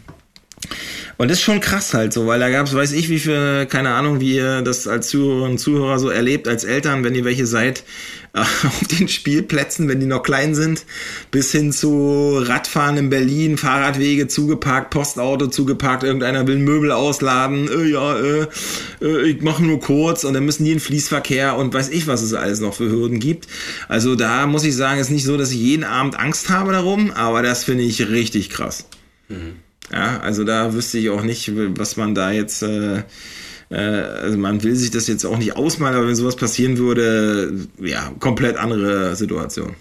und 1.17 1.29
das 1.29 1.37
ist 1.37 1.43
schon 1.43 1.59
krass 1.59 1.93
halt 1.93 2.13
so, 2.13 2.27
weil 2.27 2.39
da 2.39 2.49
gab 2.49 2.67
es, 2.67 2.73
weiß 2.73 2.93
ich, 2.93 3.09
wie 3.09 3.19
viel, 3.19 3.65
keine 3.67 3.93
Ahnung, 3.93 4.19
wie 4.19 4.35
ihr 4.35 4.61
das 4.61 4.87
als 4.87 5.09
Zuhörerinnen 5.09 5.51
und 5.51 5.57
Zuhörer 5.57 5.99
so 5.99 6.09
erlebt, 6.09 6.47
als 6.47 6.63
Eltern, 6.63 7.03
wenn 7.03 7.15
ihr 7.15 7.25
welche 7.25 7.45
seid, 7.45 7.83
auf 8.33 8.87
den 8.87 9.09
Spielplätzen, 9.09 9.89
wenn 9.89 9.99
die 9.99 10.05
noch 10.05 10.23
klein 10.23 10.55
sind, 10.55 10.85
bis 11.31 11.51
hin 11.51 11.73
zu 11.73 12.37
Radfahren 12.37 12.95
in 12.97 13.09
Berlin, 13.09 13.57
Fahrradwege 13.57 14.27
zugeparkt, 14.27 14.89
Postauto 14.89 15.47
zugeparkt, 15.47 16.03
irgendeiner 16.03 16.47
will 16.47 16.57
Möbel 16.57 16.91
ausladen, 16.91 17.67
äh, 17.67 17.89
ja, 17.89 18.17
äh, 18.17 18.47
äh, 19.01 19.21
ich 19.27 19.41
mache 19.41 19.63
nur 19.63 19.81
kurz 19.81 20.23
und 20.23 20.33
dann 20.33 20.45
müssen 20.45 20.63
die 20.63 20.71
in 20.71 20.79
Fließverkehr 20.79 21.57
und 21.57 21.73
weiß 21.73 21.89
ich, 21.89 22.07
was 22.07 22.21
es 22.21 22.33
alles 22.33 22.61
noch 22.61 22.73
für 22.73 22.89
Hürden 22.89 23.19
gibt. 23.19 23.47
Also 23.89 24.15
da 24.15 24.47
muss 24.47 24.63
ich 24.63 24.75
sagen, 24.75 24.99
ist 24.99 25.11
nicht 25.11 25.25
so, 25.25 25.37
dass 25.37 25.51
ich 25.51 25.59
jeden 25.59 25.83
Abend 25.83 26.17
Angst 26.17 26.49
habe 26.49 26.71
darum, 26.71 27.11
aber 27.11 27.41
das 27.41 27.65
finde 27.65 27.83
ich 27.83 28.07
richtig 28.09 28.49
krass. 28.49 28.85
Mhm. 29.27 29.55
Ja, 29.91 30.19
also 30.19 30.43
da 30.43 30.73
wüsste 30.73 30.97
ich 30.97 31.09
auch 31.09 31.23
nicht, 31.23 31.51
was 31.53 31.97
man 31.97 32.15
da 32.15 32.31
jetzt. 32.31 32.61
Äh, 32.63 33.03
äh, 33.69 33.75
also 33.75 34.37
man 34.37 34.63
will 34.63 34.75
sich 34.75 34.91
das 34.91 35.07
jetzt 35.07 35.25
auch 35.25 35.37
nicht 35.37 35.55
ausmalen, 35.55 35.95
aber 35.95 36.07
wenn 36.07 36.15
sowas 36.15 36.35
passieren 36.35 36.77
würde, 36.77 37.67
ja, 37.79 38.11
komplett 38.19 38.57
andere 38.57 39.15
Situation. 39.15 39.75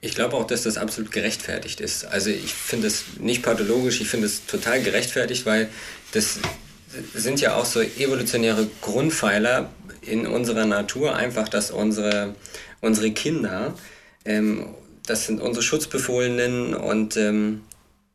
Ich 0.00 0.14
glaube 0.14 0.36
auch, 0.36 0.46
dass 0.46 0.62
das 0.62 0.76
absolut 0.76 1.10
gerechtfertigt 1.10 1.80
ist. 1.80 2.04
Also 2.04 2.30
ich 2.30 2.54
finde 2.54 2.86
es 2.86 3.04
nicht 3.18 3.42
pathologisch, 3.42 4.00
ich 4.00 4.08
finde 4.08 4.26
es 4.26 4.46
total 4.46 4.82
gerechtfertigt, 4.82 5.46
weil 5.46 5.68
das 6.12 6.38
sind 7.14 7.40
ja 7.40 7.56
auch 7.56 7.64
so 7.64 7.80
evolutionäre 7.80 8.68
Grundpfeiler 8.82 9.70
in 10.02 10.26
unserer 10.26 10.66
Natur, 10.66 11.16
einfach, 11.16 11.48
dass 11.48 11.70
unsere, 11.70 12.34
unsere 12.80 13.10
Kinder, 13.10 13.74
ähm, 14.24 14.68
das 15.06 15.26
sind 15.26 15.40
unsere 15.40 15.62
Schutzbefohlenen 15.62 16.74
und 16.74 17.16
ähm, 17.16 17.62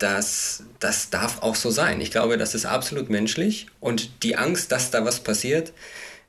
das, 0.01 0.63
das 0.79 1.09
darf 1.09 1.41
auch 1.41 1.55
so 1.55 1.69
sein. 1.69 2.01
Ich 2.01 2.11
glaube, 2.11 2.37
das 2.37 2.55
ist 2.55 2.65
absolut 2.65 3.09
menschlich 3.09 3.67
und 3.79 4.23
die 4.23 4.35
Angst, 4.35 4.71
dass 4.71 4.91
da 4.91 5.05
was 5.05 5.19
passiert, 5.19 5.73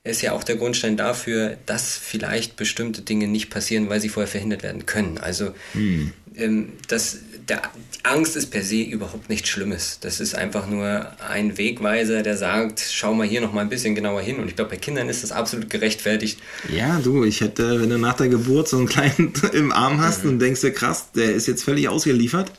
ist 0.03 0.21
ja 0.21 0.33
auch 0.33 0.43
der 0.43 0.57
Grundstein 0.57 0.97
dafür, 0.97 1.57
dass 1.65 1.95
vielleicht 1.97 2.57
bestimmte 2.57 3.01
Dinge 3.01 3.27
nicht 3.27 3.49
passieren, 3.49 3.89
weil 3.89 4.01
sie 4.01 4.09
vorher 4.09 4.27
verhindert 4.27 4.61
werden 4.61 4.85
können. 4.85 5.17
Also 5.17 5.55
hm. 5.71 6.11
ähm, 6.35 6.73
das, 6.89 7.19
der, 7.47 7.61
Angst 8.03 8.35
ist 8.35 8.51
per 8.51 8.63
se 8.63 8.81
überhaupt 8.81 9.29
nichts 9.29 9.47
Schlimmes. 9.47 9.99
Das 10.01 10.19
ist 10.19 10.35
einfach 10.35 10.67
nur 10.67 11.07
ein 11.29 11.57
Wegweiser, 11.57 12.21
der 12.21 12.35
sagt, 12.35 12.81
schau 12.91 13.13
mal 13.13 13.25
hier 13.25 13.39
noch 13.39 13.53
mal 13.53 13.61
ein 13.61 13.69
bisschen 13.69 13.95
genauer 13.95 14.21
hin. 14.21 14.39
Und 14.39 14.49
ich 14.49 14.57
glaube, 14.57 14.71
bei 14.71 14.77
Kindern 14.77 15.07
ist 15.07 15.23
das 15.23 15.31
absolut 15.31 15.69
gerechtfertigt. 15.69 16.37
Ja, 16.69 16.99
du, 16.99 17.23
ich 17.23 17.39
hätte, 17.39 17.81
wenn 17.81 17.89
du 17.89 17.97
nach 17.97 18.17
der 18.17 18.27
Geburt 18.27 18.67
so 18.67 18.77
einen 18.77 18.87
kleinen 18.87 19.31
im 19.53 19.71
Arm 19.71 20.01
hast 20.01 20.25
mhm. 20.25 20.31
und 20.31 20.39
denkst 20.39 20.59
dir, 20.59 20.73
krass, 20.73 21.11
der 21.15 21.33
ist 21.33 21.47
jetzt 21.47 21.63
völlig 21.63 21.87
ausgeliefert 21.87 22.51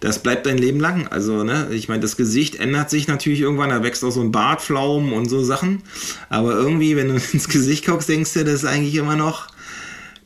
das 0.00 0.22
bleibt 0.22 0.46
dein 0.46 0.58
Leben 0.58 0.80
lang. 0.80 1.08
Also, 1.08 1.44
ne, 1.44 1.68
ich 1.70 1.88
meine, 1.88 2.00
das 2.00 2.16
Gesicht 2.16 2.56
ändert 2.56 2.90
sich 2.90 3.08
natürlich 3.08 3.40
irgendwann, 3.40 3.70
da 3.70 3.82
wächst 3.82 4.04
auch 4.04 4.10
so 4.10 4.20
ein 4.20 4.32
Bartflaum 4.32 5.12
und 5.12 5.28
so 5.28 5.42
Sachen. 5.42 5.82
Aber 6.28 6.52
irgendwie, 6.52 6.96
wenn 6.96 7.08
du 7.08 7.14
ins 7.32 7.48
Gesicht 7.48 7.86
guckst, 7.86 8.08
denkst 8.08 8.34
du, 8.34 8.44
das 8.44 8.54
ist 8.54 8.64
eigentlich 8.64 8.94
immer 8.94 9.16
noch 9.16 9.48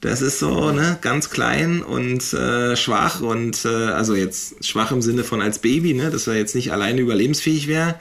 das 0.02 0.20
ist 0.20 0.40
so, 0.40 0.72
ne, 0.72 0.98
ganz 1.00 1.30
klein 1.30 1.80
und 1.80 2.32
äh, 2.32 2.74
schwach 2.74 3.20
und 3.20 3.64
äh, 3.64 3.68
also 3.68 4.16
jetzt 4.16 4.66
schwach 4.66 4.90
im 4.90 5.00
Sinne 5.00 5.22
von 5.22 5.40
als 5.40 5.60
Baby, 5.60 5.94
ne, 5.94 6.10
dass 6.10 6.26
er 6.26 6.34
jetzt 6.34 6.56
nicht 6.56 6.72
alleine 6.72 7.00
überlebensfähig 7.00 7.68
wäre. 7.68 7.94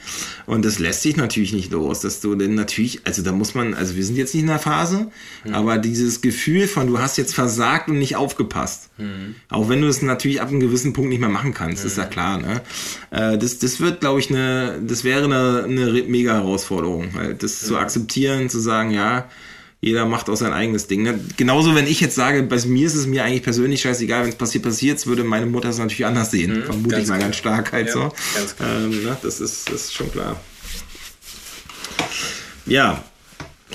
Und 0.47 0.65
das 0.65 0.79
lässt 0.79 1.03
sich 1.03 1.15
natürlich 1.15 1.53
nicht 1.53 1.71
los, 1.71 1.99
dass 1.99 2.19
du 2.19 2.33
denn 2.33 2.55
natürlich, 2.55 3.01
also 3.05 3.21
da 3.21 3.31
muss 3.31 3.53
man, 3.53 3.75
also 3.75 3.95
wir 3.95 4.03
sind 4.03 4.15
jetzt 4.15 4.33
nicht 4.33 4.41
in 4.41 4.47
der 4.47 4.57
Phase, 4.57 5.11
mhm. 5.45 5.53
aber 5.53 5.77
dieses 5.77 6.21
Gefühl 6.21 6.67
von 6.67 6.87
du 6.87 6.97
hast 6.97 7.19
jetzt 7.19 7.35
versagt 7.35 7.87
und 7.87 7.99
nicht 7.99 8.15
aufgepasst. 8.15 8.89
Mhm. 8.97 9.35
Auch 9.49 9.69
wenn 9.69 9.81
du 9.81 9.87
es 9.87 10.01
natürlich 10.01 10.41
ab 10.41 10.49
einem 10.49 10.59
gewissen 10.59 10.93
Punkt 10.93 11.11
nicht 11.11 11.19
mehr 11.21 11.29
machen 11.29 11.53
kannst, 11.53 11.83
mhm. 11.83 11.87
ist 11.87 11.97
ja 11.99 12.05
klar, 12.05 12.39
ne? 12.39 12.61
Äh, 13.11 13.37
das, 13.37 13.59
das 13.59 13.79
wird, 13.79 13.99
glaube 13.99 14.19
ich, 14.19 14.31
eine, 14.31 14.81
das 14.83 15.03
wäre 15.03 15.25
eine, 15.25 15.65
eine 15.65 16.03
mega 16.07 16.33
Herausforderung, 16.33 17.13
halt 17.13 17.43
das 17.43 17.59
zu 17.59 17.77
akzeptieren, 17.77 18.49
zu 18.49 18.59
sagen, 18.59 18.89
ja, 18.89 19.29
jeder 19.81 20.05
macht 20.05 20.29
auch 20.29 20.35
sein 20.35 20.53
eigenes 20.53 20.85
Ding. 20.85 21.01
Ne? 21.01 21.19
Genauso, 21.37 21.73
wenn 21.73 21.87
ich 21.87 21.99
jetzt 21.99 22.13
sage, 22.13 22.43
bei 22.43 22.59
mir 22.65 22.85
ist 22.85 22.93
es 22.93 23.07
mir 23.07 23.23
eigentlich 23.23 23.41
persönlich 23.41 23.81
scheißegal, 23.81 24.23
wenn 24.23 24.29
es 24.29 24.35
passiert, 24.35 24.63
passiert, 24.63 25.05
würde 25.07 25.23
meine 25.23 25.47
Mutter 25.47 25.69
es 25.69 25.79
natürlich 25.79 26.05
anders 26.05 26.29
sehen. 26.29 26.59
Mhm, 26.59 26.63
Vermute 26.63 26.99
ich 26.99 27.07
mal 27.07 27.15
klar. 27.15 27.19
ganz 27.19 27.35
stark 27.35 27.71
halt 27.71 27.87
ja, 27.87 27.93
so. 27.93 28.13
Ähm, 28.63 29.03
ne? 29.03 29.17
Das, 29.23 29.41
ist, 29.41 29.67
das 29.69 29.85
ist 29.85 29.93
schon 29.93 30.11
klar. 30.11 30.39
Ja, 32.67 33.03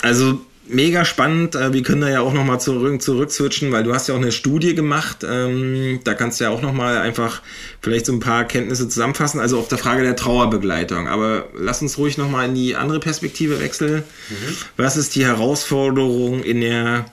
also 0.02 0.40
mega 0.68 1.04
spannend. 1.04 1.54
Äh, 1.54 1.72
wir 1.72 1.82
können 1.82 2.00
da 2.00 2.08
ja 2.08 2.20
auch 2.20 2.32
nochmal 2.32 2.60
zurück, 2.60 3.00
zurück 3.02 3.30
switchen, 3.30 3.72
weil 3.72 3.84
du 3.84 3.94
hast 3.94 4.08
ja 4.08 4.14
auch 4.14 4.20
eine 4.20 4.32
Studie 4.32 4.74
gemacht. 4.74 5.24
Ähm, 5.28 6.00
da 6.04 6.14
kannst 6.14 6.40
du 6.40 6.44
ja 6.44 6.50
auch 6.50 6.62
nochmal 6.62 6.98
einfach 6.98 7.42
vielleicht 7.80 8.06
so 8.06 8.12
ein 8.12 8.20
paar 8.20 8.44
Kenntnisse 8.44 8.88
zusammenfassen. 8.88 9.40
Also 9.40 9.58
auf 9.58 9.68
der 9.68 9.78
Frage 9.78 10.02
der 10.02 10.16
Trauerbegleitung. 10.16 11.08
Aber 11.08 11.48
lass 11.56 11.82
uns 11.82 11.98
ruhig 11.98 12.18
nochmal 12.18 12.48
in 12.48 12.54
die 12.54 12.76
andere 12.76 13.00
Perspektive 13.00 13.60
wechseln. 13.60 14.02
Mhm. 14.28 14.56
Was 14.76 14.96
ist 14.96 15.14
die 15.14 15.24
Herausforderung 15.24 16.42
in 16.42 16.60
der 16.60 17.06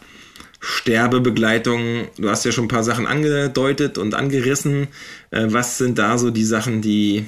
Sterbebegleitung? 0.60 2.08
Du 2.18 2.30
hast 2.30 2.45
ja 2.45 2.51
schon 2.51 2.66
ein 2.66 2.70
paar 2.70 2.84
Sachen 2.84 3.08
angedeutet 3.08 3.97
und 3.97 4.16
angerissen. 4.16 4.88
Äh, 5.32 5.47
was 5.47 5.78
sind 5.78 5.99
da 5.99 6.18
so 6.18 6.32
die 6.32 6.45
Sachen, 6.45 6.82
die 6.82 7.26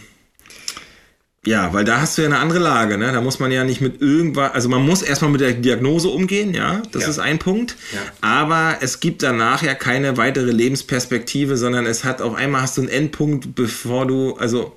ja, 1.45 1.73
weil 1.73 1.83
da 1.83 2.01
hast 2.01 2.17
du 2.17 2.23
ja 2.23 2.27
eine 2.27 2.39
andere 2.39 2.59
Lage, 2.59 2.97
ne? 2.97 3.11
Da 3.11 3.21
muss 3.21 3.39
man 3.39 3.51
ja 3.51 3.63
nicht 3.63 3.79
mit 3.79 4.01
irgendwas, 4.01 4.53
also 4.53 4.67
man 4.67 4.83
muss 4.83 5.01
erstmal 5.01 5.31
mit 5.31 5.41
der 5.41 5.53
Diagnose 5.53 6.09
umgehen, 6.09 6.53
ja, 6.53 6.81
das 6.91 7.03
ja. 7.03 7.09
ist 7.09 7.19
ein 7.19 7.39
Punkt. 7.39 7.75
Ja. 7.93 7.99
Aber 8.21 8.77
es 8.81 8.99
gibt 8.99 9.21
danach 9.21 9.61
ja 9.61 9.75
keine 9.75 10.17
weitere 10.17 10.51
Lebensperspektive, 10.51 11.55
sondern 11.57 11.85
es 11.85 12.03
hat 12.03 12.21
auf 12.21 12.35
einmal 12.35 12.61
hast 12.63 12.77
du 12.77 12.81
einen 12.81 12.89
Endpunkt, 12.89 13.55
bevor 13.55 14.07
du, 14.07 14.35
also. 14.37 14.75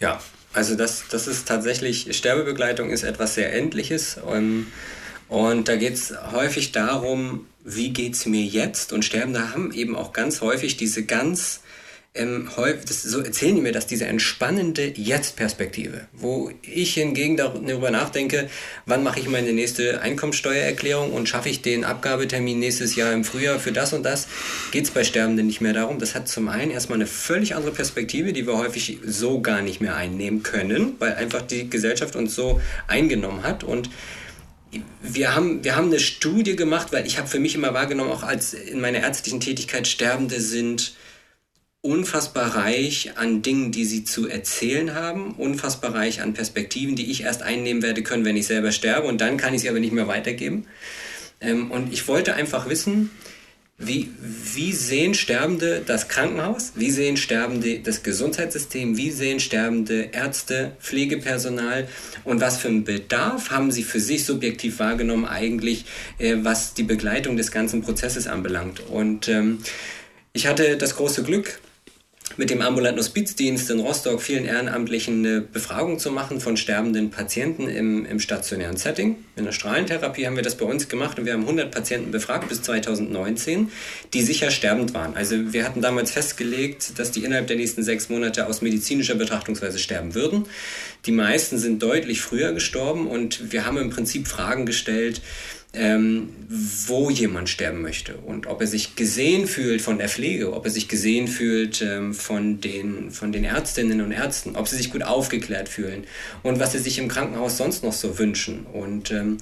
Ja, 0.00 0.20
also 0.52 0.74
das, 0.74 1.04
das 1.08 1.28
ist 1.28 1.46
tatsächlich, 1.48 2.08
Sterbebegleitung 2.16 2.90
ist 2.90 3.04
etwas 3.04 3.36
sehr 3.36 3.54
Endliches. 3.54 4.18
Und, 4.18 4.66
und 5.28 5.68
da 5.68 5.76
geht 5.76 5.94
es 5.94 6.12
häufig 6.32 6.72
darum, 6.72 7.46
wie 7.64 7.90
geht 7.90 8.14
es 8.14 8.26
mir 8.26 8.44
jetzt? 8.44 8.92
Und 8.92 9.04
Sterbende 9.04 9.52
haben 9.52 9.72
eben 9.72 9.96
auch 9.96 10.12
ganz 10.12 10.40
häufig 10.40 10.76
diese 10.76 11.04
ganz 11.04 11.60
ähm, 12.14 12.48
das, 12.56 13.02
so 13.02 13.20
erzählen 13.20 13.54
die 13.54 13.62
mir 13.62 13.72
das, 13.72 13.86
diese 13.86 14.04
entspannende 14.04 14.92
Jetzt-Perspektive, 14.94 16.08
wo 16.12 16.50
ich 16.62 16.94
hingegen 16.94 17.38
darüber 17.38 17.90
nachdenke, 17.90 18.50
wann 18.84 19.02
mache 19.02 19.20
ich 19.20 19.28
meine 19.28 19.52
nächste 19.52 20.02
Einkommensteuererklärung 20.02 21.12
und 21.12 21.28
schaffe 21.28 21.48
ich 21.48 21.62
den 21.62 21.84
Abgabetermin 21.84 22.58
nächstes 22.58 22.96
Jahr 22.96 23.12
im 23.12 23.24
Frühjahr 23.24 23.58
für 23.58 23.72
das 23.72 23.94
und 23.94 24.02
das, 24.02 24.28
geht 24.72 24.84
es 24.84 24.90
bei 24.90 25.04
Sterbenden 25.04 25.46
nicht 25.46 25.62
mehr 25.62 25.72
darum. 25.72 25.98
Das 25.98 26.14
hat 26.14 26.28
zum 26.28 26.48
einen 26.48 26.70
erstmal 26.70 26.98
eine 26.98 27.06
völlig 27.06 27.54
andere 27.54 27.72
Perspektive, 27.72 28.34
die 28.34 28.46
wir 28.46 28.58
häufig 28.58 28.98
so 29.04 29.40
gar 29.40 29.62
nicht 29.62 29.80
mehr 29.80 29.96
einnehmen 29.96 30.42
können, 30.42 30.96
weil 30.98 31.14
einfach 31.14 31.42
die 31.42 31.70
Gesellschaft 31.70 32.14
uns 32.14 32.34
so 32.34 32.60
eingenommen 32.88 33.42
hat 33.42 33.64
und 33.64 33.88
wir 35.02 35.34
haben, 35.34 35.64
wir 35.64 35.76
haben 35.76 35.88
eine 35.88 36.00
Studie 36.00 36.56
gemacht, 36.56 36.92
weil 36.92 37.06
ich 37.06 37.18
habe 37.18 37.28
für 37.28 37.38
mich 37.38 37.54
immer 37.54 37.74
wahrgenommen, 37.74 38.10
auch 38.10 38.22
als 38.22 38.54
in 38.54 38.80
meiner 38.80 39.00
ärztlichen 39.00 39.38
Tätigkeit 39.38 39.86
Sterbende 39.86 40.40
sind 40.40 40.94
unfassbar 41.82 42.54
reich 42.54 43.12
an 43.16 43.42
Dingen, 43.42 43.72
die 43.72 43.84
sie 43.84 44.04
zu 44.04 44.28
erzählen 44.28 44.94
haben, 44.94 45.34
unfassbar 45.34 45.94
reich 45.94 46.22
an 46.22 46.32
Perspektiven, 46.32 46.94
die 46.94 47.10
ich 47.10 47.24
erst 47.24 47.42
einnehmen 47.42 47.82
werde 47.82 48.02
können, 48.02 48.24
wenn 48.24 48.36
ich 48.36 48.46
selber 48.46 48.70
sterbe 48.70 49.08
und 49.08 49.20
dann 49.20 49.36
kann 49.36 49.52
ich 49.52 49.62
sie 49.62 49.68
aber 49.68 49.80
nicht 49.80 49.92
mehr 49.92 50.06
weitergeben. 50.06 50.66
Ähm, 51.40 51.72
und 51.72 51.92
ich 51.92 52.06
wollte 52.06 52.34
einfach 52.34 52.68
wissen, 52.68 53.10
wie, 53.78 54.10
wie 54.20 54.72
sehen 54.72 55.12
Sterbende 55.14 55.82
das 55.84 56.06
Krankenhaus? 56.06 56.72
Wie 56.76 56.92
sehen 56.92 57.16
Sterbende 57.16 57.80
das 57.80 58.04
Gesundheitssystem? 58.04 58.96
Wie 58.96 59.10
sehen 59.10 59.40
Sterbende 59.40 60.10
Ärzte, 60.12 60.76
Pflegepersonal? 60.80 61.88
Und 62.22 62.40
was 62.40 62.58
für 62.58 62.68
einen 62.68 62.84
Bedarf 62.84 63.50
haben 63.50 63.72
sie 63.72 63.82
für 63.82 63.98
sich 63.98 64.24
subjektiv 64.24 64.78
wahrgenommen 64.78 65.24
eigentlich, 65.24 65.86
äh, 66.18 66.36
was 66.42 66.74
die 66.74 66.84
Begleitung 66.84 67.36
des 67.36 67.50
ganzen 67.50 67.82
Prozesses 67.82 68.28
anbelangt? 68.28 68.78
Und 68.88 69.26
ähm, 69.26 69.58
ich 70.32 70.46
hatte 70.46 70.76
das 70.76 70.94
große 70.94 71.24
Glück, 71.24 71.58
mit 72.36 72.50
dem 72.50 72.62
ambulanten 72.62 72.98
Hospizdienst 72.98 73.70
in 73.70 73.80
Rostock 73.80 74.22
vielen 74.22 74.44
Ehrenamtlichen 74.44 75.24
eine 75.24 75.40
Befragung 75.40 75.98
zu 75.98 76.10
machen 76.10 76.40
von 76.40 76.56
sterbenden 76.56 77.10
Patienten 77.10 77.68
im, 77.68 78.06
im 78.06 78.20
stationären 78.20 78.76
Setting. 78.76 79.16
In 79.36 79.44
der 79.44 79.52
Strahlentherapie 79.52 80.26
haben 80.26 80.36
wir 80.36 80.42
das 80.42 80.56
bei 80.56 80.64
uns 80.64 80.88
gemacht 80.88 81.18
und 81.18 81.26
wir 81.26 81.32
haben 81.32 81.42
100 81.42 81.70
Patienten 81.70 82.10
befragt 82.10 82.48
bis 82.48 82.62
2019, 82.62 83.70
die 84.12 84.22
sicher 84.22 84.50
sterbend 84.50 84.94
waren. 84.94 85.14
Also 85.16 85.52
wir 85.52 85.64
hatten 85.64 85.80
damals 85.80 86.10
festgelegt, 86.10 86.98
dass 86.98 87.10
die 87.10 87.24
innerhalb 87.24 87.46
der 87.46 87.56
nächsten 87.56 87.82
sechs 87.82 88.08
Monate 88.08 88.46
aus 88.46 88.62
medizinischer 88.62 89.14
Betrachtungsweise 89.14 89.78
sterben 89.78 90.14
würden. 90.14 90.46
Die 91.06 91.12
meisten 91.12 91.58
sind 91.58 91.82
deutlich 91.82 92.20
früher 92.20 92.52
gestorben 92.52 93.06
und 93.06 93.52
wir 93.52 93.66
haben 93.66 93.78
im 93.78 93.90
Prinzip 93.90 94.28
Fragen 94.28 94.66
gestellt, 94.66 95.20
ähm, 95.74 96.28
wo 96.86 97.08
jemand 97.08 97.48
sterben 97.48 97.80
möchte 97.80 98.16
und 98.16 98.46
ob 98.46 98.60
er 98.60 98.66
sich 98.66 98.94
gesehen 98.94 99.46
fühlt 99.46 99.80
von 99.80 99.96
der 99.96 100.08
Pflege, 100.08 100.52
ob 100.52 100.66
er 100.66 100.70
sich 100.70 100.86
gesehen 100.86 101.28
fühlt 101.28 101.80
ähm, 101.80 102.12
von, 102.12 102.60
den, 102.60 103.10
von 103.10 103.32
den 103.32 103.44
Ärztinnen 103.44 104.02
und 104.02 104.12
Ärzten, 104.12 104.54
ob 104.56 104.68
sie 104.68 104.76
sich 104.76 104.90
gut 104.90 105.02
aufgeklärt 105.02 105.70
fühlen 105.70 106.04
und 106.42 106.60
was 106.60 106.72
sie 106.72 106.78
sich 106.78 106.98
im 106.98 107.08
Krankenhaus 107.08 107.56
sonst 107.56 107.84
noch 107.84 107.94
so 107.94 108.18
wünschen. 108.18 108.66
Und 108.66 109.10
ähm, 109.12 109.38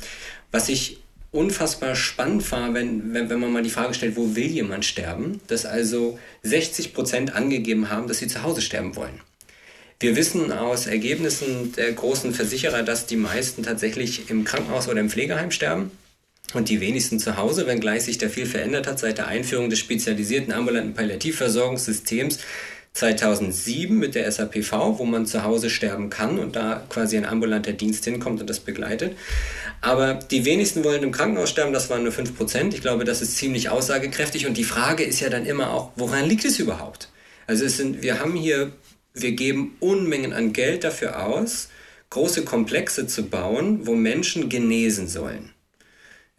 was 0.52 0.68
ich 0.68 0.98
unfassbar 1.32 1.96
spannend 1.96 2.50
war, 2.52 2.74
wenn, 2.74 3.12
wenn, 3.12 3.28
wenn 3.28 3.40
man 3.40 3.52
mal 3.52 3.62
die 3.62 3.70
Frage 3.70 3.94
stellt, 3.94 4.16
wo 4.16 4.36
will 4.36 4.46
jemand 4.46 4.84
sterben, 4.84 5.40
dass 5.48 5.66
also 5.66 6.18
60 6.44 6.94
Prozent 6.94 7.34
angegeben 7.34 7.90
haben, 7.90 8.06
dass 8.06 8.18
sie 8.18 8.28
zu 8.28 8.42
Hause 8.44 8.62
sterben 8.62 8.94
wollen. 8.94 9.20
Wir 9.98 10.16
wissen 10.16 10.50
aus 10.52 10.86
Ergebnissen 10.86 11.72
der 11.72 11.92
großen 11.92 12.32
Versicherer, 12.32 12.84
dass 12.84 13.06
die 13.06 13.16
meisten 13.16 13.64
tatsächlich 13.64 14.30
im 14.30 14.44
Krankenhaus 14.44 14.88
oder 14.88 15.00
im 15.00 15.10
Pflegeheim 15.10 15.50
sterben 15.50 15.90
und 16.54 16.68
die 16.68 16.80
wenigsten 16.80 17.18
zu 17.18 17.36
Hause, 17.36 17.66
wenngleich 17.66 18.02
sich 18.02 18.18
da 18.18 18.28
viel 18.28 18.46
verändert 18.46 18.86
hat 18.86 18.98
seit 18.98 19.18
der 19.18 19.28
Einführung 19.28 19.70
des 19.70 19.78
spezialisierten 19.78 20.52
ambulanten 20.52 20.94
Palliativversorgungssystems 20.94 22.38
2007 22.92 23.96
mit 23.96 24.14
der 24.14 24.30
SAPV, 24.30 24.98
wo 24.98 25.04
man 25.04 25.24
zu 25.24 25.44
Hause 25.44 25.70
sterben 25.70 26.10
kann 26.10 26.38
und 26.38 26.56
da 26.56 26.84
quasi 26.88 27.16
ein 27.16 27.24
ambulanter 27.24 27.72
Dienst 27.72 28.04
hinkommt 28.04 28.40
und 28.40 28.50
das 28.50 28.60
begleitet. 28.60 29.16
Aber 29.80 30.14
die 30.14 30.44
wenigsten 30.44 30.82
wollen 30.84 31.02
im 31.02 31.12
Krankenhaus 31.12 31.50
sterben, 31.50 31.72
das 31.72 31.88
waren 31.88 32.02
nur 32.02 32.12
5%. 32.12 32.74
Ich 32.74 32.80
glaube, 32.80 33.04
das 33.04 33.22
ist 33.22 33.36
ziemlich 33.36 33.68
aussagekräftig 33.70 34.46
und 34.46 34.56
die 34.56 34.64
Frage 34.64 35.04
ist 35.04 35.20
ja 35.20 35.30
dann 35.30 35.46
immer 35.46 35.72
auch, 35.72 35.92
woran 35.96 36.26
liegt 36.26 36.44
es 36.44 36.58
überhaupt? 36.58 37.10
Also 37.46 37.64
es 37.64 37.76
sind, 37.76 38.02
wir 38.02 38.20
haben 38.20 38.34
hier, 38.34 38.72
wir 39.14 39.32
geben 39.32 39.76
Unmengen 39.80 40.32
an 40.32 40.52
Geld 40.52 40.84
dafür 40.84 41.24
aus, 41.24 41.68
große 42.10 42.44
Komplexe 42.44 43.06
zu 43.06 43.24
bauen, 43.24 43.86
wo 43.86 43.94
Menschen 43.94 44.48
genesen 44.48 45.08
sollen. 45.08 45.50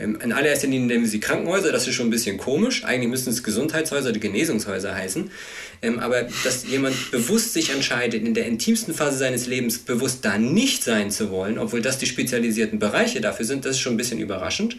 Ähm, 0.01 0.17
in 0.21 0.33
allererster 0.33 0.67
Linie 0.67 0.87
nennen 0.87 1.03
wir 1.03 1.09
sie 1.09 1.19
Krankenhäuser, 1.19 1.71
das 1.71 1.87
ist 1.87 1.95
schon 1.95 2.07
ein 2.07 2.11
bisschen 2.11 2.37
komisch. 2.37 2.83
Eigentlich 2.83 3.09
müssten 3.09 3.29
es 3.29 3.43
Gesundheitshäuser 3.43 4.09
oder 4.09 4.19
Genesungshäuser 4.19 4.95
heißen. 4.95 5.31
Ähm, 5.81 5.99
aber 5.99 6.27
dass 6.43 6.67
jemand 6.67 7.11
bewusst 7.11 7.53
sich 7.53 7.71
entscheidet, 7.71 8.25
in 8.25 8.33
der 8.33 8.45
intimsten 8.47 8.93
Phase 8.93 9.17
seines 9.17 9.47
Lebens 9.47 9.79
bewusst 9.79 10.25
da 10.25 10.37
nicht 10.37 10.83
sein 10.83 11.11
zu 11.11 11.29
wollen, 11.29 11.57
obwohl 11.59 11.81
das 11.81 11.97
die 11.97 12.07
spezialisierten 12.07 12.79
Bereiche 12.79 13.21
dafür 13.21 13.45
sind, 13.45 13.65
das 13.65 13.71
ist 13.71 13.79
schon 13.79 13.93
ein 13.93 13.97
bisschen 13.97 14.19
überraschend. 14.19 14.77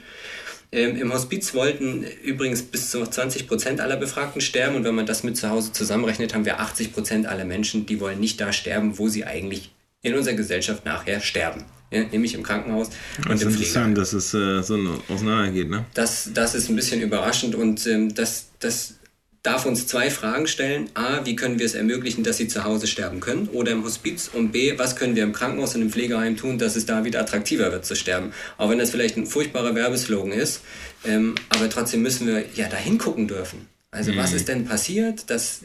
Ähm, 0.73 0.97
Im 0.97 1.13
Hospiz 1.13 1.55
wollten 1.55 2.05
übrigens 2.25 2.63
bis 2.63 2.91
zu 2.91 3.05
20 3.05 3.47
Prozent 3.47 3.81
aller 3.81 3.97
Befragten 3.97 4.41
sterben 4.41 4.77
und 4.77 4.85
wenn 4.85 4.95
man 4.95 5.07
das 5.07 5.23
mit 5.23 5.37
zu 5.37 5.51
Hause 5.51 5.73
zusammenrechnet, 5.73 6.35
haben 6.35 6.47
wir 6.47 6.61
80 6.61 6.93
Prozent 6.93 7.27
aller 7.27 7.45
Menschen, 7.45 7.87
die 7.87 8.01
wollen 8.01 8.21
nicht 8.21 8.41
da 8.41 8.53
sterben, 8.53 8.99
wo 8.99 9.09
sie 9.09 9.25
eigentlich 9.25 9.71
in 10.01 10.15
unserer 10.15 10.35
Gesellschaft 10.35 10.85
nachher 10.85 11.21
sterben 11.21 11.65
nämlich 11.93 12.35
im 12.35 12.43
Krankenhaus 12.43 12.89
und 13.19 13.31
das 13.31 13.43
im 13.43 13.49
ist 13.49 13.55
interessant, 13.55 13.99
dass 13.99 14.13
es 14.13 14.35
äh, 14.35 14.63
so 14.63 14.79
auseinandergeht, 15.09 15.71
ne? 15.71 15.85
Das, 15.95 16.31
das 16.35 16.55
ist 16.55 16.69
ein 16.69 16.77
bisschen 16.77 17.01
überraschend 17.01 17.55
und 17.55 17.87
ähm, 17.87 18.15
das, 18.15 18.47
das 18.61 18.95
darf 19.43 19.67
uns 19.67 19.87
zwei 19.87 20.11
Fragen 20.11 20.47
stellen. 20.47 20.89
A, 20.95 21.25
wie 21.25 21.35
können 21.35 21.59
wir 21.59 21.67
es 21.67 21.75
ermöglichen, 21.75 22.23
dass 22.23 22.37
sie 22.37 22.49
zu 22.49 22.65
Hause 22.65 22.87
sterben 22.87 23.21
können 23.21 23.49
oder 23.49 23.73
im 23.73 23.85
Hospiz? 23.85 24.31
Und 24.33 24.53
B, 24.53 24.79
was 24.79 24.97
können 24.97 25.17
wir 25.17 25.25
im 25.25 25.33
Krankenhaus 25.33 25.75
und 25.75 25.83
im 25.83 25.91
Pflegeheim 25.91 26.37
tun, 26.37 26.59
dass 26.59 26.77
es 26.77 26.87
da 26.87 27.05
wieder 27.05 27.21
attraktiver 27.21 27.73
wird 27.73 27.85
zu 27.85 27.97
sterben? 27.97 28.33
Auch 28.57 28.71
wenn 28.71 28.79
das 28.79 28.91
vielleicht 28.91 29.17
ein 29.17 29.27
furchtbarer 29.27 29.75
Werbeslogan 29.75 30.33
ist, 30.33 30.61
ähm, 31.05 31.35
aber 31.49 31.69
trotzdem 31.69 32.03
müssen 32.03 32.27
wir 32.27 32.45
ja 32.55 32.69
da 32.69 32.77
hingucken 32.77 33.27
dürfen. 33.27 33.67
Also 33.91 34.13
mhm. 34.13 34.17
was 34.17 34.33
ist 34.33 34.49
denn 34.49 34.65
passiert, 34.65 35.29
dass 35.29 35.63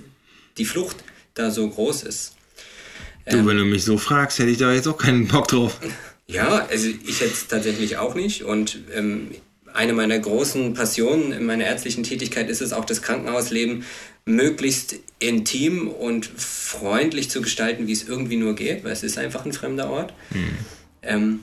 die 0.57 0.65
Flucht 0.65 0.97
da 1.36 1.51
so 1.51 1.69
groß 1.69 2.03
ist? 2.03 2.34
Du, 3.30 3.38
ähm, 3.38 3.47
wenn 3.47 3.57
du 3.57 3.65
mich 3.65 3.84
so 3.84 3.97
fragst, 3.97 4.39
hätte 4.39 4.49
ich 4.49 4.57
da 4.57 4.73
jetzt 4.73 4.88
auch 4.88 4.97
keinen 4.97 5.28
Bock 5.28 5.47
drauf. 5.47 5.80
Ja, 6.30 6.67
also 6.69 6.89
ich 6.89 7.21
es 7.21 7.47
tatsächlich 7.47 7.97
auch 7.97 8.13
nicht. 8.13 8.43
Und 8.43 8.80
ähm, 8.93 9.32
eine 9.73 9.93
meiner 9.93 10.19
großen 10.19 10.73
Passionen 10.73 11.32
in 11.32 11.45
meiner 11.45 11.65
ärztlichen 11.65 12.03
Tätigkeit 12.03 12.49
ist 12.49 12.61
es 12.61 12.73
auch, 12.73 12.86
das 12.86 13.01
Krankenhausleben 13.01 13.86
möglichst 14.25 14.95
intim 15.19 15.88
und 15.88 16.25
freundlich 16.25 17.30
zu 17.30 17.41
gestalten, 17.41 17.88
wie 17.88 17.93
es 17.93 18.07
irgendwie 18.07 18.36
nur 18.36 18.55
geht, 18.55 18.84
weil 18.84 18.91
es 18.91 19.03
ist 19.03 19.17
einfach 19.17 19.45
ein 19.45 19.53
fremder 19.53 19.89
Ort. 19.89 20.13
Mhm. 20.32 20.57
Ähm, 21.01 21.39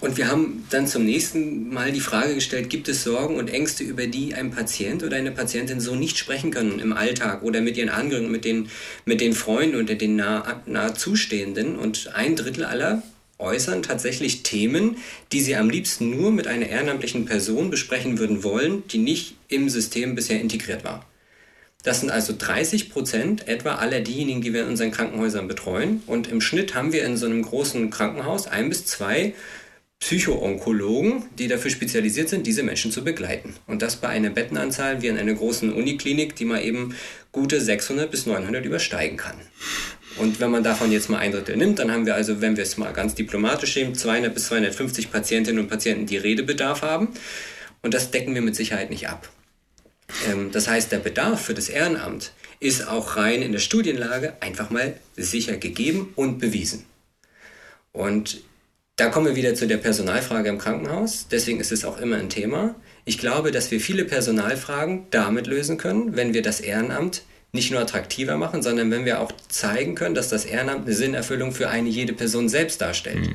und 0.00 0.16
wir 0.16 0.28
haben 0.28 0.64
dann 0.70 0.86
zum 0.86 1.04
nächsten 1.04 1.72
Mal 1.72 1.92
die 1.92 2.00
Frage 2.00 2.34
gestellt, 2.34 2.70
gibt 2.70 2.88
es 2.88 3.02
Sorgen 3.02 3.36
und 3.36 3.48
Ängste, 3.48 3.82
über 3.82 4.06
die 4.06 4.34
ein 4.34 4.50
Patient 4.50 5.02
oder 5.02 5.16
eine 5.16 5.30
Patientin 5.30 5.80
so 5.80 5.94
nicht 5.94 6.16
sprechen 6.16 6.50
können 6.50 6.78
im 6.78 6.92
Alltag 6.92 7.42
oder 7.42 7.60
mit 7.60 7.76
ihren 7.76 7.88
Angehörigen, 7.88 8.30
mit 8.30 8.44
den, 8.44 8.70
mit 9.04 9.20
den 9.20 9.32
Freunden 9.32 9.76
oder 9.76 9.94
den 9.94 10.16
nah, 10.16 10.62
nah 10.66 10.94
Zustehenden? 10.94 11.76
Und 11.76 12.14
ein 12.14 12.36
Drittel 12.36 12.64
aller 12.64 13.02
äußern 13.40 13.82
tatsächlich 13.82 14.42
Themen, 14.42 14.96
die 15.32 15.40
sie 15.40 15.56
am 15.56 15.70
liebsten 15.70 16.10
nur 16.10 16.30
mit 16.30 16.46
einer 16.46 16.66
ehrenamtlichen 16.66 17.24
Person 17.24 17.70
besprechen 17.70 18.18
würden 18.18 18.42
wollen, 18.44 18.86
die 18.88 18.98
nicht 18.98 19.36
im 19.48 19.68
System 19.68 20.14
bisher 20.14 20.40
integriert 20.40 20.84
war. 20.84 21.06
Das 21.82 22.00
sind 22.00 22.10
also 22.10 22.34
30 22.36 22.90
Prozent 22.90 23.48
etwa 23.48 23.76
aller 23.76 24.00
diejenigen, 24.00 24.42
die 24.42 24.52
wir 24.52 24.62
in 24.62 24.68
unseren 24.68 24.90
Krankenhäusern 24.90 25.48
betreuen. 25.48 26.02
Und 26.06 26.28
im 26.28 26.40
Schnitt 26.40 26.74
haben 26.74 26.92
wir 26.92 27.04
in 27.04 27.16
so 27.16 27.26
einem 27.26 27.42
großen 27.42 27.90
Krankenhaus 27.90 28.46
ein 28.46 28.68
bis 28.68 28.84
zwei 28.84 29.34
Psychoonkologen, 30.00 31.24
die 31.38 31.46
dafür 31.48 31.70
spezialisiert 31.70 32.28
sind, 32.30 32.46
diese 32.46 32.62
Menschen 32.62 32.90
zu 32.90 33.04
begleiten. 33.04 33.54
Und 33.66 33.82
das 33.82 33.96
bei 33.96 34.08
einer 34.08 34.30
Bettenanzahl 34.30 35.02
wie 35.02 35.08
in 35.08 35.18
einer 35.18 35.34
großen 35.34 35.72
Uniklinik, 35.72 36.36
die 36.36 36.46
mal 36.46 36.62
eben 36.62 36.94
gute 37.32 37.60
600 37.60 38.10
bis 38.10 38.26
900 38.26 38.64
übersteigen 38.64 39.16
kann. 39.16 39.36
Und 40.16 40.40
wenn 40.40 40.50
man 40.50 40.64
davon 40.64 40.90
jetzt 40.92 41.08
mal 41.08 41.18
ein 41.18 41.32
Drittel 41.32 41.56
nimmt, 41.56 41.78
dann 41.78 41.90
haben 41.90 42.06
wir 42.06 42.14
also, 42.14 42.40
wenn 42.40 42.56
wir 42.56 42.64
es 42.64 42.76
mal 42.76 42.92
ganz 42.92 43.14
diplomatisch 43.14 43.76
nehmen, 43.76 43.94
200 43.94 44.34
bis 44.34 44.46
250 44.46 45.10
Patientinnen 45.10 45.62
und 45.62 45.68
Patienten, 45.68 46.06
die 46.06 46.16
Redebedarf 46.16 46.82
haben. 46.82 47.08
Und 47.82 47.94
das 47.94 48.10
decken 48.10 48.34
wir 48.34 48.42
mit 48.42 48.56
Sicherheit 48.56 48.90
nicht 48.90 49.08
ab. 49.08 49.28
Ähm, 50.28 50.50
das 50.52 50.68
heißt, 50.68 50.92
der 50.92 50.98
Bedarf 50.98 51.40
für 51.42 51.54
das 51.54 51.68
Ehrenamt 51.68 52.32
ist 52.58 52.86
auch 52.88 53.16
rein 53.16 53.42
in 53.42 53.52
der 53.52 53.58
Studienlage 53.58 54.34
einfach 54.40 54.70
mal 54.70 54.94
sicher 55.16 55.56
gegeben 55.56 56.12
und 56.16 56.38
bewiesen. 56.38 56.84
Und 57.92 58.42
da 58.96 59.08
kommen 59.08 59.26
wir 59.26 59.36
wieder 59.36 59.54
zu 59.54 59.66
der 59.66 59.78
Personalfrage 59.78 60.50
im 60.50 60.58
Krankenhaus. 60.58 61.26
Deswegen 61.30 61.58
ist 61.58 61.72
es 61.72 61.86
auch 61.86 61.98
immer 61.98 62.16
ein 62.16 62.28
Thema. 62.28 62.74
Ich 63.06 63.16
glaube, 63.16 63.50
dass 63.50 63.70
wir 63.70 63.80
viele 63.80 64.04
Personalfragen 64.04 65.06
damit 65.10 65.46
lösen 65.46 65.78
können, 65.78 66.16
wenn 66.16 66.34
wir 66.34 66.42
das 66.42 66.60
Ehrenamt 66.60 67.22
nicht 67.52 67.72
nur 67.72 67.80
attraktiver 67.80 68.36
machen, 68.36 68.62
sondern 68.62 68.90
wenn 68.92 69.04
wir 69.04 69.20
auch 69.20 69.32
zeigen 69.48 69.96
können, 69.96 70.14
dass 70.14 70.28
das 70.28 70.44
Ehrenamt 70.44 70.86
eine 70.86 70.94
Sinnerfüllung 70.94 71.52
für 71.52 71.68
eine 71.68 71.88
jede 71.88 72.12
Person 72.12 72.48
selbst 72.48 72.80
darstellt. 72.80 73.26
Mhm. 73.26 73.34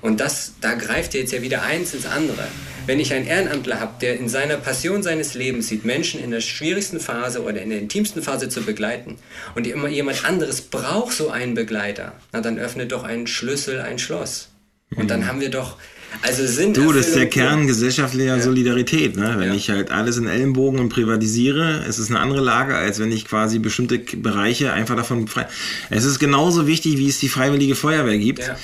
Und 0.00 0.20
das, 0.20 0.54
da 0.62 0.74
greift 0.74 1.12
jetzt 1.12 1.32
ja 1.32 1.42
wieder 1.42 1.62
eins 1.62 1.92
ins 1.92 2.06
andere. 2.06 2.48
Wenn 2.86 2.98
ich 2.98 3.12
einen 3.12 3.26
Ehrenamtler 3.26 3.78
habe, 3.78 3.92
der 4.00 4.18
in 4.18 4.28
seiner 4.28 4.56
Passion 4.56 5.02
seines 5.02 5.34
Lebens 5.34 5.68
sieht, 5.68 5.84
Menschen 5.84 6.22
in 6.22 6.30
der 6.30 6.40
schwierigsten 6.40 6.98
Phase 6.98 7.42
oder 7.42 7.60
in 7.60 7.70
der 7.70 7.78
intimsten 7.78 8.22
Phase 8.22 8.48
zu 8.48 8.62
begleiten 8.62 9.18
und 9.54 9.66
immer 9.66 9.88
jemand 9.88 10.24
anderes 10.24 10.62
braucht 10.62 11.14
so 11.14 11.30
einen 11.30 11.54
Begleiter, 11.54 12.14
na 12.32 12.40
dann 12.40 12.58
öffnet 12.58 12.90
doch 12.90 13.04
ein 13.04 13.26
Schlüssel 13.26 13.80
ein 13.80 13.98
Schloss. 13.98 14.48
Und 14.96 15.10
dann 15.10 15.20
mhm. 15.20 15.26
haben 15.26 15.40
wir 15.40 15.50
doch 15.50 15.76
also 16.20 16.46
sind 16.46 16.76
du, 16.76 16.92
das 16.92 17.08
ist 17.08 17.16
der 17.16 17.28
Kern 17.28 17.66
gesellschaftlicher 17.66 18.36
ja. 18.36 18.42
Solidarität. 18.42 19.16
Ne? 19.16 19.34
Wenn 19.38 19.48
ja. 19.48 19.54
ich 19.54 19.70
halt 19.70 19.90
alles 19.90 20.18
in 20.18 20.26
Ellenbogen 20.26 20.78
und 20.78 20.90
privatisiere, 20.90 21.84
es 21.88 21.98
ist 21.98 22.10
eine 22.10 22.20
andere 22.20 22.40
Lage, 22.40 22.76
als 22.76 22.98
wenn 22.98 23.10
ich 23.10 23.24
quasi 23.24 23.58
bestimmte 23.58 23.98
Bereiche 23.98 24.72
einfach 24.72 24.96
davon 24.96 25.26
frei. 25.28 25.46
Es 25.90 26.04
ist 26.04 26.18
genauso 26.18 26.66
wichtig, 26.66 26.98
wie 26.98 27.08
es 27.08 27.18
die 27.18 27.28
Freiwillige 27.28 27.74
Feuerwehr 27.74 28.18
gibt. 28.18 28.40
Ja 28.40 28.56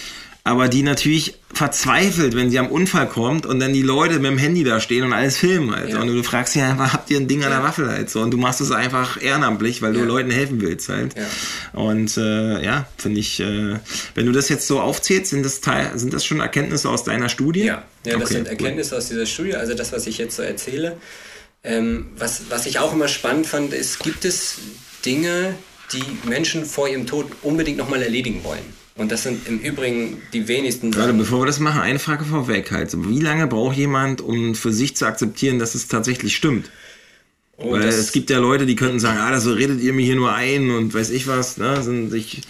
aber 0.45 0.69
die 0.69 0.83
natürlich 0.83 1.35
verzweifelt, 1.53 2.35
wenn 2.35 2.51
sie 2.51 2.59
am 2.59 2.69
Unfall 2.69 3.09
kommt 3.09 3.45
und 3.45 3.61
dann 3.61 3.73
die 3.73 3.83
Leute 3.83 4.15
mit 4.19 4.31
dem 4.31 4.39
Handy 4.39 4.65
da 4.65 4.81
stehen 4.81 5.05
und 5.05 5.13
alles 5.13 5.37
filmen 5.37 5.75
halt. 5.75 5.91
Ja. 5.91 6.01
Und 6.01 6.09
du 6.09 6.23
fragst 6.23 6.55
sie 6.55 6.63
einfach, 6.63 6.93
habt 6.93 7.11
ihr 7.11 7.19
ein 7.19 7.29
Ding 7.29 7.45
an 7.45 7.51
der 7.51 7.63
Waffe 7.63 7.89
halt 7.89 8.09
so? 8.09 8.21
Und 8.21 8.31
du 8.31 8.39
machst 8.39 8.61
es 8.61 8.71
einfach 8.71 9.21
ehrenamtlich, 9.21 9.83
weil 9.83 9.93
du 9.93 10.05
Leuten 10.05 10.31
helfen 10.31 10.61
willst 10.61 10.89
halt. 10.89 11.15
Ja. 11.17 11.79
Und 11.79 12.17
äh, 12.17 12.63
ja, 12.65 12.87
finde 12.97 13.21
ich, 13.21 13.41
äh, 13.41 13.77
wenn 14.15 14.27
du 14.27 14.33
das 14.33 14.49
jetzt 14.49 14.67
so 14.67 14.81
aufzählst, 14.81 15.31
sind 15.31 15.45
das, 15.45 15.61
Teil, 15.61 15.91
sind 15.99 16.15
das 16.15 16.25
schon 16.25 16.41
Erkenntnisse 16.41 16.89
aus 16.89 17.05
deiner 17.05 17.29
Studie? 17.29 17.65
Ja, 17.65 17.85
ja 18.07 18.15
das 18.15 18.23
okay, 18.23 18.35
sind 18.35 18.49
Erkenntnisse 18.49 18.91
gut. 18.91 18.99
aus 18.99 19.09
dieser 19.09 19.27
Studie, 19.27 19.55
also 19.55 19.75
das, 19.75 19.93
was 19.93 20.07
ich 20.07 20.19
jetzt 20.19 20.37
so 20.37 20.43
erzähle. 20.43 20.97
Ähm, 21.65 22.13
was, 22.17 22.43
was 22.49 22.67
ich 22.67 22.79
auch 22.79 22.93
immer 22.93 23.09
spannend 23.09 23.47
fand, 23.47 23.75
ist, 23.75 23.99
gibt 24.01 24.25
es 24.25 24.59
Dinge, 25.05 25.55
die 25.93 26.05
Menschen 26.29 26.65
vor 26.65 26.89
ihrem 26.89 27.07
Tod 27.07 27.27
unbedingt 27.43 27.79
nochmal 27.79 28.03
erledigen 28.03 28.45
wollen? 28.45 28.79
Und 28.99 29.13
das 29.13 29.23
sind 29.23 29.47
im 29.47 29.61
Übrigen 29.61 30.21
die 30.33 30.49
wenigsten 30.49 30.91
Gerade 30.91 31.13
bevor 31.13 31.43
wir 31.43 31.47
das 31.47 31.61
machen, 31.61 31.81
eine 31.81 32.01
Frage 32.01 32.25
vorweg 32.25 32.73
halt. 32.73 32.93
Wie 33.09 33.21
lange 33.21 33.47
braucht 33.47 33.77
jemand, 33.77 34.21
um 34.21 34.57
für 34.57 34.73
sich 34.73 34.97
zu 34.97 35.07
akzeptieren, 35.07 35.61
dass 35.61 35.77
es 35.77 35.87
tatsächlich 35.87 36.35
stimmt? 36.35 36.69
Oh, 37.57 37.73
Weil 37.73 37.89
es 37.89 38.13
gibt 38.13 38.29
ja 38.31 38.39
Leute, 38.39 38.67
die 38.67 38.77
könnten 38.77 38.99
sagen, 39.01 39.19
ah, 39.19 39.39
so 39.41 39.53
redet 39.53 39.81
ihr 39.81 39.93
mir 39.93 40.05
hier 40.05 40.17
nur 40.17 40.33
ein 40.33 40.71
und 40.71 40.95
weiß 40.95 41.11
ich 41.11 41.27
was, 41.27 41.59
ne? 41.59 41.81
Ich 42.13 42.41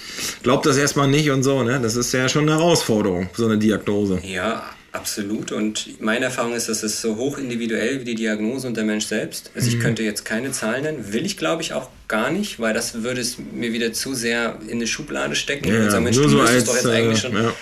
glaube 0.42 0.66
das 0.66 0.76
erstmal 0.76 1.08
nicht 1.08 1.30
und 1.30 1.42
so, 1.42 1.62
ne? 1.62 1.80
Das 1.82 1.96
ist 1.96 2.12
ja 2.12 2.28
schon 2.28 2.42
eine 2.42 2.58
Herausforderung, 2.58 3.28
so 3.34 3.46
eine 3.46 3.58
Diagnose. 3.58 4.20
Ja, 4.24 4.64
Absolut. 4.98 5.52
Und 5.52 6.00
meine 6.00 6.24
Erfahrung 6.24 6.54
ist, 6.54 6.68
dass 6.68 6.82
es 6.82 7.00
so 7.00 7.16
hoch 7.16 7.38
individuell 7.38 8.00
wie 8.00 8.04
die 8.04 8.16
Diagnose 8.16 8.66
und 8.66 8.76
der 8.76 8.82
Mensch 8.82 9.06
selbst. 9.06 9.52
Also 9.54 9.68
ich 9.68 9.76
mhm. 9.76 9.82
könnte 9.82 10.02
jetzt 10.02 10.24
keine 10.24 10.50
Zahlen 10.50 10.82
nennen, 10.82 11.12
will 11.12 11.24
ich 11.24 11.36
glaube 11.36 11.62
ich 11.62 11.72
auch 11.72 11.88
gar 12.08 12.32
nicht, 12.32 12.58
weil 12.58 12.74
das 12.74 13.04
würde 13.04 13.20
es 13.20 13.36
mir 13.38 13.72
wieder 13.72 13.92
zu 13.92 14.14
sehr 14.14 14.58
in 14.66 14.78
eine 14.78 14.88
Schublade 14.88 15.36
stecken. 15.36 15.68
Ja, 15.68 15.84
und 15.84 15.90
sagen, 15.90 16.04
Mensch, 16.04 16.16
du 16.16 16.28
so 16.28 16.40
als, 16.40 16.64
doch 16.64 16.74
jetzt 16.74 16.86
eigentlich 16.86 17.20
schon. 17.20 17.32
Ja. 17.32 17.54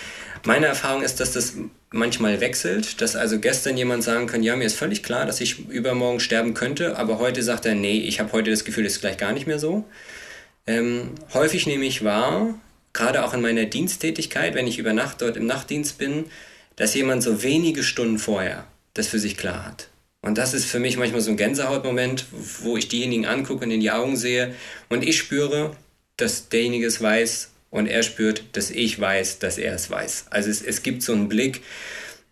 Meine 0.45 0.65
Erfahrung 0.65 1.03
ist, 1.03 1.19
dass 1.19 1.33
das 1.33 1.53
manchmal 1.91 2.41
wechselt, 2.41 3.01
dass 3.01 3.15
also 3.15 3.39
gestern 3.39 3.77
jemand 3.77 4.03
sagen 4.03 4.25
kann, 4.25 4.41
ja, 4.41 4.55
mir 4.55 4.65
ist 4.65 4.75
völlig 4.75 5.03
klar, 5.03 5.27
dass 5.27 5.39
ich 5.39 5.69
übermorgen 5.69 6.19
sterben 6.19 6.55
könnte, 6.55 6.97
aber 6.97 7.19
heute 7.19 7.43
sagt 7.43 7.67
er, 7.67 7.75
nee, 7.75 7.99
ich 7.99 8.19
habe 8.19 8.31
heute 8.31 8.49
das 8.49 8.65
Gefühl, 8.65 8.83
das 8.83 8.93
ist 8.93 9.01
gleich 9.01 9.17
gar 9.17 9.31
nicht 9.31 9.45
mehr 9.45 9.59
so. 9.59 9.85
Ähm, 10.65 11.11
häufig 11.33 11.67
nehme 11.67 11.85
ich 11.85 12.03
wahr, 12.03 12.55
gerade 12.93 13.23
auch 13.23 13.33
in 13.33 13.41
meiner 13.41 13.65
Diensttätigkeit, 13.65 14.55
wenn 14.55 14.65
ich 14.65 14.79
über 14.79 14.93
Nacht 14.93 15.21
dort 15.21 15.37
im 15.37 15.45
Nachtdienst 15.45 15.97
bin, 15.97 16.25
dass 16.77 16.93
jemand 16.93 17.21
so 17.21 17.43
wenige 17.43 17.83
Stunden 17.83 18.17
vorher 18.17 18.65
das 18.93 19.07
für 19.07 19.19
sich 19.19 19.35
klar 19.35 19.65
hat. 19.65 19.89
Und 20.21 20.37
das 20.37 20.53
ist 20.53 20.65
für 20.65 20.79
mich 20.79 20.97
manchmal 20.97 21.21
so 21.21 21.29
ein 21.29 21.37
Gänsehautmoment, 21.37 22.25
wo 22.61 22.77
ich 22.77 22.87
diejenigen 22.87 23.25
angucke 23.25 23.65
und 23.65 23.71
in 23.71 23.81
die 23.81 23.91
Augen 23.91 24.15
sehe 24.15 24.55
und 24.89 25.03
ich 25.03 25.17
spüre, 25.17 25.75
dass 26.15 26.49
derjenige 26.49 26.87
es 26.87 27.01
weiß 27.01 27.51
und 27.69 27.87
er 27.87 28.03
spürt, 28.03 28.43
dass 28.53 28.71
ich 28.71 28.99
weiß, 28.99 29.39
dass 29.39 29.57
er 29.57 29.75
es 29.75 29.89
weiß. 29.89 30.25
Also 30.29 30.49
es, 30.49 30.61
es 30.61 30.81
gibt 30.81 31.03
so 31.03 31.13
einen 31.13 31.29
Blick, 31.29 31.61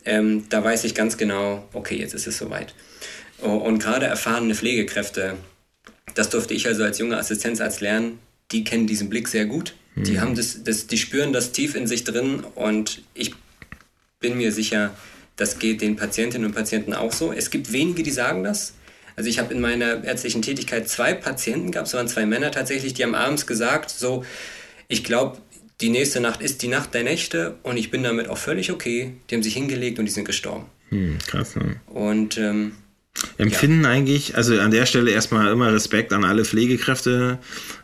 ähm, 0.05 0.45
da 0.49 0.63
weiß 0.63 0.83
ich 0.85 0.95
ganz 0.95 1.17
genau, 1.17 1.67
okay, 1.73 1.97
jetzt 1.97 2.13
ist 2.13 2.27
es 2.27 2.37
soweit. 2.37 2.73
Und 3.41 3.79
gerade 3.79 4.05
erfahrene 4.05 4.55
Pflegekräfte, 4.55 5.35
das 6.15 6.29
durfte 6.29 6.53
ich 6.53 6.67
also 6.67 6.83
als 6.83 6.97
junger 6.97 7.17
Assistenzarzt 7.17 7.81
lernen, 7.81 8.19
die 8.51 8.63
kennen 8.63 8.87
diesen 8.87 9.09
Blick 9.09 9.27
sehr 9.27 9.45
gut. 9.45 9.75
Die 9.95 10.13
mhm. 10.13 10.21
haben 10.21 10.35
das, 10.35 10.63
das, 10.63 10.87
die 10.87 10.97
spüren 10.97 11.31
das 11.31 11.51
tief 11.51 11.75
in 11.75 11.87
sich 11.87 12.03
drin 12.03 12.43
und 12.55 13.01
ich 13.13 13.33
bin 14.25 14.37
mir 14.37 14.51
sicher, 14.51 14.95
das 15.35 15.59
geht 15.59 15.81
den 15.81 15.95
Patientinnen 15.95 16.47
und 16.47 16.55
Patienten 16.55 16.93
auch 16.93 17.11
so. 17.11 17.31
Es 17.31 17.51
gibt 17.51 17.71
wenige, 17.71 18.01
die 18.01 18.09
sagen 18.09 18.43
das. 18.43 18.73
Also 19.15 19.29
ich 19.29 19.37
habe 19.37 19.53
in 19.53 19.61
meiner 19.61 20.03
ärztlichen 20.03 20.41
Tätigkeit 20.41 20.89
zwei 20.89 21.13
Patienten 21.13 21.71
gehabt, 21.71 21.87
es 21.87 21.93
waren 21.93 22.07
zwei 22.07 22.25
Männer 22.25 22.51
tatsächlich, 22.51 22.95
die 22.95 23.03
haben 23.03 23.13
abends 23.13 23.45
gesagt, 23.45 23.91
so, 23.91 24.25
ich 24.87 25.03
glaube, 25.03 25.37
die 25.79 25.89
nächste 25.89 26.21
Nacht 26.21 26.41
ist 26.41 26.63
die 26.63 26.69
Nacht 26.69 26.93
der 26.95 27.03
Nächte 27.03 27.55
und 27.61 27.77
ich 27.77 27.91
bin 27.91 28.01
damit 28.01 28.27
auch 28.29 28.37
völlig 28.37 28.71
okay. 28.71 29.13
Die 29.29 29.35
haben 29.35 29.43
sich 29.43 29.53
hingelegt 29.53 29.99
und 29.99 30.05
die 30.05 30.11
sind 30.11 30.25
gestorben. 30.25 30.65
Hm, 30.89 31.19
krass. 31.27 31.55
Ne? 31.55 31.79
Und 31.85 32.37
ähm, 32.39 32.73
Empfinden 33.37 33.83
ja. 33.83 33.89
eigentlich, 33.89 34.35
also 34.35 34.59
an 34.59 34.71
der 34.71 34.85
Stelle 34.85 35.11
erstmal 35.11 35.51
immer 35.51 35.71
Respekt 35.71 36.11
an 36.11 36.25
alle 36.25 36.43
Pflegekräfte 36.43 37.39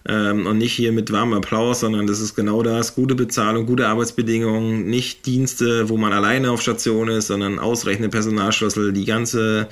ähm, 0.05 0.45
und 0.45 0.57
nicht 0.57 0.73
hier 0.73 0.91
mit 0.91 1.11
warmem 1.11 1.35
Applaus, 1.35 1.79
sondern 1.79 2.05
das 2.05 2.19
ist 2.19 2.35
genau 2.35 2.63
das, 2.63 2.95
gute 2.95 3.15
Bezahlung, 3.15 3.65
gute 3.65 3.87
Arbeitsbedingungen, 3.87 4.85
nicht 4.85 5.25
Dienste, 5.25 5.87
wo 5.87 5.95
man 5.95 6.11
alleine 6.11 6.51
auf 6.51 6.61
Station 6.61 7.07
ist, 7.07 7.27
sondern 7.27 7.59
ausreichende 7.59 8.09
Personalschlüssel, 8.09 8.91
die 8.91 9.05
ganze 9.05 9.69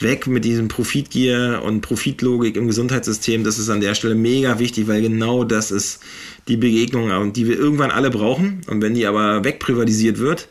weg 0.00 0.26
mit 0.26 0.44
diesem 0.44 0.66
Profitgier 0.66 1.62
und 1.64 1.82
Profitlogik 1.82 2.56
im 2.56 2.66
Gesundheitssystem, 2.66 3.44
das 3.44 3.58
ist 3.58 3.68
an 3.68 3.80
der 3.80 3.94
Stelle 3.94 4.16
mega 4.16 4.58
wichtig, 4.58 4.88
weil 4.88 5.02
genau 5.02 5.44
das 5.44 5.70
ist 5.70 6.00
die 6.48 6.56
Begegnung, 6.56 7.32
die 7.32 7.46
wir 7.46 7.58
irgendwann 7.58 7.90
alle 7.90 8.10
brauchen. 8.10 8.62
Und 8.66 8.82
wenn 8.82 8.94
die 8.94 9.06
aber 9.06 9.44
wegprivatisiert 9.44 10.18
wird, 10.18 10.48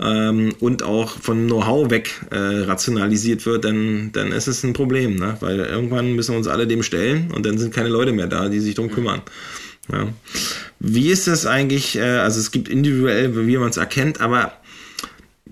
ähm, 0.00 0.54
und 0.60 0.82
auch 0.82 1.18
von 1.18 1.46
Know-how 1.46 1.90
weg 1.90 2.10
äh, 2.30 2.36
rationalisiert 2.36 3.46
wird, 3.46 3.64
dann, 3.64 4.10
dann 4.12 4.32
ist 4.32 4.46
es 4.46 4.62
ein 4.64 4.72
Problem, 4.72 5.16
ne? 5.16 5.36
weil 5.40 5.58
irgendwann 5.58 6.12
müssen 6.12 6.32
wir 6.32 6.38
uns 6.38 6.48
alle 6.48 6.66
dem 6.66 6.82
stellen 6.82 7.30
und 7.32 7.46
dann 7.46 7.58
sind 7.58 7.74
keine 7.74 7.88
Leute 7.88 8.12
mehr 8.12 8.26
da, 8.26 8.48
die 8.48 8.60
sich 8.60 8.74
darum 8.74 8.90
kümmern. 8.90 9.22
Ja. 9.92 10.08
Wie 10.80 11.10
ist 11.10 11.26
das 11.26 11.46
eigentlich? 11.46 11.96
Äh, 11.96 12.02
also 12.02 12.40
es 12.40 12.50
gibt 12.50 12.68
individuell, 12.68 13.46
wie 13.46 13.56
man 13.58 13.70
es 13.70 13.76
erkennt, 13.76 14.20
aber 14.20 14.52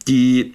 die 0.08 0.54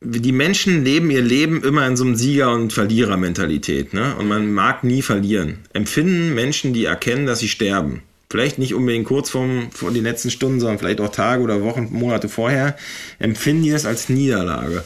die 0.00 0.32
Menschen 0.32 0.84
leben 0.84 1.10
ihr 1.10 1.22
Leben 1.22 1.62
immer 1.64 1.86
in 1.86 1.96
so 1.96 2.04
einem 2.04 2.14
Sieger- 2.14 2.52
und 2.52 2.72
Verlierer-Mentalität, 2.72 3.94
ne? 3.94 4.14
Und 4.16 4.28
man 4.28 4.52
mag 4.52 4.84
nie 4.84 5.02
verlieren. 5.02 5.58
Empfinden 5.72 6.34
Menschen, 6.34 6.72
die 6.72 6.84
erkennen, 6.84 7.26
dass 7.26 7.40
sie 7.40 7.48
sterben, 7.48 8.02
vielleicht 8.30 8.58
nicht 8.58 8.74
unbedingt 8.74 9.06
kurz 9.06 9.30
vorm, 9.30 9.70
vor 9.72 9.90
den 9.90 10.04
letzten 10.04 10.30
Stunden, 10.30 10.60
sondern 10.60 10.78
vielleicht 10.78 11.00
auch 11.00 11.10
Tage 11.10 11.42
oder 11.42 11.62
Wochen, 11.62 11.88
Monate 11.90 12.28
vorher, 12.28 12.76
empfinden 13.18 13.62
die 13.62 13.70
das 13.70 13.86
als 13.86 14.08
Niederlage? 14.08 14.84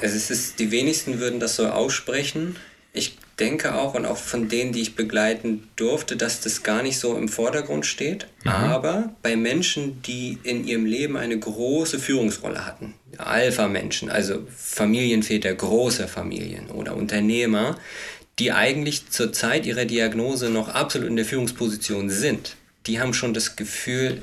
Also 0.00 0.16
es 0.16 0.30
ist, 0.30 0.58
die 0.58 0.70
wenigsten 0.70 1.20
würden 1.20 1.38
das 1.38 1.56
so 1.56 1.66
aussprechen. 1.66 2.56
Ich 2.94 3.16
denke 3.38 3.74
auch 3.74 3.94
und 3.94 4.06
auch 4.06 4.16
von 4.16 4.48
denen, 4.48 4.72
die 4.72 4.82
ich 4.82 4.94
begleiten 4.94 5.68
durfte, 5.76 6.16
dass 6.16 6.40
das 6.40 6.62
gar 6.62 6.82
nicht 6.82 6.98
so 6.98 7.16
im 7.16 7.28
Vordergrund 7.28 7.86
steht. 7.86 8.26
Mhm. 8.44 8.50
Aber 8.50 9.12
bei 9.22 9.36
Menschen, 9.36 10.02
die 10.02 10.38
in 10.42 10.66
ihrem 10.66 10.86
Leben 10.86 11.16
eine 11.16 11.38
große 11.38 11.98
Führungsrolle 11.98 12.66
hatten, 12.66 12.94
Alpha-Menschen, 13.18 14.10
also 14.10 14.46
Familienväter 14.54 15.54
großer 15.54 16.08
Familien 16.08 16.70
oder 16.70 16.96
Unternehmer, 16.96 17.78
die 18.38 18.52
eigentlich 18.52 19.10
zur 19.10 19.32
Zeit 19.32 19.66
ihrer 19.66 19.84
Diagnose 19.84 20.50
noch 20.50 20.68
absolut 20.68 21.08
in 21.08 21.16
der 21.16 21.24
Führungsposition 21.24 22.10
sind, 22.10 22.56
die 22.86 23.00
haben 23.00 23.14
schon 23.14 23.34
das 23.34 23.56
Gefühl, 23.56 24.22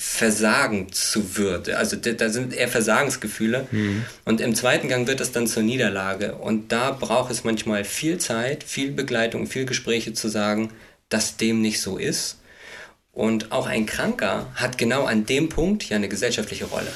Versagen 0.00 0.92
zu 0.92 1.36
würde. 1.36 1.76
Also 1.76 1.96
da 1.96 2.28
sind 2.28 2.54
eher 2.54 2.68
Versagensgefühle. 2.68 3.66
Mhm. 3.72 4.04
Und 4.24 4.40
im 4.40 4.54
zweiten 4.54 4.88
Gang 4.88 5.08
wird 5.08 5.20
es 5.20 5.32
dann 5.32 5.48
zur 5.48 5.64
Niederlage. 5.64 6.36
Und 6.36 6.70
da 6.70 6.92
braucht 6.92 7.32
es 7.32 7.42
manchmal 7.42 7.84
viel 7.84 8.18
Zeit, 8.18 8.62
viel 8.62 8.92
Begleitung, 8.92 9.48
viel 9.48 9.64
Gespräche 9.64 10.12
zu 10.12 10.28
sagen, 10.28 10.70
dass 11.08 11.36
dem 11.36 11.60
nicht 11.60 11.80
so 11.80 11.98
ist. 11.98 12.38
Und 13.10 13.50
auch 13.50 13.66
ein 13.66 13.86
Kranker 13.86 14.46
hat 14.54 14.78
genau 14.78 15.04
an 15.04 15.26
dem 15.26 15.48
Punkt 15.48 15.88
ja 15.88 15.96
eine 15.96 16.08
gesellschaftliche 16.08 16.66
Rolle. 16.66 16.92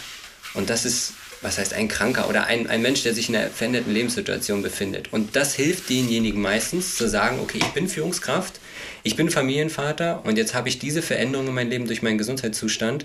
Und 0.55 0.71
das 0.71 0.85
ist, 0.85 1.15
was 1.43 1.59
heißt 1.59 1.75
ein 1.75 1.89
Kranker 1.89 2.29
oder 2.29 2.47
ein, 2.47 2.69
ein 2.69 2.83
Mensch, 2.83 3.03
der 3.03 3.15
sich 3.15 3.29
in 3.29 3.37
einer 3.37 3.51
veränderten 3.51 3.93
Lebenssituation 3.93 4.63
befindet. 4.63 5.13
Und 5.13 5.37
das 5.37 5.55
hilft 5.55 5.91
denjenigen 5.91 6.41
meistens 6.41 6.97
zu 6.97 7.09
sagen, 7.09 7.41
okay, 7.41 7.59
ich 7.59 7.69
bin 7.69 7.89
Führungskraft, 7.89 8.61
ich 9.03 9.17
bin 9.17 9.29
Familienvater 9.29 10.25
und 10.25 10.39
jetzt 10.39 10.55
habe 10.55 10.69
ich 10.69 10.79
diese 10.79 11.03
Veränderung 11.03 11.49
in 11.49 11.55
meinem 11.55 11.71
Leben 11.71 11.87
durch 11.87 12.03
meinen 12.03 12.19
Gesundheitszustand. 12.19 13.05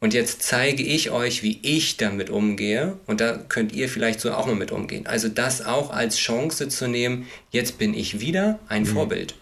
Und 0.00 0.14
jetzt 0.14 0.42
zeige 0.42 0.82
ich 0.82 1.12
euch, 1.12 1.44
wie 1.44 1.60
ich 1.62 1.96
damit 1.96 2.28
umgehe. 2.28 2.98
Und 3.06 3.20
da 3.20 3.36
könnt 3.36 3.72
ihr 3.72 3.88
vielleicht 3.88 4.18
so 4.18 4.32
auch 4.32 4.46
mal 4.46 4.56
mit 4.56 4.72
umgehen. 4.72 5.06
Also 5.06 5.28
das 5.28 5.64
auch 5.64 5.90
als 5.90 6.16
Chance 6.16 6.68
zu 6.68 6.88
nehmen, 6.88 7.28
jetzt 7.52 7.78
bin 7.78 7.94
ich 7.94 8.18
wieder 8.18 8.58
ein 8.66 8.82
mhm. 8.82 8.86
Vorbild. 8.86 9.36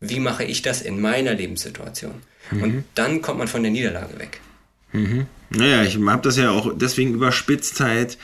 Wie 0.00 0.18
mache 0.18 0.42
ich 0.42 0.62
das 0.62 0.82
in 0.82 1.00
meiner 1.00 1.34
Lebenssituation? 1.34 2.14
Mhm. 2.50 2.62
Und 2.62 2.84
dann 2.96 3.22
kommt 3.22 3.38
man 3.38 3.46
von 3.46 3.62
der 3.62 3.70
Niederlage 3.70 4.18
weg. 4.18 4.40
Mhm. 4.92 5.26
Naja, 5.50 5.82
ich 5.82 5.96
habe 5.96 6.22
das 6.22 6.36
ja 6.36 6.50
auch 6.50 6.72
deswegen 6.76 7.14
überspitzt 7.14 7.80
halt, 7.80 8.18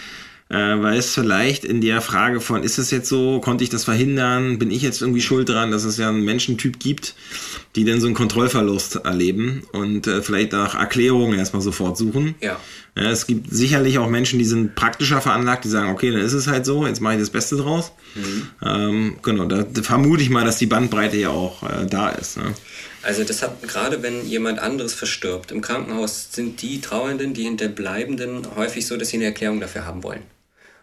äh, 0.51 0.57
weil 0.57 0.99
es 0.99 1.15
vielleicht 1.15 1.65
in 1.65 1.81
der 1.81 2.01
Frage 2.01 2.41
von, 2.41 2.63
ist 2.63 2.79
es 2.79 2.91
jetzt 2.91 3.09
so, 3.09 3.41
konnte 3.41 3.65
ich 3.65 3.71
das 3.71 3.85
verhindern, 3.85 4.59
bin 4.59 4.71
ich 4.71 4.83
jetzt 4.83 5.01
irgendwie 5.01 5.23
schuld 5.23 5.49
dran, 5.49 5.71
dass 5.71 5.85
es 5.85 5.97
ja 5.97 6.11
einen 6.11 6.25
Menschentyp 6.25 6.79
gibt, 6.79 7.15
die 7.77 7.85
dann 7.85 8.01
so 8.01 8.07
einen 8.07 8.15
Kontrollverlust 8.15 8.97
erleben 8.97 9.63
und 9.73 10.07
äh, 10.07 10.21
vielleicht 10.23 10.53
nach 10.53 10.75
Erklärungen 10.75 11.39
erstmal 11.39 11.63
sofort 11.63 11.97
suchen. 11.97 12.35
Ja. 12.41 12.59
ja. 12.95 13.11
Es 13.11 13.27
gibt 13.27 13.51
sicherlich 13.51 13.99
auch 13.99 14.09
Menschen, 14.09 14.39
die 14.39 14.45
sind 14.45 14.75
praktischer 14.75 15.23
veranlagt, 15.23 15.65
die 15.65 15.71
sagen, 15.71 15.91
okay, 15.91 16.11
dann 16.11 16.21
ist 16.21 16.35
es 16.35 16.47
halt 16.47 16.67
so, 16.67 16.87
jetzt 16.87 17.01
mache 17.01 17.15
ich 17.15 17.21
das 17.21 17.31
Beste 17.31 17.57
draus. 17.57 17.93
Mhm. 18.15 18.49
Ähm, 18.63 19.17
genau, 19.23 19.47
da, 19.47 19.65
vermute 19.83 20.23
ich 20.23 20.31
mal, 20.31 20.45
dass 20.45 20.59
die 20.59 20.67
Bandbreite 20.67 21.17
ja 21.17 21.31
auch 21.31 21.63
äh, 21.63 21.87
da 21.87 22.11
ist. 22.11 22.37
Ne? 22.37 22.55
Also 23.05 23.23
das 23.23 23.43
hat 23.43 23.63
gerade 23.63 24.03
wenn 24.03 24.27
jemand 24.27 24.59
anderes 24.59 24.95
verstirbt. 24.95 25.53
Im 25.53 25.61
Krankenhaus 25.61 26.33
sind 26.33 26.63
die 26.63 26.81
Trauernden, 26.81 27.35
die 27.35 27.45
Hinterbleibenden 27.45 28.57
häufig 28.57 28.87
so, 28.87 28.97
dass 28.97 29.11
sie 29.11 29.17
eine 29.17 29.27
Erklärung 29.27 29.61
dafür 29.61 29.85
haben 29.85 30.03
wollen. 30.03 30.23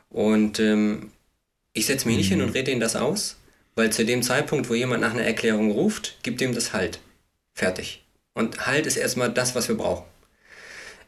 Und 0.10 0.60
ähm, 0.60 1.12
ich 1.74 1.86
setze 1.86 2.08
mich 2.08 2.18
nicht 2.18 2.30
hin 2.30 2.42
und 2.42 2.50
mhm. 2.50 2.54
rede 2.54 2.72
ihnen 2.72 2.82
das 2.82 2.96
aus, 2.96 3.38
weil 3.76 3.92
zu 3.92 4.06
dem 4.06 4.22
Zeitpunkt, 4.22 4.70
wo 4.70 4.76
jemand 4.76 5.02
nach 5.02 5.14
einer 5.14 5.24
Erklärung 5.24 5.72
ruft, 5.72 6.18
gibt 6.22 6.42
ihm 6.42 6.54
das 6.54 6.74
Halt. 6.74 7.00
Fertig. 7.54 8.04
Und 8.34 8.66
Halt 8.68 8.86
ist 8.86 8.98
erstmal 8.98 9.32
das, 9.32 9.56
was 9.56 9.68
wir 9.68 9.76
brauchen. 9.76 10.06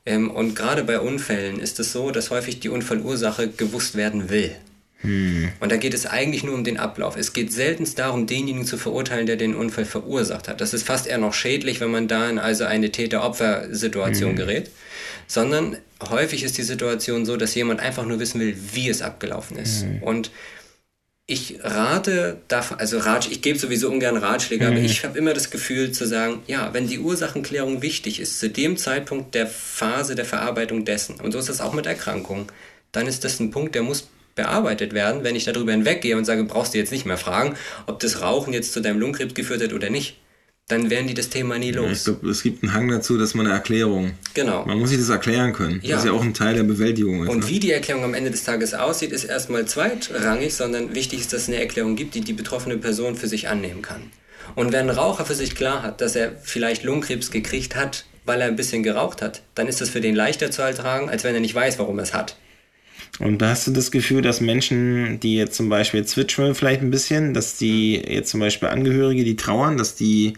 Ähm, 0.05 0.31
und 0.31 0.55
gerade 0.55 0.83
bei 0.83 0.99
Unfällen 0.99 1.59
ist 1.59 1.79
es 1.79 1.91
so, 1.91 2.11
dass 2.11 2.31
häufig 2.31 2.59
die 2.59 2.69
Unfallursache 2.69 3.49
gewusst 3.49 3.95
werden 3.95 4.29
will. 4.29 4.55
Hm. 5.03 5.49
Und 5.59 5.71
da 5.71 5.77
geht 5.77 5.93
es 5.93 6.05
eigentlich 6.05 6.43
nur 6.43 6.55
um 6.55 6.63
den 6.63 6.77
Ablauf. 6.77 7.15
Es 7.15 7.33
geht 7.33 7.53
seltenst 7.53 7.99
darum, 7.99 8.25
denjenigen 8.25 8.65
zu 8.65 8.77
verurteilen, 8.77 9.25
der 9.25 9.35
den 9.35 9.55
Unfall 9.55 9.85
verursacht 9.85 10.47
hat. 10.47 10.61
Das 10.61 10.73
ist 10.73 10.83
fast 10.83 11.07
eher 11.07 11.17
noch 11.17 11.33
schädlich, 11.33 11.79
wenn 11.79 11.91
man 11.91 12.07
da 12.07 12.29
in 12.29 12.39
also 12.39 12.63
eine 12.63 12.91
Täter-Opfer-Situation 12.91 14.31
hm. 14.31 14.35
gerät. 14.35 14.71
Sondern 15.27 15.77
häufig 16.09 16.43
ist 16.43 16.57
die 16.57 16.63
Situation 16.63 17.25
so, 17.25 17.37
dass 17.37 17.55
jemand 17.55 17.79
einfach 17.79 18.05
nur 18.05 18.19
wissen 18.19 18.39
will, 18.39 18.55
wie 18.73 18.89
es 18.89 19.01
abgelaufen 19.01 19.57
ist. 19.57 19.83
Hm. 19.83 20.03
Und 20.03 20.31
ich 21.25 21.59
rate, 21.63 22.41
also 22.77 22.97
Ratsch, 22.97 23.29
ich 23.31 23.41
gebe 23.41 23.57
sowieso 23.57 23.89
ungern 23.89 24.17
Ratschläge, 24.17 24.67
aber 24.67 24.77
ich 24.77 25.05
habe 25.05 25.17
immer 25.17 25.33
das 25.33 25.49
Gefühl 25.49 25.93
zu 25.93 26.05
sagen, 26.05 26.43
ja, 26.47 26.73
wenn 26.73 26.87
die 26.87 26.99
Ursachenklärung 26.99 27.81
wichtig 27.81 28.19
ist, 28.19 28.39
zu 28.39 28.49
dem 28.49 28.75
Zeitpunkt 28.75 29.33
der 29.33 29.47
Phase 29.47 30.15
der 30.15 30.25
Verarbeitung 30.25 30.83
dessen, 30.83 31.21
und 31.21 31.31
so 31.31 31.39
ist 31.39 31.47
das 31.47 31.61
auch 31.61 31.73
mit 31.73 31.85
Erkrankungen, 31.85 32.47
dann 32.91 33.07
ist 33.07 33.23
das 33.23 33.39
ein 33.39 33.51
Punkt, 33.51 33.73
der 33.73 33.83
muss 33.83 34.09
bearbeitet 34.35 34.93
werden, 34.93 35.23
wenn 35.23 35.35
ich 35.35 35.45
darüber 35.45 35.71
hinweggehe 35.71 36.17
und 36.17 36.25
sage, 36.25 36.43
brauchst 36.43 36.73
du 36.73 36.77
jetzt 36.77 36.91
nicht 36.91 37.05
mehr 37.05 37.17
fragen, 37.17 37.55
ob 37.85 37.99
das 37.99 38.21
Rauchen 38.21 38.53
jetzt 38.53 38.73
zu 38.73 38.81
deinem 38.81 38.99
Lungenkrebs 38.99 39.33
geführt 39.33 39.61
hat 39.61 39.73
oder 39.73 39.89
nicht. 39.89 40.17
Dann 40.69 40.89
werden 40.89 41.07
die 41.07 41.13
das 41.13 41.27
Thema 41.29 41.59
nie 41.59 41.71
los. 41.71 41.85
Ja, 41.85 41.91
ich 41.91 42.03
glaube, 42.03 42.29
es 42.29 42.41
gibt 42.41 42.63
einen 42.63 42.73
Hang 42.73 42.87
dazu, 42.87 43.17
dass 43.17 43.33
man 43.33 43.45
eine 43.45 43.55
Erklärung. 43.55 44.13
Genau. 44.33 44.65
Man 44.65 44.79
muss 44.79 44.91
sich 44.91 44.97
das 44.97 45.09
erklären 45.09 45.51
können. 45.51 45.81
Ja. 45.83 45.95
Das 45.95 46.05
ist 46.05 46.09
ja 46.09 46.13
auch 46.13 46.23
ein 46.23 46.33
Teil 46.33 46.55
der 46.55 46.63
Bewältigung. 46.63 47.23
Ist, 47.23 47.29
und 47.29 47.39
ne? 47.39 47.49
wie 47.49 47.59
die 47.59 47.71
Erklärung 47.71 48.05
am 48.05 48.13
Ende 48.13 48.31
des 48.31 48.45
Tages 48.45 48.73
aussieht, 48.73 49.11
ist 49.11 49.25
erstmal 49.25 49.65
zweitrangig, 49.65 50.55
sondern 50.55 50.95
wichtig 50.95 51.19
ist, 51.19 51.33
dass 51.33 51.43
es 51.43 51.47
eine 51.49 51.59
Erklärung 51.59 51.97
gibt, 51.97 52.15
die 52.15 52.21
die 52.21 52.31
betroffene 52.31 52.77
Person 52.77 53.17
für 53.17 53.27
sich 53.27 53.49
annehmen 53.49 53.81
kann. 53.81 54.03
Und 54.55 54.71
wenn 54.71 54.89
ein 54.89 54.95
Raucher 54.95 55.25
für 55.25 55.35
sich 55.35 55.55
klar 55.55 55.83
hat, 55.83 55.99
dass 55.99 56.15
er 56.15 56.31
vielleicht 56.41 56.83
Lungenkrebs 56.83 57.29
gekriegt 57.29 57.75
hat, 57.75 58.05
weil 58.25 58.39
er 58.39 58.47
ein 58.47 58.55
bisschen 58.55 58.83
geraucht 58.83 59.21
hat, 59.21 59.41
dann 59.55 59.67
ist 59.67 59.81
das 59.81 59.89
für 59.89 60.01
den 60.01 60.15
leichter 60.15 60.49
zu 60.49 60.61
ertragen, 60.61 61.09
als 61.09 61.25
wenn 61.25 61.35
er 61.35 61.41
nicht 61.41 61.55
weiß, 61.55 61.77
warum 61.77 61.99
er 61.99 62.03
es 62.03 62.13
hat. 62.13 62.37
Und 63.19 63.43
hast 63.43 63.67
du 63.67 63.71
das 63.71 63.91
Gefühl, 63.91 64.21
dass 64.21 64.41
Menschen, 64.41 65.19
die 65.19 65.35
jetzt 65.35 65.55
zum 65.55 65.69
Beispiel 65.69 66.03
zwitschern 66.05 66.55
vielleicht 66.55 66.81
ein 66.81 66.89
bisschen, 66.89 67.33
dass 67.33 67.57
die 67.57 67.95
jetzt 67.95 68.29
zum 68.29 68.39
Beispiel 68.39 68.69
Angehörige, 68.69 69.23
die 69.23 69.35
trauern, 69.35 69.77
dass 69.77 69.95
die, 69.95 70.33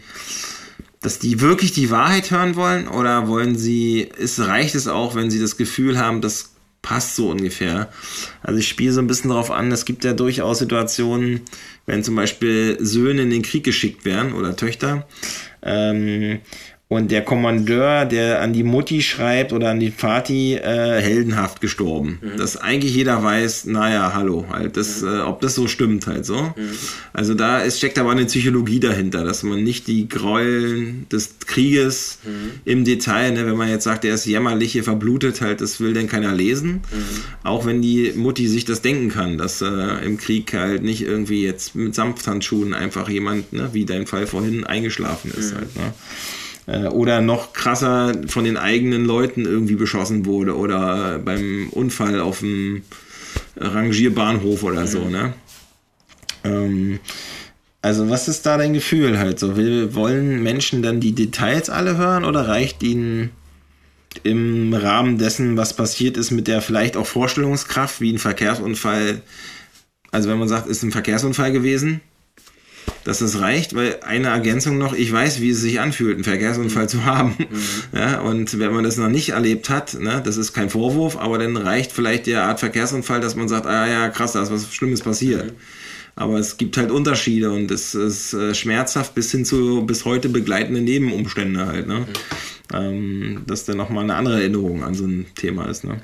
dass 1.00 1.18
die 1.18 1.40
wirklich 1.40 1.72
die 1.72 1.90
Wahrheit 1.90 2.30
hören 2.30 2.54
wollen 2.54 2.86
oder 2.86 3.28
wollen 3.28 3.56
sie, 3.56 4.00
ist, 4.00 4.38
reicht 4.40 4.74
es 4.74 4.88
auch, 4.88 5.14
wenn 5.14 5.30
sie 5.30 5.40
das 5.40 5.56
Gefühl 5.56 5.98
haben, 5.98 6.20
das 6.20 6.52
passt 6.82 7.16
so 7.16 7.30
ungefähr. 7.30 7.90
Also 8.42 8.60
ich 8.60 8.68
spiele 8.68 8.92
so 8.92 9.00
ein 9.00 9.08
bisschen 9.08 9.30
darauf 9.30 9.50
an, 9.50 9.72
es 9.72 9.86
gibt 9.86 10.04
ja 10.04 10.12
durchaus 10.12 10.58
Situationen, 10.58 11.40
wenn 11.86 12.04
zum 12.04 12.14
Beispiel 12.14 12.76
Söhne 12.78 13.22
in 13.22 13.30
den 13.30 13.42
Krieg 13.42 13.64
geschickt 13.64 14.04
werden 14.04 14.34
oder 14.34 14.54
Töchter, 14.54 15.08
ähm, 15.62 16.40
und 16.88 17.10
der 17.10 17.22
Kommandeur, 17.22 18.04
der 18.04 18.40
an 18.40 18.52
die 18.52 18.62
Mutti 18.62 19.02
schreibt 19.02 19.52
oder 19.52 19.70
an 19.70 19.80
die 19.80 19.90
Vati, 19.90 20.54
äh, 20.54 21.00
heldenhaft 21.00 21.60
gestorben. 21.60 22.20
Mhm. 22.22 22.38
Dass 22.38 22.56
eigentlich 22.56 22.94
jeder 22.94 23.24
weiß, 23.24 23.64
naja, 23.64 24.12
hallo, 24.14 24.44
halt, 24.50 24.76
das, 24.76 25.02
mhm. 25.02 25.08
äh, 25.08 25.20
ob 25.22 25.40
das 25.40 25.56
so 25.56 25.66
stimmt, 25.66 26.06
halt 26.06 26.24
so. 26.24 26.40
Mhm. 26.40 26.70
Also 27.12 27.34
da 27.34 27.58
ist, 27.58 27.78
steckt 27.78 27.98
aber 27.98 28.12
eine 28.12 28.26
Psychologie 28.26 28.78
dahinter, 28.78 29.24
dass 29.24 29.42
man 29.42 29.64
nicht 29.64 29.88
die 29.88 30.08
Gräueln 30.08 31.08
des 31.10 31.40
Krieges 31.44 32.18
mhm. 32.22 32.60
im 32.64 32.84
Detail, 32.84 33.32
ne, 33.32 33.46
wenn 33.46 33.56
man 33.56 33.68
jetzt 33.68 33.82
sagt, 33.82 34.04
der 34.04 34.14
ist 34.14 34.24
jämmerlich 34.24 34.70
hier 34.70 34.84
verblutet, 34.84 35.40
halt, 35.40 35.60
das 35.60 35.80
will 35.80 35.92
denn 35.92 36.06
keiner 36.08 36.32
lesen. 36.32 36.74
Mhm. 36.74 36.80
Auch 37.42 37.66
wenn 37.66 37.82
die 37.82 38.12
Mutti 38.14 38.46
sich 38.46 38.64
das 38.64 38.80
denken 38.80 39.08
kann, 39.08 39.38
dass 39.38 39.60
äh, 39.60 40.04
im 40.04 40.18
Krieg 40.18 40.52
halt 40.52 40.84
nicht 40.84 41.02
irgendwie 41.02 41.42
jetzt 41.42 41.74
mit 41.74 41.96
Sanfthandschuhen 41.96 42.74
einfach 42.74 43.08
jemand, 43.08 43.52
ne, 43.52 43.70
wie 43.72 43.86
dein 43.86 44.06
Fall 44.06 44.28
vorhin, 44.28 44.62
eingeschlafen 44.62 45.32
ist 45.36 45.52
mhm. 45.52 45.56
halt, 45.56 45.74
ne. 45.74 45.92
Äh, 46.66 46.86
oder 46.86 47.20
noch 47.20 47.52
krasser 47.52 48.12
von 48.26 48.44
den 48.44 48.56
eigenen 48.56 49.04
Leuten 49.04 49.44
irgendwie 49.44 49.76
beschossen 49.76 50.26
wurde 50.26 50.56
oder 50.56 51.18
beim 51.18 51.68
Unfall 51.70 52.20
auf 52.20 52.40
dem 52.40 52.82
Rangierbahnhof 53.56 54.62
oder 54.62 54.82
mhm. 54.82 54.86
so, 54.86 55.08
ne? 55.08 55.34
Ähm, 56.44 56.98
also 57.82 58.10
was 58.10 58.26
ist 58.26 58.44
da 58.46 58.56
dein 58.56 58.72
Gefühl 58.72 59.18
halt 59.18 59.38
so? 59.38 59.56
Will, 59.56 59.94
wollen 59.94 60.42
Menschen 60.42 60.82
dann 60.82 60.98
die 60.98 61.12
Details 61.12 61.70
alle 61.70 61.96
hören 61.96 62.24
oder 62.24 62.48
reicht 62.48 62.82
ihnen 62.82 63.30
im 64.24 64.74
Rahmen 64.74 65.18
dessen, 65.18 65.56
was 65.56 65.76
passiert 65.76 66.16
ist, 66.16 66.30
mit 66.30 66.48
der 66.48 66.62
vielleicht 66.62 66.96
auch 66.96 67.06
Vorstellungskraft, 67.06 68.00
wie 68.00 68.12
ein 68.12 68.18
Verkehrsunfall, 68.18 69.22
also 70.10 70.28
wenn 70.28 70.38
man 70.38 70.48
sagt, 70.48 70.66
ist 70.66 70.82
ein 70.82 70.90
Verkehrsunfall 70.90 71.52
gewesen, 71.52 72.00
dass 73.06 73.20
das 73.20 73.40
reicht, 73.40 73.76
weil 73.76 74.00
eine 74.04 74.28
Ergänzung 74.28 74.78
noch, 74.78 74.92
ich 74.92 75.12
weiß, 75.12 75.40
wie 75.40 75.50
es 75.50 75.60
sich 75.60 75.78
anfühlt, 75.78 76.16
einen 76.16 76.24
Verkehrsunfall 76.24 76.84
mhm. 76.84 76.88
zu 76.88 77.04
haben. 77.04 77.36
Mhm. 77.38 77.98
Ja, 77.98 78.20
und 78.20 78.58
wenn 78.58 78.72
man 78.72 78.82
das 78.82 78.96
noch 78.96 79.08
nicht 79.08 79.28
erlebt 79.28 79.70
hat, 79.70 79.94
ne, 79.94 80.20
das 80.24 80.36
ist 80.36 80.52
kein 80.52 80.70
Vorwurf, 80.70 81.16
aber 81.16 81.38
dann 81.38 81.56
reicht 81.56 81.92
vielleicht 81.92 82.26
der 82.26 82.42
Art 82.42 82.58
Verkehrsunfall, 82.58 83.20
dass 83.20 83.36
man 83.36 83.46
sagt, 83.48 83.66
ah 83.66 83.86
ja, 83.88 84.08
krass, 84.08 84.32
da 84.32 84.42
ist 84.42 84.50
was 84.50 84.74
Schlimmes 84.74 85.02
passiert. 85.02 85.52
Mhm. 85.52 85.56
Aber 86.16 86.38
es 86.38 86.56
gibt 86.56 86.76
halt 86.78 86.90
Unterschiede 86.90 87.52
und 87.52 87.70
es 87.70 87.94
ist 87.94 88.32
äh, 88.32 88.54
schmerzhaft 88.54 89.14
bis 89.14 89.30
hin 89.30 89.44
zu 89.44 89.86
bis 89.86 90.04
heute 90.04 90.28
begleitende 90.28 90.80
Nebenumstände 90.80 91.66
halt, 91.66 91.86
ne? 91.86 92.00
Mhm. 92.00 92.06
Ähm, 92.74 93.42
dass 93.46 93.66
dann 93.66 93.76
nochmal 93.76 94.02
eine 94.02 94.16
andere 94.16 94.40
Erinnerung 94.40 94.82
an 94.82 94.94
so 94.94 95.04
ein 95.04 95.26
Thema 95.36 95.66
ist, 95.66 95.84
ne? 95.84 96.00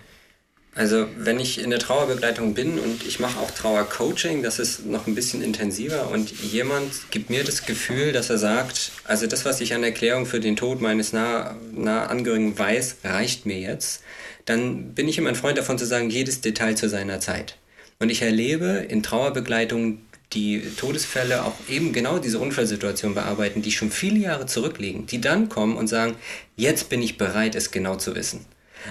Also 0.74 1.06
wenn 1.18 1.38
ich 1.38 1.60
in 1.60 1.68
der 1.68 1.78
Trauerbegleitung 1.78 2.54
bin 2.54 2.78
und 2.78 3.06
ich 3.06 3.20
mache 3.20 3.38
auch 3.40 3.50
Trauercoaching, 3.50 4.42
das 4.42 4.58
ist 4.58 4.86
noch 4.86 5.06
ein 5.06 5.14
bisschen 5.14 5.42
intensiver 5.42 6.10
und 6.10 6.30
jemand 6.30 7.10
gibt 7.10 7.28
mir 7.28 7.44
das 7.44 7.66
Gefühl, 7.66 8.12
dass 8.12 8.30
er 8.30 8.38
sagt, 8.38 8.90
also 9.04 9.26
das, 9.26 9.44
was 9.44 9.60
ich 9.60 9.74
an 9.74 9.84
Erklärung 9.84 10.24
für 10.24 10.40
den 10.40 10.56
Tod 10.56 10.80
meines 10.80 11.12
nah, 11.12 11.56
nah 11.72 12.06
Angehörigen 12.06 12.58
weiß, 12.58 12.96
reicht 13.04 13.44
mir 13.44 13.58
jetzt, 13.58 14.02
dann 14.46 14.94
bin 14.94 15.08
ich 15.08 15.18
immer 15.18 15.28
ein 15.28 15.34
Freund 15.34 15.58
davon 15.58 15.76
zu 15.76 15.84
sagen, 15.84 16.08
jedes 16.08 16.40
Detail 16.40 16.74
zu 16.74 16.88
seiner 16.88 17.20
Zeit. 17.20 17.58
Und 17.98 18.08
ich 18.08 18.22
erlebe 18.22 18.86
in 18.88 19.02
Trauerbegleitung 19.02 19.98
die 20.32 20.62
Todesfälle 20.78 21.44
auch 21.44 21.54
eben 21.68 21.92
genau 21.92 22.18
diese 22.18 22.38
Unfallsituation 22.38 23.14
bearbeiten, 23.14 23.60
die 23.60 23.72
schon 23.72 23.90
viele 23.90 24.18
Jahre 24.18 24.46
zurückliegen, 24.46 25.04
die 25.04 25.20
dann 25.20 25.50
kommen 25.50 25.76
und 25.76 25.88
sagen, 25.88 26.16
jetzt 26.56 26.88
bin 26.88 27.02
ich 27.02 27.18
bereit, 27.18 27.54
es 27.54 27.70
genau 27.70 27.96
zu 27.96 28.14
wissen. 28.14 28.46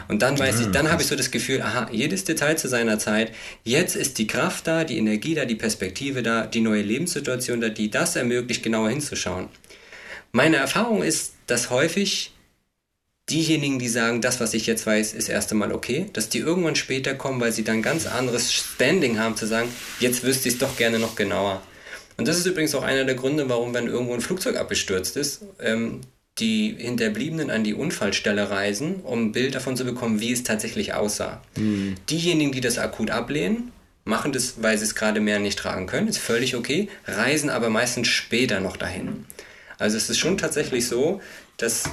Und 0.07 0.21
dann 0.21 0.37
weiß 0.37 0.59
ich, 0.61 0.67
dann 0.67 0.91
habe 0.91 1.01
ich 1.01 1.07
so 1.07 1.15
das 1.15 1.31
Gefühl, 1.31 1.61
aha, 1.61 1.89
jedes 1.91 2.23
Detail 2.23 2.55
zu 2.55 2.67
seiner 2.67 2.99
Zeit. 2.99 3.31
Jetzt 3.63 3.95
ist 3.95 4.17
die 4.17 4.27
Kraft 4.27 4.67
da, 4.67 4.83
die 4.83 4.97
Energie 4.97 5.35
da, 5.35 5.45
die 5.45 5.55
Perspektive 5.55 6.23
da, 6.23 6.45
die 6.45 6.61
neue 6.61 6.81
Lebenssituation 6.81 7.61
da, 7.61 7.69
die 7.69 7.89
das 7.89 8.15
ermöglicht, 8.15 8.63
genauer 8.63 8.89
hinzuschauen. 8.89 9.49
Meine 10.31 10.57
Erfahrung 10.57 11.03
ist, 11.03 11.33
dass 11.47 11.69
häufig 11.69 12.33
diejenigen, 13.29 13.79
die 13.79 13.89
sagen, 13.89 14.21
das, 14.21 14.39
was 14.39 14.53
ich 14.53 14.65
jetzt 14.65 14.85
weiß, 14.85 15.13
ist 15.13 15.29
erst 15.29 15.51
einmal 15.51 15.71
okay, 15.71 16.09
dass 16.13 16.29
die 16.29 16.39
irgendwann 16.39 16.75
später 16.75 17.13
kommen, 17.13 17.39
weil 17.39 17.51
sie 17.51 17.63
dann 17.63 17.81
ganz 17.81 18.05
anderes 18.05 18.53
Standing 18.53 19.19
haben, 19.19 19.35
zu 19.35 19.45
sagen, 19.45 19.69
jetzt 19.99 20.23
wüsste 20.23 20.49
ich 20.49 20.55
es 20.55 20.59
doch 20.59 20.75
gerne 20.77 20.99
noch 20.99 21.15
genauer. 21.15 21.61
Und 22.17 22.27
das 22.27 22.37
ist 22.37 22.45
übrigens 22.45 22.75
auch 22.75 22.83
einer 22.83 23.05
der 23.05 23.15
Gründe, 23.15 23.49
warum, 23.49 23.73
wenn 23.73 23.87
irgendwo 23.87 24.13
ein 24.13 24.21
Flugzeug 24.21 24.57
abgestürzt 24.57 25.17
ist, 25.17 25.43
ähm, 25.59 26.01
die 26.39 26.75
Hinterbliebenen 26.77 27.51
an 27.51 27.63
die 27.63 27.73
Unfallstelle 27.73 28.49
reisen, 28.49 29.01
um 29.01 29.25
ein 29.25 29.31
Bild 29.31 29.55
davon 29.55 29.77
zu 29.77 29.83
bekommen, 29.83 30.21
wie 30.21 30.31
es 30.31 30.43
tatsächlich 30.43 30.93
aussah. 30.93 31.41
Mhm. 31.57 31.95
Diejenigen, 32.09 32.51
die 32.51 32.61
das 32.61 32.77
akut 32.77 33.11
ablehnen, 33.11 33.71
machen 34.05 34.31
das, 34.31 34.63
weil 34.63 34.77
sie 34.77 34.85
es 34.85 34.95
gerade 34.95 35.19
mehr 35.19 35.39
nicht 35.39 35.59
tragen 35.59 35.87
können, 35.87 36.07
ist 36.07 36.17
völlig 36.17 36.55
okay, 36.55 36.89
reisen 37.05 37.49
aber 37.49 37.69
meistens 37.69 38.07
später 38.07 38.59
noch 38.59 38.77
dahin. 38.77 39.25
Also 39.77 39.97
es 39.97 40.09
ist 40.09 40.19
schon 40.19 40.37
tatsächlich 40.37 40.87
so, 40.87 41.21
dass 41.57 41.83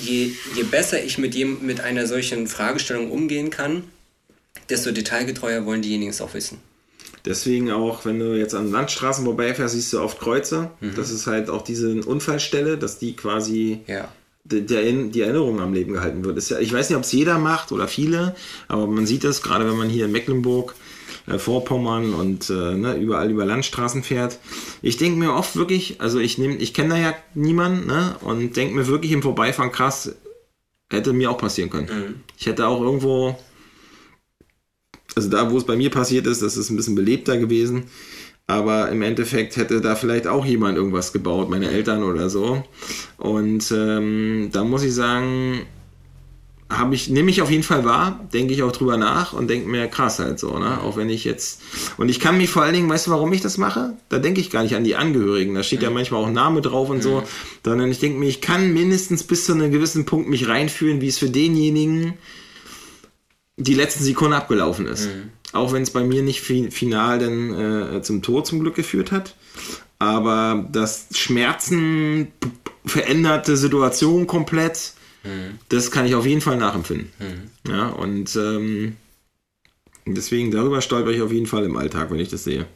je, 0.00 0.32
je 0.54 0.62
besser 0.64 1.02
ich 1.02 1.18
mit, 1.18 1.34
jem, 1.34 1.64
mit 1.64 1.80
einer 1.80 2.06
solchen 2.06 2.46
Fragestellung 2.46 3.10
umgehen 3.10 3.50
kann, 3.50 3.84
desto 4.68 4.92
detailgetreuer 4.92 5.64
wollen 5.64 5.82
diejenigen 5.82 6.10
es 6.10 6.20
auch 6.20 6.34
wissen. 6.34 6.60
Deswegen 7.28 7.70
auch, 7.70 8.06
wenn 8.06 8.18
du 8.18 8.38
jetzt 8.38 8.54
an 8.54 8.72
Landstraßen 8.72 9.26
vorbeifährst, 9.26 9.74
siehst 9.74 9.92
du 9.92 10.00
oft 10.00 10.18
Kreuze. 10.18 10.70
Mhm. 10.80 10.94
Das 10.96 11.10
ist 11.10 11.26
halt 11.26 11.50
auch 11.50 11.60
diese 11.60 12.00
Unfallstelle, 12.00 12.78
dass 12.78 12.98
die 12.98 13.14
quasi 13.16 13.80
ja. 13.86 14.08
die, 14.44 14.64
die, 14.64 15.20
Erinnerung 15.20 15.60
am 15.60 15.74
Leben 15.74 15.92
gehalten 15.92 16.24
wird. 16.24 16.42
Ja, 16.48 16.58
ich 16.58 16.72
weiß 16.72 16.88
nicht, 16.88 16.96
ob 16.96 17.04
es 17.04 17.12
jeder 17.12 17.38
macht 17.38 17.70
oder 17.70 17.86
viele, 17.86 18.34
aber 18.66 18.86
man 18.86 19.06
sieht 19.06 19.24
das 19.24 19.42
gerade, 19.42 19.68
wenn 19.68 19.76
man 19.76 19.90
hier 19.90 20.06
in 20.06 20.12
Mecklenburg, 20.12 20.74
äh, 21.26 21.38
Vorpommern 21.38 22.14
und 22.14 22.48
äh, 22.48 22.74
ne, 22.74 22.96
überall 22.96 23.30
über 23.30 23.44
Landstraßen 23.44 24.02
fährt. 24.02 24.38
Ich 24.80 24.96
denke 24.96 25.18
mir 25.18 25.34
oft 25.34 25.54
wirklich, 25.54 26.00
also 26.00 26.18
ich 26.20 26.38
nehme, 26.38 26.56
ich 26.56 26.72
kenne 26.72 26.94
da 26.94 26.96
ja 26.96 27.14
niemanden 27.34 27.88
ne, 27.88 28.16
und 28.22 28.56
denke 28.56 28.74
mir 28.74 28.86
wirklich 28.86 29.12
im 29.12 29.20
Vorbeifahren 29.20 29.70
krass, 29.70 30.14
hätte 30.90 31.12
mir 31.12 31.30
auch 31.30 31.36
passieren 31.36 31.68
können. 31.68 31.88
Mhm. 31.88 32.14
Ich 32.38 32.46
hätte 32.46 32.66
auch 32.66 32.80
irgendwo 32.80 33.38
also 35.18 35.30
da, 35.30 35.50
wo 35.50 35.58
es 35.58 35.64
bei 35.64 35.76
mir 35.76 35.90
passiert 35.90 36.26
ist, 36.26 36.42
das 36.42 36.56
ist 36.56 36.70
ein 36.70 36.76
bisschen 36.76 36.94
belebter 36.94 37.36
gewesen. 37.38 37.84
Aber 38.46 38.88
im 38.88 39.02
Endeffekt 39.02 39.56
hätte 39.56 39.80
da 39.80 39.94
vielleicht 39.94 40.26
auch 40.26 40.46
jemand 40.46 40.78
irgendwas 40.78 41.12
gebaut, 41.12 41.50
meine 41.50 41.70
Eltern 41.70 42.02
oder 42.02 42.30
so. 42.30 42.62
Und 43.18 43.70
ähm, 43.76 44.48
da 44.52 44.64
muss 44.64 44.84
ich 44.84 44.94
sagen, 44.94 45.66
habe 46.70 46.94
ich, 46.94 47.08
nehme 47.08 47.30
ich 47.30 47.42
auf 47.42 47.50
jeden 47.50 47.62
Fall 47.62 47.84
wahr, 47.84 48.26
denke 48.32 48.54
ich 48.54 48.62
auch 48.62 48.72
drüber 48.72 48.96
nach 48.96 49.32
und 49.32 49.50
denke 49.50 49.68
mir 49.68 49.86
krass 49.88 50.18
halt 50.18 50.38
so, 50.38 50.58
ne? 50.58 50.80
Auch 50.82 50.96
wenn 50.96 51.10
ich 51.10 51.24
jetzt. 51.24 51.62
Und 51.96 52.08
ich 52.10 52.20
kann 52.20 52.38
mich 52.38 52.48
vor 52.48 52.62
allen 52.62 52.74
Dingen, 52.74 52.88
weißt 52.88 53.08
du, 53.08 53.10
warum 53.10 53.32
ich 53.32 53.40
das 53.40 53.58
mache? 53.58 53.94
Da 54.08 54.18
denke 54.18 54.40
ich 54.40 54.50
gar 54.50 54.62
nicht 54.62 54.76
an 54.76 54.84
die 54.84 54.94
Angehörigen. 54.94 55.54
Da 55.54 55.62
steht 55.62 55.82
ja 55.82 55.90
manchmal 55.90 56.22
auch 56.22 56.30
Name 56.30 56.60
drauf 56.60 56.90
und 56.90 57.02
so. 57.02 57.24
Sondern 57.64 57.90
ich 57.90 57.98
denke 57.98 58.18
mir, 58.18 58.28
ich 58.28 58.40
kann 58.40 58.72
mindestens 58.72 59.24
bis 59.24 59.46
zu 59.46 59.52
einem 59.52 59.72
gewissen 59.72 60.06
Punkt 60.06 60.28
mich 60.28 60.48
reinfühlen, 60.48 61.00
wie 61.00 61.08
es 61.08 61.18
für 61.18 61.30
denjenigen 61.30 62.14
die 63.58 63.74
letzten 63.74 64.04
Sekunden 64.04 64.34
abgelaufen 64.34 64.86
ist. 64.86 65.06
Mhm. 65.06 65.30
Auch 65.52 65.72
wenn 65.72 65.82
es 65.82 65.90
bei 65.90 66.04
mir 66.04 66.22
nicht 66.22 66.40
final 66.40 67.18
dann 67.18 67.96
äh, 67.96 68.02
zum 68.02 68.22
Tod 68.22 68.46
zum 68.46 68.60
Glück 68.60 68.74
geführt 68.74 69.12
hat. 69.12 69.34
Aber 69.98 70.66
das 70.70 71.08
Schmerzen 71.12 72.28
veränderte 72.86 73.56
Situation 73.56 74.26
komplett, 74.26 74.92
mhm. 75.24 75.58
das 75.68 75.90
kann 75.90 76.06
ich 76.06 76.14
auf 76.14 76.26
jeden 76.26 76.40
Fall 76.40 76.56
nachempfinden. 76.56 77.10
Mhm. 77.18 77.70
Ja, 77.70 77.88
und 77.88 78.36
ähm, 78.36 78.96
deswegen 80.06 80.50
darüber 80.50 80.80
stolper 80.80 81.10
ich 81.10 81.20
auf 81.20 81.32
jeden 81.32 81.46
Fall 81.46 81.64
im 81.64 81.76
Alltag, 81.76 82.10
wenn 82.10 82.20
ich 82.20 82.28
das 82.28 82.44
sehe. 82.44 82.66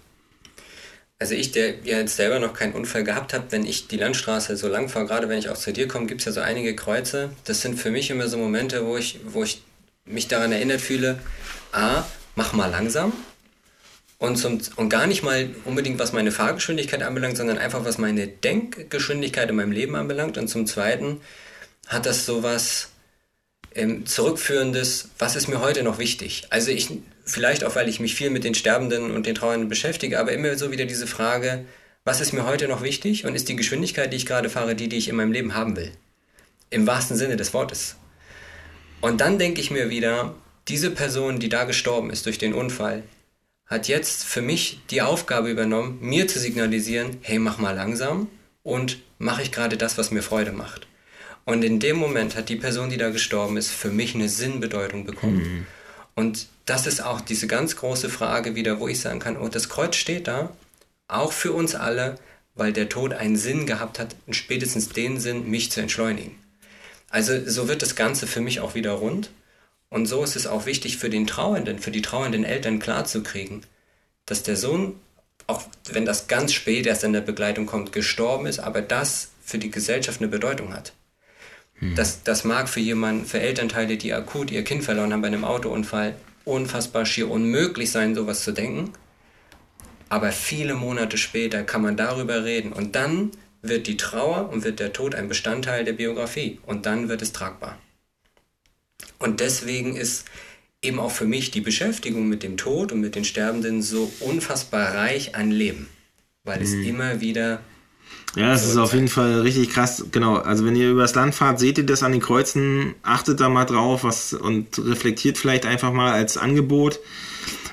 Also 1.20 1.34
ich, 1.34 1.52
der 1.52 1.74
ja 1.84 1.98
jetzt 1.98 2.16
selber 2.16 2.40
noch 2.40 2.52
keinen 2.52 2.72
Unfall 2.72 3.04
gehabt 3.04 3.32
habe, 3.32 3.44
wenn 3.50 3.64
ich 3.64 3.86
die 3.86 3.96
Landstraße 3.96 4.56
so 4.56 4.66
lang 4.66 4.88
fahre, 4.88 5.06
gerade 5.06 5.28
wenn 5.28 5.38
ich 5.38 5.50
auch 5.50 5.56
zu 5.56 5.72
dir 5.72 5.86
komme, 5.86 6.06
gibt 6.06 6.22
es 6.22 6.24
ja 6.24 6.32
so 6.32 6.40
einige 6.40 6.74
Kreuze. 6.74 7.30
Das 7.44 7.60
sind 7.60 7.78
für 7.78 7.92
mich 7.92 8.10
immer 8.10 8.26
so 8.26 8.38
Momente, 8.38 8.84
wo 8.84 8.96
ich, 8.96 9.20
wo 9.24 9.44
ich 9.44 9.62
mich 10.04 10.28
daran 10.28 10.52
erinnert 10.52 10.80
fühle, 10.80 11.18
a, 11.72 12.04
mach 12.34 12.52
mal 12.52 12.70
langsam 12.70 13.12
und, 14.22 14.36
zum, 14.36 14.60
und 14.76 14.88
gar 14.88 15.08
nicht 15.08 15.24
mal 15.24 15.50
unbedingt, 15.64 15.98
was 15.98 16.12
meine 16.12 16.30
Fahrgeschwindigkeit 16.30 17.02
anbelangt, 17.02 17.36
sondern 17.36 17.58
einfach, 17.58 17.84
was 17.84 17.98
meine 17.98 18.28
Denkgeschwindigkeit 18.28 19.50
in 19.50 19.56
meinem 19.56 19.72
Leben 19.72 19.96
anbelangt. 19.96 20.38
Und 20.38 20.46
zum 20.46 20.64
Zweiten 20.66 21.20
hat 21.88 22.06
das 22.06 22.24
sowas 22.24 22.90
ähm, 23.74 24.06
zurückführendes, 24.06 25.08
was 25.18 25.34
ist 25.34 25.48
mir 25.48 25.60
heute 25.60 25.82
noch 25.82 25.98
wichtig? 25.98 26.46
Also 26.50 26.70
ich, 26.70 26.88
vielleicht 27.24 27.64
auch, 27.64 27.74
weil 27.74 27.88
ich 27.88 27.98
mich 27.98 28.14
viel 28.14 28.30
mit 28.30 28.44
den 28.44 28.54
Sterbenden 28.54 29.10
und 29.10 29.26
den 29.26 29.34
Trauernden 29.34 29.68
beschäftige, 29.68 30.20
aber 30.20 30.32
immer 30.32 30.56
so 30.56 30.70
wieder 30.70 30.84
diese 30.84 31.08
Frage, 31.08 31.64
was 32.04 32.20
ist 32.20 32.32
mir 32.32 32.46
heute 32.46 32.68
noch 32.68 32.82
wichtig 32.82 33.26
und 33.26 33.34
ist 33.34 33.48
die 33.48 33.56
Geschwindigkeit, 33.56 34.12
die 34.12 34.18
ich 34.18 34.26
gerade 34.26 34.50
fahre, 34.50 34.76
die, 34.76 34.88
die 34.88 34.98
ich 34.98 35.08
in 35.08 35.16
meinem 35.16 35.32
Leben 35.32 35.54
haben 35.54 35.76
will? 35.76 35.90
Im 36.70 36.86
wahrsten 36.86 37.16
Sinne 37.16 37.36
des 37.36 37.52
Wortes. 37.54 37.96
Und 39.02 39.20
dann 39.20 39.38
denke 39.38 39.60
ich 39.60 39.70
mir 39.70 39.90
wieder, 39.90 40.34
diese 40.68 40.90
Person, 40.90 41.40
die 41.40 41.48
da 41.48 41.64
gestorben 41.64 42.10
ist 42.10 42.24
durch 42.24 42.38
den 42.38 42.54
Unfall, 42.54 43.02
hat 43.66 43.88
jetzt 43.88 44.24
für 44.24 44.42
mich 44.42 44.80
die 44.90 45.02
Aufgabe 45.02 45.50
übernommen, 45.50 45.98
mir 46.00 46.28
zu 46.28 46.38
signalisieren, 46.38 47.18
hey, 47.20 47.38
mach 47.38 47.58
mal 47.58 47.74
langsam 47.74 48.28
und 48.62 48.98
mache 49.18 49.42
ich 49.42 49.50
gerade 49.50 49.76
das, 49.76 49.98
was 49.98 50.12
mir 50.12 50.22
Freude 50.22 50.52
macht. 50.52 50.86
Und 51.44 51.64
in 51.64 51.80
dem 51.80 51.96
Moment 51.96 52.36
hat 52.36 52.48
die 52.48 52.56
Person, 52.56 52.90
die 52.90 52.96
da 52.96 53.10
gestorben 53.10 53.56
ist, 53.56 53.70
für 53.70 53.90
mich 53.90 54.14
eine 54.14 54.28
Sinnbedeutung 54.28 55.04
bekommen. 55.04 55.36
Mhm. 55.36 55.66
Und 56.14 56.46
das 56.66 56.86
ist 56.86 57.02
auch 57.02 57.20
diese 57.20 57.48
ganz 57.48 57.74
große 57.74 58.08
Frage 58.08 58.54
wieder, 58.54 58.78
wo 58.78 58.86
ich 58.86 59.00
sagen 59.00 59.18
kann, 59.18 59.36
oh, 59.36 59.48
das 59.48 59.68
Kreuz 59.68 59.96
steht 59.96 60.28
da, 60.28 60.52
auch 61.08 61.32
für 61.32 61.52
uns 61.52 61.74
alle, 61.74 62.18
weil 62.54 62.72
der 62.72 62.88
Tod 62.88 63.14
einen 63.14 63.36
Sinn 63.36 63.66
gehabt 63.66 63.98
hat, 63.98 64.14
spätestens 64.30 64.90
den 64.90 65.18
Sinn, 65.18 65.50
mich 65.50 65.72
zu 65.72 65.80
entschleunigen. 65.80 66.41
Also 67.12 67.38
so 67.46 67.68
wird 67.68 67.82
das 67.82 67.94
Ganze 67.94 68.26
für 68.26 68.40
mich 68.40 68.60
auch 68.60 68.74
wieder 68.74 68.92
rund. 68.92 69.30
Und 69.90 70.06
so 70.06 70.24
ist 70.24 70.34
es 70.34 70.46
auch 70.46 70.64
wichtig 70.64 70.96
für 70.96 71.10
den 71.10 71.26
Trauernden, 71.26 71.78
für 71.78 71.90
die 71.90 72.00
trauernden 72.00 72.44
Eltern 72.44 72.78
klarzukriegen, 72.78 73.66
dass 74.24 74.42
der 74.42 74.56
Sohn, 74.56 74.98
auch 75.46 75.62
wenn 75.92 76.06
das 76.06 76.26
ganz 76.26 76.54
spät 76.54 76.86
erst 76.86 77.04
in 77.04 77.12
der 77.12 77.20
Begleitung 77.20 77.66
kommt, 77.66 77.92
gestorben 77.92 78.46
ist, 78.46 78.58
aber 78.58 78.80
das 78.80 79.28
für 79.44 79.58
die 79.58 79.70
Gesellschaft 79.70 80.22
eine 80.22 80.28
Bedeutung 80.28 80.72
hat. 80.72 80.94
Hm. 81.74 81.94
Das, 81.94 82.22
das 82.22 82.44
mag 82.44 82.70
für 82.70 82.80
jemanden, 82.80 83.26
für 83.26 83.40
Elternteile, 83.40 83.98
die 83.98 84.14
akut 84.14 84.50
ihr 84.50 84.64
Kind 84.64 84.82
verloren 84.82 85.12
haben 85.12 85.20
bei 85.20 85.28
einem 85.28 85.44
Autounfall, 85.44 86.14
unfassbar 86.46 87.04
schier 87.04 87.30
unmöglich 87.30 87.90
sein, 87.90 88.14
sowas 88.14 88.42
zu 88.42 88.52
denken. 88.52 88.94
Aber 90.08 90.32
viele 90.32 90.74
Monate 90.74 91.18
später 91.18 91.62
kann 91.62 91.82
man 91.82 91.98
darüber 91.98 92.44
reden. 92.44 92.72
Und 92.72 92.96
dann 92.96 93.32
wird 93.62 93.86
die 93.86 93.96
Trauer 93.96 94.50
und 94.50 94.64
wird 94.64 94.80
der 94.80 94.92
Tod 94.92 95.14
ein 95.14 95.28
Bestandteil 95.28 95.84
der 95.84 95.92
Biografie 95.92 96.58
und 96.66 96.84
dann 96.84 97.08
wird 97.08 97.22
es 97.22 97.32
tragbar. 97.32 97.78
Und 99.18 99.40
deswegen 99.40 99.96
ist 99.96 100.26
eben 100.82 100.98
auch 100.98 101.12
für 101.12 101.26
mich 101.26 101.52
die 101.52 101.60
Beschäftigung 101.60 102.28
mit 102.28 102.42
dem 102.42 102.56
Tod 102.56 102.90
und 102.90 103.00
mit 103.00 103.14
den 103.14 103.24
Sterbenden 103.24 103.82
so 103.82 104.12
unfassbar 104.20 104.94
reich 104.94 105.36
an 105.36 105.52
Leben, 105.52 105.88
weil 106.42 106.60
es 106.60 106.70
mhm. 106.70 106.84
immer 106.84 107.20
wieder 107.20 107.60
ja, 108.34 108.54
es 108.54 108.66
ist 108.66 108.78
auf 108.78 108.94
jeden 108.94 109.08
Fall 109.08 109.40
richtig 109.40 109.70
krass. 109.70 110.06
Genau. 110.10 110.36
Also 110.36 110.64
wenn 110.64 110.74
ihr 110.74 110.90
übers 110.90 111.14
Land 111.14 111.34
fahrt, 111.34 111.58
seht 111.58 111.76
ihr 111.76 111.84
das 111.84 112.02
an 112.02 112.12
den 112.12 112.22
Kreuzen, 112.22 112.94
achtet 113.02 113.40
da 113.40 113.50
mal 113.50 113.66
drauf 113.66 114.04
was, 114.04 114.32
und 114.32 114.78
reflektiert 114.78 115.36
vielleicht 115.36 115.66
einfach 115.66 115.92
mal 115.92 116.12
als 116.12 116.38
Angebot. 116.38 116.98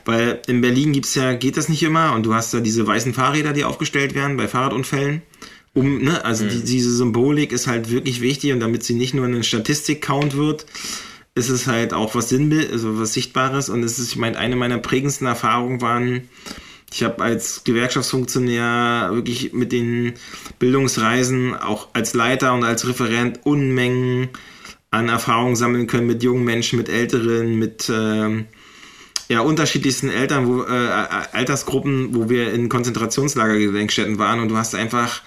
Weil 0.04 0.42
in 0.48 0.60
Berlin 0.60 0.92
gibt's 0.92 1.16
ja, 1.16 1.34
geht 1.34 1.56
das 1.56 1.70
nicht 1.70 1.84
immer 1.84 2.14
und 2.14 2.26
du 2.26 2.34
hast 2.34 2.54
da 2.54 2.60
diese 2.60 2.86
weißen 2.86 3.14
Fahrräder, 3.14 3.54
die 3.54 3.64
aufgestellt 3.64 4.16
werden 4.16 4.36
bei 4.36 4.50
Fahrradunfällen 4.50 5.22
um, 5.74 6.04
ne, 6.04 6.24
also 6.26 6.46
mhm. 6.46 6.50
die, 6.50 6.64
diese 6.64 6.96
Symbolik 6.96 7.52
ist 7.52 7.68
halt 7.68 7.92
wirklich 7.92 8.22
wichtig 8.22 8.54
und 8.54 8.60
damit 8.60 8.84
sie 8.84 8.96
nicht 8.96 9.14
nur 9.14 9.26
eine 9.26 9.44
Statistik-Count 9.44 10.36
wird, 10.36 10.66
ist 11.36 11.50
es 11.50 11.68
halt 11.68 11.94
auch 11.94 12.16
was 12.16 12.30
Sinnbild, 12.30 12.72
also 12.72 13.00
was 13.00 13.14
Sichtbares 13.14 13.70
und 13.70 13.84
es 13.84 14.00
ist, 14.00 14.10
ich 14.12 14.18
meine, 14.18 14.38
eine 14.38 14.56
meiner 14.56 14.78
prägendsten 14.78 15.28
Erfahrungen 15.28 15.82
waren, 15.82 16.28
ich 16.92 17.04
habe 17.04 17.22
als 17.24 17.64
Gewerkschaftsfunktionär 17.64 19.10
wirklich 19.12 19.54
mit 19.54 19.72
den 19.72 20.14
Bildungsreisen 20.58 21.56
auch 21.56 21.90
als 21.94 22.14
Leiter 22.14 22.54
und 22.54 22.64
als 22.64 22.88
Referent 22.88 23.42
Unmengen 23.46 24.30
an 24.92 25.08
Erfahrungen 25.08 25.56
sammeln 25.56 25.86
können 25.86 26.08
mit 26.08 26.24
jungen 26.24 26.44
Menschen, 26.44 26.78
mit 26.78 26.90
Älteren, 26.90 27.60
mit 27.60 27.92
ähm, 27.94 28.46
ja, 29.28 29.42
unterschiedlichsten 29.42 30.10
Eltern, 30.10 30.48
wo, 30.48 30.64
äh, 30.64 30.90
Altersgruppen, 31.32 32.16
wo 32.16 32.28
wir 32.28 32.52
in 32.52 32.70
Konzentrationslagergedenkstätten 32.70 34.18
waren 34.18 34.40
und 34.40 34.50
du 34.50 34.58
hast 34.58 34.74
einfach 34.74 35.22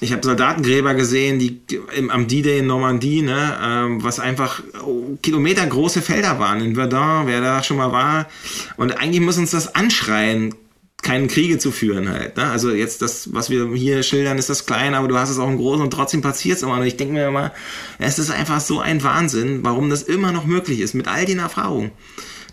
ich 0.00 0.12
habe 0.12 0.22
Soldatengräber 0.22 0.94
gesehen, 0.94 1.38
die 1.38 1.60
im, 1.96 2.10
am 2.10 2.28
D-Day 2.28 2.58
in 2.60 2.66
Normandie, 2.66 3.22
ne, 3.22 3.58
ähm, 3.62 4.02
was 4.02 4.20
einfach 4.20 4.62
oh, 4.84 5.16
kilometergroße 5.22 6.02
Felder 6.02 6.38
waren. 6.38 6.60
In 6.60 6.76
Verdun, 6.76 7.26
wer 7.26 7.40
da 7.40 7.62
schon 7.62 7.78
mal 7.78 7.92
war. 7.92 8.28
Und 8.76 9.00
eigentlich 9.00 9.20
muss 9.20 9.38
uns 9.38 9.50
das 9.50 9.74
anschreien, 9.74 10.54
keinen 11.02 11.28
Kriege 11.28 11.58
zu 11.58 11.70
führen 11.70 12.08
halt. 12.08 12.36
Ne? 12.36 12.44
Also 12.44 12.70
jetzt 12.70 13.02
das, 13.02 13.32
was 13.32 13.50
wir 13.50 13.72
hier 13.74 14.02
schildern, 14.02 14.38
ist 14.38 14.50
das 14.50 14.66
klein, 14.66 14.94
aber 14.94 15.08
du 15.08 15.16
hast 15.16 15.30
es 15.30 15.38
auch 15.38 15.48
im 15.48 15.56
Großen 15.56 15.82
und 15.82 15.90
trotzdem 15.92 16.22
passiert 16.22 16.56
es 16.56 16.62
immer. 16.62 16.74
Und 16.74 16.86
ich 16.86 16.96
denke 16.96 17.14
mir 17.14 17.28
immer, 17.28 17.52
es 17.98 18.18
ist 18.18 18.30
einfach 18.30 18.60
so 18.60 18.80
ein 18.80 19.02
Wahnsinn, 19.02 19.60
warum 19.62 19.90
das 19.90 20.02
immer 20.02 20.32
noch 20.32 20.44
möglich 20.44 20.80
ist 20.80 20.94
mit 20.94 21.08
all 21.08 21.24
den 21.24 21.38
Erfahrungen. 21.38 21.92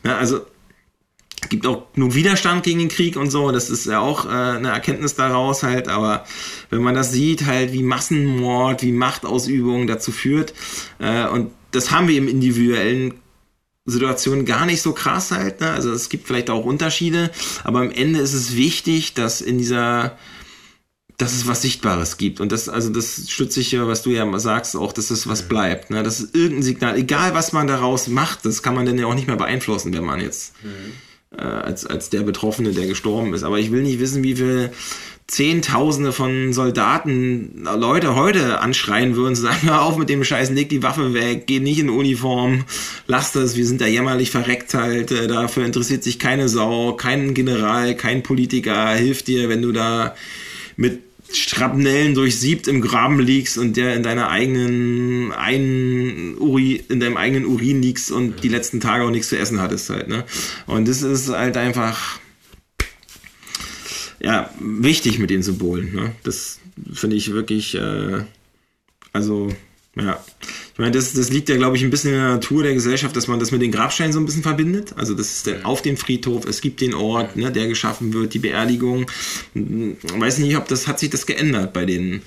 Ne? 0.04 0.16
Also 0.16 0.42
Es 1.46 1.50
gibt 1.50 1.68
auch 1.68 1.94
genug 1.94 2.16
Widerstand 2.16 2.64
gegen 2.64 2.80
den 2.80 2.88
Krieg 2.90 3.18
und 3.18 3.30
so, 3.30 3.52
das 3.52 3.70
ist 3.70 3.86
ja 3.86 4.00
auch 4.00 4.26
äh, 4.26 4.30
eine 4.30 4.70
Erkenntnis 4.70 5.14
daraus 5.14 5.62
halt, 5.62 5.88
aber 5.88 6.26
wenn 6.72 6.82
man 6.82 6.96
das 6.96 7.12
sieht, 7.12 7.46
halt 7.46 7.72
wie 7.72 7.84
Massenmord, 7.84 8.82
wie 8.82 8.92
Machtausübung 8.92 9.86
dazu 9.86 10.12
führt 10.12 10.56
äh, 10.98 11.28
und 11.28 11.52
das 11.70 11.92
haben 11.92 12.08
wir 12.08 12.18
im 12.18 12.28
individuellen 12.28 13.14
Situationen 13.86 14.46
gar 14.46 14.66
nicht 14.66 14.82
so 14.82 14.94
krass 14.94 15.30
halt, 15.30 15.62
ne? 15.62 15.70
also 15.70 15.92
es 15.92 16.10
gibt 16.10 16.26
vielleicht 16.26 16.50
auch 16.50 16.66
Unterschiede, 16.66 17.30
aber 17.64 17.82
am 17.82 17.92
Ende 17.92 18.22
ist 18.22 18.34
es 18.34 18.56
wichtig, 18.56 19.14
dass 19.14 19.40
in 19.40 19.60
dieser 19.60 20.18
dass 21.18 21.34
es 21.34 21.48
was 21.48 21.62
Sichtbares 21.62 22.18
gibt. 22.18 22.42
Und 22.42 22.52
das, 22.52 22.68
also 22.68 22.90
das 22.90 23.30
stütze 23.30 23.62
ich 23.62 23.72
ja, 23.72 23.88
was 23.88 24.02
du 24.02 24.10
ja 24.10 24.38
sagst, 24.38 24.76
auch, 24.76 24.92
dass 24.92 25.12
es 25.12 25.28
was 25.28 25.44
bleibt. 25.44 25.90
Ne? 25.90 26.04
Das 26.04 26.20
ist 26.20 26.36
irgendein 26.36 26.64
Signal, 26.64 26.98
egal 26.98 27.34
was 27.34 27.54
man 27.54 27.68
daraus 27.68 28.10
macht, 28.10 28.46
das 28.46 28.62
kann 28.62 28.76
man 28.76 28.86
dann 28.86 28.98
ja 28.98 29.06
auch 29.06 29.14
nicht 29.14 29.28
mehr 29.28 29.38
beeinflussen, 29.38 29.94
wenn 29.94 30.04
man 30.04 30.20
jetzt 30.20 30.62
mhm. 30.62 30.92
Äh, 31.38 31.44
als, 31.44 31.86
als 31.86 32.10
der 32.10 32.22
Betroffene, 32.22 32.72
der 32.72 32.88
gestorben 32.88 33.34
ist. 33.34 33.44
Aber 33.44 33.60
ich 33.60 33.72
will 33.72 33.82
nicht 33.82 34.00
wissen, 34.00 34.24
wie 34.24 34.36
viel 34.36 34.72
Zehntausende 35.28 36.12
von 36.12 36.54
Soldaten 36.54 37.64
Leute 37.64 38.16
heute 38.16 38.60
anschreien 38.60 39.16
würden, 39.16 39.36
sagen, 39.36 39.62
hör 39.64 39.82
auf 39.82 39.98
mit 39.98 40.10
dem 40.10 40.24
Scheiß, 40.24 40.52
leg 40.52 40.70
die 40.70 40.84
Waffe 40.84 41.14
weg, 41.14 41.48
geh 41.48 41.60
nicht 41.60 41.80
in 41.80 41.90
Uniform, 41.90 42.66
lass 43.08 43.32
das, 43.32 43.56
wir 43.56 43.66
sind 43.66 43.82
da 43.82 43.88
jämmerlich 43.88 44.30
verreckt 44.30 44.76
halt, 44.76 45.12
äh, 45.12 45.28
dafür 45.28 45.66
interessiert 45.66 46.04
sich 46.04 46.20
keine 46.20 46.48
Sau, 46.48 46.94
kein 46.94 47.34
General, 47.34 47.96
kein 47.96 48.22
Politiker 48.22 48.90
hilft 48.92 49.28
dir, 49.28 49.50
wenn 49.50 49.64
du 49.64 49.72
da 49.72 50.16
mit 50.78 51.02
Schrapnellen 51.32 52.14
durchsiebt 52.14 52.68
im 52.68 52.82
Graben 52.82 53.20
liegst 53.20 53.58
und 53.58 53.78
der 53.78 53.96
in 53.96 54.04
deiner 54.04 54.30
eigenen 54.30 55.32
ein 55.32 56.36
Uri, 56.38 56.84
in 56.90 57.00
deinem 57.00 57.18
eigenen 57.18 57.46
Urin 57.46 57.82
liegst 57.82 58.12
und 58.12 58.44
die 58.44 58.50
letzten 58.50 58.80
Tage 58.80 59.04
auch 59.04 59.12
nichts 59.12 59.30
zu 59.30 59.38
essen 59.38 59.60
hattest 59.60 59.90
halt, 59.90 60.08
ne? 60.08 60.24
Und 60.68 60.88
das 60.88 61.02
ist 61.02 61.30
halt 61.30 61.58
einfach 61.58 62.20
ja 64.20 64.50
wichtig 64.60 65.20
mit 65.20 65.30
den 65.30 65.44
Symbolen, 65.44 65.94
ne? 65.94 66.12
Das 66.24 66.60
finde 66.94 67.16
ich 67.16 67.32
wirklich 67.32 67.76
äh, 67.76 68.24
also 69.14 69.50
ja. 69.96 70.24
Ich 70.74 70.80
meine, 70.80 70.92
das, 70.92 71.14
das 71.14 71.30
liegt 71.30 71.48
ja, 71.48 71.56
glaube 71.56 71.78
ich, 71.78 71.84
ein 71.84 71.90
bisschen 71.90 72.12
in 72.12 72.20
der 72.20 72.30
Natur 72.32 72.64
der 72.64 72.74
Gesellschaft, 72.74 73.16
dass 73.16 73.28
man 73.28 73.40
das 73.40 73.52
mit 73.52 73.62
den 73.62 73.72
Grabsteinen 73.72 74.12
so 74.12 74.20
ein 74.20 74.26
bisschen 74.26 74.44
verbindet. 74.44 74.94
Also 74.98 75.14
das 75.14 75.32
ist 75.32 75.48
der, 75.48 75.66
auf 75.66 75.82
dem 75.82 75.96
Friedhof, 75.96 76.46
es 76.46 76.60
gibt 76.60 76.82
den 76.82 76.94
Ort, 76.94 77.38
ne, 77.38 77.52
der 77.52 77.68
geschaffen 77.68 78.14
wird, 78.14 78.34
die 78.34 78.40
Beerdigung. 78.40 79.10
Ich 79.54 79.64
weiß 80.20 80.40
nicht, 80.40 80.58
ob 80.58 80.68
das, 80.68 80.88
hat 80.88 81.00
sich 81.00 81.10
das 81.10 81.26
geändert 81.26 81.72
bei 81.72 81.86
den 81.86 82.22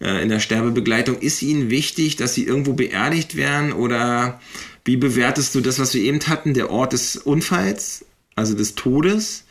äh, 0.00 0.22
in 0.22 0.28
der 0.28 0.40
Sterbebegleitung. 0.40 1.18
Ist 1.18 1.42
Ihnen 1.42 1.70
wichtig, 1.70 2.16
dass 2.16 2.34
Sie 2.34 2.44
irgendwo 2.44 2.74
beerdigt 2.74 3.34
werden 3.36 3.72
oder 3.72 4.40
wie 4.84 4.96
bewertest 4.96 5.54
du 5.54 5.60
das, 5.60 5.78
was 5.78 5.94
wir 5.94 6.02
eben 6.02 6.20
hatten, 6.26 6.52
der 6.52 6.70
Ort 6.70 6.92
des 6.92 7.16
Unfalls, 7.16 8.04
also 8.34 8.54
des 8.54 8.74
Todes? 8.74 9.44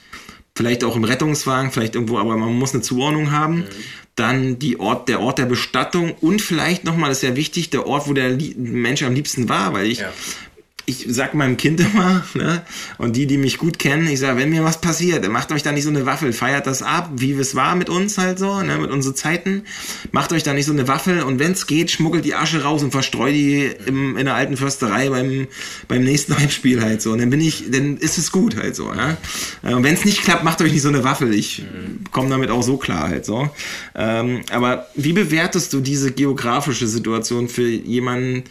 Vielleicht 0.56 0.86
auch 0.86 0.96
im 0.96 1.04
Rettungswagen, 1.04 1.72
vielleicht 1.72 1.96
irgendwo, 1.96 2.18
aber 2.18 2.38
man 2.38 2.54
muss 2.54 2.74
eine 2.74 2.82
Zuordnung 2.82 3.32
haben. 3.32 3.66
Dann 4.16 4.60
die 4.60 4.80
Ort, 4.80 5.10
der 5.10 5.20
Ort 5.20 5.40
der 5.40 5.46
Bestattung 5.46 6.14
und 6.22 6.42
vielleicht 6.42 6.86
nochmal, 6.86 7.10
das 7.10 7.18
ist 7.22 7.30
ja 7.30 7.36
wichtig, 7.36 7.70
der 7.70 7.86
Ort, 7.86 8.08
wo 8.08 8.14
der 8.14 8.38
Mensch 8.56 9.04
am 9.04 9.14
liebsten 9.14 9.50
war, 9.50 9.74
weil 9.74 9.88
ich 9.88 10.00
ja 10.00 10.14
ich 10.86 11.06
sag 11.10 11.34
meinem 11.34 11.57
Kind 11.57 11.80
immer, 11.94 12.24
ne, 12.34 12.62
und 12.98 13.16
die, 13.16 13.28
die 13.28 13.38
mich 13.38 13.57
gut 13.57 13.80
kennen, 13.80 14.07
ich 14.07 14.20
sage, 14.20 14.40
wenn 14.40 14.49
mir 14.49 14.64
was 14.64 14.82
passiert, 14.82 15.28
macht 15.30 15.52
euch 15.52 15.64
da 15.64 15.72
nicht 15.72 15.84
so 15.84 15.90
eine 15.90 16.06
Waffel, 16.06 16.34
feiert 16.34 16.68
das 16.68 16.82
ab, 16.82 17.10
wie 17.16 17.32
es 17.34 17.56
war 17.56 17.76
mit 17.76 17.90
uns 17.90 18.18
halt 18.18 18.40
so, 18.40 18.62
ne, 18.62 18.78
mit 18.78 18.91
unseren 18.91 19.16
Zeiten, 19.16 19.64
macht 20.12 20.32
euch 20.34 20.44
da 20.44 20.53
nicht 20.53 20.66
so 20.66 20.74
eine 20.74 20.88
Waffel 20.88 21.24
und 21.24 21.40
wenn 21.40 21.53
es 21.53 21.68
geht, 21.68 21.91
schmuggelt 21.91 22.26
die 22.26 22.36
Asche 22.36 22.64
raus 22.64 22.84
und 22.84 22.91
verstreut 22.91 23.34
die 23.34 23.70
im, 23.86 24.18
in 24.18 24.26
der 24.26 24.36
alten 24.36 24.57
Försterei 24.57 25.10
beim, 25.10 25.48
beim 25.88 26.03
nächsten 26.03 26.38
Heimspiel 26.38 26.82
halt 26.82 27.02
so. 27.02 27.12
Und 27.12 27.20
dann 27.20 27.30
bin 27.30 27.41
ich, 27.41 27.72
dann 27.72 27.98
ist 27.98 28.18
es 28.18 28.32
gut 28.32 28.56
halt 28.56 28.76
so. 28.76 28.91
Ne? 28.94 29.18
Und 29.64 29.84
wenn 29.84 29.94
es 29.94 30.06
nicht 30.06 30.24
klappt, 30.24 30.44
macht 30.44 30.62
euch 30.62 30.72
nicht 30.72 30.82
so 30.82 30.90
eine 30.90 31.03
Waffel. 31.03 31.34
Ich 31.34 31.64
komme 32.12 32.30
damit 32.30 32.49
auch 32.49 32.64
so 32.64 32.78
klar 32.78 33.10
halt 33.10 33.26
so. 33.26 33.49
Ähm, 33.95 34.41
aber 34.52 34.88
wie 34.95 35.14
bewertest 35.14 35.74
du 35.74 35.82
diese 35.82 36.12
geografische 36.12 36.88
Situation 36.88 37.49
für 37.49 37.68
jemanden, 37.68 38.44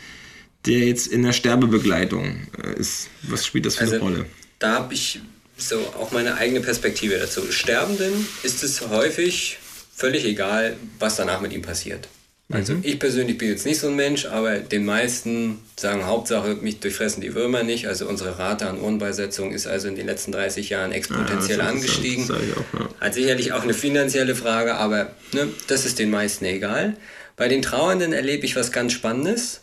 der 0.66 0.81
jetzt 0.81 1.07
in 1.07 1.23
der 1.23 1.32
Sterbebegleitung 1.32 2.47
äh, 2.62 2.78
ist. 2.78 3.09
Was 3.23 3.47
spielt 3.47 3.66
das 3.66 3.77
für 3.77 3.82
also, 3.82 3.95
eine 3.97 4.03
Rolle? 4.03 4.27
Da 4.59 4.73
habe 4.73 4.95
ich 4.95 5.20
so 5.57 5.78
auch 5.99 6.11
meine 6.11 6.36
eigene 6.36 6.61
Perspektive 6.61 7.19
dazu. 7.19 7.51
Sterbenden 7.51 8.27
ist 8.43 8.65
es 8.65 8.89
häufig 8.89 9.59
völlig 9.95 10.24
egal, 10.24 10.77
was 10.99 11.16
danach 11.16 11.41
mit 11.41 11.53
ihm 11.53 11.62
passiert. 11.62 12.09
Also 12.53 12.74
mhm. 12.74 12.81
ich 12.82 12.99
persönlich 12.99 13.39
bin 13.39 13.49
jetzt 13.49 13.65
nicht 13.65 13.81
so 13.81 13.89
ein 13.89 13.97
Mensch, 13.97 14.27
aber 14.27 14.59
den 14.59 14.85
meisten 14.85 15.61
sagen 15.77 16.05
Hauptsache, 16.05 16.57
mich 16.57 16.78
durchfressen 16.81 17.23
die 17.23 17.35
Würmer 17.35 17.62
nicht. 17.62 17.89
Also 17.89 18.07
unsere 18.07 18.39
Rate 18.39 18.69
an 18.69 18.78
Ohrenbeisetzung 18.78 19.53
ist 19.53 19.66
also 19.66 19.89
in 19.89 19.97
den 19.97 20.07
letzten 20.07 20.32
30 20.32 20.69
Jahren 20.69 20.93
exponentiell 20.93 21.59
ja, 21.59 21.66
angestiegen. 21.66 22.28
Das 22.28 22.36
auch, 22.36 22.81
ja. 22.81 22.89
Hat 23.01 23.15
sicherlich 23.15 23.53
auch 23.53 23.62
eine 23.62 23.73
finanzielle 23.73 24.35
Frage, 24.35 24.74
aber 24.74 25.12
ne, 25.32 25.49
das 25.69 25.86
ist 25.86 25.99
den 25.99 26.11
meisten 26.11 26.45
egal. 26.45 26.97
Bei 27.36 27.49
den 27.49 27.62
Trauernden 27.62 28.12
erlebe 28.12 28.45
ich 28.45 28.57
was 28.57 28.73
ganz 28.73 28.93
Spannendes 28.93 29.61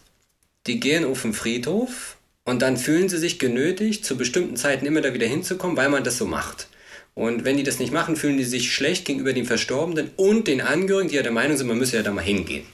die 0.67 0.79
gehen 0.79 1.05
auf 1.05 1.21
den 1.21 1.33
Friedhof 1.33 2.17
und 2.43 2.61
dann 2.61 2.77
fühlen 2.77 3.09
sie 3.09 3.17
sich 3.17 3.39
genötigt, 3.39 4.05
zu 4.05 4.17
bestimmten 4.17 4.55
Zeiten 4.55 4.85
immer 4.85 5.01
da 5.01 5.13
wieder 5.13 5.27
hinzukommen, 5.27 5.77
weil 5.77 5.89
man 5.89 6.03
das 6.03 6.17
so 6.17 6.25
macht. 6.25 6.67
Und 7.13 7.43
wenn 7.43 7.57
die 7.57 7.63
das 7.63 7.79
nicht 7.79 7.91
machen, 7.91 8.15
fühlen 8.15 8.37
die 8.37 8.43
sich 8.43 8.71
schlecht 8.71 9.05
gegenüber 9.05 9.33
den 9.33 9.45
Verstorbenen 9.45 10.11
und 10.15 10.47
den 10.47 10.61
Angehörigen, 10.61 11.09
die 11.09 11.15
ja 11.15 11.23
der 11.23 11.31
Meinung 11.31 11.57
sind, 11.57 11.67
man 11.67 11.77
müsse 11.77 11.97
ja 11.97 12.03
da 12.03 12.11
mal 12.11 12.23
hingehen. 12.23 12.65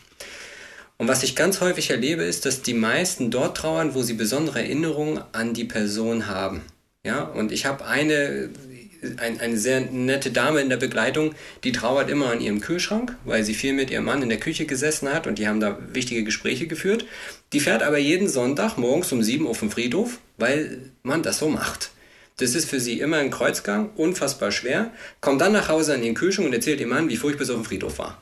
Und 0.97 1.07
was 1.07 1.23
ich 1.23 1.35
ganz 1.35 1.61
häufig 1.61 1.89
erlebe, 1.89 2.23
ist, 2.23 2.45
dass 2.45 2.61
die 2.61 2.73
meisten 2.73 3.29
dort 3.29 3.57
trauern, 3.57 3.93
wo 3.93 4.01
sie 4.01 4.13
besondere 4.13 4.59
Erinnerungen 4.59 5.23
an 5.31 5.53
die 5.53 5.63
Person 5.63 6.27
haben. 6.27 6.61
Ja, 7.05 7.23
und 7.23 7.51
ich 7.51 7.65
habe 7.65 7.85
eine 7.85 8.49
ein, 9.17 9.39
eine 9.39 9.57
sehr 9.57 9.81
nette 9.81 10.31
Dame 10.31 10.61
in 10.61 10.69
der 10.69 10.77
Begleitung, 10.77 11.33
die 11.63 11.71
trauert 11.71 12.09
immer 12.09 12.31
an 12.31 12.41
ihrem 12.41 12.61
Kühlschrank, 12.61 13.15
weil 13.25 13.43
sie 13.43 13.53
viel 13.53 13.73
mit 13.73 13.91
ihrem 13.91 14.05
Mann 14.05 14.21
in 14.21 14.29
der 14.29 14.39
Küche 14.39 14.65
gesessen 14.65 15.11
hat 15.13 15.27
und 15.27 15.39
die 15.39 15.47
haben 15.47 15.59
da 15.59 15.77
wichtige 15.93 16.23
Gespräche 16.23 16.67
geführt. 16.67 17.05
Die 17.53 17.59
fährt 17.59 17.83
aber 17.83 17.97
jeden 17.97 18.27
Sonntag 18.27 18.77
morgens 18.77 19.11
um 19.11 19.23
sieben 19.23 19.47
auf 19.47 19.59
den 19.59 19.71
Friedhof, 19.71 20.19
weil 20.37 20.79
man 21.03 21.23
das 21.23 21.39
so 21.39 21.49
macht. 21.49 21.91
Das 22.37 22.53
ist 22.53 22.69
für 22.69 22.79
sie 22.79 22.99
immer 22.99 23.17
ein 23.17 23.31
Kreuzgang, 23.31 23.89
unfassbar 23.95 24.51
schwer. 24.51 24.91
Kommt 25.21 25.41
dann 25.41 25.53
nach 25.53 25.69
Hause 25.69 25.95
an 25.95 26.01
den 26.01 26.13
Kühlschrank 26.13 26.47
und 26.47 26.53
erzählt 26.53 26.79
dem 26.79 26.89
Mann, 26.89 27.09
wie 27.09 27.17
furchtbar 27.17 27.43
es 27.43 27.49
auf 27.49 27.55
dem 27.55 27.65
Friedhof 27.65 27.97
war. 27.97 28.21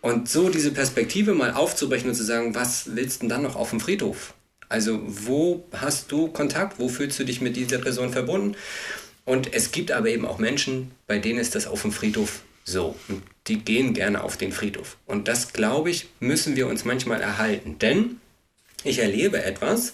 Und 0.00 0.28
so 0.28 0.48
diese 0.48 0.70
Perspektive 0.70 1.34
mal 1.34 1.52
aufzubrechen 1.52 2.08
und 2.08 2.14
zu 2.14 2.22
sagen, 2.22 2.54
was 2.54 2.94
willst 2.94 3.16
du 3.16 3.20
denn 3.20 3.28
dann 3.30 3.42
noch 3.42 3.56
auf 3.56 3.70
dem 3.70 3.80
Friedhof? 3.80 4.34
Also 4.68 5.00
wo 5.04 5.66
hast 5.72 6.12
du 6.12 6.28
Kontakt? 6.28 6.78
Wo 6.78 6.88
fühlst 6.88 7.18
du 7.18 7.24
dich 7.24 7.40
mit 7.40 7.56
dieser 7.56 7.78
Person 7.78 8.12
verbunden? 8.12 8.54
Und 9.28 9.52
es 9.52 9.72
gibt 9.72 9.92
aber 9.92 10.08
eben 10.08 10.24
auch 10.24 10.38
Menschen, 10.38 10.90
bei 11.06 11.18
denen 11.18 11.38
ist 11.38 11.54
das 11.54 11.66
auf 11.66 11.82
dem 11.82 11.92
Friedhof 11.92 12.40
so. 12.64 12.96
Und 13.08 13.22
die 13.46 13.58
gehen 13.58 13.92
gerne 13.92 14.24
auf 14.24 14.38
den 14.38 14.52
Friedhof. 14.52 14.96
Und 15.04 15.28
das, 15.28 15.52
glaube 15.52 15.90
ich, 15.90 16.06
müssen 16.18 16.56
wir 16.56 16.66
uns 16.66 16.86
manchmal 16.86 17.20
erhalten. 17.20 17.78
Denn 17.78 18.22
ich 18.84 19.00
erlebe 19.00 19.44
etwas, 19.44 19.92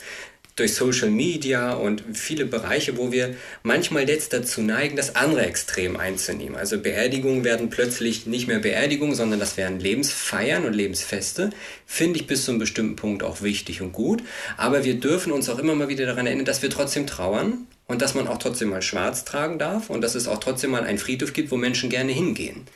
durch 0.55 0.75
Social 0.75 1.11
Media 1.11 1.73
und 1.73 2.05
viele 2.13 2.47
Bereiche, 2.47 2.97
wo 2.97 3.11
wir 3.11 3.35
manchmal 3.65 4.09
jetzt 4.09 4.33
dazu 4.33 4.63
neigen, 4.63 4.95
das 4.95 5.17
andere 5.17 5.45
Extrem 5.45 5.97
einzunehmen. 5.97 6.55
Also 6.55 6.79
Beerdigungen 6.79 7.43
werden 7.43 7.71
plötzlich 7.71 8.27
nicht 8.27 8.47
mehr 8.47 8.61
Beerdigungen, 8.61 9.17
sondern 9.17 9.41
das 9.41 9.57
werden 9.57 9.81
Lebensfeiern 9.81 10.65
und 10.65 10.75
Lebensfeste. 10.75 11.51
Finde 11.87 12.21
ich 12.21 12.29
bis 12.29 12.45
zu 12.45 12.53
einem 12.53 12.61
bestimmten 12.61 12.95
Punkt 12.95 13.25
auch 13.25 13.43
wichtig 13.43 13.83
und 13.83 13.91
gut. 13.91 14.23
Aber 14.57 14.85
wir 14.85 14.95
dürfen 14.95 15.33
uns 15.33 15.49
auch 15.49 15.59
immer 15.59 15.75
mal 15.75 15.89
wieder 15.89 16.07
daran 16.07 16.29
erinnern, 16.29 16.45
dass 16.45 16.63
wir 16.63 16.71
trotzdem 16.71 17.09
trauern 17.09 17.67
und 17.87 18.03
dass 18.03 18.15
man 18.15 18.29
auch 18.29 18.39
trotzdem 18.39 18.71
mal 18.71 18.83
schwarz 18.83 19.25
tragen 19.25 19.59
darf 19.59 19.91
und 19.91 20.01
dass 20.01 20.15
es 20.15 20.29
auch 20.29 20.39
trotzdem 20.39 20.71
mal 20.71 20.85
einen 20.85 20.99
Friedhof 20.99 21.33
gibt, 21.33 21.51
wo 21.51 21.57
Menschen 21.57 21.91
gerne 21.91 22.13
hingehen. 22.13 22.67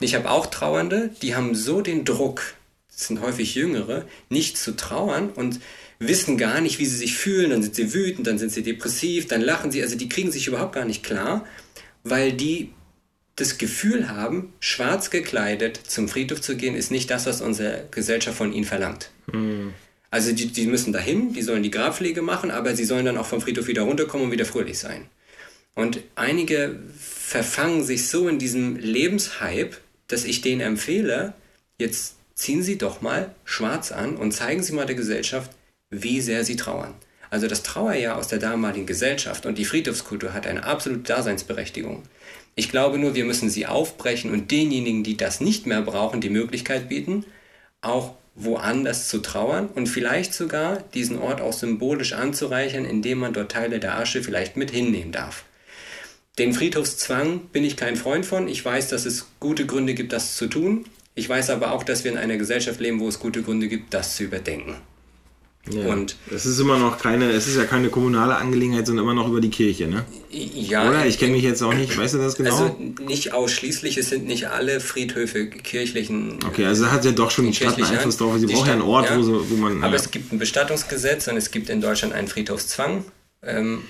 Ich 0.00 0.14
habe 0.14 0.30
auch 0.30 0.46
Trauernde, 0.46 1.10
die 1.22 1.34
haben 1.34 1.54
so 1.54 1.80
den 1.80 2.04
Druck, 2.04 2.54
das 2.90 3.08
sind 3.08 3.20
häufig 3.20 3.54
Jüngere, 3.54 4.06
nicht 4.28 4.58
zu 4.58 4.76
trauern 4.76 5.30
und 5.30 5.60
wissen 5.98 6.36
gar 6.36 6.60
nicht, 6.60 6.78
wie 6.78 6.86
sie 6.86 6.96
sich 6.96 7.16
fühlen, 7.16 7.50
dann 7.50 7.62
sind 7.62 7.74
sie 7.74 7.94
wütend, 7.94 8.26
dann 8.26 8.38
sind 8.38 8.52
sie 8.52 8.62
depressiv, 8.62 9.28
dann 9.28 9.40
lachen 9.40 9.70
sie, 9.70 9.82
also 9.82 9.96
die 9.96 10.08
kriegen 10.08 10.30
sich 10.30 10.46
überhaupt 10.46 10.74
gar 10.74 10.84
nicht 10.84 11.02
klar, 11.02 11.46
weil 12.04 12.32
die 12.32 12.70
das 13.36 13.58
Gefühl 13.58 14.08
haben, 14.08 14.54
schwarz 14.60 15.10
gekleidet 15.10 15.78
zum 15.86 16.08
Friedhof 16.08 16.40
zu 16.40 16.56
gehen, 16.56 16.74
ist 16.74 16.90
nicht 16.90 17.10
das, 17.10 17.26
was 17.26 17.42
unsere 17.42 17.86
Gesellschaft 17.90 18.38
von 18.38 18.52
ihnen 18.52 18.64
verlangt. 18.64 19.10
Mhm. 19.30 19.74
Also 20.10 20.32
die, 20.32 20.46
die 20.46 20.66
müssen 20.66 20.92
dahin, 20.92 21.32
die 21.32 21.42
sollen 21.42 21.62
die 21.62 21.70
Grabpflege 21.70 22.22
machen, 22.22 22.50
aber 22.50 22.76
sie 22.76 22.84
sollen 22.84 23.04
dann 23.04 23.18
auch 23.18 23.26
vom 23.26 23.40
Friedhof 23.40 23.66
wieder 23.66 23.82
runterkommen 23.82 24.26
und 24.26 24.32
wieder 24.32 24.44
fröhlich 24.44 24.78
sein. 24.78 25.06
Und 25.74 26.00
einige 26.14 26.78
verfangen 26.98 27.84
sich 27.84 28.08
so 28.08 28.28
in 28.28 28.38
diesem 28.38 28.76
Lebenshype, 28.76 29.76
dass 30.08 30.24
ich 30.24 30.40
denen 30.40 30.60
empfehle, 30.60 31.34
jetzt 31.78 32.16
ziehen 32.34 32.62
Sie 32.62 32.78
doch 32.78 33.02
mal 33.02 33.34
schwarz 33.44 33.92
an 33.92 34.16
und 34.16 34.32
zeigen 34.32 34.62
Sie 34.62 34.72
mal 34.72 34.86
der 34.86 34.94
Gesellschaft, 34.94 35.50
wie 35.90 36.20
sehr 36.20 36.44
sie 36.44 36.56
trauern. 36.56 36.94
Also 37.30 37.48
das 37.48 37.62
Trauerjahr 37.62 38.16
aus 38.16 38.28
der 38.28 38.38
damaligen 38.38 38.86
Gesellschaft 38.86 39.46
und 39.46 39.58
die 39.58 39.64
Friedhofskultur 39.64 40.32
hat 40.32 40.46
eine 40.46 40.64
absolute 40.64 41.02
Daseinsberechtigung. 41.02 42.04
Ich 42.54 42.70
glaube 42.70 42.98
nur, 42.98 43.14
wir 43.14 43.24
müssen 43.24 43.50
sie 43.50 43.66
aufbrechen 43.66 44.30
und 44.30 44.50
denjenigen, 44.50 45.02
die 45.02 45.16
das 45.16 45.40
nicht 45.40 45.66
mehr 45.66 45.82
brauchen, 45.82 46.20
die 46.20 46.30
Möglichkeit 46.30 46.88
bieten, 46.88 47.24
auch 47.80 48.14
woanders 48.36 49.08
zu 49.08 49.18
trauern 49.18 49.68
und 49.74 49.88
vielleicht 49.88 50.34
sogar 50.34 50.84
diesen 50.94 51.18
Ort 51.18 51.40
auch 51.40 51.54
symbolisch 51.54 52.12
anzureichern, 52.12 52.84
indem 52.84 53.18
man 53.18 53.32
dort 53.32 53.50
Teile 53.50 53.80
der 53.80 53.98
Asche 53.98 54.22
vielleicht 54.22 54.56
mit 54.56 54.70
hinnehmen 54.70 55.12
darf. 55.12 55.44
den 56.38 56.52
Friedhofszwang 56.52 57.46
bin 57.52 57.64
ich 57.64 57.76
kein 57.76 57.96
Freund 57.96 58.26
von. 58.26 58.46
Ich 58.46 58.62
weiß, 58.62 58.88
dass 58.88 59.06
es 59.06 59.26
gute 59.40 59.64
Gründe 59.64 59.94
gibt, 59.94 60.12
das 60.12 60.36
zu 60.36 60.48
tun. 60.48 60.84
Ich 61.14 61.26
weiß 61.26 61.48
aber 61.48 61.72
auch, 61.72 61.82
dass 61.82 62.04
wir 62.04 62.12
in 62.12 62.18
einer 62.18 62.36
Gesellschaft 62.36 62.78
leben, 62.78 63.00
wo 63.00 63.08
es 63.08 63.18
gute 63.18 63.42
Gründe 63.42 63.68
gibt, 63.68 63.94
das 63.94 64.16
zu 64.16 64.24
überdenken. 64.24 64.76
Ja. 65.70 65.86
Und 65.92 66.16
es 66.32 66.46
ist 66.46 66.60
immer 66.60 66.78
noch 66.78 66.98
keine, 66.98 67.30
es 67.30 67.48
ist 67.48 67.56
ja 67.56 67.64
keine 67.64 67.88
kommunale 67.88 68.36
Angelegenheit, 68.36 68.86
sondern 68.86 69.04
immer 69.04 69.14
noch 69.14 69.28
über 69.28 69.40
die 69.40 69.50
Kirche, 69.50 69.88
ne? 69.88 70.04
Ja. 70.30 70.88
Oder? 70.88 71.06
Ich 71.06 71.18
kenne 71.18 71.32
mich 71.32 71.42
jetzt 71.42 71.62
auch 71.62 71.74
nicht, 71.74 71.96
weißt 71.96 72.14
du 72.14 72.18
das 72.18 72.36
genau? 72.36 72.56
Also 72.56 72.76
nicht 73.04 73.32
ausschließlich, 73.32 73.98
es 73.98 74.10
sind 74.10 74.26
nicht 74.26 74.48
alle 74.48 74.80
Friedhöfe 74.80 75.46
kirchlichen. 75.48 76.38
Okay, 76.46 76.66
also 76.66 76.90
hat 76.92 77.04
ja 77.04 77.12
doch 77.12 77.32
schon 77.32 77.46
die 77.46 77.54
Stadt 77.54 77.76
einen 77.76 77.84
Einfluss 77.84 78.16
drauf. 78.16 78.38
Sie 78.38 78.46
braucht 78.46 78.68
ja 78.68 78.74
einen 78.74 78.82
Ort, 78.82 79.10
ja. 79.10 79.18
Wo, 79.18 79.22
so, 79.22 79.50
wo 79.50 79.56
man. 79.56 79.82
Aber 79.82 79.94
ja. 79.94 80.00
es 80.00 80.10
gibt 80.10 80.32
ein 80.32 80.38
Bestattungsgesetz 80.38 81.26
und 81.26 81.36
es 81.36 81.50
gibt 81.50 81.68
in 81.68 81.80
Deutschland 81.80 82.14
einen 82.14 82.28
Friedhofszwang. 82.28 83.04
Ähm, 83.42 83.82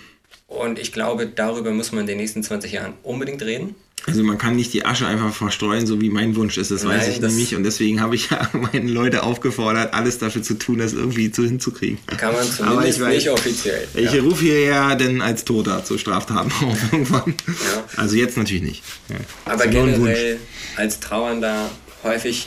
und 0.47 0.79
ich 0.79 0.93
glaube, 0.93 1.27
darüber 1.27 1.73
muss 1.73 1.93
man 1.93 2.03
in 2.03 2.07
den 2.07 2.19
nächsten 2.19 2.43
20 2.43 2.73
Jahren 2.73 2.95
unbedingt 3.03 3.43
reden. 3.43 3.75
Also 4.07 4.23
man 4.23 4.39
kann 4.39 4.55
nicht 4.55 4.73
die 4.73 4.85
Asche 4.85 5.07
einfach 5.07 5.35
verstreuen, 5.35 5.87
so 5.87 6.01
wie 6.01 6.11
mein 6.11 6.37
Wunsch 6.37 6.59
ist, 6.59 6.71
das 6.71 6.85
Nein, 6.85 6.99
weiß 6.99 7.09
ich 7.09 7.21
nämlich. 7.21 7.57
Und 7.57 7.65
deswegen 7.65 8.01
habe 8.01 8.15
ich 8.15 8.31
ja 8.31 8.49
meine 8.73 8.89
Leute 8.89 9.25
aufgefordert, 9.25 9.95
alles 9.95 10.19
dafür 10.19 10.43
zu 10.43 10.55
tun, 10.55 10.79
das 10.79 10.93
irgendwie 10.93 11.31
zu 11.31 11.45
hinzukriegen. 11.45 11.99
Kann 12.17 12.33
man 12.33 12.45
zumindest 12.45 13.01
weiß, 13.01 13.15
nicht 13.15 13.31
offiziell. 13.31 13.89
Ich 13.95 14.13
ja. 14.13 14.23
rufe 14.23 14.45
hier 14.45 14.61
ja 14.61 14.95
denn 14.95 15.21
als 15.21 15.45
Toter 15.45 15.85
zu 15.85 15.99
Straftaten 15.99 16.53
auf 16.65 16.79
irgendwann. 16.93 17.35
Ja. 17.47 17.85
Also 17.97 18.17
jetzt 18.17 18.37
natürlich 18.37 18.63
nicht. 18.63 18.83
Ja. 19.09 19.17
Aber 19.45 19.67
generell 19.67 20.39
als 20.77 21.01
Trauernder 21.01 21.71
häufig 22.05 22.47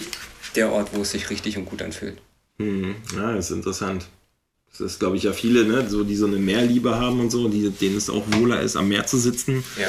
der 0.55 0.71
Ort, 0.71 0.89
wo 0.93 1.01
es 1.01 1.11
sich 1.11 1.29
richtig 1.29 1.57
und 1.57 1.65
gut 1.65 1.81
anfühlt. 1.81 2.17
Hm. 2.57 2.95
Ja, 3.15 3.33
das 3.33 3.49
ist 3.49 3.55
interessant. 3.55 4.05
Das 4.71 4.93
ist, 4.93 4.99
glaube 4.99 5.17
ich, 5.17 5.23
ja 5.23 5.33
viele, 5.33 5.65
ne, 5.65 5.89
so, 5.89 6.03
die 6.03 6.15
so 6.15 6.25
eine 6.25 6.37
Meerliebe 6.37 6.95
haben 6.95 7.19
und 7.19 7.31
so, 7.31 7.49
die, 7.49 7.69
denen 7.69 7.97
es 7.97 8.09
auch 8.09 8.23
wohler 8.31 8.61
ist, 8.61 8.77
am 8.77 8.87
Meer 8.87 9.05
zu 9.05 9.17
sitzen. 9.17 9.63
Ja. 9.77 9.87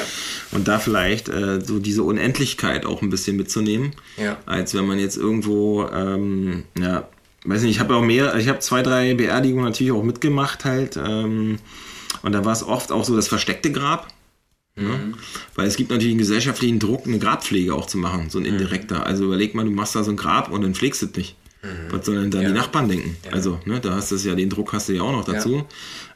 Und 0.51 0.67
da 0.67 0.79
vielleicht 0.79 1.29
äh, 1.29 1.61
so 1.63 1.79
diese 1.79 2.03
Unendlichkeit 2.03 2.85
auch 2.85 3.01
ein 3.01 3.09
bisschen 3.09 3.37
mitzunehmen. 3.37 3.93
Ja. 4.17 4.37
Als 4.45 4.73
wenn 4.73 4.85
man 4.85 4.99
jetzt 4.99 5.15
irgendwo, 5.15 5.87
ähm, 5.87 6.63
ja, 6.77 7.07
weiß 7.45 7.61
nicht, 7.61 7.71
ich 7.71 7.79
habe 7.79 7.95
auch 7.95 8.03
mehr, 8.03 8.35
ich 8.35 8.49
habe 8.49 8.59
zwei, 8.59 8.81
drei 8.81 9.13
Beerdigungen 9.13 9.65
natürlich 9.65 9.93
auch 9.93 10.03
mitgemacht 10.03 10.65
halt. 10.65 10.97
Ähm, 10.97 11.59
und 12.21 12.33
da 12.33 12.43
war 12.43 12.53
es 12.53 12.63
oft 12.63 12.91
auch 12.91 13.05
so 13.05 13.15
das 13.15 13.27
versteckte 13.27 13.71
Grab. 13.71 14.07
Ne? 14.75 14.83
Mhm. 14.87 15.15
Weil 15.55 15.67
es 15.67 15.75
gibt 15.75 15.89
natürlich 15.89 16.11
einen 16.11 16.19
gesellschaftlichen 16.19 16.79
Druck, 16.79 17.05
eine 17.05 17.19
Grabpflege 17.19 17.73
auch 17.73 17.87
zu 17.87 17.97
machen, 17.97 18.29
so 18.29 18.39
ein 18.39 18.43
mhm. 18.43 18.49
indirekter. 18.49 18.99
Mhm. 18.99 19.03
Also 19.03 19.25
überleg 19.25 19.55
mal, 19.55 19.65
du 19.65 19.71
machst 19.71 19.95
da 19.95 20.03
so 20.03 20.11
ein 20.11 20.17
Grab 20.17 20.51
und 20.51 20.61
dann 20.61 20.75
pflegst 20.75 21.01
du 21.01 21.07
es 21.07 21.15
nicht. 21.15 21.35
Was 21.89 22.05
sollen 22.05 22.31
dann 22.31 22.41
ja. 22.41 22.47
die 22.49 22.55
Nachbarn 22.55 22.89
denken? 22.89 23.17
Ja. 23.25 23.33
Also, 23.33 23.59
ne, 23.65 23.79
da 23.79 23.95
hast 23.95 24.11
du 24.11 24.15
ja, 24.15 24.33
den 24.33 24.49
Druck 24.49 24.73
hast 24.73 24.89
du 24.89 24.93
ja 24.93 25.03
auch 25.03 25.11
noch 25.11 25.25
dazu, 25.25 25.57
ja. 25.57 25.65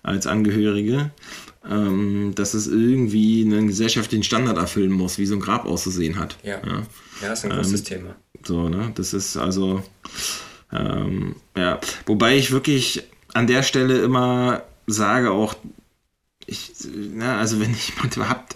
als 0.01 0.25
Angehörige, 0.25 1.11
ähm, 1.69 2.33
dass 2.35 2.53
es 2.55 2.67
irgendwie 2.67 3.43
einen 3.43 3.67
gesellschaftlichen 3.67 4.23
Standard 4.23 4.57
erfüllen 4.57 4.91
muss, 4.91 5.17
wie 5.17 5.25
so 5.25 5.35
ein 5.35 5.39
Grab 5.39 5.65
auszusehen 5.65 6.17
hat. 6.17 6.37
Ja, 6.43 6.61
ja. 6.65 6.83
ja 7.21 7.33
ist 7.33 7.45
ein 7.45 7.51
großes 7.51 7.81
ähm, 7.81 7.85
Thema. 7.85 8.15
So, 8.43 8.69
ne, 8.69 8.91
das 8.95 9.13
ist 9.13 9.37
also, 9.37 9.83
ähm, 10.71 11.35
ja, 11.55 11.79
wobei 12.05 12.37
ich 12.37 12.51
wirklich 12.51 13.03
an 13.33 13.47
der 13.47 13.63
Stelle 13.63 13.99
immer 13.99 14.63
sage 14.87 15.31
auch, 15.31 15.55
ich, 16.47 16.71
na, 17.13 17.33
ne, 17.33 17.37
also 17.37 17.59
wenn 17.59 17.71
ich 17.71 17.89
jemand 17.89 18.17
habt, 18.17 18.55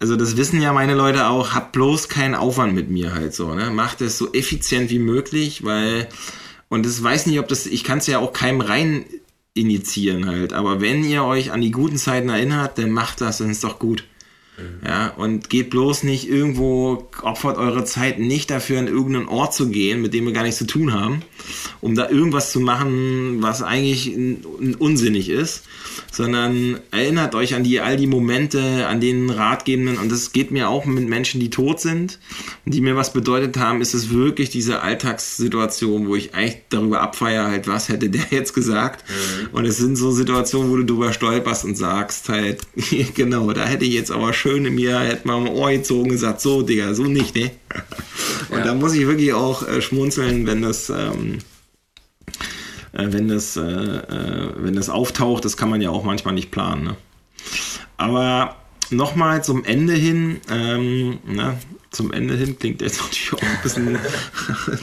also 0.00 0.16
das 0.16 0.36
wissen 0.36 0.60
ja 0.60 0.72
meine 0.72 0.94
Leute 0.94 1.28
auch, 1.28 1.54
habt 1.54 1.72
bloß 1.72 2.08
keinen 2.08 2.34
Aufwand 2.34 2.74
mit 2.74 2.90
mir 2.90 3.14
halt 3.14 3.34
so, 3.34 3.54
ne? 3.54 3.70
Macht 3.70 4.00
es 4.00 4.18
so 4.18 4.32
effizient 4.32 4.90
wie 4.90 4.98
möglich, 4.98 5.64
weil, 5.64 6.08
und 6.68 6.84
das 6.86 7.02
weiß 7.02 7.26
nicht, 7.26 7.38
ob 7.38 7.48
das, 7.48 7.66
ich 7.66 7.84
kann 7.84 7.98
es 7.98 8.06
ja 8.06 8.18
auch 8.18 8.32
keinem 8.32 8.60
rein 8.60 9.04
initiieren 9.54 10.26
halt, 10.26 10.52
aber 10.52 10.80
wenn 10.80 11.04
ihr 11.04 11.24
euch 11.24 11.52
an 11.52 11.60
die 11.60 11.70
guten 11.70 11.96
Zeiten 11.96 12.28
erinnert, 12.28 12.76
dann 12.78 12.90
macht 12.90 13.20
das, 13.20 13.38
dann 13.38 13.50
ist 13.50 13.62
doch 13.62 13.78
gut. 13.78 14.04
Mhm. 14.56 14.86
Ja, 14.86 15.08
und 15.08 15.50
geht 15.50 15.70
bloß 15.70 16.04
nicht 16.04 16.28
irgendwo, 16.28 17.08
opfert 17.22 17.58
eure 17.58 17.84
Zeit 17.84 18.18
nicht 18.20 18.50
dafür, 18.50 18.78
an 18.78 18.86
irgendeinen 18.86 19.26
Ort 19.26 19.52
zu 19.52 19.68
gehen, 19.68 20.00
mit 20.00 20.14
dem 20.14 20.26
wir 20.26 20.32
gar 20.32 20.44
nichts 20.44 20.58
zu 20.58 20.66
tun 20.66 20.92
haben, 20.92 21.22
um 21.80 21.96
da 21.96 22.08
irgendwas 22.08 22.52
zu 22.52 22.60
machen, 22.60 23.42
was 23.42 23.62
eigentlich 23.62 24.16
unsinnig 24.78 25.28
ist, 25.28 25.64
sondern 26.12 26.78
erinnert 26.92 27.34
euch 27.34 27.54
an 27.54 27.64
die, 27.64 27.80
all 27.80 27.96
die 27.96 28.06
Momente, 28.06 28.86
an 28.86 29.00
den 29.00 29.30
Ratgebenden, 29.30 29.98
und 29.98 30.12
das 30.12 30.30
geht 30.30 30.52
mir 30.52 30.68
auch 30.68 30.84
mit 30.84 31.08
Menschen, 31.08 31.40
die 31.40 31.50
tot 31.50 31.80
sind, 31.80 32.20
die 32.64 32.80
mir 32.80 32.94
was 32.94 33.12
bedeutet 33.12 33.56
haben, 33.56 33.80
ist 33.80 33.94
es 33.94 34.10
wirklich 34.10 34.50
diese 34.50 34.82
Alltagssituation, 34.82 36.06
wo 36.06 36.14
ich 36.14 36.34
eigentlich 36.34 36.62
darüber 36.68 37.00
abfeiere, 37.00 37.46
halt, 37.48 37.66
was 37.66 37.88
hätte 37.88 38.08
der 38.08 38.24
jetzt 38.30 38.54
gesagt? 38.54 39.04
Mhm. 39.08 39.48
Und 39.52 39.64
es 39.64 39.78
sind 39.78 39.96
so 39.96 40.12
Situationen, 40.12 40.70
wo 40.70 40.76
du 40.76 40.84
drüber 40.84 41.12
stolperst 41.12 41.64
und 41.64 41.76
sagst 41.76 42.28
halt, 42.28 42.60
genau, 43.14 43.52
da 43.52 43.64
hätte 43.64 43.84
ich 43.84 43.94
jetzt 43.94 44.12
aber 44.12 44.32
schön 44.44 44.66
in 44.66 44.74
mir, 44.74 45.00
hätte 45.00 45.26
man 45.26 45.46
am 45.46 45.48
Ohr 45.48 45.70
gezogen 45.70 46.02
und 46.02 46.10
gesagt, 46.10 46.42
so, 46.42 46.60
Digga, 46.60 46.92
so 46.92 47.04
nicht, 47.04 47.34
ne? 47.34 47.50
Und 48.50 48.58
ja. 48.58 48.64
da 48.64 48.74
muss 48.74 48.92
ich 48.92 49.06
wirklich 49.06 49.32
auch 49.32 49.66
äh, 49.66 49.80
schmunzeln, 49.80 50.46
wenn 50.46 50.60
das, 50.60 50.90
ähm, 50.90 51.38
äh, 52.92 53.06
wenn 53.06 53.28
das, 53.28 53.56
äh, 53.56 53.62
äh, 53.62 54.52
wenn 54.56 54.76
das 54.76 54.90
auftaucht, 54.90 55.46
das 55.46 55.56
kann 55.56 55.70
man 55.70 55.80
ja 55.80 55.88
auch 55.88 56.04
manchmal 56.04 56.34
nicht 56.34 56.50
planen. 56.50 56.84
Ne? 56.84 56.96
Aber 57.96 58.56
nochmal 58.90 59.42
zum 59.42 59.64
Ende 59.64 59.94
hin, 59.94 60.42
ähm, 60.50 61.20
na, 61.24 61.56
zum 61.90 62.12
Ende 62.12 62.34
hin 62.34 62.58
klingt 62.58 62.82
jetzt 62.82 63.00
natürlich 63.02 63.32
auch 63.32 63.42
ein 63.42 63.62
bisschen 63.62 63.98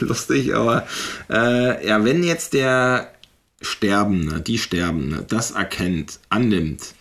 lustig, 0.00 0.56
aber 0.56 0.88
äh, 1.30 1.86
ja, 1.86 2.04
wenn 2.04 2.24
jetzt 2.24 2.52
der 2.52 3.12
Sterbende, 3.60 4.40
die 4.40 4.58
Sterbende, 4.58 5.24
das 5.28 5.52
erkennt, 5.52 6.18
annimmt, 6.30 6.96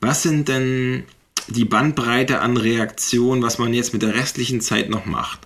was 0.00 0.22
sind 0.22 0.48
denn 0.48 1.04
die 1.48 1.64
Bandbreite 1.64 2.40
an 2.40 2.56
Reaktionen, 2.56 3.42
was 3.42 3.58
man 3.58 3.74
jetzt 3.74 3.92
mit 3.92 4.02
der 4.02 4.14
restlichen 4.14 4.60
Zeit 4.60 4.90
noch 4.90 5.06
macht? 5.06 5.40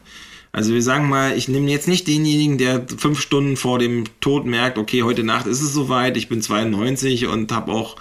Also 0.52 0.74
wir 0.74 0.82
sagen 0.82 1.08
mal, 1.08 1.36
ich 1.36 1.48
nehme 1.48 1.70
jetzt 1.70 1.86
nicht 1.86 2.08
denjenigen, 2.08 2.58
der 2.58 2.84
fünf 2.96 3.20
Stunden 3.20 3.56
vor 3.56 3.78
dem 3.78 4.04
Tod 4.20 4.46
merkt, 4.46 4.78
okay, 4.78 5.04
heute 5.04 5.22
Nacht 5.22 5.46
ist 5.46 5.62
es 5.62 5.72
soweit, 5.72 6.16
ich 6.16 6.28
bin 6.28 6.42
92 6.42 7.26
und 7.26 7.52
habe 7.52 7.72
auch 7.72 7.96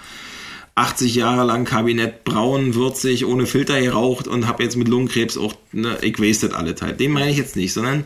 80 0.74 1.14
Jahre 1.14 1.44
lang 1.44 1.64
Kabinett 1.64 2.24
braun, 2.24 2.74
würzig, 2.74 3.24
ohne 3.26 3.46
Filter 3.46 3.80
geraucht 3.80 4.26
und 4.26 4.48
habe 4.48 4.64
jetzt 4.64 4.76
mit 4.76 4.88
Lungenkrebs 4.88 5.36
auch, 5.36 5.54
ne, 5.72 5.98
ich 6.02 6.18
wasted 6.18 6.54
alle 6.54 6.74
Zeit. 6.74 6.98
Den 6.98 7.12
meine 7.12 7.30
ich 7.30 7.36
jetzt 7.36 7.54
nicht, 7.54 7.72
sondern 7.72 8.04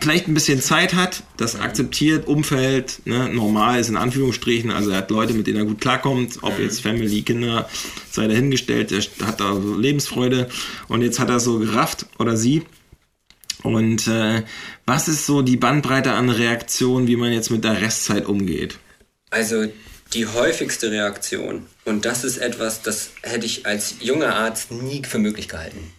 vielleicht 0.00 0.28
ein 0.28 0.34
bisschen 0.34 0.60
Zeit 0.60 0.94
hat, 0.94 1.22
das 1.36 1.58
akzeptiert, 1.58 2.26
Umfeld, 2.26 3.00
ne, 3.06 3.28
normal 3.28 3.80
ist 3.80 3.88
in 3.88 3.96
Anführungsstrichen, 3.96 4.70
also 4.70 4.90
er 4.90 4.98
hat 4.98 5.10
Leute, 5.10 5.34
mit 5.34 5.46
denen 5.46 5.58
er 5.58 5.64
gut 5.64 5.80
klarkommt, 5.80 6.38
ob 6.42 6.58
jetzt 6.58 6.80
Family, 6.80 7.22
Kinder, 7.22 7.68
sei 8.10 8.26
dahingestellt, 8.26 8.92
er 8.92 9.26
hat 9.26 9.40
da 9.40 9.54
so 9.54 9.76
Lebensfreude. 9.76 10.48
Und 10.88 11.02
jetzt 11.02 11.18
hat 11.18 11.30
er 11.30 11.40
so 11.40 11.58
gerafft 11.58 12.06
oder 12.18 12.36
sie, 12.36 12.64
und 13.62 14.06
äh, 14.06 14.44
was 14.86 15.08
ist 15.08 15.26
so 15.26 15.42
die 15.42 15.56
Bandbreite 15.56 16.12
an 16.12 16.30
Reaktionen, 16.30 17.08
wie 17.08 17.16
man 17.16 17.32
jetzt 17.32 17.50
mit 17.50 17.64
der 17.64 17.80
Restzeit 17.80 18.26
umgeht? 18.26 18.78
Also 19.30 19.66
die 20.14 20.26
häufigste 20.26 20.90
Reaktion, 20.90 21.66
und 21.84 22.04
das 22.04 22.24
ist 22.24 22.38
etwas, 22.38 22.82
das 22.82 23.10
hätte 23.22 23.46
ich 23.46 23.66
als 23.66 23.96
junger 24.00 24.34
Arzt 24.34 24.70
nie 24.70 25.02
für 25.04 25.18
möglich 25.18 25.48
gehalten, 25.48 25.92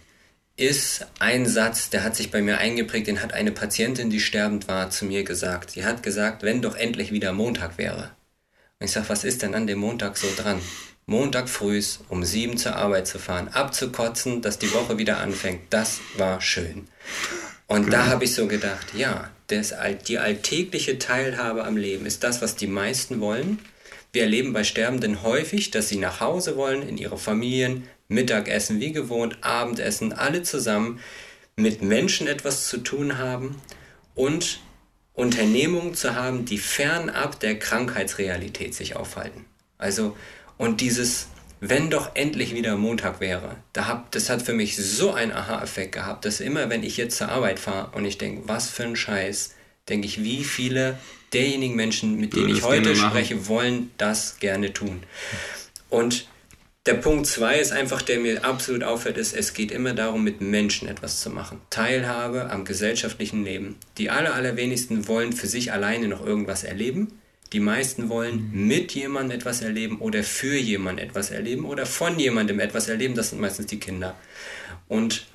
ist 0.60 1.06
ein 1.18 1.46
Satz, 1.46 1.88
der 1.88 2.04
hat 2.04 2.14
sich 2.14 2.30
bei 2.30 2.42
mir 2.42 2.58
eingeprägt, 2.58 3.06
den 3.06 3.22
hat 3.22 3.32
eine 3.32 3.50
Patientin, 3.50 4.10
die 4.10 4.20
sterbend 4.20 4.68
war, 4.68 4.90
zu 4.90 5.06
mir 5.06 5.24
gesagt. 5.24 5.70
Sie 5.70 5.86
hat 5.86 6.02
gesagt, 6.02 6.42
wenn 6.42 6.60
doch 6.60 6.76
endlich 6.76 7.12
wieder 7.12 7.32
Montag 7.32 7.78
wäre. 7.78 8.10
Und 8.78 8.84
ich 8.84 8.92
sage, 8.92 9.08
was 9.08 9.24
ist 9.24 9.40
denn 9.40 9.54
an 9.54 9.66
dem 9.66 9.78
Montag 9.78 10.18
so 10.18 10.28
dran? 10.36 10.60
Montag 11.06 11.48
früh 11.48 11.82
um 12.08 12.24
sieben 12.24 12.58
zur 12.58 12.76
Arbeit 12.76 13.06
zu 13.06 13.18
fahren, 13.18 13.48
abzukotzen, 13.48 14.42
dass 14.42 14.58
die 14.58 14.72
Woche 14.74 14.98
wieder 14.98 15.18
anfängt, 15.18 15.62
das 15.70 16.00
war 16.18 16.42
schön. 16.42 16.86
Und 17.66 17.86
genau. 17.86 17.96
da 17.96 18.06
habe 18.06 18.24
ich 18.24 18.34
so 18.34 18.46
gedacht, 18.46 18.88
ja, 18.94 19.30
das, 19.46 19.74
die 20.06 20.18
alltägliche 20.18 20.98
Teilhabe 20.98 21.64
am 21.64 21.78
Leben 21.78 22.04
ist 22.04 22.22
das, 22.22 22.42
was 22.42 22.54
die 22.54 22.66
meisten 22.66 23.20
wollen. 23.20 23.60
Wir 24.12 24.24
erleben 24.24 24.52
bei 24.52 24.64
Sterbenden 24.64 25.22
häufig, 25.22 25.70
dass 25.70 25.88
sie 25.88 25.96
nach 25.96 26.20
Hause 26.20 26.56
wollen, 26.56 26.86
in 26.86 26.98
ihre 26.98 27.16
Familien, 27.18 27.88
Mittagessen 28.10 28.80
wie 28.80 28.92
gewohnt, 28.92 29.38
Abendessen, 29.40 30.12
alle 30.12 30.42
zusammen 30.42 31.00
mit 31.56 31.80
Menschen 31.80 32.26
etwas 32.26 32.68
zu 32.68 32.78
tun 32.78 33.18
haben 33.18 33.60
und 34.14 34.60
Unternehmungen 35.14 35.94
zu 35.94 36.14
haben, 36.14 36.44
die 36.44 36.58
fernab 36.58 37.40
der 37.40 37.58
Krankheitsrealität 37.58 38.74
sich 38.74 38.96
aufhalten. 38.96 39.44
Also, 39.78 40.16
und 40.58 40.80
dieses 40.80 41.28
wenn 41.60 41.90
doch 41.90 42.12
endlich 42.14 42.54
wieder 42.54 42.76
Montag 42.76 43.20
wäre. 43.20 43.56
Da 43.74 43.86
hab, 43.86 44.10
das 44.12 44.30
hat 44.30 44.40
für 44.42 44.54
mich 44.54 44.76
so 44.76 45.12
einen 45.12 45.30
Aha-Effekt 45.30 45.92
gehabt, 45.92 46.24
dass 46.24 46.40
immer, 46.40 46.70
wenn 46.70 46.82
ich 46.82 46.96
jetzt 46.96 47.18
zur 47.18 47.28
Arbeit 47.28 47.58
fahre 47.58 47.94
und 47.94 48.06
ich 48.06 48.16
denke, 48.16 48.48
was 48.48 48.70
für 48.70 48.84
ein 48.84 48.96
Scheiß, 48.96 49.54
denke 49.88 50.06
ich, 50.06 50.24
wie 50.24 50.42
viele 50.42 50.98
derjenigen 51.34 51.76
Menschen, 51.76 52.16
mit 52.18 52.34
denen 52.34 52.48
ich 52.48 52.62
heute 52.62 52.96
spreche, 52.96 53.46
wollen 53.46 53.90
das 53.98 54.38
gerne 54.38 54.72
tun. 54.72 55.02
Und 55.90 56.28
der 56.86 56.94
Punkt 56.94 57.26
zwei 57.26 57.58
ist 57.58 57.72
einfach, 57.72 58.00
der 58.00 58.20
mir 58.20 58.44
absolut 58.44 58.82
auffällt, 58.82 59.18
ist, 59.18 59.34
es 59.34 59.52
geht 59.52 59.70
immer 59.70 59.92
darum, 59.92 60.24
mit 60.24 60.40
Menschen 60.40 60.88
etwas 60.88 61.20
zu 61.20 61.28
machen. 61.28 61.60
Teilhabe 61.68 62.50
am 62.50 62.64
gesellschaftlichen 62.64 63.44
Leben. 63.44 63.76
Die 63.98 64.08
aller, 64.08 64.34
allerwenigsten 64.34 65.06
wollen 65.06 65.32
für 65.32 65.46
sich 65.46 65.72
alleine 65.72 66.08
noch 66.08 66.24
irgendwas 66.24 66.64
erleben. 66.64 67.20
Die 67.52 67.60
meisten 67.60 68.08
wollen 68.08 68.50
mit 68.52 68.92
jemandem 68.92 69.36
etwas 69.36 69.60
erleben 69.60 69.98
oder 69.98 70.22
für 70.22 70.56
jemanden 70.56 71.02
etwas 71.02 71.30
erleben 71.30 71.64
oder 71.64 71.84
von 71.84 72.18
jemandem 72.18 72.60
etwas 72.60 72.88
erleben. 72.88 73.14
Das 73.14 73.30
sind 73.30 73.40
meistens 73.40 73.66
die 73.66 73.80
Kinder. 73.80 74.16
Und 74.88 75.26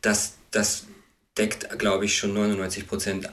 das, 0.00 0.34
das 0.50 0.86
deckt, 1.36 1.78
glaube 1.78 2.06
ich, 2.06 2.16
schon 2.16 2.34
99 2.34 2.88
Prozent 2.88 3.28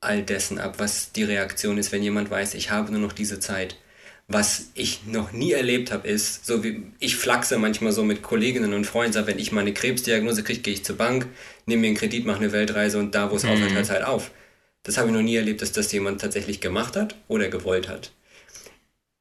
all 0.00 0.22
dessen 0.22 0.58
ab, 0.58 0.76
was 0.78 1.12
die 1.12 1.24
Reaktion 1.24 1.76
ist, 1.76 1.92
wenn 1.92 2.02
jemand 2.02 2.30
weiß, 2.30 2.54
ich 2.54 2.70
habe 2.70 2.90
nur 2.90 3.00
noch 3.00 3.12
diese 3.12 3.38
Zeit. 3.38 3.76
Was 4.32 4.70
ich 4.74 5.06
noch 5.06 5.32
nie 5.32 5.50
erlebt 5.50 5.90
habe, 5.90 6.06
ist, 6.06 6.46
so 6.46 6.62
wie 6.62 6.84
ich 7.00 7.16
flachse 7.16 7.58
manchmal 7.58 7.90
so 7.90 8.04
mit 8.04 8.22
Kolleginnen 8.22 8.74
und 8.74 8.86
Freunden, 8.86 9.12
sage, 9.12 9.26
wenn 9.26 9.40
ich 9.40 9.50
mal 9.50 9.62
eine 9.62 9.74
Krebsdiagnose 9.74 10.44
kriege, 10.44 10.60
gehe 10.60 10.74
ich 10.74 10.84
zur 10.84 10.96
Bank, 10.96 11.26
nehme 11.66 11.80
mir 11.80 11.88
einen 11.88 11.96
Kredit, 11.96 12.26
mache 12.26 12.38
eine 12.38 12.52
Weltreise 12.52 13.00
und 13.00 13.12
da, 13.16 13.32
wo 13.32 13.34
es 13.34 13.42
mhm. 13.42 13.50
aufhört, 13.50 13.72
hört 13.72 13.84
es 13.84 13.90
halt 13.90 14.04
auf. 14.04 14.30
Das 14.84 14.98
habe 14.98 15.08
ich 15.08 15.14
noch 15.14 15.22
nie 15.22 15.34
erlebt, 15.34 15.62
dass 15.62 15.72
das 15.72 15.90
jemand 15.90 16.20
tatsächlich 16.20 16.60
gemacht 16.60 16.94
hat 16.94 17.16
oder 17.26 17.48
gewollt 17.48 17.88
hat. 17.88 18.12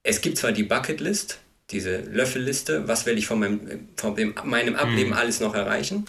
Es 0.03 0.21
gibt 0.21 0.37
zwar 0.37 0.51
die 0.51 0.63
Bucketlist, 0.63 1.39
diese 1.71 2.01
Löffelliste, 2.01 2.87
was 2.87 3.07
will 3.07 3.17
ich 3.17 3.25
von 3.25 3.39
meinem, 3.39 3.89
von 3.95 4.15
dem, 4.15 4.35
meinem 4.43 4.75
Ableben 4.75 5.09
mhm. 5.09 5.17
alles 5.17 5.39
noch 5.39 5.55
erreichen. 5.55 6.05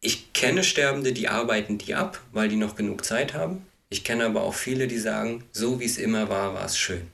Ich 0.00 0.32
kenne 0.32 0.64
Sterbende, 0.64 1.12
die 1.12 1.28
arbeiten 1.28 1.76
die 1.76 1.94
ab, 1.94 2.18
weil 2.32 2.48
die 2.48 2.56
noch 2.56 2.76
genug 2.76 3.04
Zeit 3.04 3.34
haben. 3.34 3.66
Ich 3.90 4.04
kenne 4.04 4.24
aber 4.24 4.42
auch 4.42 4.54
viele, 4.54 4.88
die 4.88 4.98
sagen, 4.98 5.44
so 5.52 5.80
wie 5.80 5.84
es 5.84 5.98
immer 5.98 6.30
war, 6.30 6.54
war 6.54 6.64
es 6.64 6.78
schön. 6.78 7.13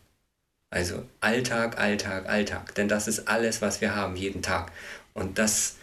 Also 0.71 1.05
Alltag, 1.21 1.79
Alltag, 1.79 2.29
Alltag. 2.29 2.75
Denn 2.77 2.89
das 2.89 3.09
ist 3.09 3.29
alles, 3.29 3.61
was 3.61 3.81
wir 3.81 3.95
haben, 3.95 4.17
jeden 4.17 4.41
Tag. 4.41 4.73
Und 5.15 5.39
das 5.39 5.77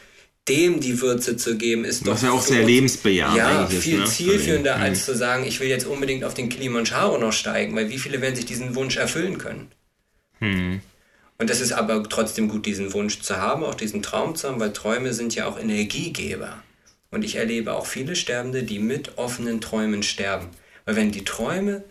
dem 0.47 0.79
die 0.79 1.01
Würze 1.01 1.35
zu 1.35 1.57
geben, 1.57 1.83
ist 1.83 2.07
doch. 2.07 2.13
Was 2.13 2.21
ja 2.21 2.31
auch 2.31 2.41
sehr 2.41 2.63
lebensbejahend 2.63 3.37
ja, 3.37 3.63
ist. 3.65 3.83
viel 3.83 3.99
ne? 3.99 4.05
zielführender, 4.05 4.77
mhm. 4.77 4.83
als 4.83 5.05
zu 5.05 5.15
sagen, 5.15 5.45
ich 5.45 5.59
will 5.59 5.67
jetzt 5.67 5.85
unbedingt 5.85 6.23
auf 6.23 6.33
den 6.33 6.49
Kilimanjaro 6.49 7.17
noch 7.17 7.33
steigen, 7.33 7.75
weil 7.75 7.89
wie 7.89 7.97
viele 7.97 8.21
werden 8.21 8.35
sich 8.35 8.45
diesen 8.45 8.75
Wunsch 8.75 8.97
erfüllen 8.97 9.37
können? 9.37 9.71
Mhm. 10.39 10.81
Und 11.37 11.49
es 11.49 11.61
ist 11.61 11.71
aber 11.71 12.01
trotzdem 12.03 12.47
gut, 12.47 12.65
diesen 12.65 12.93
Wunsch 12.93 13.21
zu 13.21 13.37
haben, 13.37 13.63
auch 13.63 13.75
diesen 13.75 14.01
Traum 14.01 14.35
zu 14.35 14.47
haben, 14.47 14.59
weil 14.59 14.73
Träume 14.73 15.13
sind 15.13 15.35
ja 15.35 15.47
auch 15.47 15.59
Energiegeber. 15.59 16.63
Und 17.11 17.23
ich 17.23 17.35
erlebe 17.35 17.73
auch 17.73 17.85
viele 17.85 18.15
Sterbende, 18.15 18.63
die 18.63 18.79
mit 18.79 19.17
offenen 19.17 19.61
Träumen 19.61 20.03
sterben. 20.03 20.47
Weil 20.85 20.95
wenn 20.95 21.11
die 21.11 21.25
Träume 21.25 21.83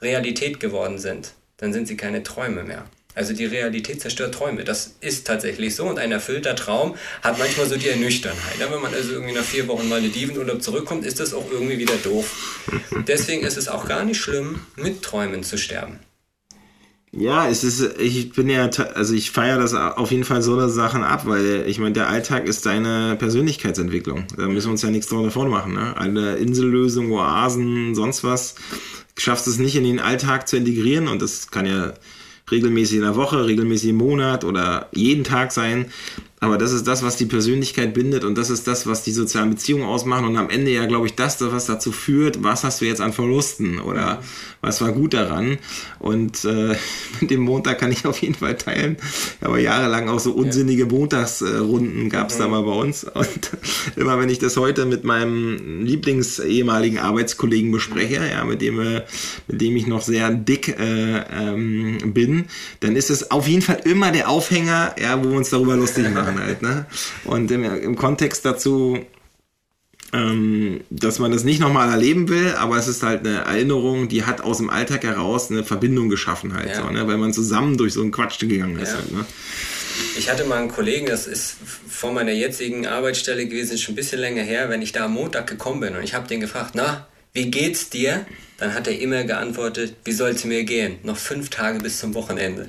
Realität 0.00 0.60
geworden 0.60 0.98
sind, 0.98 1.32
dann 1.58 1.72
sind 1.72 1.86
sie 1.86 1.96
keine 1.96 2.22
Träume 2.22 2.64
mehr. 2.64 2.86
Also 3.14 3.32
die 3.34 3.46
Realität 3.46 4.00
zerstört 4.00 4.32
Träume. 4.32 4.62
Das 4.62 4.94
ist 5.00 5.26
tatsächlich 5.26 5.74
so. 5.74 5.86
Und 5.86 5.98
ein 5.98 6.12
erfüllter 6.12 6.54
Traum 6.54 6.94
hat 7.20 7.36
manchmal 7.36 7.66
so 7.66 7.76
die 7.76 7.88
Ernüchternheit. 7.88 8.60
Ja, 8.60 8.72
wenn 8.72 8.80
man 8.80 8.94
also 8.94 9.12
irgendwie 9.12 9.34
nach 9.34 9.42
vier 9.42 9.66
Wochen 9.66 9.88
mal 9.88 10.00
Maledivenurlaub 10.00 10.62
zurückkommt, 10.62 11.04
ist 11.04 11.18
das 11.18 11.34
auch 11.34 11.50
irgendwie 11.50 11.78
wieder 11.78 11.96
doof. 12.04 12.70
Deswegen 13.08 13.44
ist 13.44 13.56
es 13.56 13.66
auch 13.66 13.88
gar 13.88 14.04
nicht 14.04 14.20
schlimm, 14.20 14.60
mit 14.76 15.02
Träumen 15.02 15.42
zu 15.42 15.58
sterben. 15.58 15.98
Ja, 17.10 17.48
es 17.48 17.64
ist, 17.64 17.98
ich 17.98 18.32
bin 18.32 18.48
ja, 18.50 18.68
also 18.94 19.14
ich 19.14 19.30
feiere 19.32 19.58
das 19.58 19.74
auf 19.74 20.10
jeden 20.12 20.24
Fall 20.24 20.42
so 20.42 20.52
eine 20.52 20.68
Sachen 20.68 21.02
ab, 21.02 21.22
weil 21.24 21.64
ich 21.66 21.78
meine, 21.78 21.94
der 21.94 22.08
Alltag 22.08 22.46
ist 22.46 22.66
deine 22.66 23.16
Persönlichkeitsentwicklung. 23.18 24.26
Da 24.36 24.46
müssen 24.46 24.68
wir 24.68 24.72
uns 24.72 24.82
ja 24.82 24.90
nichts 24.90 25.08
davon 25.08 25.48
machen. 25.48 25.72
Ne? 25.72 25.96
Eine 25.96 26.36
Insellösung, 26.36 27.10
Oasen, 27.10 27.94
sonst 27.94 28.24
was, 28.24 28.56
schaffst 29.18 29.46
es 29.46 29.58
nicht 29.58 29.76
in 29.76 29.84
den 29.84 30.00
Alltag 30.00 30.48
zu 30.48 30.56
integrieren 30.56 31.08
und 31.08 31.22
das 31.22 31.50
kann 31.50 31.66
ja 31.66 31.94
regelmäßig 32.50 32.96
in 32.96 33.02
der 33.02 33.16
Woche, 33.16 33.46
regelmäßig 33.46 33.90
im 33.90 33.96
Monat 33.96 34.44
oder 34.44 34.88
jeden 34.92 35.24
Tag 35.24 35.52
sein. 35.52 35.86
Aber 36.40 36.56
das 36.56 36.72
ist 36.72 36.86
das, 36.86 37.02
was 37.02 37.16
die 37.16 37.26
Persönlichkeit 37.26 37.94
bindet 37.94 38.24
und 38.24 38.38
das 38.38 38.48
ist 38.48 38.68
das, 38.68 38.86
was 38.86 39.02
die 39.02 39.12
sozialen 39.12 39.50
Beziehungen 39.50 39.84
ausmachen 39.84 40.24
und 40.24 40.36
am 40.36 40.50
Ende 40.50 40.70
ja, 40.70 40.86
glaube 40.86 41.06
ich, 41.06 41.14
das, 41.16 41.40
was 41.40 41.66
dazu 41.66 41.90
führt, 41.90 42.44
was 42.44 42.62
hast 42.62 42.80
du 42.80 42.84
jetzt 42.84 43.00
an 43.00 43.12
Verlusten 43.12 43.80
oder 43.80 44.22
was 44.60 44.80
war 44.80 44.92
gut 44.92 45.14
daran. 45.14 45.58
Und 45.98 46.44
äh, 46.44 46.76
mit 47.20 47.30
dem 47.30 47.40
Montag 47.40 47.78
kann 47.78 47.90
ich 47.90 48.06
auf 48.06 48.20
jeden 48.22 48.34
Fall 48.34 48.56
teilen. 48.56 48.96
Aber 49.40 49.58
jahrelang 49.58 50.08
auch 50.08 50.20
so 50.20 50.32
unsinnige 50.32 50.86
Montagsrunden 50.86 52.08
gab 52.08 52.30
es 52.30 52.38
da 52.38 52.46
mal 52.46 52.62
bei 52.62 52.72
uns. 52.72 53.04
Und 53.04 53.50
immer 53.96 54.18
wenn 54.20 54.28
ich 54.28 54.38
das 54.38 54.56
heute 54.56 54.86
mit 54.86 55.04
meinem 55.04 55.84
Lieblings-ehemaligen 55.84 56.98
Arbeitskollegen 56.98 57.72
bespreche, 57.72 58.20
ja, 58.30 58.44
mit 58.44 58.62
dem, 58.62 58.80
äh, 58.80 59.02
mit 59.48 59.60
dem 59.60 59.76
ich 59.76 59.86
noch 59.86 60.02
sehr 60.02 60.30
dick 60.30 60.68
äh, 60.78 61.18
ähm, 61.18 61.98
bin, 62.14 62.46
dann 62.80 62.94
ist 62.94 63.10
es 63.10 63.30
auf 63.30 63.48
jeden 63.48 63.62
Fall 63.62 63.80
immer 63.84 64.12
der 64.12 64.28
Aufhänger, 64.28 64.94
ja, 65.00 65.22
wo 65.22 65.30
wir 65.30 65.36
uns 65.36 65.50
darüber 65.50 65.76
lustig 65.76 66.12
machen 66.12 66.27
machen 66.32 66.46
halt. 66.46 66.62
Ne? 66.62 66.86
Und 67.24 67.50
im, 67.50 67.64
im 67.64 67.96
Kontext 67.96 68.44
dazu, 68.44 68.98
ähm, 70.12 70.80
dass 70.90 71.18
man 71.18 71.32
das 71.32 71.44
nicht 71.44 71.60
nochmal 71.60 71.90
erleben 71.90 72.28
will, 72.28 72.54
aber 72.56 72.78
es 72.78 72.88
ist 72.88 73.02
halt 73.02 73.26
eine 73.26 73.44
Erinnerung, 73.44 74.08
die 74.08 74.24
hat 74.24 74.40
aus 74.40 74.58
dem 74.58 74.70
Alltag 74.70 75.04
heraus 75.04 75.50
eine 75.50 75.64
Verbindung 75.64 76.08
geschaffen 76.08 76.54
halt, 76.54 76.70
ja. 76.70 76.82
so, 76.82 76.90
ne? 76.90 77.06
weil 77.06 77.18
man 77.18 77.32
zusammen 77.32 77.76
durch 77.76 77.92
so 77.92 78.00
einen 78.00 78.10
Quatsch 78.10 78.38
gegangen 78.38 78.78
ist. 78.78 78.90
Ja. 78.90 78.96
Halt, 78.96 79.12
ne? 79.12 79.26
Ich 80.16 80.30
hatte 80.30 80.44
mal 80.44 80.58
einen 80.58 80.70
Kollegen, 80.70 81.06
das 81.06 81.26
ist 81.26 81.56
vor 81.88 82.12
meiner 82.12 82.32
jetzigen 82.32 82.86
Arbeitsstelle 82.86 83.46
gewesen, 83.46 83.76
schon 83.76 83.92
ein 83.92 83.96
bisschen 83.96 84.20
länger 84.20 84.42
her, 84.42 84.70
wenn 84.70 84.80
ich 84.80 84.92
da 84.92 85.04
am 85.04 85.12
Montag 85.12 85.46
gekommen 85.46 85.80
bin 85.80 85.94
und 85.96 86.02
ich 86.02 86.14
habe 86.14 86.26
den 86.26 86.40
gefragt, 86.40 86.70
na, 86.74 87.06
wie 87.32 87.50
geht's 87.50 87.90
dir? 87.90 88.26
Dann 88.58 88.74
hat 88.74 88.86
er 88.88 88.98
immer 88.98 89.24
geantwortet, 89.24 89.96
wie 90.04 90.12
soll 90.12 90.30
es 90.30 90.44
mir 90.44 90.64
gehen? 90.64 90.98
Noch 91.04 91.16
fünf 91.16 91.48
Tage 91.48 91.78
bis 91.78 91.98
zum 91.98 92.14
Wochenende. 92.14 92.68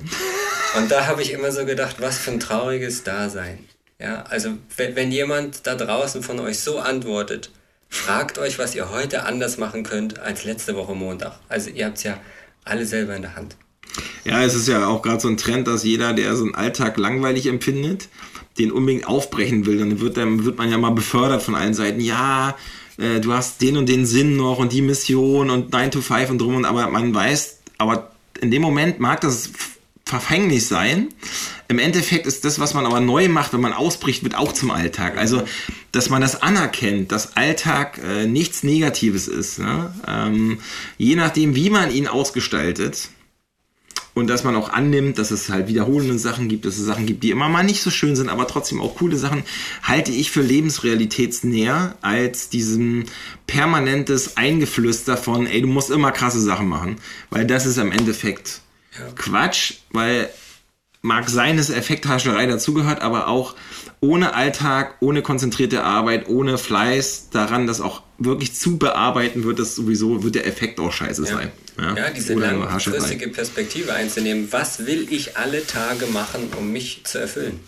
Und 0.76 0.90
da 0.90 1.06
habe 1.06 1.22
ich 1.22 1.32
immer 1.32 1.50
so 1.50 1.64
gedacht, 1.64 1.96
was 1.98 2.18
für 2.18 2.30
ein 2.30 2.40
trauriges 2.40 3.02
Dasein. 3.02 3.58
Ja, 3.98 4.22
also 4.22 4.56
wenn, 4.76 5.12
jemand 5.12 5.66
da 5.66 5.74
draußen 5.74 6.22
von 6.22 6.40
euch 6.40 6.60
so 6.60 6.78
antwortet, 6.78 7.50
fragt 7.88 8.38
euch, 8.38 8.58
was 8.58 8.74
ihr 8.74 8.90
heute 8.90 9.24
anders 9.24 9.58
machen 9.58 9.82
könnt 9.82 10.20
als 10.20 10.44
letzte 10.44 10.74
Woche 10.76 10.94
Montag. 10.94 11.38
Also 11.48 11.70
ihr 11.70 11.86
habt 11.86 11.98
es 11.98 12.04
ja 12.04 12.18
alle 12.64 12.86
selber 12.86 13.14
in 13.14 13.22
der 13.22 13.36
Hand. 13.36 13.56
Ja, 14.24 14.42
es 14.42 14.54
ist 14.54 14.68
ja 14.68 14.86
auch 14.86 15.02
gerade 15.02 15.20
so 15.20 15.28
ein 15.28 15.36
Trend, 15.36 15.66
dass 15.66 15.82
jeder, 15.82 16.12
der 16.12 16.36
so 16.36 16.44
einen 16.44 16.54
Alltag 16.54 16.96
langweilig 16.96 17.46
empfindet, 17.46 18.08
den 18.58 18.70
unbedingt 18.70 19.06
aufbrechen 19.06 19.66
will. 19.66 19.78
Dann 19.78 20.00
wird, 20.00 20.16
dann 20.16 20.44
wird 20.44 20.56
man 20.56 20.70
ja 20.70 20.78
mal 20.78 20.90
befördert 20.90 21.42
von 21.42 21.54
allen 21.54 21.74
Seiten. 21.74 22.00
Ja, 22.00 22.56
äh, 23.00 23.20
du 23.20 23.32
hast 23.32 23.60
den 23.62 23.76
und 23.76 23.88
den 23.88 24.06
Sinn 24.06 24.36
noch 24.36 24.58
und 24.58 24.72
die 24.72 24.82
Mission 24.82 25.50
und 25.50 25.72
9 25.72 25.90
to 25.90 26.00
5 26.00 26.30
und 26.30 26.38
drum 26.38 26.56
und 26.56 26.64
aber 26.64 26.88
man 26.88 27.14
weiß, 27.14 27.58
aber 27.78 28.10
in 28.40 28.50
dem 28.50 28.62
Moment 28.62 29.00
mag 29.00 29.20
das 29.20 29.50
verfänglich 30.04 30.66
sein. 30.66 31.08
Im 31.68 31.78
Endeffekt 31.78 32.26
ist 32.26 32.44
das, 32.44 32.58
was 32.58 32.74
man 32.74 32.84
aber 32.84 33.00
neu 33.00 33.28
macht, 33.28 33.52
wenn 33.52 33.60
man 33.60 33.72
ausbricht, 33.72 34.24
wird 34.24 34.34
auch 34.34 34.52
zum 34.52 34.72
Alltag. 34.72 35.16
Also, 35.16 35.42
dass 35.92 36.10
man 36.10 36.20
das 36.20 36.42
anerkennt, 36.42 37.12
dass 37.12 37.36
Alltag 37.36 38.00
äh, 38.04 38.26
nichts 38.26 38.64
Negatives 38.64 39.28
ist. 39.28 39.60
Ne? 39.60 39.94
Ähm, 40.06 40.58
je 40.98 41.14
nachdem, 41.14 41.54
wie 41.54 41.70
man 41.70 41.92
ihn 41.92 42.08
ausgestaltet, 42.08 43.08
und 44.14 44.26
dass 44.28 44.44
man 44.44 44.56
auch 44.56 44.70
annimmt, 44.70 45.18
dass 45.18 45.30
es 45.30 45.48
halt 45.48 45.68
wiederholende 45.68 46.18
Sachen 46.18 46.48
gibt, 46.48 46.64
dass 46.64 46.78
es 46.78 46.84
Sachen 46.84 47.06
gibt, 47.06 47.22
die 47.22 47.30
immer 47.30 47.48
mal 47.48 47.62
nicht 47.62 47.82
so 47.82 47.90
schön 47.90 48.16
sind, 48.16 48.28
aber 48.28 48.46
trotzdem 48.46 48.80
auch 48.80 48.96
coole 48.96 49.16
Sachen, 49.16 49.44
halte 49.82 50.12
ich 50.12 50.30
für 50.30 50.42
lebensrealitätsnäher 50.42 51.96
als 52.00 52.48
diesem 52.48 53.04
permanentes 53.46 54.36
Eingeflüster 54.36 55.16
von, 55.16 55.46
ey, 55.46 55.62
du 55.62 55.68
musst 55.68 55.90
immer 55.90 56.12
krasse 56.12 56.40
Sachen 56.40 56.68
machen, 56.68 56.96
weil 57.30 57.46
das 57.46 57.66
ist 57.66 57.78
im 57.78 57.92
Endeffekt 57.92 58.60
ja. 58.98 59.06
Quatsch, 59.16 59.74
weil 59.92 60.30
mag 61.02 61.28
sein, 61.30 61.56
dass 61.56 61.70
Effekthascherei 61.70 62.46
dazugehört, 62.46 63.00
aber 63.00 63.28
auch 63.28 63.54
ohne 64.00 64.34
Alltag, 64.34 64.96
ohne 65.00 65.22
konzentrierte 65.22 65.82
Arbeit, 65.82 66.28
ohne 66.28 66.58
Fleiß 66.58 67.30
daran, 67.30 67.66
das 67.66 67.80
auch 67.80 68.02
wirklich 68.18 68.54
zu 68.54 68.78
bearbeiten, 68.78 69.44
wird 69.44 69.58
das 69.58 69.74
sowieso, 69.74 70.22
wird 70.22 70.34
der 70.34 70.46
Effekt 70.46 70.78
auch 70.78 70.92
scheiße 70.92 71.24
ja. 71.24 71.28
sein. 71.28 71.52
Ja, 71.78 71.96
ja 71.96 72.10
diese 72.10 72.34
langfristige 72.34 73.28
Perspektive 73.28 73.94
einzunehmen. 73.94 74.48
Was 74.50 74.86
will 74.86 75.06
ich 75.10 75.36
alle 75.36 75.66
Tage 75.66 76.06
machen, 76.06 76.48
um 76.58 76.72
mich 76.72 77.02
zu 77.04 77.18
erfüllen? 77.18 77.60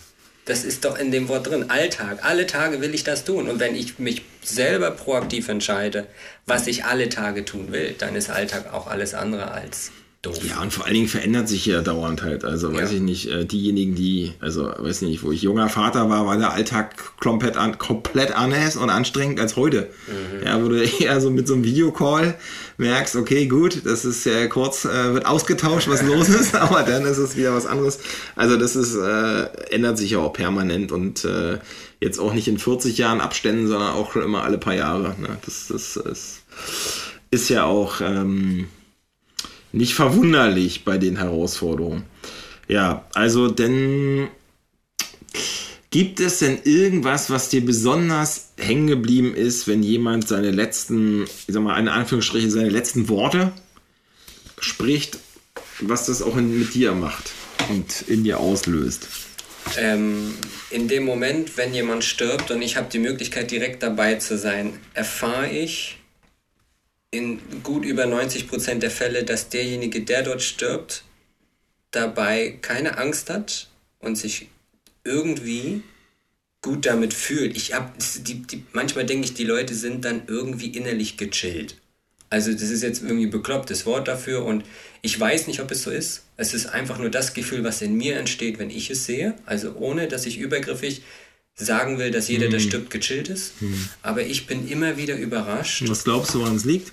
Das 0.45 0.65
ist 0.65 0.83
doch 0.83 0.99
in 0.99 1.11
dem 1.11 1.29
Wort 1.29 1.47
drin. 1.47 1.69
Alltag. 1.69 2.19
Alle 2.23 2.45
Tage 2.45 2.81
will 2.81 2.93
ich 2.93 3.05
das 3.05 3.23
tun. 3.23 3.47
Und 3.47 3.59
wenn 3.59 3.75
ich 3.75 3.97
mich 3.97 4.23
selber 4.43 4.91
proaktiv 4.91 5.47
entscheide, 5.47 6.05
was 6.45 6.67
ich 6.67 6.83
alle 6.83 7.07
Tage 7.07 7.45
tun 7.45 7.71
will, 7.71 7.95
dann 7.97 8.15
ist 8.15 8.29
Alltag 8.29 8.73
auch 8.73 8.87
alles 8.87 9.13
andere 9.13 9.51
als 9.51 9.91
doof. 10.23 10.37
Ja, 10.47 10.61
und 10.61 10.73
vor 10.73 10.85
allen 10.85 10.95
Dingen 10.95 11.07
verändert 11.07 11.47
sich 11.49 11.65
ja 11.65 11.81
dauernd 11.81 12.23
halt. 12.23 12.45
Also 12.45 12.71
ja. 12.71 12.77
weiß 12.77 12.93
ich 12.93 13.01
nicht, 13.01 13.29
äh, 13.29 13.45
diejenigen, 13.45 13.93
die, 13.93 14.33
also 14.39 14.71
weiß 14.77 15.01
nicht, 15.01 15.21
wo 15.21 15.31
ich 15.31 15.43
junger 15.43 15.69
Vater 15.69 16.09
war, 16.09 16.25
war 16.25 16.37
der 16.37 16.53
Alltag 16.53 17.19
komplett, 17.19 17.57
an, 17.57 17.77
komplett 17.77 18.35
anders 18.35 18.77
und 18.77 18.89
anstrengend 18.89 19.39
als 19.39 19.57
heute. 19.57 19.89
Mhm. 20.07 20.45
Ja, 20.45 20.63
wo 20.63 20.69
du 20.69 20.81
eher 20.99 21.19
so 21.21 21.29
mit 21.29 21.47
so 21.47 21.53
einem 21.53 21.65
Videocall 21.65 22.35
merkst, 22.77 23.17
okay, 23.17 23.47
gut, 23.47 23.85
das 23.85 24.05
ist 24.05 24.25
ja 24.25 24.47
kurz, 24.47 24.85
äh, 24.85 25.13
wird 25.13 25.25
ausgetauscht, 25.25 25.89
was 25.89 26.01
los 26.01 26.29
ist, 26.29 26.55
aber 26.55 26.83
dann 26.83 27.05
ist 27.05 27.17
es 27.17 27.35
wieder 27.35 27.53
was 27.53 27.65
anderes. 27.65 27.99
Also 28.35 28.57
das 28.57 28.75
ist, 28.77 28.95
äh, 28.95 29.43
ändert 29.71 29.97
sich 29.97 30.11
ja 30.11 30.19
auch 30.19 30.33
permanent 30.33 30.93
und 30.93 31.25
äh, 31.25 31.59
jetzt 31.99 32.19
auch 32.19 32.33
nicht 32.33 32.47
in 32.47 32.57
40 32.57 32.97
Jahren 32.97 33.19
Abständen, 33.19 33.67
sondern 33.67 33.93
auch 33.93 34.13
schon 34.13 34.23
immer 34.23 34.43
alle 34.43 34.57
paar 34.57 34.75
Jahre. 34.75 35.15
Ne? 35.19 35.37
Das, 35.45 35.67
das, 35.67 35.99
das 36.03 36.41
ist 37.29 37.49
ja 37.49 37.65
auch, 37.65 37.99
ähm, 37.99 38.67
nicht 39.73 39.95
verwunderlich 39.95 40.85
bei 40.85 40.97
den 40.97 41.17
Herausforderungen. 41.17 42.03
Ja, 42.69 43.05
also 43.13 43.49
denn 43.49 44.29
gibt 45.89 46.19
es 46.19 46.39
denn 46.39 46.59
irgendwas, 46.63 47.29
was 47.29 47.49
dir 47.49 47.65
besonders 47.65 48.53
hängen 48.57 48.87
geblieben 48.87 49.35
ist, 49.35 49.67
wenn 49.67 49.83
jemand 49.83 50.27
seine 50.27 50.51
letzten, 50.51 51.23
ich 51.23 51.53
sag 51.53 51.61
mal, 51.61 51.77
in 51.79 51.89
Anführungsstrichen 51.89 52.49
seine 52.49 52.69
letzten 52.69 53.09
Worte 53.09 53.51
spricht, 54.59 55.19
was 55.81 56.05
das 56.05 56.21
auch 56.21 56.37
in, 56.37 56.57
mit 56.57 56.73
dir 56.73 56.93
macht 56.93 57.31
und 57.69 58.03
in 58.07 58.23
dir 58.23 58.39
auslöst. 58.39 59.07
Ähm, 59.77 60.33
in 60.69 60.87
dem 60.87 61.05
Moment, 61.05 61.57
wenn 61.57 61.73
jemand 61.73 62.03
stirbt 62.03 62.51
und 62.51 62.61
ich 62.61 62.77
habe 62.77 62.89
die 62.91 62.99
Möglichkeit, 62.99 63.51
direkt 63.51 63.81
dabei 63.81 64.15
zu 64.15 64.37
sein, 64.37 64.73
erfahre 64.93 65.49
ich 65.49 65.97
in 67.13 67.39
gut 67.61 67.85
über 67.85 68.05
90 68.05 68.47
Prozent 68.47 68.81
der 68.81 68.91
Fälle, 68.91 69.23
dass 69.23 69.49
derjenige, 69.49 70.01
der 70.01 70.23
dort 70.23 70.41
stirbt, 70.41 71.03
dabei 71.91 72.57
keine 72.61 72.97
Angst 72.97 73.29
hat 73.29 73.69
und 73.99 74.17
sich 74.17 74.49
irgendwie 75.03 75.83
gut 76.61 76.85
damit 76.85 77.13
fühlt. 77.13 77.55
Ich 77.55 77.73
hab, 77.73 77.93
die, 77.99 78.41
die, 78.41 78.63
manchmal 78.73 79.05
denke 79.05 79.25
ich, 79.25 79.33
die 79.35 79.43
Leute 79.43 79.75
sind 79.75 80.05
dann 80.05 80.23
irgendwie 80.27 80.69
innerlich 80.69 81.17
gechillt. 81.17 81.75
Also 82.31 82.51
das 82.51 82.63
ist 82.63 82.81
jetzt 82.81 83.03
irgendwie 83.03 83.27
beklopptes 83.27 83.85
Wort 83.85 84.07
dafür 84.07 84.43
und 84.43 84.63
ich 85.03 85.19
weiß 85.19 85.45
nicht, 85.45 85.59
ob 85.59 85.69
es 85.69 85.83
so 85.83 85.91
ist. 85.91 86.23
Es 86.35 86.55
ist 86.55 86.65
einfach 86.65 86.97
nur 86.97 87.11
das 87.11 87.35
Gefühl, 87.35 87.63
was 87.63 87.83
in 87.83 87.95
mir 87.95 88.17
entsteht, 88.17 88.57
wenn 88.57 88.71
ich 88.71 88.89
es 88.89 89.05
sehe. 89.05 89.35
Also 89.45 89.75
ohne, 89.75 90.07
dass 90.07 90.25
ich 90.25 90.39
übergriffig 90.39 91.03
sagen 91.55 91.99
will, 91.99 92.11
dass 92.11 92.27
jeder, 92.27 92.49
der 92.49 92.59
hm. 92.59 92.67
stirbt, 92.67 92.89
gechillt 92.89 93.29
ist. 93.29 93.53
Hm. 93.59 93.89
Aber 94.01 94.21
ich 94.21 94.47
bin 94.47 94.67
immer 94.67 94.97
wieder 94.97 95.15
überrascht. 95.15 95.83
Was 95.87 96.03
glaubst 96.03 96.33
du, 96.33 96.39
woran 96.39 96.55
es 96.55 96.65
liegt? 96.65 96.91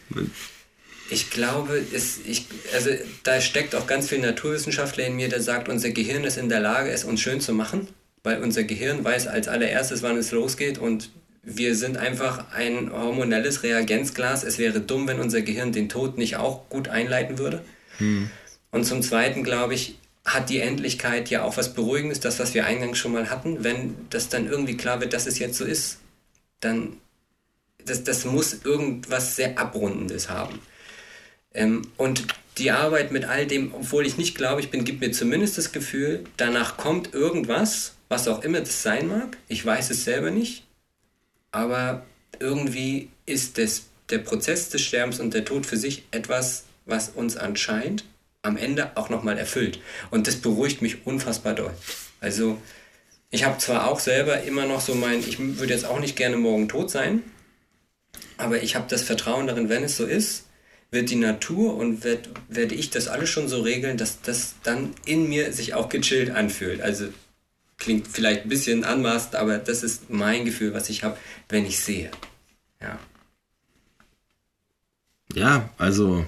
Ich 1.11 1.31
glaube, 1.31 1.83
es, 1.93 2.19
ich, 2.27 2.47
also 2.75 2.91
da 3.25 3.41
steckt 3.41 3.75
auch 3.75 3.87
ganz 3.87 4.09
viel 4.09 4.19
Naturwissenschaftler 4.19 5.07
in 5.07 5.17
mir, 5.17 5.29
der 5.29 5.41
sagt, 5.41 5.69
unser 5.69 5.91
Gehirn 5.91 6.25
ist 6.25 6.37
in 6.37 6.49
der 6.49 6.61
Lage, 6.61 6.91
es 6.91 7.05
uns 7.05 7.21
schön 7.21 7.41
zu 7.41 7.53
machen, 7.53 7.89
weil 8.23 8.43
unser 8.43 8.65
Gehirn 8.65 9.03
weiß 9.03 9.27
als 9.27 9.49
allererstes, 9.49 10.03
wann 10.03 10.17
es 10.17 10.31
losgeht 10.31 10.79
und 10.79 11.11
wir 11.43 11.75
sind 11.75 11.97
einfach 11.97 12.53
ein 12.53 12.93
hormonelles 12.93 13.63
Reagenzglas. 13.63 14.45
Es 14.45 14.59
wäre 14.59 14.81
dumm, 14.81 15.09
wenn 15.09 15.21
unser 15.21 15.41
Gehirn 15.41 15.73
den 15.73 15.89
Tod 15.89 16.19
nicht 16.19 16.37
auch 16.37 16.69
gut 16.69 16.89
einleiten 16.89 17.39
würde. 17.39 17.65
Hm. 17.97 18.31
Und 18.71 18.85
zum 18.85 19.03
Zweiten, 19.03 19.43
glaube 19.43 19.75
ich, 19.75 19.97
hat 20.35 20.51
die 20.51 20.61
Endlichkeit 20.61 21.31
ja 21.31 21.43
auch 21.43 21.57
was 21.57 21.75
Beruhigendes, 21.75 22.21
das, 22.21 22.39
was 22.39 22.55
wir 22.55 22.67
eingangs 22.67 22.99
schon 22.99 23.13
mal 23.13 23.31
hatten. 23.31 23.65
Wenn 23.65 23.95
das 24.11 24.29
dann 24.29 24.49
irgendwie 24.49 24.77
klar 24.77 25.01
wird, 25.01 25.13
dass 25.13 25.27
es 25.27 25.39
jetzt 25.39 25.57
so 25.57 25.65
ist, 25.65 25.99
dann 26.61 26.97
das, 27.85 28.05
das 28.05 28.25
muss 28.25 28.65
irgendwas 28.65 29.37
sehr 29.37 29.59
Abrundendes 29.59 30.29
haben. 30.29 30.61
Ähm, 31.55 31.83
und 31.97 32.27
die 32.59 32.71
Arbeit 32.71 33.11
mit 33.11 33.25
all 33.25 33.47
dem, 33.47 33.75
obwohl 33.75 34.07
ich 34.07 34.19
nicht 34.19 34.37
glaube, 34.37 34.61
ich 34.61 34.71
bin, 34.71 34.85
gibt 34.85 35.01
mir 35.01 35.13
zumindest 35.13 35.57
das 35.57 35.73
Gefühl, 35.73 36.25
danach 36.37 36.77
kommt 36.77 37.15
irgendwas, 37.15 37.95
was 38.09 38.29
auch 38.29 38.43
immer 38.43 38.61
das 38.61 38.83
sein 38.83 39.09
mag. 39.09 39.39
Ich 39.49 39.65
weiß 39.65 39.91
es 39.91 40.05
selber 40.05 40.31
nicht 40.31 40.65
aber 41.53 42.07
irgendwie 42.39 43.11
ist 43.27 43.59
das, 43.59 43.85
der 44.09 44.19
Prozess 44.19 44.69
des 44.71 44.83
Sterbens 44.83 45.21
und 45.21 45.35
der 45.35 45.45
Tod 45.45 45.67
für 45.67 45.77
sich 45.77 46.05
etwas, 46.11 46.65
was 46.87 47.11
uns 47.11 47.37
anscheinend 47.37 48.05
am 48.43 48.57
Ende 48.57 48.97
auch 48.97 49.11
nochmal 49.11 49.39
erfüllt. 49.39 49.81
Und 50.11 50.27
das 50.27 50.37
beruhigt 50.37 50.83
mich 50.83 51.07
unfassbar 51.07 51.55
doll. 51.55 51.75
Also 52.21 52.59
ich 53.31 53.45
habe 53.45 53.59
zwar 53.59 53.89
auch 53.89 54.01
selber 54.01 54.43
immer 54.43 54.67
noch 54.67 54.81
so 54.81 54.95
mein, 54.95 55.21
ich 55.21 55.39
würde 55.39 55.73
jetzt 55.73 55.85
auch 55.85 56.01
nicht 56.01 56.17
gerne 56.17 56.37
morgen 56.37 56.69
tot 56.69 56.91
sein, 56.91 57.23
aber 58.39 58.63
ich 58.63 58.75
habe 58.75 58.87
das 58.89 59.03
Vertrauen 59.03 59.47
darin, 59.47 59.69
wenn 59.69 59.85
es 59.85 59.97
so 59.97 60.07
ist, 60.07 60.47
wird 60.91 61.11
die 61.11 61.17
Natur 61.17 61.77
und 61.77 62.03
werd, 62.03 62.29
werde 62.49 62.75
ich 62.75 62.91
das 62.91 63.07
alles 63.07 63.29
schon 63.29 63.49
so 63.49 63.61
regeln, 63.61 63.97
dass 63.97 64.23
das 64.23 64.55
dann 64.63 64.95
in 65.05 65.29
mir 65.29 65.53
sich 65.53 65.75
auch 65.75 65.89
gechillt 65.89 66.31
anfühlt. 66.31 66.81
Also 66.81 67.09
klingt 67.77 68.09
vielleicht 68.09 68.43
ein 68.43 68.49
bisschen 68.49 68.85
anmaßend, 68.85 69.37
aber 69.37 69.59
das 69.59 69.83
ist 69.83 70.11
mein 70.11 70.45
Gefühl, 70.45 70.75
was 70.75 70.89
ich 70.89 71.05
habe, 71.05 71.17
wenn 71.49 71.65
ich 71.65 71.79
sehe. 71.79 72.11
Ja. 72.81 72.99
Ja, 75.33 75.71
also 75.79 76.27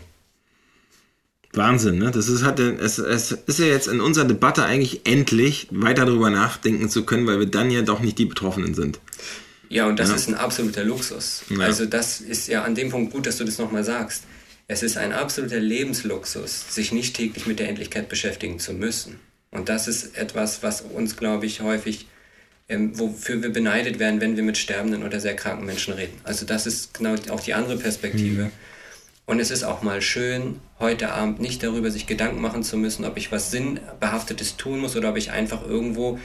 Wahnsinn, 1.55 1.99
ne? 1.99 2.11
Das 2.11 2.29
ist, 2.29 2.45
hat, 2.45 2.59
es, 2.59 2.99
es 2.99 3.33
ist 3.33 3.59
ja 3.59 3.67
jetzt 3.67 3.87
in 3.87 4.01
unserer 4.01 4.25
Debatte 4.25 4.65
eigentlich 4.65 5.03
endlich 5.05 5.69
weiter 5.71 6.07
darüber 6.07 6.31
nachdenken 6.31 6.89
zu 6.89 7.05
können, 7.05 7.27
weil 7.27 7.39
wir 7.41 7.47
dann 7.47 7.71
ja 7.71 7.83
doch 7.83 8.01
nicht 8.01 8.19
die 8.19 8.25
Betroffenen 8.25 8.75
sind. 8.75 9.01
Ja, 9.69 9.87
und 9.87 9.99
das 9.99 10.11
ja. 10.11 10.17
ist 10.17 10.29
ein 10.29 10.35
absoluter 10.35 10.85
Luxus. 10.85 11.45
Ja. 11.51 11.61
Also 11.61 11.87
das 11.87 12.21
ist 12.21 12.49
ja 12.49 12.63
an 12.63 12.75
dem 12.75 12.91
Punkt 12.91 13.13
gut, 13.13 13.27
dass 13.27 13.39
du 13.39 13.45
das 13.45 13.59
nochmal 13.59 13.85
sagst. 13.85 14.25
Es 14.69 14.83
ist 14.83 14.97
ein 14.97 15.13
absoluter 15.13 15.61
Lebensluxus, 15.61 16.75
sich 16.75 16.93
nicht 16.93 17.17
täglich 17.17 17.47
mit 17.47 17.59
der 17.59 17.69
Endlichkeit 17.69 18.09
beschäftigen 18.09 18.59
zu 18.59 18.73
müssen. 18.73 19.19
Und 19.51 19.69
das 19.69 19.89
ist 19.89 20.17
etwas, 20.17 20.63
was 20.63 20.81
uns, 20.81 21.17
glaube 21.17 21.45
ich, 21.45 21.61
häufig, 21.61 22.07
ähm, 22.69 22.99
wofür 22.99 23.43
wir 23.43 23.51
beneidet 23.51 23.99
werden, 23.99 24.21
wenn 24.21 24.37
wir 24.37 24.43
mit 24.43 24.57
sterbenden 24.57 25.03
oder 25.03 25.21
sehr 25.21 25.37
kranken 25.37 25.67
Menschen 25.67 25.93
reden. 25.93 26.19
Also 26.25 26.47
das 26.47 26.67
ist 26.67 26.95
genau 26.95 27.15
auch 27.31 27.41
die 27.41 27.53
andere 27.53 27.77
Perspektive. 27.77 28.45
Mhm. 28.45 28.53
Und 29.25 29.39
es 29.39 29.51
ist 29.51 29.63
auch 29.63 29.83
mal 29.83 30.03
schön, 30.03 30.61
heute 30.79 31.13
Abend 31.13 31.41
nicht 31.41 31.63
darüber 31.63 31.91
sich 31.91 32.07
Gedanken 32.07 32.41
machen 32.41 32.63
zu 32.63 32.77
müssen, 32.77 33.05
ob 33.05 33.17
ich 33.17 33.31
was 33.31 33.51
Sinnbehaftetes 33.51 34.57
tun 34.57 34.81
muss 34.81 34.97
oder 34.97 35.11
ob 35.11 35.17
ich 35.17 35.31
einfach 35.31 35.65
irgendwo 35.67 36.19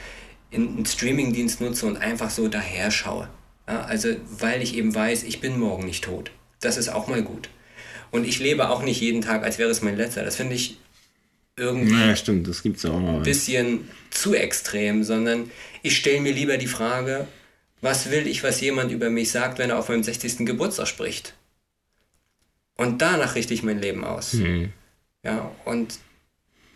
in 0.50 0.68
einen 0.68 0.86
Streamingdienst 0.86 1.60
nutze 1.60 1.86
und 1.86 1.96
einfach 1.96 2.30
so 2.30 2.48
daher 2.48 2.90
schaue. 2.90 3.28
Ja, 3.68 3.82
also 3.82 4.08
weil 4.38 4.62
ich 4.62 4.76
eben 4.76 4.94
weiß, 4.94 5.22
ich 5.24 5.40
bin 5.40 5.58
morgen 5.58 5.84
nicht 5.84 6.04
tot. 6.04 6.30
Das 6.60 6.76
ist 6.76 6.88
auch 6.88 7.06
mal 7.06 7.22
gut. 7.22 7.48
Und 8.10 8.26
ich 8.26 8.38
lebe 8.40 8.70
auch 8.70 8.82
nicht 8.82 9.00
jeden 9.00 9.20
Tag, 9.20 9.44
als 9.44 9.58
wäre 9.58 9.70
es 9.70 9.82
mein 9.82 9.96
letzter. 9.96 10.24
Das 10.24 10.36
finde 10.36 10.54
ich 10.54 10.78
irgendwie 11.56 11.92
ja, 11.92 12.16
stimmt, 12.16 12.48
das 12.48 12.62
gibt's 12.62 12.84
auch 12.84 12.96
ein 12.96 13.22
bisschen 13.22 13.88
zu 14.10 14.34
extrem, 14.34 15.04
sondern 15.04 15.50
ich 15.82 15.96
stelle 15.96 16.20
mir 16.20 16.32
lieber 16.32 16.56
die 16.56 16.66
Frage, 16.66 17.26
was 17.80 18.10
will 18.10 18.26
ich, 18.26 18.42
was 18.42 18.60
jemand 18.60 18.90
über 18.90 19.10
mich 19.10 19.30
sagt, 19.30 19.58
wenn 19.58 19.70
er 19.70 19.78
auf 19.78 19.88
meinem 19.88 20.02
60. 20.02 20.46
Geburtstag 20.46 20.88
spricht? 20.88 21.34
Und 22.78 23.02
danach 23.02 23.34
richte 23.34 23.52
ich 23.52 23.62
mein 23.62 23.80
Leben 23.80 24.04
aus. 24.04 24.34
Mhm. 24.34 24.72
Ja, 25.24 25.50
und 25.66 25.98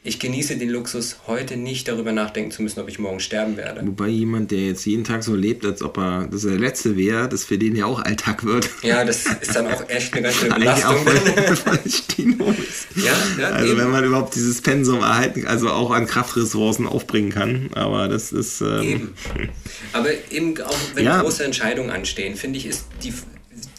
ich 0.05 0.19
genieße 0.19 0.57
den 0.57 0.69
Luxus, 0.69 1.19
heute 1.29 1.57
nicht 1.57 1.87
darüber 1.87 2.11
nachdenken 2.11 2.51
zu 2.51 2.61
müssen, 2.61 2.81
ob 2.81 2.89
ich 2.89 2.99
morgen 2.99 3.21
sterben 3.21 3.57
werde. 3.57 3.87
Wobei 3.87 4.09
jemand, 4.09 4.51
der 4.51 4.67
jetzt 4.67 4.85
jeden 4.85 5.05
Tag 5.05 5.23
so 5.23 5.37
lebt, 5.37 5.65
als 5.65 5.81
ob 5.81 5.97
er 5.97 6.27
das 6.27 6.43
der 6.43 6.59
Letzte 6.59 6.97
wäre, 6.97 7.29
das 7.29 7.45
für 7.45 7.57
den 7.57 7.77
ja 7.77 7.87
auch 7.87 8.01
Alltag 8.03 8.43
wird. 8.43 8.69
Ja, 8.83 9.05
das 9.05 9.27
ist 9.27 9.55
dann 9.55 9.69
auch 9.69 9.89
echt 9.89 10.13
eine 10.13 10.23
ganz 10.23 10.35
schöne 10.35 10.55
Belastung. 10.59 10.97
Auch 10.97 11.05
voll, 11.05 11.15
ja, 12.97 13.13
ja, 13.39 13.47
also 13.51 13.71
eben. 13.71 13.79
wenn 13.81 13.91
man 13.93 14.05
überhaupt 14.05 14.35
dieses 14.35 14.61
Pensum 14.61 15.03
erhalten, 15.03 15.47
also 15.47 15.71
auch 15.71 15.93
an 15.93 16.09
Kraftressourcen 16.09 16.89
aufbringen 16.89 17.31
kann, 17.31 17.71
aber 17.75 18.09
das 18.09 18.33
ist... 18.33 18.61
Ähm, 18.61 18.83
eben. 18.83 19.15
Aber 19.93 20.09
eben 20.31 20.61
auch 20.63 20.79
wenn 20.95 21.05
ja. 21.05 21.21
große 21.21 21.45
Entscheidungen 21.45 21.91
anstehen, 21.91 22.35
finde 22.35 22.59
ich, 22.59 22.67
ist 22.67 22.87
die, 23.05 23.13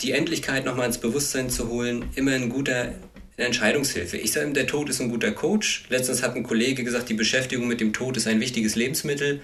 die 0.04 0.12
Endlichkeit 0.12 0.66
nochmal 0.66 0.88
ins 0.88 0.98
Bewusstsein 0.98 1.50
zu 1.50 1.70
holen, 1.70 2.10
immer 2.16 2.34
ein 2.34 2.50
guter 2.50 2.94
eine 3.36 3.48
Entscheidungshilfe. 3.48 4.18
Ich 4.18 4.32
sage, 4.32 4.52
der 4.52 4.68
Tod 4.68 4.90
ist 4.90 5.02
ein 5.02 5.10
guter 5.10 5.32
Coach. 5.32 5.86
Letztens 5.90 6.22
hat 6.22 6.36
ein 6.36 6.44
Kollege 6.44 6.84
gesagt, 6.84 7.10
die 7.10 7.16
Beschäftigung 7.16 7.68
mit 7.68 7.82
dem 7.82 7.94
Tod 7.94 8.16
ist 8.16 8.28
ein 8.28 8.40
wichtiges 8.40 8.76
Lebensmittel, 8.76 9.42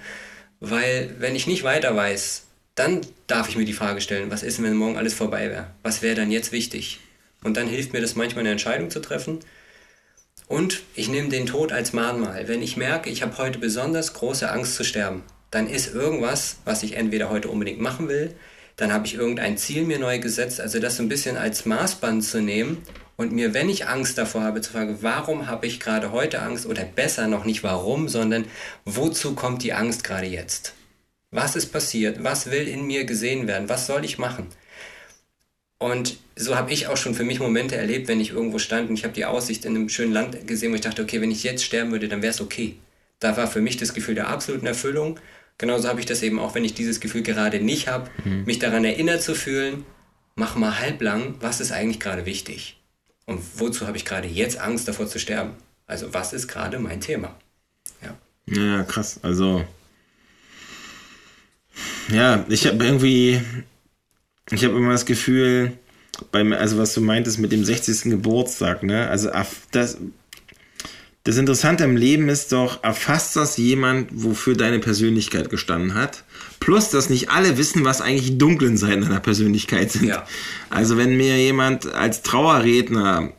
weil 0.60 1.16
wenn 1.18 1.36
ich 1.36 1.48
nicht 1.48 1.64
weiter 1.64 1.96
weiß, 1.96 2.44
dann 2.76 3.02
darf 3.28 3.50
ich 3.50 3.58
mir 3.58 3.66
die 3.66 3.74
Frage 3.74 4.00
stellen, 4.02 4.32
was 4.32 4.44
ist, 4.44 4.62
wenn 4.62 4.76
morgen 4.76 4.98
alles 4.98 5.14
vorbei 5.14 5.50
wäre? 5.50 5.72
Was 5.82 6.02
wäre 6.02 6.16
dann 6.16 6.32
jetzt 6.32 6.52
wichtig? 6.52 7.00
Und 7.44 7.58
dann 7.58 7.68
hilft 7.68 7.94
mir 7.94 8.02
das 8.02 8.16
manchmal 8.16 8.42
eine 8.42 8.52
Entscheidung 8.52 8.90
zu 8.90 9.00
treffen. 9.00 9.40
Und 10.48 10.82
ich 10.96 11.10
nehme 11.10 11.30
den 11.30 11.46
Tod 11.46 11.72
als 11.72 11.94
Mahnmal. 11.94 12.48
Wenn 12.48 12.62
ich 12.62 12.78
merke, 12.78 13.10
ich 13.10 13.22
habe 13.22 13.38
heute 13.38 13.60
besonders 13.60 14.14
große 14.14 14.50
Angst 14.52 14.76
zu 14.76 14.84
sterben, 14.84 15.24
dann 15.52 15.68
ist 15.68 15.94
irgendwas, 15.94 16.58
was 16.66 16.84
ich 16.84 16.94
entweder 16.94 17.30
heute 17.30 17.50
unbedingt 17.50 17.82
machen 17.82 18.08
will, 18.08 18.36
dann 18.80 18.94
habe 18.94 19.06
ich 19.06 19.16
irgendein 19.16 19.58
Ziel 19.58 19.84
mir 19.84 20.00
neu 20.00 20.20
gesetzt, 20.20 20.62
also 20.62 20.80
das 20.80 20.96
so 20.96 21.04
ein 21.04 21.10
bisschen 21.10 21.36
als 21.36 21.66
Maßband 21.66 22.24
zu 22.24 22.42
nehmen 22.42 22.78
und 23.18 23.34
mir, 23.34 23.54
wenn 23.54 23.70
ich 23.70 23.88
Angst 23.88 24.18
davor 24.18 24.44
habe, 24.44 24.62
zu 24.62 24.72
fragen, 24.72 25.00
warum 25.02 25.48
habe 25.48 25.68
ich 25.68 25.82
gerade 25.82 26.14
heute 26.14 26.42
Angst 26.42 26.66
oder 26.66 26.86
besser 26.86 27.28
noch 27.28 27.44
nicht 27.44 27.62
warum, 27.62 28.08
sondern 28.08 28.46
wozu 28.86 29.36
kommt 29.36 29.64
die 29.64 29.74
Angst 29.74 30.06
gerade 30.06 30.28
jetzt? 30.28 30.74
Was 31.30 31.58
ist 31.58 31.74
passiert? 31.74 32.24
Was 32.24 32.50
will 32.52 32.70
in 32.70 32.88
mir 32.88 33.04
gesehen 33.04 33.48
werden? 33.48 33.68
Was 33.68 33.86
soll 33.86 34.06
ich 34.06 34.18
machen? 34.18 34.48
Und 35.78 36.18
so 36.38 36.56
habe 36.56 36.72
ich 36.72 36.88
auch 36.88 36.96
schon 36.96 37.16
für 37.16 37.26
mich 37.26 37.42
Momente 37.42 37.76
erlebt, 37.76 38.08
wenn 38.08 38.22
ich 38.22 38.32
irgendwo 38.32 38.60
stand 38.60 38.90
und 38.90 38.96
ich 38.96 39.04
habe 39.04 39.14
die 39.14 39.26
Aussicht 39.26 39.66
in 39.66 39.76
einem 39.76 39.90
schönen 39.90 40.14
Land 40.14 40.48
gesehen, 40.48 40.72
wo 40.72 40.76
ich 40.76 40.82
dachte, 40.82 41.02
okay, 41.02 41.20
wenn 41.20 41.32
ich 41.32 41.44
jetzt 41.44 41.66
sterben 41.66 41.92
würde, 41.92 42.08
dann 42.08 42.22
wäre 42.22 42.32
es 42.32 42.40
okay. 42.40 42.78
Da 43.20 43.36
war 43.36 43.48
für 43.48 43.60
mich 43.60 43.76
das 43.76 43.94
Gefühl 43.94 44.16
der 44.16 44.30
absoluten 44.30 44.68
Erfüllung. 44.68 45.20
Genauso 45.60 45.90
habe 45.90 46.00
ich 46.00 46.06
das 46.06 46.24
eben 46.24 46.40
auch, 46.40 46.56
wenn 46.56 46.66
ich 46.66 46.74
dieses 46.74 47.02
Gefühl 47.02 47.22
gerade 47.22 47.60
nicht 47.60 47.88
habe, 47.88 48.10
mhm. 48.24 48.46
mich 48.46 48.58
daran 48.58 48.86
erinnert 48.86 49.22
zu 49.22 49.36
fühlen, 49.36 49.86
mach 50.36 50.56
mal 50.56 50.80
halblang, 50.80 51.36
was 51.42 51.60
ist 51.60 51.72
eigentlich 51.72 52.00
gerade 52.00 52.26
wichtig? 52.26 52.82
Und 53.26 53.42
wozu 53.58 53.86
habe 53.86 53.98
ich 53.98 54.06
gerade 54.06 54.28
jetzt 54.28 54.60
Angst 54.60 54.88
davor 54.88 55.08
zu 55.08 55.20
sterben? 55.20 55.52
Also 55.86 56.14
was 56.14 56.34
ist 56.34 56.48
gerade 56.48 56.80
mein 56.80 57.02
Thema? 57.02 57.36
Ja, 58.02 58.18
ja 58.48 58.84
krass. 58.84 59.20
Also 59.22 59.66
ja, 62.12 62.46
ich 62.48 62.66
habe 62.66 62.84
irgendwie, 62.84 63.42
ich 64.52 64.64
habe 64.64 64.78
immer 64.78 64.94
das 64.94 65.06
Gefühl, 65.06 65.74
beim, 66.32 66.54
also 66.54 66.78
was 66.78 66.94
du 66.94 67.02
meintest 67.02 67.38
mit 67.38 67.52
dem 67.52 67.64
60. 67.64 68.04
Geburtstag, 68.04 68.84
ne? 68.84 69.10
Also 69.10 69.30
das, 69.72 69.98
das 71.24 71.38
Interessante 71.38 71.84
im 71.84 71.98
Leben 71.98 72.30
ist 72.30 72.52
doch, 72.52 72.84
erfasst 72.84 73.36
das 73.36 73.58
jemand, 73.58 74.10
wofür 74.12 74.56
deine 74.56 74.80
Persönlichkeit 74.80 75.50
gestanden 75.50 75.94
hat? 75.94 76.24
Plus, 76.60 76.90
dass 76.90 77.10
nicht 77.10 77.30
alle 77.30 77.58
wissen, 77.58 77.84
was 77.84 78.02
eigentlich 78.02 78.32
die 78.32 78.38
dunklen 78.38 78.78
Seiten 78.78 79.02
deiner 79.02 79.20
Persönlichkeit 79.20 79.92
sind. 79.92 80.06
Ja. 80.06 80.26
Also 80.70 80.98
wenn 80.98 81.18
mir 81.18 81.38
jemand 81.38 81.94
als 81.94 82.22
Trauerredner 82.22 83.34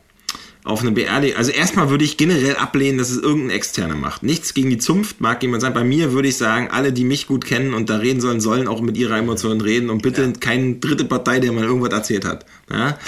auf 0.63 0.81
eine 0.81 0.91
Beerdigung. 0.91 1.37
Also 1.37 1.51
erstmal 1.51 1.89
würde 1.89 2.03
ich 2.03 2.17
generell 2.17 2.55
ablehnen, 2.55 2.99
dass 2.99 3.09
es 3.09 3.17
irgendein 3.17 3.57
Externer 3.57 3.95
macht. 3.95 4.21
Nichts 4.21 4.53
gegen 4.53 4.69
die 4.69 4.77
Zunft, 4.77 5.19
mag 5.19 5.41
jemand 5.41 5.61
sagen. 5.61 5.73
Bei 5.73 5.83
mir 5.83 6.13
würde 6.13 6.27
ich 6.27 6.37
sagen, 6.37 6.69
alle, 6.71 6.93
die 6.93 7.03
mich 7.03 7.25
gut 7.25 7.45
kennen 7.45 7.73
und 7.73 7.89
da 7.89 7.97
reden 7.97 8.21
sollen, 8.21 8.41
sollen 8.41 8.67
auch 8.67 8.81
mit 8.81 8.95
ihrer 8.95 9.17
Emotionen 9.17 9.61
reden 9.61 9.89
und 9.89 10.03
bitte 10.03 10.21
ja. 10.21 10.33
keine 10.39 10.75
dritte 10.75 11.05
Partei, 11.05 11.39
der 11.39 11.51
mal 11.51 11.63
irgendwas 11.63 11.91
erzählt 11.91 12.25
hat. 12.25 12.45
Ja? 12.69 12.99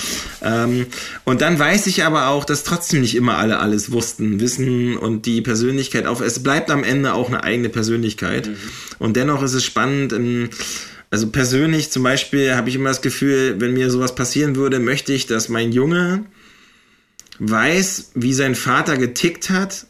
Ähm, 0.41 0.87
und 1.25 1.41
dann 1.41 1.59
weiß 1.59 1.85
ich 1.87 2.03
aber 2.03 2.29
auch, 2.29 2.43
dass 2.43 2.63
trotzdem 2.63 3.01
nicht 3.01 3.15
immer 3.15 3.37
alle 3.37 3.59
alles 3.59 3.91
wussten, 3.91 4.39
wissen 4.39 4.97
und 4.97 5.27
die 5.27 5.41
Persönlichkeit 5.41 6.07
auf. 6.07 6.21
Es 6.21 6.41
bleibt 6.41 6.71
am 6.71 6.83
Ende 6.83 7.13
auch 7.13 7.27
eine 7.27 7.43
eigene 7.43 7.69
Persönlichkeit. 7.69 8.47
Mhm. 8.47 8.55
Und 8.97 9.15
dennoch 9.15 9.43
ist 9.43 9.53
es 9.53 9.63
spannend, 9.63 10.11
in, 10.11 10.49
also 11.11 11.27
persönlich 11.27 11.91
zum 11.91 12.01
Beispiel 12.01 12.55
habe 12.55 12.69
ich 12.69 12.75
immer 12.75 12.89
das 12.89 13.03
Gefühl, 13.03 13.57
wenn 13.59 13.73
mir 13.73 13.91
sowas 13.91 14.15
passieren 14.15 14.55
würde, 14.55 14.79
möchte 14.79 15.13
ich, 15.13 15.27
dass 15.27 15.47
mein 15.47 15.71
Junge 15.71 16.25
weiß, 17.39 18.11
wie 18.15 18.33
sein 18.33 18.55
Vater 18.55 18.97
getickt 18.97 19.49
hat, 19.49 19.85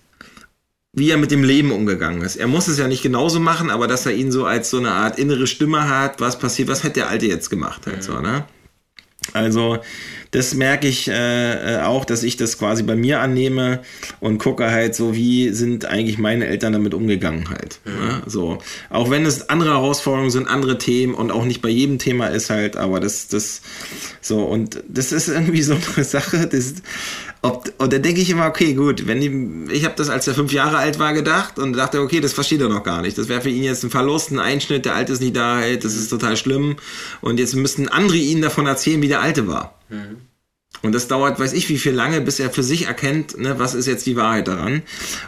wie 0.93 1.09
er 1.09 1.17
mit 1.17 1.31
dem 1.31 1.43
Leben 1.43 1.71
umgegangen 1.71 2.21
ist. 2.21 2.35
Er 2.35 2.47
muss 2.47 2.67
es 2.67 2.77
ja 2.77 2.87
nicht 2.87 3.01
genauso 3.01 3.39
machen, 3.39 3.69
aber 3.71 3.87
dass 3.87 4.05
er 4.05 4.13
ihn 4.13 4.31
so 4.31 4.45
als 4.45 4.69
so 4.69 4.77
eine 4.77 4.91
Art 4.91 5.17
innere 5.17 5.47
Stimme 5.47 5.89
hat, 5.89 6.21
was 6.21 6.37
passiert, 6.37 6.67
was 6.67 6.83
hätte 6.83 7.01
der 7.01 7.09
Alte 7.09 7.25
jetzt 7.25 7.49
gemacht 7.49 7.87
halt 7.87 7.97
mhm. 7.97 8.01
so, 8.01 8.19
ne? 8.19 8.45
Also 9.31 9.79
das 10.31 10.55
merke 10.55 10.87
ich 10.87 11.07
äh, 11.07 11.75
äh, 11.75 11.81
auch, 11.81 12.05
dass 12.05 12.23
ich 12.23 12.37
das 12.37 12.57
quasi 12.57 12.83
bei 12.83 12.95
mir 12.95 13.21
annehme 13.21 13.81
und 14.19 14.39
gucke 14.39 14.69
halt 14.69 14.95
so, 14.95 15.15
wie 15.15 15.49
sind 15.49 15.85
eigentlich 15.85 16.17
meine 16.17 16.47
Eltern 16.47 16.73
damit 16.73 16.93
umgegangen 16.93 17.49
halt. 17.49 17.79
Mhm. 17.85 17.93
Ne? 17.93 18.21
So, 18.25 18.57
auch 18.89 19.09
wenn 19.11 19.25
es 19.25 19.49
andere 19.49 19.71
Herausforderungen 19.71 20.31
sind, 20.31 20.47
andere 20.47 20.77
Themen 20.77 21.13
und 21.13 21.31
auch 21.31 21.45
nicht 21.45 21.61
bei 21.61 21.69
jedem 21.69 21.99
Thema 21.99 22.27
ist 22.27 22.49
halt, 22.49 22.75
aber 22.75 22.99
das, 22.99 23.27
das 23.27 23.61
so 24.21 24.43
und 24.43 24.83
das 24.87 25.11
ist 25.11 25.27
irgendwie 25.29 25.61
so 25.61 25.77
eine 25.95 26.03
Sache, 26.03 26.47
das 26.47 26.75
ob, 27.43 27.73
und 27.77 27.91
dann 27.91 28.01
denke 28.01 28.21
ich 28.21 28.29
immer, 28.29 28.47
okay, 28.47 28.73
gut, 28.73 29.05
wenn 29.05 29.19
die, 29.19 29.73
ich 29.73 29.83
habe 29.83 29.95
das, 29.97 30.09
als 30.09 30.25
er 30.27 30.33
fünf 30.33 30.53
Jahre 30.53 30.77
alt 30.77 30.97
war, 30.97 31.13
gedacht 31.13 31.59
und 31.59 31.73
dachte, 31.73 31.99
okay, 31.99 32.21
das 32.21 32.31
versteht 32.31 32.61
er 32.61 32.69
noch 32.69 32.83
gar 32.83 33.01
nicht. 33.01 33.17
Das 33.17 33.27
wäre 33.27 33.41
für 33.41 33.49
ihn 33.49 33.63
jetzt 33.63 33.83
ein 33.83 33.89
Verlust, 33.89 34.31
ein 34.31 34.39
Einschnitt, 34.39 34.85
der 34.85 34.95
Alte 34.95 35.11
ist 35.11 35.19
nicht 35.19 35.35
da, 35.35 35.59
das 35.75 35.93
ist 35.93 36.07
total 36.07 36.37
schlimm. 36.37 36.77
Und 37.19 37.39
jetzt 37.39 37.53
müssten 37.55 37.89
andere 37.89 38.17
ihn 38.17 38.41
davon 38.41 38.65
erzählen, 38.65 39.01
wie 39.01 39.09
der 39.09 39.21
Alte 39.21 39.45
war. 39.45 39.77
Mhm. 39.89 40.21
Und 40.83 40.91
das 40.93 41.07
dauert, 41.07 41.39
weiß 41.39 41.53
ich, 41.53 41.69
wie 41.69 41.77
viel 41.77 41.93
lange, 41.93 42.19
bis 42.19 42.41
er 42.41 42.49
für 42.49 42.61
sich 42.61 42.87
erkennt, 42.87 43.37
ne, 43.37 43.57
was 43.57 43.73
ist 43.73 43.87
jetzt 43.87 44.05
die 44.05 44.17
Wahrheit 44.17 44.49
daran. 44.49 44.81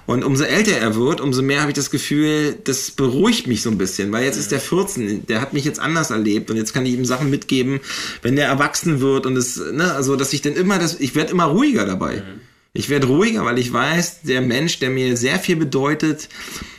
Und 0.05 0.25
umso 0.25 0.43
älter 0.43 0.73
er 0.73 0.95
wird, 0.95 1.21
umso 1.21 1.41
mehr 1.41 1.61
habe 1.61 1.71
ich 1.71 1.75
das 1.75 1.89
Gefühl, 1.89 2.57
das 2.65 2.91
beruhigt 2.91 3.47
mich 3.47 3.61
so 3.61 3.69
ein 3.69 3.77
bisschen, 3.77 4.11
weil 4.11 4.25
jetzt 4.25 4.35
ist 4.35 4.51
der 4.51 4.59
14, 4.59 5.27
der 5.27 5.39
hat 5.39 5.53
mich 5.53 5.63
jetzt 5.63 5.79
anders 5.79 6.11
erlebt 6.11 6.51
und 6.51 6.57
jetzt 6.57 6.73
kann 6.73 6.85
ich 6.85 6.93
ihm 6.93 7.05
Sachen 7.05 7.29
mitgeben, 7.29 7.79
wenn 8.21 8.35
der 8.35 8.47
erwachsen 8.47 8.99
wird 8.99 9.25
und 9.25 9.37
es, 9.37 9.55
ne, 9.55 9.93
also 9.93 10.17
dass 10.17 10.33
ich 10.33 10.41
dann 10.41 10.55
immer 10.55 10.77
das, 10.77 10.99
ich 10.99 11.15
werde 11.15 11.31
immer 11.31 11.45
ruhiger 11.45 11.85
dabei. 11.85 12.17
Mhm. 12.17 12.41
Ich 12.73 12.89
werde 12.89 13.07
ruhiger, 13.07 13.45
weil 13.45 13.57
ich 13.57 13.71
weiß, 13.71 14.23
der 14.23 14.41
Mensch, 14.41 14.79
der 14.79 14.89
mir 14.89 15.15
sehr 15.15 15.39
viel 15.39 15.55
bedeutet, 15.55 16.27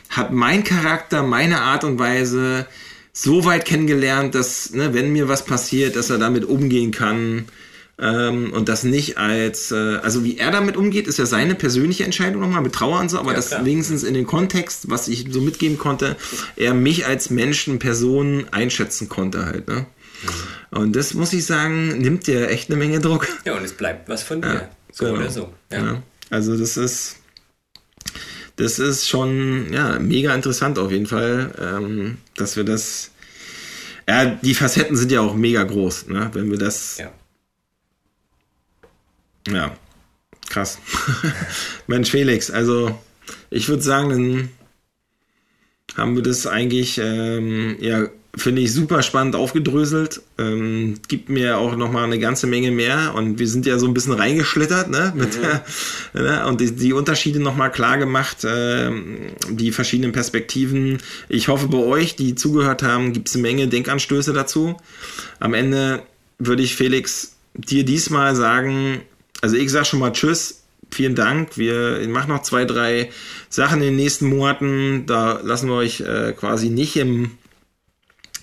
hat 0.09 0.31
mein 0.31 0.63
Charakter, 0.63 1.23
meine 1.23 1.61
Art 1.61 1.83
und 1.83 1.97
Weise 1.97 2.67
so 3.11 3.43
weit 3.45 3.65
kennengelernt, 3.65 4.35
dass, 4.35 4.71
ne, 4.73 4.93
wenn 4.93 5.11
mir 5.11 5.27
was 5.27 5.45
passiert, 5.45 5.95
dass 5.95 6.11
er 6.11 6.19
damit 6.19 6.45
umgehen 6.45 6.91
kann 6.91 7.45
ähm, 7.99 8.53
und 8.53 8.69
das 8.69 8.83
nicht 8.83 9.17
als, 9.17 9.71
äh, 9.71 9.97
also 9.97 10.23
wie 10.23 10.37
er 10.37 10.51
damit 10.51 10.77
umgeht, 10.77 11.07
ist 11.07 11.17
ja 11.17 11.25
seine 11.25 11.55
persönliche 11.55 12.03
Entscheidung 12.03 12.41
nochmal 12.41 12.61
mit 12.61 12.73
Trauer 12.73 12.99
und 12.99 13.09
so, 13.09 13.17
aber 13.17 13.31
ja, 13.31 13.37
das 13.37 13.49
klar. 13.49 13.65
wenigstens 13.65 14.03
in 14.03 14.13
den 14.13 14.27
Kontext, 14.27 14.89
was 14.89 15.07
ich 15.07 15.27
so 15.31 15.41
mitgeben 15.41 15.77
konnte, 15.77 16.15
er 16.55 16.73
mich 16.73 17.07
als 17.07 17.29
Menschen, 17.29 17.79
Person 17.79 18.45
einschätzen 18.51 19.09
konnte 19.09 19.45
halt, 19.45 19.67
ne? 19.67 19.87
Mhm. 20.21 20.77
Und 20.77 20.95
das 20.95 21.13
muss 21.13 21.33
ich 21.33 21.45
sagen, 21.45 21.97
nimmt 21.99 22.27
dir 22.27 22.49
echt 22.49 22.69
eine 22.69 22.77
Menge 22.77 22.99
Druck. 22.99 23.27
Ja, 23.45 23.55
und 23.55 23.63
es 23.63 23.73
bleibt 23.73 24.09
was 24.09 24.23
von 24.23 24.41
dir. 24.41 24.53
Ja, 24.53 24.69
so 24.91 25.05
genau. 25.05 25.17
oder 25.17 25.29
so. 25.29 25.53
Ja. 25.71 25.85
ja. 25.85 26.03
Also 26.29 26.57
das 26.57 26.77
ist, 26.77 27.17
das 28.57 28.79
ist 28.79 29.07
schon 29.07 29.71
ja, 29.71 29.97
mega 29.99 30.33
interessant 30.35 30.77
auf 30.77 30.91
jeden 30.91 31.05
Fall, 31.05 31.51
ähm, 31.59 32.17
dass 32.35 32.57
wir 32.57 32.63
das. 32.63 33.11
Ja, 34.09 34.25
die 34.25 34.53
Facetten 34.53 34.95
sind 34.95 35.11
ja 35.11 35.21
auch 35.21 35.35
mega 35.35 35.63
groß, 35.63 36.07
ne? 36.07 36.29
wenn 36.33 36.49
wir 36.49 36.57
das 36.57 36.97
ja. 36.97 37.11
Ja, 39.51 39.75
krass. 40.49 40.79
Mensch, 41.87 42.11
Felix, 42.11 42.51
also 42.51 42.97
ich 43.49 43.69
würde 43.69 43.83
sagen, 43.83 44.09
dann 44.09 44.49
haben 45.95 46.15
wir 46.15 46.23
das 46.23 46.47
eigentlich, 46.47 46.99
ähm, 47.01 47.77
ja, 47.79 48.07
finde 48.35 48.61
ich 48.61 48.71
super 48.71 49.01
spannend 49.01 49.35
aufgedröselt. 49.35 50.21
Ähm, 50.37 50.99
gibt 51.07 51.29
mir 51.29 51.57
auch 51.57 51.75
nochmal 51.75 52.03
eine 52.03 52.19
ganze 52.19 52.45
Menge 52.45 52.71
mehr 52.71 53.13
und 53.15 53.39
wir 53.39 53.47
sind 53.47 53.65
ja 53.65 53.79
so 53.79 53.87
ein 53.87 53.93
bisschen 53.93 54.13
reingeschlittert, 54.13 54.89
ne? 54.89 55.11
Mit, 55.15 55.37
mhm. 55.37 55.59
ne? 56.21 56.45
Und 56.45 56.61
die, 56.61 56.71
die 56.75 56.93
Unterschiede 56.93 57.39
nochmal 57.39 57.71
klar 57.71 57.97
gemacht, 57.97 58.43
äh, 58.43 58.91
die 59.49 59.71
verschiedenen 59.71 60.11
Perspektiven. 60.11 60.99
Ich 61.29 61.47
hoffe, 61.47 61.67
bei 61.67 61.79
euch, 61.79 62.15
die 62.15 62.35
zugehört 62.35 62.83
haben, 62.83 63.13
gibt 63.13 63.29
es 63.29 63.35
eine 63.35 63.41
Menge 63.41 63.67
Denkanstöße 63.67 64.33
dazu. 64.33 64.77
Am 65.39 65.53
Ende 65.53 66.03
würde 66.37 66.61
ich 66.61 66.75
Felix 66.75 67.37
dir 67.55 67.83
diesmal 67.85 68.35
sagen, 68.35 69.01
also 69.41 69.55
ich 69.55 69.71
sage 69.71 69.85
schon 69.85 69.99
mal 69.99 70.11
Tschüss. 70.11 70.63
Vielen 70.89 71.15
Dank. 71.15 71.57
Wir 71.57 72.07
machen 72.07 72.29
noch 72.29 72.43
zwei, 72.43 72.63
drei 72.63 73.09
Sachen 73.49 73.81
in 73.81 73.87
den 73.87 73.95
nächsten 73.97 74.27
Monaten. 74.27 75.05
Da 75.05 75.41
lassen 75.43 75.67
wir 75.67 75.75
euch 75.75 75.99
äh, 76.01 76.33
quasi 76.33 76.69
nicht 76.69 76.95
im, 76.95 77.31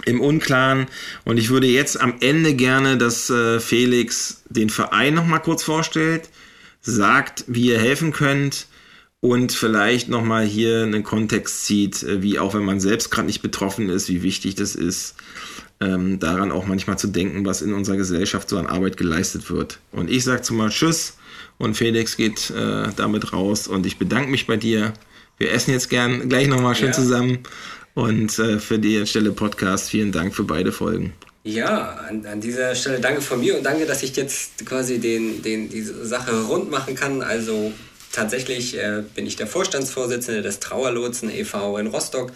im 0.05 0.21
Unklaren. 0.21 0.87
Und 1.25 1.39
ich 1.39 1.49
würde 1.49 1.66
jetzt 1.66 1.99
am 1.99 2.15
Ende 2.21 2.55
gerne, 2.55 2.99
dass 2.99 3.31
äh, 3.31 3.61
Felix 3.61 4.43
den 4.51 4.69
Verein 4.69 5.15
noch 5.15 5.25
mal 5.25 5.39
kurz 5.39 5.62
vorstellt, 5.62 6.29
sagt, 6.83 7.45
wie 7.47 7.69
ihr 7.69 7.79
helfen 7.79 8.12
könnt 8.12 8.66
und 9.21 9.53
vielleicht 9.53 10.11
noch 10.11 10.23
mal 10.23 10.45
hier 10.45 10.83
einen 10.83 11.03
Kontext 11.03 11.65
zieht, 11.65 12.03
äh, 12.03 12.21
wie 12.21 12.39
auch 12.39 12.53
wenn 12.53 12.65
man 12.65 12.79
selbst 12.79 13.11
gerade 13.11 13.27
nicht 13.27 13.41
betroffen 13.41 13.89
ist, 13.89 14.11
wie 14.11 14.23
wichtig 14.23 14.55
das 14.55 14.75
ist, 14.75 15.15
ähm, 15.85 16.19
daran 16.19 16.51
auch 16.52 16.66
manchmal 16.66 16.98
zu 16.98 17.09
denken, 17.09 17.44
was 17.44 17.62
in 17.62 17.73
unserer 17.73 17.97
Gesellschaft 17.97 18.48
so 18.48 18.59
an 18.59 18.66
Arbeit 18.66 18.97
geleistet 18.97 19.51
wird. 19.51 19.78
Und 19.93 20.11
ich 20.11 20.24
sage 20.24 20.43
zumal 20.43 20.70
Tschüss 20.70 21.16
und 21.59 21.77
Felix 21.77 22.16
geht 22.16 22.51
äh, 22.51 22.89
damit 22.97 23.32
raus 23.32 23.69
und 23.69 23.86
ich 23.86 23.98
bedanke 23.98 24.31
mich 24.31 24.47
bei 24.47 24.56
dir. 24.56 24.93
Wir 25.39 25.52
essen 25.52 25.73
jetzt 25.73 25.90
gern 25.90 26.28
gleich 26.28 26.48
nochmal 26.48 26.74
schön 26.74 26.89
ja. 26.89 26.93
zusammen 26.93 27.40
und 27.94 28.39
äh, 28.39 28.59
für 28.59 28.78
die 28.78 29.06
Stelle 29.06 29.32
Podcast 29.32 29.90
vielen 29.90 30.12
Dank 30.12 30.35
für 30.35 30.44
beide 30.44 30.73
Folgen. 30.73 31.12
Ja, 31.44 31.97
an, 32.09 32.24
an, 32.24 32.40
dieser 32.40 32.74
Stelle 32.74 33.01
danke 33.01 33.20
von 33.20 33.39
mir 33.39 33.56
und 33.56 33.65
danke, 33.65 33.85
dass 33.85 34.02
ich 34.02 34.16
jetzt 34.16 34.65
quasi 34.65 34.98
den, 34.98 35.43
den, 35.43 35.69
diese 35.69 36.06
Sache 36.06 36.44
rund 36.44 36.70
machen 36.70 36.94
kann. 36.94 37.20
Also 37.20 37.73
tatsächlich 38.12 38.78
äh, 38.78 39.02
bin 39.15 39.27
ich 39.27 39.36
der 39.36 39.47
Vorstandsvorsitzende 39.47 40.40
des 40.40 40.61
Trauerlotsen 40.61 41.31
e.V. 41.31 41.77
in 41.77 41.89
Rostock. 41.89 42.32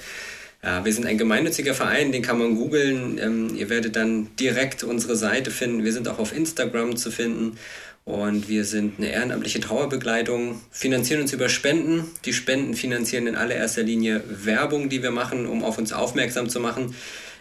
Ja, 0.62 0.84
wir 0.84 0.92
sind 0.92 1.06
ein 1.06 1.18
gemeinnütziger 1.18 1.72
Verein, 1.72 2.10
den 2.10 2.22
kann 2.22 2.38
man 2.38 2.56
googeln. 2.56 3.18
Ähm, 3.18 3.54
ihr 3.54 3.70
werdet 3.70 3.94
dann 3.94 4.34
direkt 4.36 4.82
unsere 4.82 5.16
Seite 5.16 5.50
finden. 5.50 5.84
Wir 5.84 5.92
sind 5.92 6.08
auch 6.08 6.18
auf 6.18 6.36
Instagram 6.36 6.96
zu 6.96 7.10
finden. 7.10 7.58
Und 8.04 8.48
wir 8.48 8.64
sind 8.64 8.94
eine 8.98 9.10
ehrenamtliche 9.10 9.60
Trauerbegleitung, 9.60 10.62
finanzieren 10.70 11.20
uns 11.20 11.34
über 11.34 11.50
Spenden. 11.50 12.10
Die 12.24 12.32
Spenden 12.32 12.72
finanzieren 12.72 13.26
in 13.26 13.36
allererster 13.36 13.82
Linie 13.82 14.22
Werbung, 14.26 14.88
die 14.88 15.02
wir 15.02 15.10
machen, 15.10 15.44
um 15.46 15.62
auf 15.62 15.76
uns 15.76 15.92
aufmerksam 15.92 16.48
zu 16.48 16.58
machen. 16.58 16.94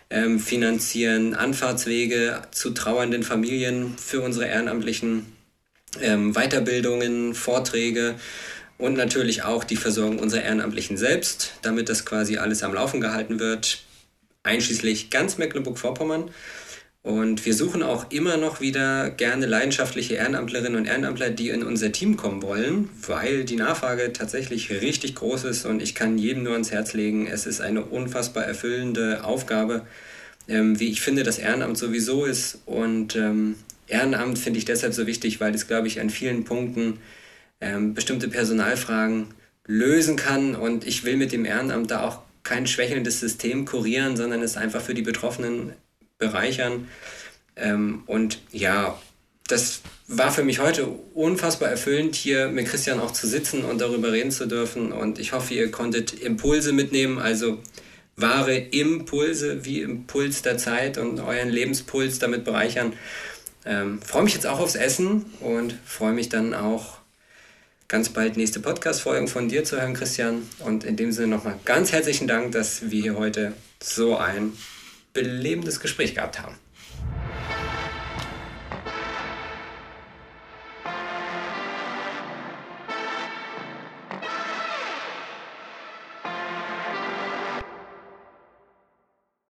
Ähm, 0.09 0.41
finanzieren 0.41 1.35
Anfahrtswege 1.35 2.41
zu 2.51 2.71
trauernden 2.71 3.23
Familien 3.23 3.93
für 3.97 4.19
unsere 4.19 4.45
Ehrenamtlichen, 4.47 5.25
ähm, 6.01 6.33
Weiterbildungen, 6.33 7.33
Vorträge 7.33 8.15
und 8.77 8.95
natürlich 8.95 9.43
auch 9.43 9.63
die 9.63 9.75
Versorgung 9.75 10.19
unserer 10.19 10.43
Ehrenamtlichen 10.43 10.97
selbst, 10.97 11.53
damit 11.61 11.89
das 11.89 12.05
quasi 12.05 12.37
alles 12.37 12.63
am 12.63 12.73
Laufen 12.73 13.01
gehalten 13.01 13.39
wird, 13.39 13.79
einschließlich 14.43 15.09
ganz 15.09 15.37
Mecklenburg-Vorpommern. 15.37 16.31
Und 17.03 17.45
wir 17.45 17.53
suchen 17.53 17.83
auch 17.83 18.11
immer 18.11 18.35
noch 18.35 18.59
wieder 18.59 19.09
gerne 19.09 19.45
leidenschaftliche 19.45 20.15
Ehrenamtlerinnen 20.15 20.75
und 20.75 20.87
Ehrenamtler, 20.87 21.29
die 21.29 21.49
in 21.49 21.63
unser 21.63 21.93
Team 21.93 22.17
kommen 22.17 22.41
wollen, 22.41 22.89
weil 23.07 23.45
die 23.45 23.55
Nachfrage 23.55 24.11
tatsächlich 24.11 24.69
richtig 24.69 25.15
groß 25.15 25.45
ist 25.45 25.65
und 25.65 25.81
ich 25.81 25.95
kann 25.95 26.17
jedem 26.17 26.43
nur 26.43 26.51
ans 26.51 26.71
Herz 26.71 26.93
legen, 26.93 27.25
es 27.25 27.45
ist 27.45 27.61
eine 27.61 27.85
unfassbar 27.85 28.43
erfüllende 28.43 29.23
Aufgabe, 29.23 29.87
ähm, 30.49 30.81
wie 30.81 30.89
ich 30.89 30.99
finde, 30.99 31.23
das 31.23 31.37
Ehrenamt 31.39 31.77
sowieso 31.77 32.25
ist. 32.25 32.59
Und 32.65 33.15
ähm, 33.15 33.55
Ehrenamt 33.87 34.37
finde 34.37 34.59
ich 34.59 34.65
deshalb 34.65 34.93
so 34.93 35.07
wichtig, 35.07 35.39
weil 35.39 35.55
es, 35.55 35.67
glaube 35.67 35.87
ich, 35.87 36.01
an 36.01 36.09
vielen 36.09 36.43
Punkten 36.43 36.99
ähm, 37.61 37.93
bestimmte 37.93 38.27
Personalfragen 38.27 39.33
lösen 39.65 40.15
kann. 40.15 40.55
Und 40.55 40.85
ich 40.85 41.03
will 41.03 41.17
mit 41.17 41.31
dem 41.31 41.45
Ehrenamt 41.45 41.91
da 41.91 42.01
auch 42.01 42.21
kein 42.43 42.67
schwächelndes 42.67 43.19
System 43.19 43.65
kurieren, 43.65 44.15
sondern 44.15 44.41
es 44.41 44.57
einfach 44.57 44.81
für 44.81 44.93
die 44.93 45.01
Betroffenen 45.01 45.73
bereichern. 46.17 46.87
Ähm, 47.55 48.03
und 48.05 48.39
ja, 48.51 48.97
das 49.47 49.81
war 50.07 50.31
für 50.31 50.43
mich 50.43 50.59
heute 50.59 50.87
unfassbar 51.13 51.69
erfüllend, 51.69 52.15
hier 52.15 52.49
mit 52.49 52.67
Christian 52.67 52.99
auch 52.99 53.11
zu 53.11 53.27
sitzen 53.27 53.63
und 53.63 53.81
darüber 53.81 54.11
reden 54.11 54.31
zu 54.31 54.45
dürfen. 54.45 54.91
Und 54.91 55.19
ich 55.19 55.33
hoffe, 55.33 55.53
ihr 55.53 55.71
konntet 55.71 56.13
Impulse 56.13 56.71
mitnehmen, 56.71 57.19
also 57.19 57.59
wahre 58.15 58.57
Impulse 58.57 59.65
wie 59.65 59.81
Impuls 59.81 60.41
der 60.41 60.57
Zeit 60.57 60.97
und 60.97 61.19
euren 61.19 61.49
Lebenspuls 61.49 62.19
damit 62.19 62.45
bereichern. 62.45 62.93
Ähm, 63.65 64.01
freue 64.01 64.23
mich 64.23 64.33
jetzt 64.33 64.47
auch 64.47 64.59
aufs 64.59 64.75
Essen 64.75 65.25
und 65.41 65.75
freue 65.85 66.13
mich 66.13 66.29
dann 66.29 66.53
auch 66.53 66.97
ganz 67.87 68.09
bald 68.09 68.35
nächste 68.35 68.59
Podcast-Folgen 68.59 69.27
von 69.27 69.47
dir 69.47 69.63
zu 69.63 69.79
hören, 69.79 69.93
Christian. 69.93 70.43
Und 70.59 70.83
in 70.83 70.95
dem 70.95 71.11
Sinne 71.11 71.27
nochmal 71.27 71.59
ganz 71.65 71.91
herzlichen 71.91 72.27
Dank, 72.27 72.51
dass 72.51 72.89
wir 72.91 73.01
hier 73.01 73.17
heute 73.17 73.53
so 73.81 74.17
ein 74.17 74.53
belebendes 75.13 75.79
Gespräch 75.79 76.15
gehabt 76.15 76.41
haben. 76.41 76.55